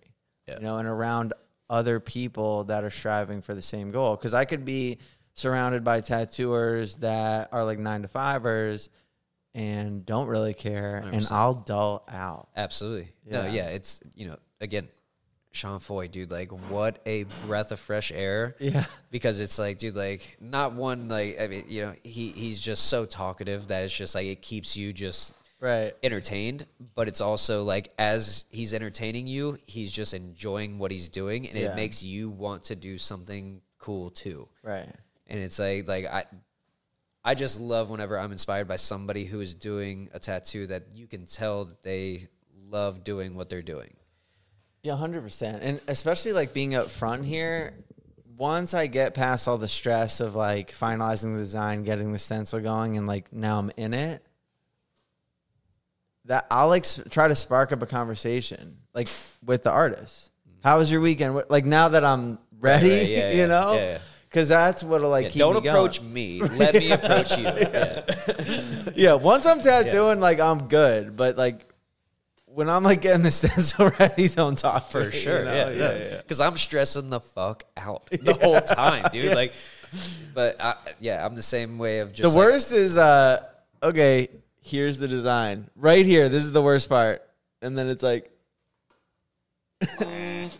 Yeah. 0.48 0.54
you 0.56 0.62
know, 0.62 0.78
and 0.78 0.88
around 0.88 1.34
other 1.68 2.00
people 2.00 2.64
that 2.64 2.82
are 2.82 2.88
striving 2.90 3.42
for 3.42 3.52
the 3.52 3.60
same 3.60 3.90
goal. 3.90 4.16
Because 4.16 4.32
I 4.32 4.46
could 4.46 4.64
be 4.64 4.96
surrounded 5.34 5.84
by 5.84 6.00
tattooers 6.00 6.96
that 6.96 7.50
are 7.52 7.66
like 7.66 7.78
nine 7.78 8.00
to 8.00 8.08
fivers 8.08 8.88
and 9.52 10.06
don't 10.06 10.26
really 10.28 10.54
care, 10.54 10.96
and 10.96 11.12
100%. 11.22 11.32
I'll 11.32 11.52
dull 11.52 12.02
out. 12.08 12.48
Absolutely. 12.56 13.08
No, 13.26 13.42
Yeah. 13.44 13.52
yeah, 13.52 13.66
it's, 13.68 14.00
you 14.14 14.28
know, 14.28 14.36
again, 14.58 14.88
Sean 15.52 15.78
Foy, 15.78 16.08
dude, 16.08 16.30
like 16.32 16.50
what 16.70 17.00
a 17.04 17.24
breath 17.46 17.72
of 17.72 17.78
fresh 17.78 18.10
air. 18.10 18.56
Yeah. 18.58 18.86
because 19.10 19.38
it's 19.38 19.58
like, 19.58 19.76
dude, 19.76 19.96
like 19.96 20.38
not 20.40 20.72
one 20.72 21.08
like 21.08 21.38
I 21.38 21.46
mean, 21.48 21.64
you 21.68 21.82
know, 21.82 21.92
he 22.04 22.30
he's 22.30 22.58
just 22.58 22.86
so 22.86 23.04
talkative 23.04 23.66
that 23.66 23.84
it's 23.84 23.94
just 23.94 24.14
like 24.14 24.24
it 24.26 24.40
keeps 24.40 24.78
you 24.78 24.94
just 24.94 25.34
Right. 25.60 25.94
entertained, 26.02 26.66
but 26.94 27.08
it's 27.08 27.20
also 27.22 27.62
like 27.64 27.90
as 27.98 28.44
he's 28.50 28.74
entertaining 28.74 29.26
you, 29.26 29.58
he's 29.64 29.90
just 29.90 30.12
enjoying 30.12 30.78
what 30.78 30.90
he's 30.90 31.08
doing, 31.08 31.48
and 31.48 31.56
Yeah. 31.58 31.72
it 31.72 31.76
makes 31.76 32.02
you 32.02 32.28
want 32.28 32.64
to 32.64 32.76
do 32.76 32.98
something 32.98 33.62
cool 33.78 34.10
too. 34.10 34.48
Right. 34.62 34.88
And 35.26 35.40
it's 35.40 35.58
like 35.58 35.88
like 35.88 36.04
I 36.06 36.24
I 37.24 37.34
just 37.34 37.58
love 37.58 37.88
whenever 37.88 38.18
I'm 38.18 38.32
inspired 38.32 38.68
by 38.68 38.76
somebody 38.76 39.24
who 39.24 39.40
is 39.40 39.54
doing 39.54 40.10
a 40.12 40.18
tattoo 40.18 40.66
that 40.66 40.94
you 40.94 41.06
can 41.06 41.24
tell 41.24 41.64
that 41.64 41.82
they 41.82 42.28
love 42.68 43.02
doing 43.04 43.34
what 43.34 43.48
they're 43.48 43.62
doing. 43.62 43.94
Yeah, 44.82 44.96
hundred 44.96 45.22
percent, 45.22 45.62
and 45.62 45.80
especially 45.88 46.32
like 46.32 46.52
being 46.52 46.74
up 46.74 46.90
front 46.90 47.24
here. 47.24 47.72
Once 48.36 48.74
I 48.74 48.88
get 48.88 49.14
past 49.14 49.46
all 49.46 49.56
the 49.58 49.68
stress 49.68 50.18
of 50.20 50.34
like 50.34 50.72
finalizing 50.72 51.32
the 51.34 51.38
design, 51.38 51.84
getting 51.84 52.12
the 52.12 52.18
stencil 52.18 52.58
going, 52.60 52.98
and 52.98 53.06
like 53.06 53.32
now 53.32 53.58
I'm 53.60 53.70
in 53.76 53.94
it, 53.94 54.22
that 56.26 56.46
I'll 56.50 56.68
like 56.68 56.84
try 57.10 57.28
to 57.28 57.34
spark 57.34 57.72
up 57.72 57.82
a 57.82 57.86
conversation 57.86 58.78
like 58.94 59.08
with 59.44 59.62
the 59.62 59.70
artist. 59.70 60.30
How 60.62 60.78
was 60.78 60.90
your 60.90 61.00
weekend? 61.00 61.42
Like 61.48 61.66
now 61.66 61.88
that 61.88 62.04
I'm 62.04 62.38
ready, 62.58 62.90
right, 62.90 63.08
yeah, 63.08 63.30
you 63.32 63.38
yeah, 63.40 63.46
know, 63.46 63.72
yeah, 63.74 63.92
yeah. 63.92 63.98
because 64.30 64.48
that's 64.48 64.82
what'll 64.82 65.10
like 65.10 65.24
Yeah, 65.24 65.30
keep 65.30 65.40
don't 65.40 65.54
me 65.54 65.60
going. 65.60 65.68
approach 65.76 66.00
me. 66.00 66.40
Let 66.42 66.74
me 66.74 66.90
approach 66.98 67.36
you. 67.36 67.44
Yeah. 67.44 68.02
Yeah, 68.96 69.14
once 69.14 69.46
I'm 69.46 69.60
tattooing, 69.60 70.20
like 70.20 70.40
I'm 70.40 70.68
good, 70.68 71.16
but 71.16 71.36
like 71.36 71.66
when 72.46 72.70
I'm 72.70 72.84
like 72.84 73.02
getting 73.02 73.22
the 73.24 73.30
stencil 73.30 73.90
ready, 73.98 74.28
don't 74.28 74.56
talk 74.56 74.90
For 74.90 75.10
sure. 75.10 75.40
you 75.40 75.44
know? 75.44 75.52
yeah, 75.52 75.70
yeah, 75.70 75.98
yeah. 75.98 76.16
Because 76.18 76.40
I'm 76.40 76.56
stressing 76.56 77.10
the 77.10 77.20
fuck 77.20 77.64
out 77.76 78.06
the 78.10 78.32
whole 78.34 78.60
time, 78.60 79.04
dude. 79.12 79.34
Like, 79.34 79.52
but 80.32 80.60
I, 80.62 80.76
yeah, 81.00 81.24
I'm 81.26 81.34
the 81.34 81.42
same 81.42 81.78
way 81.78 81.98
of 81.98 82.10
just 82.12 82.22
the 82.22 82.28
like, 82.28 82.36
worst 82.48 82.72
is 82.72 82.96
uh 82.96 83.42
okay 83.82 84.28
here's 84.64 84.98
the 84.98 85.06
design 85.06 85.68
right 85.76 86.06
here 86.06 86.28
this 86.28 86.42
is 86.42 86.50
the 86.52 86.62
worst 86.62 86.88
part 86.88 87.22
and 87.62 87.76
then 87.78 87.88
it's 87.88 88.02
like 88.02 88.30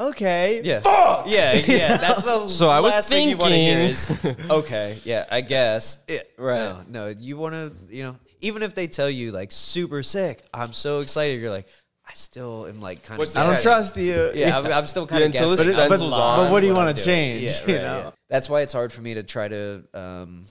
okay 0.00 0.60
Yeah. 0.64 0.80
Yeah, 1.26 1.52
yeah. 1.54 1.96
That's 1.96 2.22
the 2.22 2.48
So 2.48 2.68
I 2.68 2.80
was 2.80 2.92
last 2.92 3.08
thing 3.08 3.28
you 3.28 3.36
want 3.36 3.52
to 3.52 3.58
hear 3.58 3.80
is 3.80 4.04
thinking. 4.04 4.50
okay, 4.50 4.98
yeah, 5.04 5.24
I 5.30 5.40
guess. 5.40 5.98
Yeah, 6.08 6.18
Right. 6.38 6.58
No, 6.58 6.84
no, 6.88 7.08
you 7.18 7.36
want 7.36 7.54
to, 7.54 7.72
you 7.94 8.02
know, 8.04 8.16
even 8.40 8.62
if 8.62 8.74
they 8.74 8.86
tell 8.86 9.10
you 9.10 9.32
like 9.32 9.50
super 9.52 10.02
sick, 10.02 10.42
I'm 10.54 10.72
so 10.72 11.00
excited. 11.00 11.40
You're 11.40 11.50
like, 11.50 11.66
I 12.08 12.12
still 12.14 12.66
am 12.66 12.80
like 12.80 13.02
kind 13.02 13.18
What's 13.18 13.30
of. 13.32 13.34
the 13.34 13.40
i 13.40 13.52
don't 13.52 13.62
trust 13.62 13.96
you 13.96 14.30
Yeah, 14.34 14.58
I'm, 14.58 14.66
I'm 14.66 14.86
still 14.86 15.06
kind 15.06 15.20
Yeah, 15.20 15.26
of 15.26 15.34
until 15.34 15.50
the 15.50 15.56
guessing. 15.56 15.72
but, 15.74 15.80
it- 15.84 15.88
but, 15.88 15.96
stencil's 15.96 16.12
on 16.14 16.44
but 16.44 16.52
what 16.52 16.60
do 16.60 16.66
you 16.68 16.74
want 16.74 16.96
to 16.96 17.04
change 17.04 17.42
Yeah, 17.42 17.66
you 17.66 17.74
know 17.78 17.98
yeah. 18.04 18.10
That's 18.28 18.48
why 18.48 18.60
it's 18.62 18.72
hard 18.72 18.92
for 18.92 19.02
me 19.02 19.14
to 19.14 19.22
try 19.24 19.48
to 19.48 19.84
um, 19.94 20.44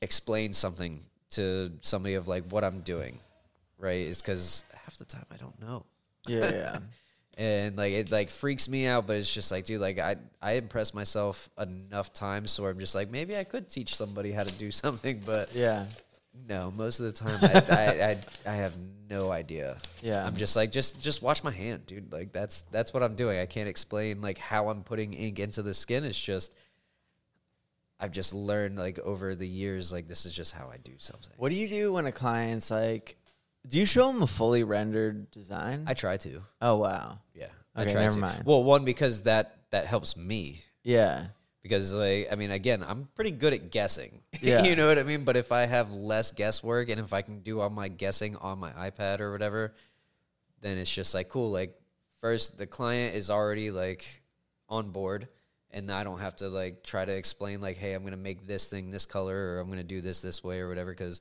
explain 0.00 0.52
something 0.52 1.00
to 1.36 1.72
somebody 1.82 2.14
of 2.14 2.28
like 2.28 2.44
what 2.50 2.64
I'm 2.64 2.80
doing, 2.80 3.18
right? 3.78 4.00
Is 4.00 4.20
because 4.20 4.64
half 4.74 4.96
the 4.98 5.04
time 5.04 5.24
I 5.32 5.36
don't 5.36 5.58
know. 5.60 5.84
yeah 6.28 6.50
yeah 6.50 6.78
and 7.38 7.76
like 7.76 7.92
it 7.92 8.10
like 8.10 8.30
freaks 8.30 8.66
me 8.68 8.86
out 8.86 9.06
but 9.06 9.16
it's 9.16 9.30
just 9.32 9.50
like 9.52 9.66
dude 9.66 9.78
like 9.80 9.98
i 9.98 10.16
i 10.40 10.52
impress 10.52 10.94
myself 10.94 11.50
enough 11.60 12.10
times 12.14 12.50
so 12.50 12.64
i'm 12.66 12.78
just 12.78 12.94
like 12.94 13.10
maybe 13.10 13.36
i 13.36 13.44
could 13.44 13.68
teach 13.68 13.94
somebody 13.94 14.32
how 14.32 14.42
to 14.42 14.52
do 14.54 14.70
something 14.84 15.20
but 15.26 15.54
yeah 15.54 15.84
no 16.48 16.72
most 16.74 16.98
of 16.98 17.04
the 17.04 17.12
time 17.12 17.38
I, 17.42 17.74
I, 17.76 18.10
I 18.10 18.18
i 18.52 18.56
have 18.56 18.72
no 19.10 19.30
idea 19.30 19.76
Yeah. 20.02 20.24
i'm 20.26 20.34
just 20.34 20.56
like 20.56 20.72
just 20.72 20.98
just 21.02 21.20
watch 21.20 21.44
my 21.44 21.50
hand 21.52 21.84
dude 21.84 22.10
like 22.10 22.32
that's 22.32 22.62
that's 22.70 22.94
what 22.94 23.02
i'm 23.02 23.14
doing 23.16 23.38
i 23.38 23.44
can't 23.46 23.68
explain 23.68 24.22
like 24.22 24.38
how 24.38 24.70
i'm 24.70 24.82
putting 24.82 25.12
ink 25.12 25.38
into 25.38 25.62
the 25.62 25.74
skin 25.74 26.04
it's 26.04 26.18
just 26.18 26.54
i've 28.00 28.12
just 28.12 28.34
learned 28.34 28.78
like 28.78 28.98
over 29.00 29.34
the 29.34 29.46
years 29.48 29.92
like 29.92 30.06
this 30.08 30.26
is 30.26 30.34
just 30.34 30.52
how 30.52 30.68
i 30.72 30.76
do 30.78 30.92
something. 30.98 31.32
What 31.36 31.50
do 31.50 31.56
you 31.56 31.68
do 31.68 31.92
when 31.92 32.06
a 32.06 32.12
client's 32.12 32.70
like 32.70 33.16
do 33.68 33.78
you 33.78 33.86
show 33.86 34.12
them 34.12 34.22
a 34.22 34.26
fully 34.26 34.62
rendered 34.62 35.30
design? 35.30 35.84
I 35.86 35.94
try 35.94 36.16
to. 36.18 36.42
Oh 36.60 36.76
wow. 36.76 37.18
Yeah. 37.34 37.46
Okay, 37.76 37.90
i 37.90 37.92
try 37.92 38.02
never 38.02 38.14
to. 38.14 38.20
mind. 38.20 38.42
well 38.44 38.62
one 38.62 38.84
because 38.84 39.22
that 39.22 39.58
that 39.70 39.86
helps 39.86 40.16
me. 40.16 40.62
Yeah. 40.84 41.26
Because 41.62 41.92
like 41.92 42.28
I 42.30 42.36
mean 42.36 42.50
again 42.52 42.84
I'm 42.86 43.08
pretty 43.14 43.32
good 43.32 43.52
at 43.52 43.70
guessing. 43.70 44.22
Yeah. 44.40 44.64
you 44.64 44.76
know 44.76 44.86
what 44.86 44.98
I 44.98 45.02
mean? 45.02 45.24
But 45.24 45.36
if 45.36 45.50
I 45.50 45.66
have 45.66 45.92
less 45.92 46.30
guesswork 46.30 46.90
and 46.90 47.00
if 47.00 47.12
I 47.12 47.22
can 47.22 47.40
do 47.40 47.60
all 47.60 47.70
my 47.70 47.88
guessing 47.88 48.36
on 48.36 48.58
my 48.58 48.70
iPad 48.70 49.20
or 49.20 49.32
whatever, 49.32 49.74
then 50.60 50.78
it's 50.78 50.92
just 50.92 51.14
like 51.14 51.28
cool. 51.28 51.50
Like 51.50 51.74
first 52.20 52.58
the 52.58 52.66
client 52.66 53.16
is 53.16 53.30
already 53.30 53.70
like 53.70 54.22
on 54.68 54.90
board 54.90 55.26
and 55.76 55.92
I 55.92 56.02
don't 56.02 56.18
have 56.18 56.34
to 56.36 56.48
like 56.48 56.82
try 56.82 57.04
to 57.04 57.12
explain 57.12 57.60
like 57.60 57.76
hey, 57.76 57.94
I'm 57.94 58.02
going 58.02 58.12
to 58.12 58.18
make 58.18 58.46
this 58.46 58.66
thing 58.66 58.90
this 58.90 59.06
color 59.06 59.54
or 59.54 59.60
I'm 59.60 59.66
going 59.66 59.78
to 59.78 59.84
do 59.84 60.00
this 60.00 60.20
this 60.20 60.42
way 60.42 60.60
or 60.60 60.68
whatever 60.68 60.94
cuz 60.94 61.20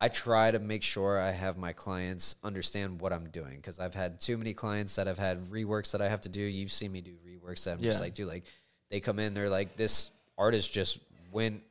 I 0.00 0.08
try 0.08 0.50
to 0.50 0.58
make 0.58 0.82
sure 0.82 1.20
I 1.20 1.30
have 1.30 1.56
my 1.56 1.72
clients 1.72 2.34
understand 2.42 3.00
what 3.00 3.12
I'm 3.12 3.28
doing 3.30 3.56
because 3.56 3.78
I've 3.78 3.94
had 3.94 4.20
too 4.20 4.36
many 4.36 4.52
clients 4.52 4.96
that 4.96 5.06
have 5.06 5.18
had 5.18 5.44
reworks 5.46 5.92
that 5.92 6.02
I 6.02 6.08
have 6.08 6.22
to 6.22 6.28
do. 6.28 6.40
You've 6.40 6.72
seen 6.72 6.90
me 6.90 7.00
do 7.00 7.14
reworks 7.26 7.64
that 7.64 7.74
I'm 7.74 7.80
just 7.80 8.00
like, 8.00 8.14
do 8.14 8.26
like 8.26 8.44
they 8.90 9.00
come 9.00 9.18
in, 9.18 9.34
they're 9.34 9.48
like, 9.48 9.76
this 9.76 10.10
artist 10.36 10.72
just 10.72 10.98
went 11.32 11.62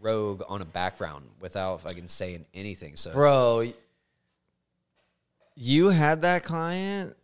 rogue 0.00 0.42
on 0.48 0.62
a 0.62 0.64
background 0.64 1.26
without 1.40 1.82
fucking 1.82 2.08
saying 2.08 2.46
anything. 2.54 2.96
So, 2.96 3.12
bro 3.12 3.72
you 5.54 5.88
had 5.88 6.22
that 6.22 6.44
client 6.44 7.16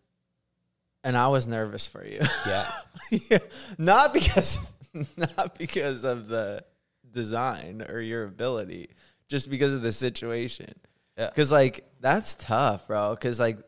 and 1.09 1.17
i 1.17 1.27
was 1.29 1.49
nervous 1.49 1.87
for 1.87 2.05
you 2.05 2.21
yeah, 2.47 2.71
Yeah, 3.31 3.39
not 3.79 4.13
because 4.13 4.59
not 5.17 5.57
because 5.59 6.05
of 6.05 6.29
the 6.29 6.63
design 7.11 7.85
or 7.89 8.01
your 8.01 8.25
ability, 8.25 8.91
just 9.29 9.49
because 9.51 9.75
of 9.75 9.83
the 9.83 9.93
situation. 9.93 10.73
Yeah. 11.17 11.31
Cuz 11.31 11.51
like 11.53 11.85
that's 12.01 12.35
tough, 12.37 12.87
bro, 12.87 13.17
cuz 13.17 13.39
like 13.41 13.59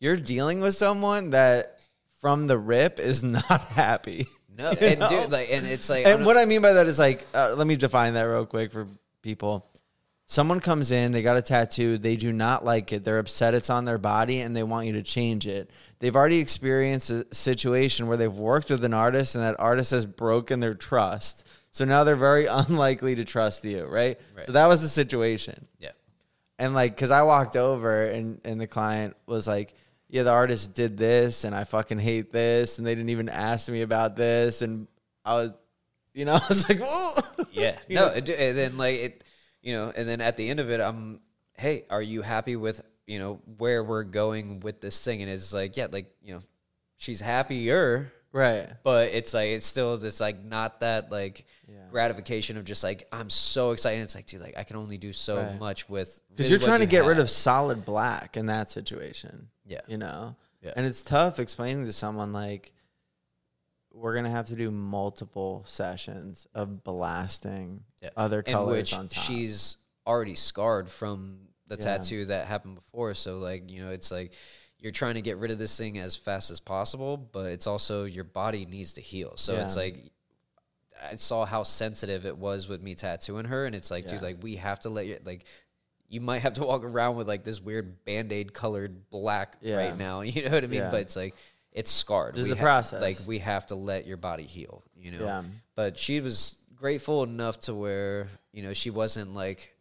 you're 0.00 0.16
dealing 0.16 0.60
with 0.60 0.74
someone 0.74 1.30
that 1.30 1.78
from 2.20 2.46
the 2.46 2.58
rip 2.58 2.98
is 2.98 3.22
not 3.38 3.60
happy. 3.72 4.26
no, 4.48 4.70
You 4.72 4.78
and 4.80 5.00
know? 5.00 5.08
dude, 5.08 5.32
like, 5.32 5.48
and 5.52 5.66
it's 5.66 5.88
like, 5.88 6.06
and 6.06 6.20
not- 6.20 6.26
what 6.26 6.36
I 6.36 6.44
mean 6.44 6.60
by 6.62 6.72
that 6.74 6.86
is 6.86 6.98
like, 6.98 7.24
uh, 7.34 7.54
let 7.56 7.66
me 7.66 7.76
define 7.76 8.14
that 8.14 8.22
real 8.24 8.46
quick 8.46 8.72
for 8.72 8.86
people. 9.22 9.66
Someone 10.28 10.58
comes 10.58 10.90
in, 10.90 11.12
they 11.12 11.22
got 11.22 11.36
a 11.36 11.42
tattoo, 11.42 11.98
they 11.98 12.16
do 12.16 12.32
not 12.32 12.64
like 12.64 12.92
it, 12.92 13.04
they're 13.04 13.20
upset 13.20 13.54
it's 13.54 13.70
on 13.70 13.84
their 13.84 13.98
body, 13.98 14.40
and 14.40 14.56
they 14.56 14.64
want 14.64 14.88
you 14.88 14.94
to 14.94 15.02
change 15.02 15.46
it. 15.46 15.70
They've 16.00 16.16
already 16.16 16.40
experienced 16.40 17.10
a 17.10 17.32
situation 17.32 18.08
where 18.08 18.16
they've 18.16 18.32
worked 18.32 18.68
with 18.68 18.82
an 18.84 18.92
artist, 18.92 19.36
and 19.36 19.44
that 19.44 19.54
artist 19.60 19.92
has 19.92 20.04
broken 20.04 20.58
their 20.58 20.74
trust. 20.74 21.46
So 21.70 21.84
now 21.84 22.02
they're 22.04 22.16
very 22.16 22.46
unlikely 22.50 23.14
to 23.16 23.24
trust 23.24 23.64
you, 23.64 23.84
right? 23.84 24.18
Right. 24.36 24.46
So 24.46 24.52
that 24.52 24.66
was 24.66 24.82
the 24.82 24.88
situation. 24.88 25.68
yeah, 25.78 25.90
And 26.58 26.74
like, 26.74 26.96
cause 26.96 27.10
I 27.10 27.22
walked 27.22 27.54
over 27.54 28.02
and, 28.04 28.40
and 28.44 28.60
the 28.60 28.66
client 28.66 29.14
was 29.26 29.46
like, 29.46 29.74
yeah, 30.08 30.22
the 30.22 30.32
artist 30.32 30.74
did 30.74 30.96
this 30.96 31.44
and 31.44 31.54
I 31.54 31.64
fucking 31.64 31.98
hate 31.98 32.32
this. 32.32 32.78
And 32.78 32.86
they 32.86 32.94
didn't 32.94 33.10
even 33.10 33.28
ask 33.28 33.68
me 33.68 33.82
about 33.82 34.16
this. 34.16 34.62
And 34.62 34.88
I 35.24 35.34
was, 35.34 35.50
you 36.14 36.24
know, 36.24 36.34
I 36.42 36.46
was 36.48 36.68
like, 36.68 36.80
whoa. 36.80 37.12
yeah, 37.52 37.76
no, 37.90 38.06
know? 38.06 38.12
and 38.14 38.26
then 38.26 38.76
like 38.76 38.96
it, 38.96 39.24
you 39.66 39.72
know, 39.72 39.92
and 39.96 40.08
then 40.08 40.20
at 40.20 40.36
the 40.36 40.48
end 40.48 40.60
of 40.60 40.70
it, 40.70 40.80
I'm, 40.80 41.20
hey, 41.54 41.84
are 41.90 42.00
you 42.02 42.22
happy 42.22 42.54
with 42.54 42.80
you 43.06 43.18
know 43.18 43.40
where 43.58 43.82
we're 43.82 44.04
going 44.04 44.60
with 44.60 44.80
this 44.80 45.04
thing? 45.04 45.22
And 45.22 45.30
it's 45.30 45.52
like, 45.52 45.76
yeah, 45.76 45.88
like 45.90 46.06
you 46.22 46.34
know, 46.34 46.40
she's 46.96 47.20
happier 47.20 48.12
Right. 48.32 48.68
but 48.84 49.08
it's 49.12 49.32
like 49.34 49.48
it's 49.50 49.66
still 49.66 49.94
it's 49.94 50.20
like 50.20 50.44
not 50.44 50.80
that 50.80 51.10
like 51.10 51.46
Yeah. 51.68 51.86
gratification 51.90 52.56
of 52.58 52.64
just 52.64 52.84
like 52.84 53.08
I'm 53.10 53.30
so 53.30 53.72
excited. 53.72 54.02
It's 54.02 54.14
like 54.14 54.26
dude, 54.26 54.40
like 54.40 54.56
I 54.58 54.62
can 54.64 54.76
only 54.76 54.98
do 54.98 55.12
so 55.12 55.36
Right. 55.42 55.58
much 55.58 55.88
with 55.88 56.20
Because 56.30 56.48
you're 56.50 56.58
trying 56.58 56.80
to 56.80 56.84
you 56.84 56.90
get 56.90 57.04
rid 57.06 57.18
of 57.18 57.28
solid 57.30 57.84
black 57.84 58.36
in 58.36 58.46
that 58.46 58.70
situation. 58.70 59.48
Yeah. 59.64 59.80
You 59.88 59.98
know? 59.98 60.36
Yeah. 60.62 60.74
And 60.76 60.84
it's 60.86 61.02
tough 61.02 61.38
explaining 61.40 61.86
to 61.86 61.92
someone 61.92 62.32
like 62.32 62.72
we're 63.92 64.14
gonna 64.14 64.30
have 64.30 64.46
to 64.48 64.56
do 64.56 64.70
multiple 64.70 65.62
sessions 65.66 66.46
of 66.54 66.84
blasting 66.84 67.82
Yeah. 68.02 68.10
other 68.16 68.42
colors 68.42 68.76
which 68.76 68.94
on 68.94 69.08
top. 69.08 69.24
she's 69.24 69.76
already 70.06 70.34
scarred 70.34 70.88
from 70.88 71.38
the 71.66 71.76
Yeah. 71.76 71.84
tattoo 71.84 72.24
that 72.26 72.46
happened 72.46 72.76
before. 72.76 73.14
So 73.14 73.38
like 73.38 73.70
you 73.70 73.82
know, 73.84 73.90
it's 73.90 74.10
like 74.10 74.32
you're 74.78 74.92
trying 74.92 75.14
to 75.14 75.22
get 75.22 75.38
rid 75.38 75.50
of 75.50 75.58
this 75.58 75.76
thing 75.76 75.98
as 75.98 76.16
fast 76.16 76.50
as 76.50 76.60
possible, 76.60 77.16
but 77.16 77.46
it's 77.52 77.66
also 77.66 78.04
your 78.04 78.24
body 78.24 78.66
needs 78.66 78.92
to 78.94 79.00
heal. 79.00 79.32
So 79.36 79.54
it's 79.56 79.74
like 79.76 79.96
I 81.02 81.16
saw 81.16 81.44
how 81.44 81.62
sensitive 81.62 82.24
it 82.26 82.36
was 82.38 82.68
with 82.68 82.82
me 82.82 82.94
tattooing 82.94 83.46
her, 83.46 83.66
and 83.66 83.74
it's 83.74 83.90
like, 83.90 84.06
dude, 84.08 84.22
like 84.22 84.42
we 84.42 84.56
have 84.56 84.80
to 84.80 84.88
let 84.88 85.06
you 85.06 85.18
like. 85.24 85.44
You 86.08 86.20
might 86.20 86.38
have 86.42 86.54
to 86.54 86.64
walk 86.64 86.84
around 86.84 87.16
with 87.16 87.26
like 87.26 87.42
this 87.42 87.60
weird 87.60 88.04
band 88.04 88.32
aid 88.32 88.52
colored 88.52 89.10
black 89.10 89.56
Yeah. 89.60 89.76
right 89.76 89.98
now. 89.98 90.20
You 90.22 90.44
know 90.44 90.50
what 90.52 90.62
I 90.62 90.68
mean? 90.68 90.80
Yeah. 90.82 90.90
But 90.90 91.00
it's 91.00 91.16
like 91.16 91.34
it's 91.72 91.90
scarred. 91.90 92.34
This 92.36 92.42
is 92.44 92.48
We 92.50 92.52
a 92.52 92.56
ha- 92.56 92.62
process. 92.62 93.02
Like 93.02 93.18
we 93.26 93.40
have 93.40 93.66
to 93.66 93.74
let 93.74 94.06
your 94.06 94.16
body 94.16 94.44
heal. 94.44 94.84
You 94.96 95.10
know 95.12 95.24
Yeah. 95.24 95.42
but 95.74 95.98
she 95.98 96.20
was 96.20 96.54
grateful 96.76 97.22
enough 97.22 97.58
to 97.60 97.74
where 97.74 98.28
you 98.52 98.62
know 98.62 98.72
she 98.74 98.90
wasn't 98.90 99.34
like 99.34 99.74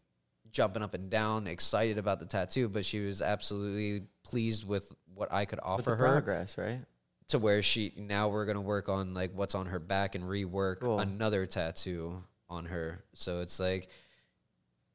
jumping 0.52 0.82
up 0.82 0.94
and 0.94 1.10
down 1.10 1.48
excited 1.48 1.98
about 1.98 2.20
the 2.20 2.26
tattoo 2.26 2.70
but 2.70 2.86
she 2.86 3.06
was 3.06 3.22
absolutely 3.22 4.04
pleased 4.24 4.66
with 4.66 4.94
what 5.14 5.32
i 5.34 5.44
could 5.46 5.60
offer 5.62 5.82
the 5.84 5.90
her 5.92 5.98
progress, 5.98 6.58
right? 6.58 6.80
to 7.28 7.40
where 7.40 7.62
she 7.62 7.92
now 7.98 8.30
we're 8.30 8.46
gonna 8.46 8.62
work 8.62 8.88
on 8.88 9.14
like 9.14 9.32
what's 9.36 9.56
on 9.56 9.66
her 9.66 9.80
back 9.80 10.16
and 10.16 10.24
rework 10.24 10.80
Cool. 10.80 11.00
another 11.00 11.46
tattoo 11.46 12.24
on 12.50 12.66
her 12.66 13.04
so 13.14 13.42
it's 13.42 13.60
like 13.60 13.90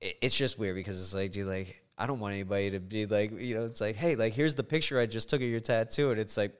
it, 0.00 0.16
it's 0.22 0.36
just 0.36 0.58
weird 0.58 0.76
because 0.76 1.00
it's 1.00 1.12
like 1.14 1.32
dude 1.32 1.46
like 1.46 1.82
i 1.98 2.06
don't 2.06 2.20
want 2.20 2.32
anybody 2.32 2.70
to 2.70 2.80
be 2.80 3.04
like 3.06 3.38
you 3.38 3.54
know 3.54 3.64
it's 3.64 3.80
like 3.80 3.96
hey 3.96 4.14
like 4.16 4.32
here's 4.32 4.54
the 4.54 4.62
picture 4.64 4.98
i 4.98 5.04
just 5.06 5.28
took 5.28 5.42
of 5.42 5.48
your 5.48 5.60
tattoo 5.60 6.10
and 6.12 6.20
it's 6.20 6.36
like 6.36 6.54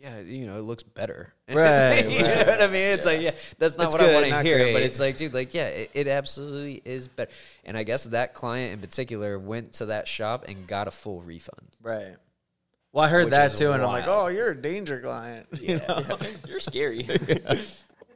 yeah, 0.00 0.20
you 0.20 0.46
know, 0.46 0.56
it 0.58 0.62
looks 0.62 0.82
better. 0.82 1.34
Right, 1.50 2.04
you 2.04 2.22
know 2.22 2.44
what 2.44 2.60
I 2.60 2.66
mean? 2.66 2.88
It's 2.88 3.06
like, 3.06 3.22
yeah, 3.22 3.30
that's 3.58 3.78
not 3.78 3.86
It's 3.86 3.94
what 3.94 4.02
I 4.02 4.12
want 4.12 4.26
to 4.26 4.42
hear. 4.42 4.70
But 4.74 4.82
it's 4.82 5.00
like, 5.00 5.16
dude, 5.16 5.32
like, 5.32 5.54
yeah, 5.54 5.68
it, 5.68 5.90
it 5.94 6.06
absolutely 6.06 6.82
is 6.84 7.08
better. 7.08 7.30
And 7.64 7.74
I 7.74 7.84
guess 7.84 8.04
that 8.04 8.34
client 8.34 8.74
in 8.74 8.80
particular 8.80 9.38
went 9.38 9.72
to 9.74 9.86
that 9.86 10.06
shop 10.06 10.44
and 10.46 10.66
got 10.66 10.88
a 10.88 10.90
full 10.90 11.22
refund. 11.22 11.74
Right. 11.82 12.16
Well, 12.92 13.02
I 13.02 13.08
heard 13.08 13.30
that 13.30 13.56
too, 13.56 13.72
and 13.72 13.82
I'm 13.82 13.88
like, 13.88 14.04
oh, 14.06 14.26
you're 14.26 14.50
a 14.50 14.60
danger 14.60 15.00
client. 15.00 15.46
You 15.60 15.80
know? 15.88 16.04
You're 16.46 16.60
scary. 16.60 17.08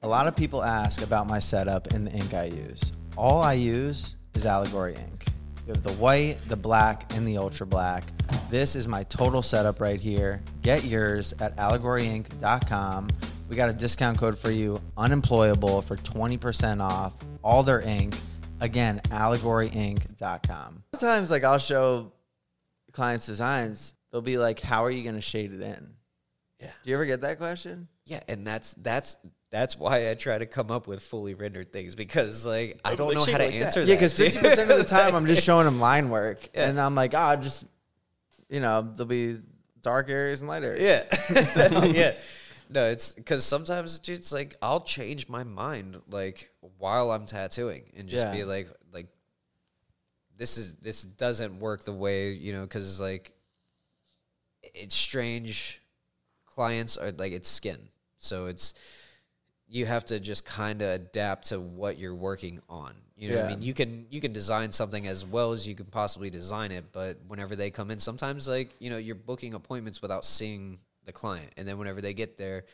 A 0.03 0.09
lot 0.09 0.27
of 0.27 0.37
people 0.37 0.63
ask 0.63 1.03
about 1.03 1.27
my 1.27 1.39
setup 1.39 1.89
and 1.93 2.07
the 2.07 2.13
ink 2.13 2.35
I 2.35 2.45
use. 2.45 2.93
All 3.17 3.41
I 3.41 3.55
use 3.55 4.17
is 4.35 4.45
Allegory 4.45 4.95
ink. 4.95 5.25
We 5.67 5.73
have 5.73 5.83
the 5.83 5.93
white, 5.93 6.39
the 6.49 6.57
black, 6.57 7.13
and 7.15 7.27
the 7.27 7.39
ultra 7.39 7.67
black. 7.67 8.05
This 8.51 8.75
is 8.75 8.89
my 8.89 9.05
total 9.05 9.43
setup 9.43 9.81
right 9.81 10.01
here. 10.01 10.43
Get 10.63 10.85
yours 10.85 11.35
at 11.41 11.57
allegoryink.com. 11.57 13.09
We 13.49 13.57
got 13.57 13.69
a 13.69 13.73
discount 13.73 14.19
code 14.19 14.39
for 14.39 14.51
you, 14.51 14.79
unemployable, 14.97 15.83
for 15.83 15.97
20% 15.97 16.81
off 16.81 17.15
all 17.43 17.63
their 17.63 17.81
ink. 17.81 18.15
Again, 18.61 19.01
allegoryink.com. 19.07 20.83
Sometimes, 20.95 21.31
like, 21.31 21.45
I'll 21.45 21.59
show 21.59 22.13
clients 22.93 23.27
designs, 23.27 23.95
they'll 24.11 24.21
be 24.21 24.39
like, 24.39 24.61
How 24.61 24.85
are 24.85 24.91
you 24.91 25.03
going 25.03 25.17
to 25.17 25.21
shade 25.21 25.53
it 25.53 25.61
in? 25.61 25.95
Yeah. 26.61 26.71
Do 26.85 26.91
you 26.91 26.97
ever 26.97 27.07
get 27.07 27.21
that 27.23 27.39
question? 27.39 27.89
Yeah, 28.07 28.21
and 28.29 28.47
that's 28.47 28.75
that's 28.75 29.17
that's 29.53 29.79
why 29.79 30.11
I 30.11 30.15
try 30.15 30.39
to 30.39 30.47
come 30.47 30.71
up 30.73 30.89
with 30.89 31.03
fully 31.03 31.35
rendered 31.35 31.73
things 31.73 31.95
because 31.95 32.45
like 32.45 32.81
I 32.85 32.97
don't 32.97 33.15
know 33.15 33.21
how 33.21 33.27
to 33.27 33.33
like 33.33 33.39
that. 33.39 33.53
answer 33.53 33.83
Yeah, 33.85 33.95
because 33.95 34.15
fifty 34.15 34.39
percent 34.41 34.71
of 34.71 34.79
the 34.79 34.85
time 34.85 35.15
I'm 35.15 35.27
just 35.27 35.45
showing 35.49 35.67
them 35.67 35.79
line 35.79 36.09
work, 36.11 36.49
Yeah. 36.55 36.69
and 36.71 36.81
I'm 36.81 36.95
like, 36.95 37.15
ah, 37.15 37.37
just 37.37 37.65
you 38.49 38.59
know, 38.61 38.83
there'll 38.83 39.07
be 39.07 39.37
dark 39.83 40.09
areas 40.11 40.41
and 40.41 40.49
light 40.49 40.63
areas. 40.65 41.05
Yeah. 41.31 41.85
yeah. 41.85 42.13
No, 42.71 42.89
it's 42.89 43.13
because 43.13 43.45
sometimes 43.45 44.01
it's 44.09 44.33
like 44.33 44.57
I'll 44.63 44.81
change 44.81 45.29
my 45.29 45.45
mind 45.45 46.01
like 46.09 46.51
while 46.79 47.11
I'm 47.13 47.27
tattooing 47.27 47.85
and 47.97 48.09
just 48.09 48.27
Yeah. 48.27 48.33
be 48.33 48.45
like, 48.45 48.69
like 48.93 49.09
this 50.39 50.57
is 50.57 50.75
this 50.77 51.03
doesn't 51.03 51.61
work 51.61 51.85
the 51.85 51.93
way 51.93 52.31
you 52.31 52.55
know 52.55 52.63
because 52.63 52.99
like 53.01 53.33
it's 54.63 54.95
strange. 54.97 55.81
Clients 56.47 56.97
are 56.97 57.13
like 57.13 57.33
it's 57.33 57.49
skin, 57.49 57.89
so 58.19 58.47
it's 58.47 58.75
you 59.73 59.87
have 59.87 60.05
to 60.05 60.21
just 60.21 60.45
kind 60.45 60.83
of 60.83 60.91
adapt 60.91 61.47
to 61.47 61.59
what 61.59 61.99
you're 61.99 62.15
working 62.15 62.61
on. 62.69 62.95
You 63.17 63.31
know 63.31 63.37
what 63.37 63.45
I 63.45 63.49
mean? 63.49 63.63
You 63.63 63.73
can 63.73 64.07
you 64.11 64.21
can 64.21 64.33
design 64.33 64.71
something 64.71 65.07
as 65.07 65.25
well 65.25 65.53
as 65.53 65.67
you 65.67 65.75
can 65.75 65.87
possibly 65.87 66.29
design 66.29 66.73
it, 66.73 66.85
but 66.93 67.19
whenever 67.27 67.57
they 67.57 67.71
come 67.71 67.91
in, 67.91 67.99
sometimes 67.99 68.47
like 68.47 68.71
you 68.81 68.91
know 68.91 68.99
you're 68.99 69.15
booking 69.15 69.55
appointments 69.55 70.03
without 70.03 70.25
seeing 70.27 70.79
the 71.07 71.13
client, 71.13 71.51
and 71.57 71.67
then 71.67 71.79
whenever 71.79 72.01
they 72.03 72.13
get 72.13 72.37
there, 72.37 72.65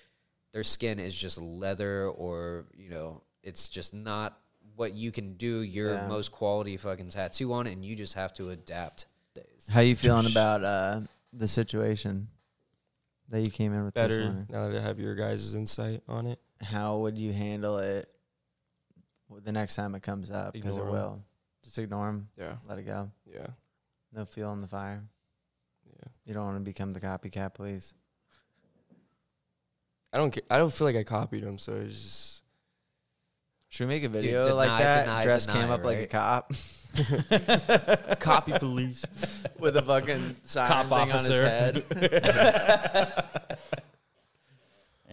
their 0.52 0.64
skin 0.64 0.98
is 0.98 1.14
just 1.14 1.38
leather 1.40 2.08
or 2.08 2.64
you 2.76 2.90
know 2.90 3.22
it's 3.44 3.68
just 3.68 3.94
not 3.94 4.36
what 4.74 4.94
you 4.94 5.12
can 5.12 5.34
do 5.34 5.60
your 5.62 5.94
Yeah. 5.94 6.06
most 6.08 6.32
quality 6.32 6.76
fucking 6.76 7.10
tattoo 7.10 7.52
on, 7.52 7.66
and 7.68 7.84
you 7.84 7.94
just 7.94 8.14
have 8.14 8.32
to 8.34 8.50
adapt. 8.50 9.06
How 9.68 9.80
you 9.80 9.94
feeling 9.94 10.26
about 10.26 10.64
uh, 10.64 11.02
the 11.32 11.46
situation 11.46 12.28
that 13.28 13.42
you 13.42 13.50
came 13.50 13.72
in 13.74 13.84
with 13.84 13.94
this 13.94 14.08
Better 14.08 14.24
one? 14.24 14.46
now 14.50 14.66
that 14.68 14.76
I 14.78 14.80
have 14.82 14.98
your 14.98 15.14
guys' 15.14 15.54
insight 15.54 16.02
on 16.08 16.26
it. 16.26 16.40
How 16.62 16.98
would 16.98 17.16
you 17.18 17.32
handle 17.32 17.78
it 17.78 18.08
the 19.44 19.52
next 19.52 19.76
time 19.76 19.94
it 19.94 20.02
comes 20.02 20.30
up? 20.30 20.52
Because 20.52 20.76
it 20.76 20.80
Ignore 20.80 20.96
'em. 20.96 21.02
will. 21.02 21.22
Just 21.64 21.78
ignore 21.78 22.06
them. 22.06 22.28
Yeah. 22.38 22.56
Let 22.68 22.78
it 22.78 22.84
go. 22.84 23.10
Yeah. 23.32 23.46
No 24.12 24.24
fuel 24.24 24.52
in 24.52 24.60
the 24.60 24.68
fire. 24.68 25.02
Yeah. 25.86 26.08
You 26.24 26.34
don't 26.34 26.44
want 26.44 26.56
to 26.56 26.60
become 26.60 26.92
the 26.92 27.00
copycat, 27.00 27.54
please. 27.54 27.94
I 30.12 30.16
don't. 30.18 30.32
Ca- 30.34 30.40
I 30.50 30.58
don't 30.58 30.72
feel 30.72 30.86
like 30.86 30.96
I 30.96 31.02
copied 31.04 31.44
him, 31.44 31.58
so 31.58 31.74
it's 31.74 32.02
just. 32.02 32.42
Should 33.70 33.84
we 33.86 33.94
make 33.94 34.04
a 34.04 34.08
video 34.08 34.54
like 34.54 34.66
deny, 34.68 34.82
that? 34.82 35.04
deny, 35.04 35.22
Dress 35.22 35.46
deny, 35.46 35.60
cam 35.60 35.70
up 35.70 35.84
like 35.84 35.98
a 35.98 36.06
cop 36.06 36.52
Copy 38.20 38.52
police. 38.58 39.04
with 39.58 39.76
a 39.76 39.82
fucking 39.82 40.36
siren 40.44 40.68
Cop 40.72 40.86
thing 40.86 41.12
officer. 41.12 41.44
on 41.44 41.74
his 41.74 41.88
head. 41.98 43.28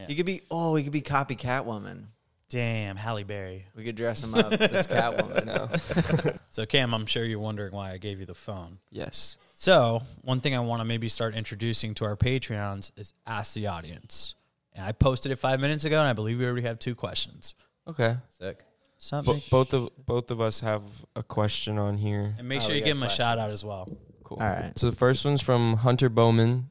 Yeah. 0.05 0.09
You 0.11 0.15
could 0.15 0.25
be. 0.25 0.41
Oh, 0.51 0.75
he 0.75 0.83
could 0.83 0.93
be 0.93 1.01
copy 1.01 1.35
Catwoman. 1.35 2.05
Damn, 2.49 2.95
Halle 2.95 3.23
Berry. 3.23 3.65
We 3.75 3.83
could 3.83 3.95
dress 3.95 4.23
him 4.23 4.35
up 4.35 4.53
as 4.53 4.87
Catwoman. 4.87 5.45
no. 5.45 6.33
So 6.49 6.65
Cam, 6.65 6.93
I'm 6.93 7.05
sure 7.05 7.25
you're 7.25 7.39
wondering 7.39 7.73
why 7.73 7.91
I 7.91 7.97
gave 7.97 8.19
you 8.19 8.25
the 8.25 8.35
phone. 8.35 8.77
yes. 8.91 9.37
So 9.57 10.01
one 10.21 10.41
thing 10.41 10.53
I 10.53 10.59
want 10.59 10.81
to 10.81 10.85
maybe 10.85 11.07
start 11.09 11.33
introducing 11.33 11.93
to 11.95 12.05
our 12.05 12.15
Patreons 12.17 12.91
is 12.97 13.13
ask 13.25 13.53
the 13.53 13.67
audience. 13.67 14.35
And 14.73 14.85
I 14.85 14.91
posted 14.91 15.31
it 15.31 15.37
five 15.37 15.59
minutes 15.61 15.85
ago, 15.85 15.97
and 15.99 16.07
I 16.09 16.13
believe 16.13 16.39
we 16.39 16.45
already 16.45 16.63
have 16.63 16.77
two 16.77 16.93
questions. 16.93 17.53
Okay. 17.87 18.15
Sick. 18.37 18.63
So 18.97 19.21
Bo- 19.21 19.33
make- 19.35 19.49
both 19.49 19.73
of 19.73 19.89
both 20.05 20.29
of 20.31 20.39
us 20.41 20.59
have 20.59 20.83
a 21.15 21.23
question 21.23 21.77
on 21.77 21.97
here. 21.97 22.35
and 22.37 22.47
make 22.49 22.61
Oh, 22.61 22.65
sure 22.65 22.75
you 22.75 22.81
got 22.81 22.85
give 22.87 22.97
them 22.97 23.03
a 23.03 23.09
shout 23.09 23.39
out 23.39 23.49
as 23.49 23.63
well. 23.63 23.87
Cool. 24.25 24.37
All 24.41 24.47
right. 24.47 24.77
So 24.77 24.89
the 24.89 24.95
first 24.95 25.23
one's 25.25 25.41
from 25.41 25.77
Hunter 25.77 26.09
Bowman. 26.09 26.69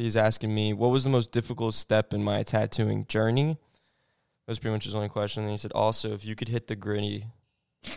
He's 0.00 0.16
asking 0.16 0.54
me, 0.54 0.72
what 0.72 0.88
was 0.90 1.04
the 1.04 1.10
most 1.10 1.30
difficult 1.32 1.74
step 1.74 2.14
in 2.14 2.22
my 2.24 2.42
tattooing 2.42 3.06
journey? 3.06 3.58
That 4.46 4.50
was 4.52 4.58
pretty 4.58 4.72
much 4.72 4.84
his 4.84 4.94
only 4.94 5.08
question. 5.08 5.42
And 5.42 5.52
he 5.52 5.58
said, 5.58 5.72
also, 5.72 6.12
if 6.12 6.24
you 6.24 6.34
could 6.34 6.48
hit 6.48 6.68
the 6.68 6.74
gritty, 6.76 7.26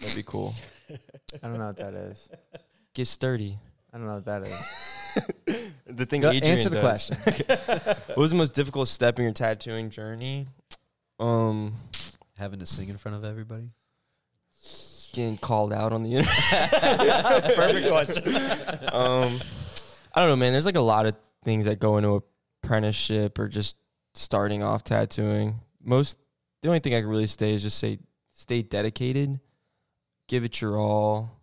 that'd 0.01 0.15
be 0.15 0.23
cool. 0.23 0.53
I 0.89 1.47
don't 1.47 1.57
know 1.57 1.67
what 1.67 1.77
that 1.77 1.93
is. 1.93 2.29
Get 2.93 3.07
sturdy. 3.07 3.57
I 3.93 3.97
don't 3.97 4.07
know 4.07 4.15
what 4.15 4.25
that 4.25 4.45
is. 4.47 4.53
The 5.85 6.07
thing 6.07 6.21
Go- 6.21 6.31
Adrian 6.31 6.57
answer 6.57 6.69
the 6.69 6.81
does. 6.81 7.11
question. 7.11 7.45
what 8.07 8.17
was 8.17 8.31
the 8.31 8.37
most 8.37 8.55
difficult 8.55 8.87
step 8.87 9.19
in 9.19 9.23
your 9.25 9.31
tattooing 9.31 9.91
journey? 9.91 10.47
Um, 11.19 11.75
Having 12.35 12.59
to 12.59 12.65
sing 12.65 12.89
in 12.89 12.97
front 12.97 13.17
of 13.17 13.23
everybody. 13.23 13.69
getting 15.13 15.37
called 15.37 15.71
out 15.71 15.93
on 15.93 16.01
the 16.01 16.15
internet. 16.15 17.55
Perfect 17.55 17.87
question. 17.87 18.35
um, 18.91 19.39
I 20.15 20.19
don't 20.19 20.29
know, 20.29 20.35
man. 20.35 20.51
There's 20.51 20.65
like 20.65 20.77
a 20.77 20.81
lot 20.81 21.05
of 21.05 21.15
things 21.43 21.65
that 21.65 21.79
go 21.79 21.97
into 21.97 22.23
apprenticeship 22.63 23.37
or 23.39 23.47
just 23.47 23.75
starting 24.13 24.63
off 24.63 24.83
tattooing. 24.83 25.61
Most 25.83 26.17
the 26.61 26.69
only 26.69 26.79
thing 26.79 26.93
I 26.93 27.01
can 27.01 27.09
really 27.09 27.27
say 27.27 27.53
is 27.53 27.63
just 27.63 27.77
say 27.77 27.99
stay 28.31 28.61
dedicated, 28.61 29.39
give 30.27 30.43
it 30.43 30.61
your 30.61 30.79
all. 30.79 31.41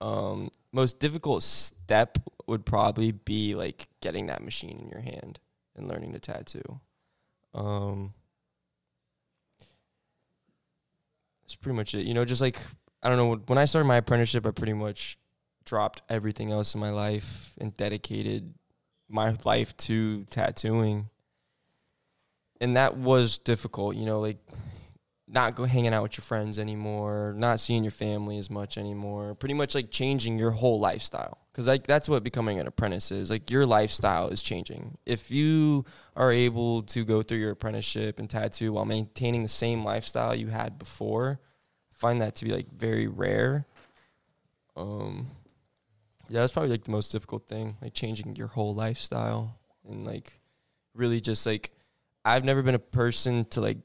Um, 0.00 0.50
most 0.72 0.98
difficult 0.98 1.42
step 1.42 2.18
would 2.46 2.64
probably 2.64 3.12
be 3.12 3.54
like 3.54 3.88
getting 4.00 4.26
that 4.26 4.42
machine 4.42 4.78
in 4.78 4.88
your 4.88 5.00
hand 5.00 5.40
and 5.76 5.88
learning 5.88 6.12
to 6.12 6.18
tattoo. 6.18 6.80
Um, 7.52 8.14
that's 11.42 11.56
pretty 11.56 11.76
much 11.76 11.94
it. 11.94 12.06
You 12.06 12.14
know, 12.14 12.24
just 12.24 12.40
like 12.40 12.58
I 13.02 13.08
don't 13.08 13.18
know. 13.18 13.42
When 13.46 13.58
I 13.58 13.64
started 13.64 13.88
my 13.88 13.96
apprenticeship, 13.96 14.46
I 14.46 14.52
pretty 14.52 14.72
much 14.72 15.18
dropped 15.64 16.02
everything 16.08 16.50
else 16.50 16.74
in 16.74 16.80
my 16.80 16.90
life 16.90 17.52
and 17.60 17.76
dedicated 17.76 18.54
my 19.10 19.36
life 19.44 19.76
to 19.78 20.24
tattooing. 20.30 21.08
and 22.60 22.76
that 22.76 22.96
was 22.96 23.38
difficult. 23.38 23.96
You 23.96 24.06
know, 24.06 24.20
like 24.20 24.38
not 25.26 25.54
go 25.54 25.64
hanging 25.64 25.94
out 25.94 26.02
with 26.02 26.18
your 26.18 26.22
friends 26.22 26.58
anymore, 26.58 27.34
not 27.36 27.60
seeing 27.60 27.84
your 27.84 27.92
family 27.92 28.36
as 28.38 28.50
much 28.50 28.76
anymore. 28.76 29.34
Pretty 29.34 29.54
much 29.54 29.74
like 29.74 29.90
changing 29.90 30.38
your 30.38 30.50
whole 30.50 30.80
lifestyle. 30.80 31.38
Cause 31.52 31.66
like 31.68 31.86
that's 31.86 32.08
what 32.08 32.22
becoming 32.22 32.58
an 32.58 32.66
apprentice 32.66 33.10
is. 33.10 33.30
Like 33.30 33.50
your 33.50 33.66
lifestyle 33.66 34.28
is 34.28 34.42
changing. 34.42 34.98
If 35.06 35.30
you 35.30 35.84
are 36.16 36.32
able 36.32 36.82
to 36.84 37.04
go 37.04 37.22
through 37.22 37.38
your 37.38 37.52
apprenticeship 37.52 38.18
and 38.18 38.28
tattoo 38.28 38.72
while 38.72 38.84
maintaining 38.84 39.42
the 39.42 39.48
same 39.48 39.84
lifestyle 39.84 40.34
you 40.34 40.48
had 40.48 40.78
before, 40.78 41.40
I 41.92 41.94
find 41.94 42.20
that 42.20 42.34
to 42.36 42.44
be 42.44 42.52
like 42.52 42.70
very 42.72 43.06
rare. 43.06 43.66
Um 44.76 45.28
yeah, 46.30 46.40
that's 46.40 46.52
probably 46.52 46.70
like 46.70 46.84
the 46.84 46.92
most 46.92 47.10
difficult 47.10 47.48
thing, 47.48 47.76
like 47.82 47.92
changing 47.92 48.36
your 48.36 48.46
whole 48.46 48.72
lifestyle 48.72 49.58
and 49.88 50.06
like 50.06 50.38
really 50.94 51.20
just 51.20 51.44
like 51.44 51.72
I've 52.24 52.44
never 52.44 52.62
been 52.62 52.76
a 52.76 52.78
person 52.78 53.44
to 53.46 53.60
like 53.60 53.78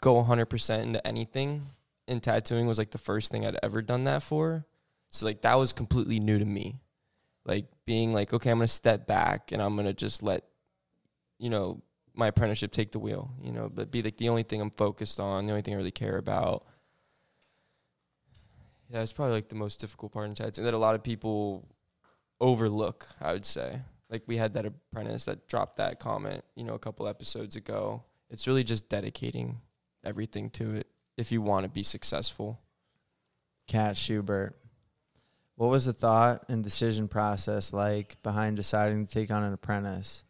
go 0.00 0.22
100% 0.22 0.82
into 0.82 1.06
anything 1.06 1.66
and 2.08 2.20
tattooing 2.20 2.66
was 2.66 2.76
like 2.76 2.90
the 2.90 2.98
first 2.98 3.30
thing 3.30 3.46
I'd 3.46 3.58
ever 3.62 3.82
done 3.82 4.04
that 4.04 4.22
for. 4.24 4.66
So 5.08 5.26
like 5.26 5.42
that 5.42 5.54
was 5.54 5.72
completely 5.72 6.18
new 6.18 6.40
to 6.40 6.44
me. 6.44 6.80
Like 7.44 7.66
being 7.86 8.12
like 8.12 8.32
okay, 8.32 8.50
I'm 8.50 8.58
going 8.58 8.66
to 8.66 8.72
step 8.72 9.06
back 9.06 9.52
and 9.52 9.62
I'm 9.62 9.76
going 9.76 9.86
to 9.86 9.94
just 9.94 10.24
let 10.24 10.44
you 11.38 11.50
know 11.50 11.82
my 12.14 12.28
apprenticeship 12.28 12.72
take 12.72 12.90
the 12.90 12.98
wheel, 12.98 13.30
you 13.40 13.52
know, 13.52 13.68
but 13.72 13.92
be 13.92 14.02
like 14.02 14.16
the 14.16 14.28
only 14.28 14.42
thing 14.42 14.60
I'm 14.60 14.70
focused 14.70 15.20
on, 15.20 15.46
the 15.46 15.52
only 15.52 15.62
thing 15.62 15.74
I 15.74 15.76
really 15.76 15.92
care 15.92 16.16
about. 16.16 16.64
Yeah, 18.90 19.00
it's 19.00 19.12
probably 19.12 19.34
like 19.34 19.48
the 19.48 19.54
most 19.54 19.80
difficult 19.80 20.12
part 20.12 20.28
in 20.28 20.34
tattooing 20.34 20.64
that 20.64 20.74
a 20.74 20.78
lot 20.78 20.94
of 20.94 21.02
people 21.02 21.68
overlook, 22.40 23.08
I 23.20 23.32
would 23.32 23.46
say. 23.46 23.80
Like 24.10 24.22
we 24.26 24.36
had 24.36 24.54
that 24.54 24.66
apprentice 24.66 25.24
that 25.24 25.48
dropped 25.48 25.78
that 25.78 25.98
comment, 25.98 26.44
you 26.54 26.64
know, 26.64 26.74
a 26.74 26.78
couple 26.78 27.08
episodes 27.08 27.56
ago. 27.56 28.04
It's 28.30 28.46
really 28.46 28.64
just 28.64 28.88
dedicating 28.88 29.60
everything 30.04 30.50
to 30.50 30.74
it 30.74 30.86
if 31.16 31.32
you 31.32 31.40
want 31.40 31.64
to 31.64 31.68
be 31.68 31.82
successful. 31.82 32.60
Cat 33.66 33.96
Schubert. 33.96 34.56
What 35.56 35.70
was 35.70 35.86
the 35.86 35.92
thought 35.92 36.44
and 36.48 36.62
decision 36.62 37.08
process 37.08 37.72
like 37.72 38.22
behind 38.22 38.56
deciding 38.56 39.06
to 39.06 39.12
take 39.12 39.30
on 39.30 39.44
an 39.44 39.52
apprentice? 39.52 40.24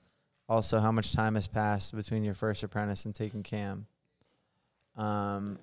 Also, 0.48 0.80
how 0.80 0.92
much 0.92 1.14
time 1.14 1.34
has 1.34 1.48
passed 1.48 1.94
between 1.94 2.22
your 2.22 2.34
first 2.34 2.62
apprentice 2.62 3.06
and 3.06 3.14
taking 3.14 3.42
cam? 3.42 3.86
Um, 4.96 5.58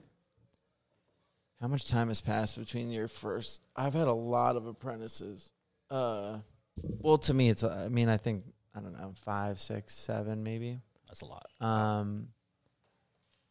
how 1.62 1.68
much 1.68 1.88
time 1.88 2.08
has 2.08 2.22
passed 2.22 2.58
between 2.58 2.90
your 2.90 3.08
first? 3.08 3.62
I've 3.76 3.94
had 3.94 4.08
a 4.08 4.14
lot 4.14 4.56
of 4.56 4.66
apprentices. 4.66 5.52
Uh, 5.90 6.40
well, 6.76 7.20
to 7.20 7.34
me, 7.34 7.50
it's. 7.50 7.64
I 7.64 7.88
mean, 7.88 8.10
I 8.10 8.18
think 8.18 8.44
I 8.76 8.80
don't 8.80 8.94
know, 8.94 9.14
five, 9.24 9.60
six, 9.60 9.94
seven, 9.94 10.44
maybe. 10.44 10.80
That's 11.08 11.22
a 11.22 11.26
lot. 11.26 11.48
Um, 11.60 12.30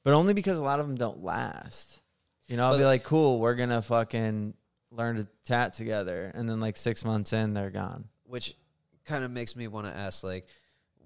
but 0.03 0.15
only 0.15 0.35
because 0.35 0.59
a 0.59 0.65
lot 0.65 0.81
of 0.81 0.89
them 0.89 0.97
don't 0.97 1.23
last. 1.23 2.01
You 2.49 2.57
know, 2.57 2.67
I'll 2.67 2.79
be 2.79 2.85
like, 2.85 3.05
cool, 3.05 3.39
we're 3.39 3.55
gonna 3.55 3.81
fucking 3.81 4.55
learn 4.91 5.17
to 5.17 5.29
tat 5.45 5.75
together, 5.75 6.33
and 6.35 6.51
then 6.51 6.59
like 6.59 6.77
six 6.77 7.05
months 7.05 7.33
in, 7.33 7.55
they're 7.55 7.71
gone. 7.71 8.09
Which 8.25 8.57
kind 9.05 9.23
of 9.23 9.31
makes 9.31 9.55
me 9.55 9.69
want 9.69 9.87
to 9.87 9.97
ask, 9.97 10.25
like, 10.25 10.49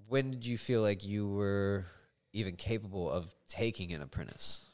when 0.07 0.31
did 0.31 0.45
you 0.45 0.57
feel 0.57 0.81
like 0.81 1.03
you 1.03 1.27
were 1.27 1.85
even 2.33 2.55
capable 2.55 3.11
of 3.11 3.31
taking 3.47 3.93
an 3.93 4.01
apprentice? 4.01 4.65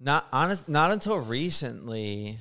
Not 0.00 0.26
honest, 0.32 0.68
not 0.68 0.90
until 0.90 1.18
recently. 1.18 2.38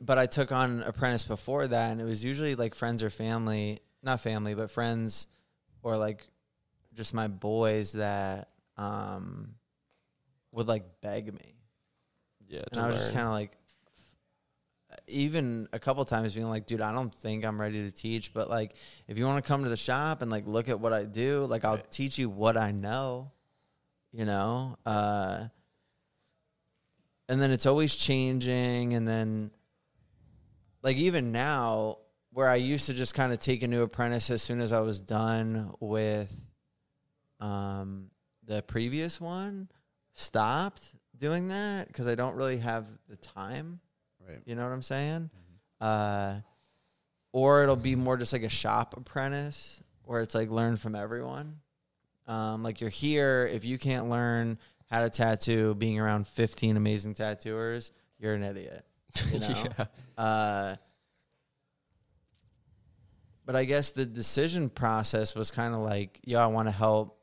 But 0.00 0.18
I 0.18 0.26
took 0.26 0.52
on 0.52 0.82
apprentice 0.82 1.24
before 1.24 1.66
that, 1.66 1.92
and 1.92 2.00
it 2.00 2.04
was 2.04 2.24
usually 2.24 2.54
like 2.54 2.74
friends 2.74 3.02
or 3.02 3.10
family, 3.10 3.80
not 4.02 4.20
family, 4.20 4.54
but 4.54 4.70
friends, 4.70 5.26
or 5.82 5.96
like 5.96 6.26
just 6.94 7.12
my 7.12 7.26
boys 7.26 7.92
that 7.92 8.48
um 8.76 9.54
would 10.52 10.68
like 10.68 10.84
beg 11.02 11.32
me. 11.32 11.54
Yeah, 12.48 12.62
And 12.72 12.80
I 12.80 12.88
was 12.88 12.98
just 12.98 13.12
kind 13.12 13.26
of 13.26 13.32
like, 13.32 13.52
even 15.08 15.68
a 15.72 15.78
couple 15.78 16.04
times 16.04 16.34
being 16.34 16.48
like, 16.48 16.66
dude, 16.66 16.80
I 16.80 16.92
don't 16.92 17.12
think 17.14 17.44
I'm 17.44 17.60
ready 17.60 17.82
to 17.84 17.90
teach, 17.90 18.32
but 18.32 18.48
like, 18.48 18.74
if 19.08 19.18
you 19.18 19.24
want 19.24 19.44
to 19.44 19.48
come 19.48 19.64
to 19.64 19.68
the 19.68 19.76
shop 19.76 20.22
and 20.22 20.30
like 20.30 20.46
look 20.46 20.68
at 20.68 20.78
what 20.78 20.92
I 20.92 21.04
do, 21.04 21.44
like, 21.46 21.64
I'll 21.64 21.78
teach 21.90 22.18
you 22.18 22.28
what 22.28 22.56
I 22.56 22.70
know, 22.70 23.32
you 24.12 24.24
know? 24.24 24.76
Uh, 24.86 25.44
and 27.28 27.40
then 27.40 27.50
it's 27.50 27.66
always 27.66 27.96
changing. 27.96 28.94
And 28.94 29.06
then, 29.06 29.50
like, 30.82 30.96
even 30.96 31.32
now, 31.32 31.98
where 32.32 32.48
I 32.48 32.56
used 32.56 32.86
to 32.86 32.94
just 32.94 33.14
kind 33.14 33.32
of 33.32 33.38
take 33.38 33.62
a 33.62 33.68
new 33.68 33.82
apprentice 33.82 34.30
as 34.30 34.42
soon 34.42 34.60
as 34.60 34.72
I 34.72 34.80
was 34.80 35.00
done 35.00 35.72
with 35.80 36.32
um, 37.40 38.10
the 38.44 38.62
previous 38.62 39.20
one, 39.20 39.68
stopped 40.14 40.82
doing 41.16 41.48
that 41.48 41.88
because 41.88 42.08
I 42.08 42.14
don't 42.14 42.34
really 42.36 42.58
have 42.58 42.86
the 43.08 43.16
time. 43.16 43.80
Right. 44.26 44.40
You 44.46 44.54
know 44.54 44.64
what 44.64 44.72
I'm 44.72 44.82
saying? 44.82 45.30
Uh, 45.80 46.36
or 47.32 47.62
it'll 47.62 47.76
be 47.76 47.96
more 47.96 48.16
just 48.16 48.32
like 48.32 48.42
a 48.42 48.48
shop 48.48 48.96
apprentice 48.96 49.82
where 50.04 50.20
it's 50.20 50.34
like 50.34 50.50
learn 50.50 50.76
from 50.76 50.94
everyone. 50.94 51.60
Um, 52.26 52.62
like 52.62 52.80
you're 52.80 52.90
here, 52.90 53.48
if 53.52 53.64
you 53.64 53.76
can't 53.76 54.08
learn 54.08 54.58
how 54.90 55.04
a 55.04 55.10
tattoo 55.10 55.74
being 55.74 55.98
around 55.98 56.26
15 56.26 56.76
amazing 56.76 57.14
tattooers, 57.14 57.92
you're 58.18 58.34
an 58.34 58.42
idiot. 58.42 58.84
You 59.32 59.38
know? 59.40 59.64
yeah. 59.78 60.22
Uh, 60.22 60.76
but 63.46 63.56
I 63.56 63.64
guess 63.64 63.90
the 63.90 64.06
decision 64.06 64.70
process 64.70 65.34
was 65.34 65.50
kind 65.50 65.74
of 65.74 65.80
like, 65.80 66.20
yo, 66.24 66.38
I 66.38 66.46
want 66.46 66.68
to 66.68 66.72
help 66.72 67.18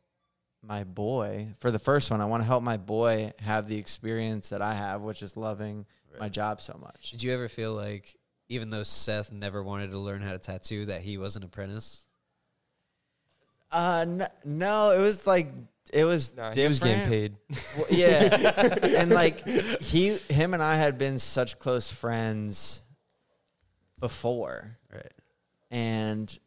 my 0.61 0.83
boy. 0.83 1.47
For 1.59 1.71
the 1.71 1.79
first 1.79 2.11
one, 2.11 2.21
I 2.21 2.25
want 2.25 2.41
to 2.41 2.47
help 2.47 2.63
my 2.63 2.77
boy 2.77 3.33
have 3.39 3.67
the 3.67 3.77
experience 3.77 4.49
that 4.49 4.61
I 4.61 4.75
have, 4.75 5.01
which 5.01 5.21
is 5.21 5.35
loving 5.35 5.85
my 6.19 6.29
job 6.29 6.61
so 6.61 6.77
much. 6.79 7.11
Did 7.11 7.23
you 7.23 7.33
ever 7.33 7.47
feel 7.47 7.73
like, 7.73 8.15
even 8.49 8.69
though 8.69 8.83
Seth 8.83 9.31
never 9.31 9.63
wanted 9.63 9.91
to 9.91 9.97
learn 9.97 10.21
how 10.21 10.31
to 10.31 10.37
tattoo, 10.37 10.85
that 10.87 11.01
he 11.01 11.17
was 11.17 11.35
an 11.35 11.43
apprentice? 11.43 12.05
Uh, 13.71 14.05
no, 14.43 14.91
it 14.91 14.99
was 14.99 15.25
like 15.25 15.51
it 15.93 16.05
was 16.05 16.33
he 16.53 16.67
was 16.67 16.79
getting 16.79 17.05
paid. 17.07 17.35
Well, 17.77 17.85
yeah, 17.89 18.77
and 18.97 19.11
like 19.11 19.47
he, 19.81 20.17
him, 20.29 20.53
and 20.53 20.61
I 20.63 20.75
had 20.75 20.97
been 20.97 21.17
such 21.19 21.59
close 21.59 21.89
friends 21.91 22.81
before. 23.99 24.77
Right. 24.91 25.13
and 25.69 26.37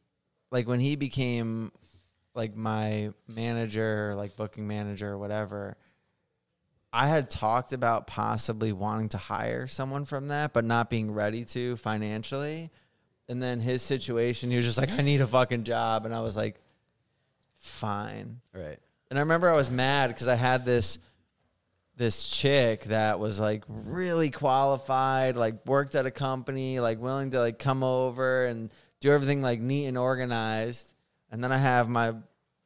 like 0.50 0.68
when 0.68 0.80
he 0.80 0.96
became 0.96 1.72
like 2.34 2.54
my 2.56 3.12
manager 3.28 4.14
like 4.16 4.36
booking 4.36 4.66
manager 4.66 5.08
or 5.12 5.18
whatever 5.18 5.76
i 6.92 7.08
had 7.08 7.30
talked 7.30 7.72
about 7.72 8.06
possibly 8.06 8.72
wanting 8.72 9.08
to 9.10 9.18
hire 9.18 9.66
someone 9.66 10.04
from 10.04 10.28
that 10.28 10.52
but 10.52 10.64
not 10.64 10.90
being 10.90 11.10
ready 11.12 11.44
to 11.44 11.76
financially 11.76 12.70
and 13.28 13.42
then 13.42 13.60
his 13.60 13.82
situation 13.82 14.50
he 14.50 14.56
was 14.56 14.64
just 14.66 14.78
like 14.78 14.92
i 14.98 15.02
need 15.02 15.20
a 15.20 15.26
fucking 15.26 15.62
job 15.64 16.04
and 16.06 16.14
i 16.14 16.20
was 16.20 16.36
like 16.36 16.60
fine 17.58 18.40
Right. 18.52 18.78
And 19.14 19.20
I 19.20 19.22
remember 19.22 19.48
I 19.48 19.54
was 19.54 19.70
mad 19.70 20.08
because 20.08 20.26
I 20.26 20.34
had 20.34 20.64
this 20.64 20.98
this 21.96 22.28
chick 22.30 22.82
that 22.86 23.20
was 23.20 23.38
like 23.38 23.62
really 23.68 24.28
qualified, 24.28 25.36
like 25.36 25.64
worked 25.66 25.94
at 25.94 26.04
a 26.04 26.10
company, 26.10 26.80
like 26.80 26.98
willing 26.98 27.30
to 27.30 27.38
like 27.38 27.60
come 27.60 27.84
over 27.84 28.46
and 28.46 28.72
do 28.98 29.12
everything 29.12 29.40
like 29.40 29.60
neat 29.60 29.86
and 29.86 29.96
organized. 29.96 30.88
And 31.30 31.44
then 31.44 31.52
I 31.52 31.58
have 31.58 31.88
my, 31.88 32.14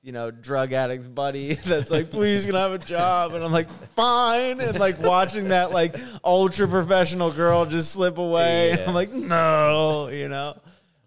you 0.00 0.12
know, 0.12 0.30
drug 0.30 0.72
addict 0.72 1.14
buddy 1.14 1.52
that's 1.66 1.90
like, 1.90 2.08
please 2.10 2.46
can 2.46 2.56
I 2.56 2.62
have 2.62 2.72
a 2.72 2.78
job? 2.78 3.34
And 3.34 3.44
I'm 3.44 3.52
like, 3.52 3.68
fine. 3.94 4.58
And 4.58 4.80
like 4.80 4.98
watching 5.00 5.48
that 5.48 5.70
like 5.70 5.96
ultra 6.24 6.66
professional 6.66 7.30
girl 7.30 7.66
just 7.66 7.92
slip 7.92 8.16
away. 8.16 8.70
Yeah. 8.70 8.86
I'm 8.88 8.94
like, 8.94 9.12
no, 9.12 10.08
you 10.08 10.30
know. 10.30 10.58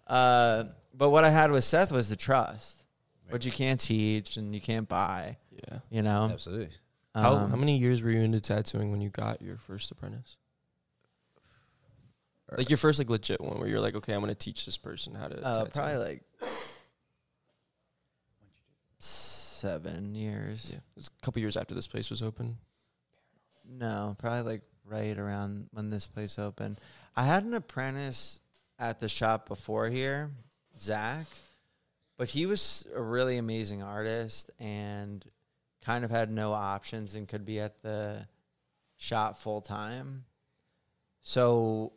Uh, 0.06 0.66
but 0.94 1.10
what 1.10 1.24
I 1.24 1.32
had 1.32 1.50
with 1.50 1.64
Seth 1.64 1.92
was 1.92 2.10
the 2.10 2.16
trust, 2.16 2.81
which 3.32 3.46
you 3.46 3.52
can't 3.52 3.80
teach 3.80 4.38
and 4.38 4.54
you 4.54 4.62
can't 4.62 4.88
buy. 4.88 5.38
Yeah. 5.52 5.80
You 5.90 6.02
know, 6.02 6.30
Absolutely. 6.32 6.70
How 7.14 7.36
Um, 7.36 7.50
how 7.50 7.56
many 7.58 7.78
years 7.78 8.02
were 8.02 8.10
you 8.12 8.22
into 8.22 8.40
tattooing 8.40 8.92
when 8.92 9.02
you 9.02 9.10
got 9.10 9.42
your 9.42 9.58
first 9.58 9.92
apprentice? 9.92 10.38
Like 12.58 12.70
your 12.70 12.78
first 12.78 13.00
like 13.00 13.10
legit 13.10 13.40
one 13.40 13.60
where 13.60 13.68
you're 13.70 13.80
like, 13.80 13.96
okay, 13.96 14.14
I'm 14.14 14.20
gonna 14.20 14.36
teach 14.36 14.66
this 14.66 14.78
person 14.78 15.16
how 15.16 15.28
to. 15.30 15.42
Uh, 15.42 15.54
tattoo. 15.56 15.72
probably 15.74 15.98
like 15.98 16.24
seven 19.00 20.16
years. 20.16 20.68
Yeah, 20.70 20.78
it 20.78 20.84
was 20.96 21.08
a 21.08 21.26
couple 21.26 21.42
years 21.42 21.56
after 21.56 21.74
this 21.74 21.88
place 21.88 22.10
was 22.10 22.22
open. 22.22 22.58
No, 23.70 24.16
probably 24.20 24.42
like 24.42 24.62
right 24.86 25.18
around 25.18 25.68
when 25.72 25.90
this 25.90 26.08
place 26.08 26.38
opened. 26.38 26.80
I 27.16 27.26
had 27.26 27.44
an 27.46 27.54
apprentice 27.54 28.42
at 28.78 29.00
the 29.00 29.08
shop 29.08 29.48
before 29.48 29.88
here, 29.90 30.32
Zach, 30.80 31.28
but 32.22 32.30
he 32.30 32.46
was 32.46 32.86
a 32.96 33.02
really 33.02 33.40
amazing 33.40 33.82
artist 33.82 34.52
and 34.60 35.26
kind 35.84 36.06
of 36.06 36.12
had 36.12 36.30
no 36.30 36.54
options 36.54 37.16
and 37.16 37.28
could 37.28 37.46
be 37.48 37.60
at 37.60 37.82
the 37.82 38.28
shop 38.98 39.40
full 39.40 39.60
time. 39.60 40.26
So 41.24 41.94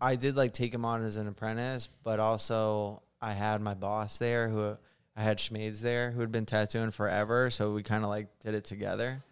I 0.00 0.14
did 0.14 0.36
like 0.36 0.52
take 0.52 0.72
him 0.72 0.84
on 0.84 1.02
as 1.02 1.16
an 1.16 1.26
apprentice, 1.26 1.88
but 2.04 2.20
also 2.20 3.02
I 3.20 3.32
had 3.32 3.60
my 3.60 3.74
boss 3.74 4.16
there 4.20 4.48
who 4.48 4.76
I 5.16 5.22
had 5.24 5.38
Schmades 5.38 5.80
there 5.80 6.12
who 6.12 6.20
had 6.20 6.30
been 6.30 6.46
tattooing 6.46 6.92
forever, 6.92 7.50
so 7.50 7.72
we 7.72 7.82
kind 7.82 8.04
of 8.04 8.10
like 8.10 8.28
did 8.38 8.54
it 8.54 8.62
together. 8.62 9.24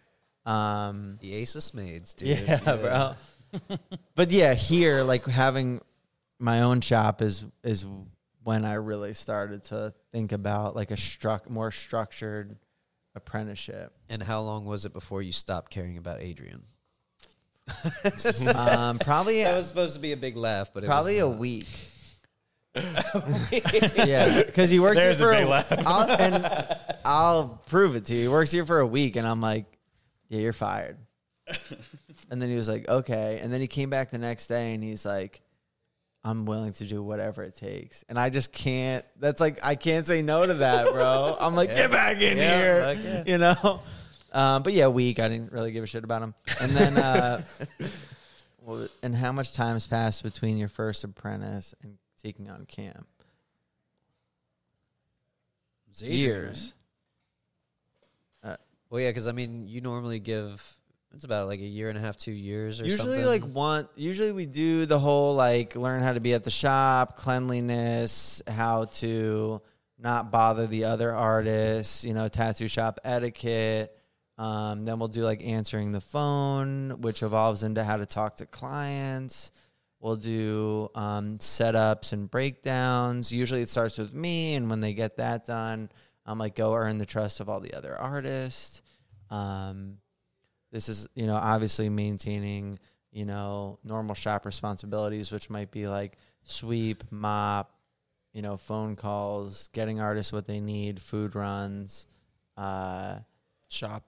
Um, 0.45 1.19
The 1.21 1.35
Ace 1.35 1.55
of 1.55 1.63
Spades, 1.63 2.15
dude. 2.15 2.37
yeah, 2.47 2.59
bro. 2.59 3.77
but 4.15 4.29
yeah, 4.29 4.55
here 4.55 5.03
like 5.03 5.25
having 5.25 5.79
my 6.37 6.63
own 6.63 6.81
shop 6.81 7.21
is 7.21 7.45
is 7.63 7.85
when 8.43 8.65
I 8.65 8.73
really 8.73 9.13
started 9.13 9.63
to 9.65 9.93
think 10.11 10.31
about 10.31 10.75
like 10.75 10.91
a 10.91 10.97
struck 10.97 11.49
more 11.49 11.71
structured 11.71 12.57
apprenticeship. 13.15 13.93
And 14.09 14.21
how 14.23 14.41
long 14.41 14.65
was 14.65 14.85
it 14.85 14.93
before 14.93 15.21
you 15.21 15.31
stopped 15.31 15.71
caring 15.71 15.97
about 15.97 16.21
Adrian? 16.21 16.63
um, 18.55 18.99
probably 18.99 19.43
That 19.43 19.55
was 19.55 19.67
supposed 19.67 19.93
to 19.93 19.99
be 19.99 20.11
a 20.11 20.17
big 20.17 20.35
laugh, 20.35 20.71
but 20.73 20.83
it 20.83 20.87
probably 20.87 21.19
a 21.19 21.27
was 21.27 21.33
not. 21.33 21.39
week. 21.39 21.67
yeah, 24.07 24.43
because 24.43 24.69
he 24.69 24.79
works 24.79 24.97
There's 24.97 25.19
here 25.19 25.33
for 25.33 25.37
big 25.37 25.47
laugh. 25.47 25.71
I'll, 25.85 26.09
and 26.09 26.77
I'll 27.03 27.61
prove 27.67 27.95
it 27.95 28.05
to 28.05 28.15
you. 28.15 28.21
He 28.23 28.27
works 28.29 28.51
here 28.51 28.65
for 28.65 28.79
a 28.79 28.87
week, 28.87 29.17
and 29.17 29.27
I'm 29.27 29.41
like, 29.41 29.65
"Yeah, 30.29 30.39
you're 30.39 30.53
fired." 30.53 30.97
and 32.29 32.41
then 32.41 32.47
he 32.49 32.55
was 32.55 32.69
like, 32.69 32.87
"Okay," 32.87 33.39
and 33.41 33.51
then 33.51 33.59
he 33.59 33.67
came 33.67 33.89
back 33.89 34.09
the 34.09 34.17
next 34.17 34.47
day, 34.47 34.73
and 34.73 34.81
he's 34.81 35.05
like, 35.05 35.41
"I'm 36.23 36.45
willing 36.45 36.73
to 36.73 36.85
do 36.85 37.01
whatever 37.01 37.43
it 37.43 37.55
takes," 37.55 38.03
and 38.09 38.17
I 38.19 38.29
just 38.29 38.51
can't. 38.51 39.05
That's 39.19 39.39
like 39.41 39.59
I 39.63 39.75
can't 39.75 40.05
say 40.05 40.21
no 40.21 40.45
to 40.45 40.53
that, 40.55 40.91
bro. 40.91 41.37
I'm 41.41 41.55
like, 41.55 41.69
"Get 41.75 41.91
back 41.91 42.21
in 42.21 42.37
Yeah, 42.37 42.93
here," 42.93 43.01
yeah. 43.03 43.23
you 43.25 43.37
know. 43.37 43.81
Um, 44.33 44.63
but 44.63 44.73
yeah, 44.73 44.87
week. 44.87 45.19
I 45.19 45.27
didn't 45.27 45.51
really 45.51 45.71
give 45.71 45.83
a 45.83 45.87
shit 45.87 46.03
about 46.03 46.21
him, 46.21 46.33
and 46.61 46.71
then. 46.71 46.97
Uh, 46.97 47.43
well, 48.61 48.87
and 49.03 49.15
how 49.15 49.31
much 49.31 49.53
time 49.53 49.73
has 49.73 49.87
passed 49.87 50.23
between 50.23 50.57
your 50.57 50.69
first 50.69 51.03
apprentice 51.03 51.73
and 51.83 51.97
taking 52.21 52.49
on 52.49 52.65
Cam? 52.65 53.05
Years. 55.99 56.73
Well, 58.89 58.99
yeah, 59.01 59.09
because 59.09 59.27
I 59.27 59.31
mean, 59.31 59.67
you 59.69 59.79
normally 59.79 60.19
give 60.19 60.61
it's 61.13 61.23
about 61.25 61.47
like 61.47 61.59
a 61.59 61.65
year 61.65 61.89
and 61.89 61.97
a 61.97 62.01
half, 62.01 62.15
two 62.17 62.31
years, 62.31 62.79
or 62.79 62.85
Usually, 62.85 63.17
something. 63.17 63.25
like 63.25 63.43
one. 63.43 63.87
Usually, 63.95 64.31
we 64.31 64.45
do 64.45 64.85
the 64.85 64.99
whole 64.99 65.35
like 65.35 65.75
learn 65.75 66.01
how 66.01 66.13
to 66.13 66.19
be 66.19 66.33
at 66.33 66.43
the 66.43 66.51
shop, 66.51 67.17
cleanliness, 67.17 68.41
how 68.47 68.85
to 68.85 69.61
not 69.99 70.31
bother 70.31 70.67
the 70.67 70.85
other 70.85 71.13
artists. 71.13 72.03
You 72.03 72.13
know, 72.13 72.27
tattoo 72.27 72.67
shop 72.67 72.99
etiquette. 73.03 73.95
Um, 74.37 74.85
then 74.85 74.97
we'll 74.97 75.09
do 75.09 75.23
like 75.23 75.43
answering 75.45 75.91
the 75.91 76.01
phone, 76.01 77.01
which 77.01 77.21
evolves 77.21 77.63
into 77.63 77.83
how 77.83 77.97
to 77.97 78.05
talk 78.05 78.37
to 78.37 78.45
clients. 78.45 79.51
We'll 79.99 80.15
do 80.15 80.89
um, 80.95 81.37
setups 81.37 82.11
and 82.13 82.31
breakdowns. 82.31 83.31
Usually, 83.31 83.61
it 83.61 83.69
starts 83.69 83.99
with 83.99 84.13
me, 84.13 84.55
and 84.55 84.69
when 84.69 84.79
they 84.79 84.93
get 84.93 85.17
that 85.17 85.45
done, 85.45 85.91
I'm 86.25 86.39
like, 86.39 86.55
go 86.55 86.73
earn 86.73 86.97
the 86.97 87.05
trust 87.05 87.39
of 87.39 87.49
all 87.49 87.59
the 87.59 87.75
other 87.75 87.95
artists. 87.95 88.81
Um, 89.29 89.97
this 90.71 90.89
is 90.89 91.07
you 91.15 91.25
know 91.27 91.35
obviously 91.35 91.89
maintaining 91.89 92.79
you 93.11 93.25
know 93.25 93.77
normal 93.83 94.15
shop 94.15 94.45
responsibilities 94.45 95.31
which 95.31 95.49
might 95.49 95.71
be 95.71 95.87
like 95.87 96.17
sweep 96.43 97.03
mop 97.11 97.71
you 98.33 98.41
know 98.41 98.57
phone 98.57 98.95
calls 98.95 99.69
getting 99.73 99.99
artists 99.99 100.31
what 100.31 100.47
they 100.47 100.59
need 100.59 101.01
food 101.01 101.35
runs 101.35 102.07
uh 102.57 103.17
Shop 103.69 104.03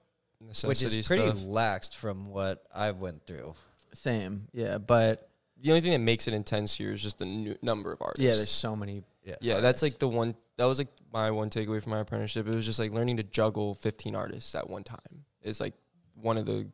which 0.65 0.81
is 0.81 1.07
pretty 1.07 1.23
stuff. 1.26 1.38
laxed 1.40 1.95
from 1.95 2.27
what 2.27 2.64
I 2.73 2.91
went 2.91 3.26
through. 3.26 3.53
same 3.94 4.48
yeah 4.53 4.77
but 4.77 5.30
The 5.61 5.69
only 5.69 5.80
thing 5.81 5.91
that 5.94 5.99
makes 5.99 6.27
it 6.27 6.34
intense 6.34 6.76
here 6.76 6.91
is 6.91 7.02
just 7.02 7.19
the 7.19 7.26
nu- 7.26 7.56
number 7.61 7.91
of 7.94 8.02
artists. 8.02 8.23
yeah 8.23 8.35
there's 8.35 8.49
so 8.52 8.76
many 8.76 9.03
Yeah, 9.23 9.35
Yeah, 9.40 9.60
that's 9.61 9.81
like 9.81 9.99
the 9.99 10.07
one. 10.10 10.35
That 10.57 10.65
was 10.65 10.77
like 10.80 10.90
my 11.14 11.31
one 11.31 11.49
takeaway 11.49 11.81
from 11.81 11.91
my 11.91 11.99
apprenticeship. 11.99 12.45
It 12.48 12.56
was 12.56 12.65
just 12.65 12.77
like 12.77 12.91
learning 12.91 13.18
to 13.18 13.23
juggle 13.23 13.73
15 13.76 14.15
artists 14.15 14.53
at 14.53 14.69
one 14.69 14.84
time. 14.84 15.23
It's 15.41 15.61
like 15.61 15.73
one 16.22 16.38
of 16.38 16.45
the 16.45 16.68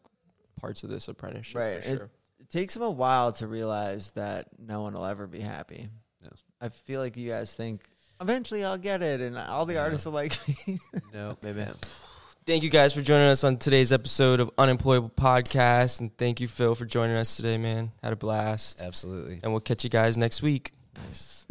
parts 0.60 0.84
of 0.84 0.90
this 0.90 1.08
apprenticeship. 1.08 1.58
Right. 1.58 1.84
For 1.84 1.90
It- 1.90 1.98
sure. 1.98 2.10
it 2.40 2.50
takes 2.50 2.74
them 2.74 2.84
a 2.84 2.90
while 2.92 3.32
to 3.34 3.48
realize 3.48 4.12
that 4.12 4.48
no 4.60 4.82
one 4.82 4.94
will 4.94 5.06
ever 5.06 5.28
be 5.28 5.40
happy 5.40 5.90
Yes. 6.24 6.44
i 6.60 6.68
feel 6.70 7.00
like 7.00 7.16
you 7.16 7.30
guys 7.30 7.54
think 7.54 7.82
eventually 8.20 8.64
i'll 8.66 8.78
get 8.78 9.02
it 9.02 9.22
and 9.22 9.38
all 9.38 9.66
the 9.66 9.78
artists 9.78 10.06
will 10.06 10.14
like 10.14 10.38
me 10.68 10.80
no, 11.14 11.38
maybe. 11.42 11.66
Thank 12.46 12.64
you 12.64 12.70
guys 12.72 12.94
for 12.94 13.02
joining 13.02 13.28
us 13.28 13.44
on 13.44 13.58
today's 13.58 13.94
episode 13.94 14.40
of 14.40 14.50
Unemployable 14.58 15.12
Podcast, 15.12 16.00
and 16.00 16.16
thank 16.18 16.40
you 16.42 16.48
Phil 16.48 16.74
for 16.74 16.86
joining 16.86 17.16
us 17.16 17.36
today, 17.36 17.58
man. 17.60 17.92
Had 18.02 18.12
a 18.14 18.16
blast, 18.16 18.82
Absolutely. 18.82 19.40
and 19.44 19.52
we'll 19.52 19.62
catch 19.62 19.84
you 19.84 19.90
guys 19.92 20.18
next 20.18 20.42
week. 20.42 20.74
nice 21.08 21.46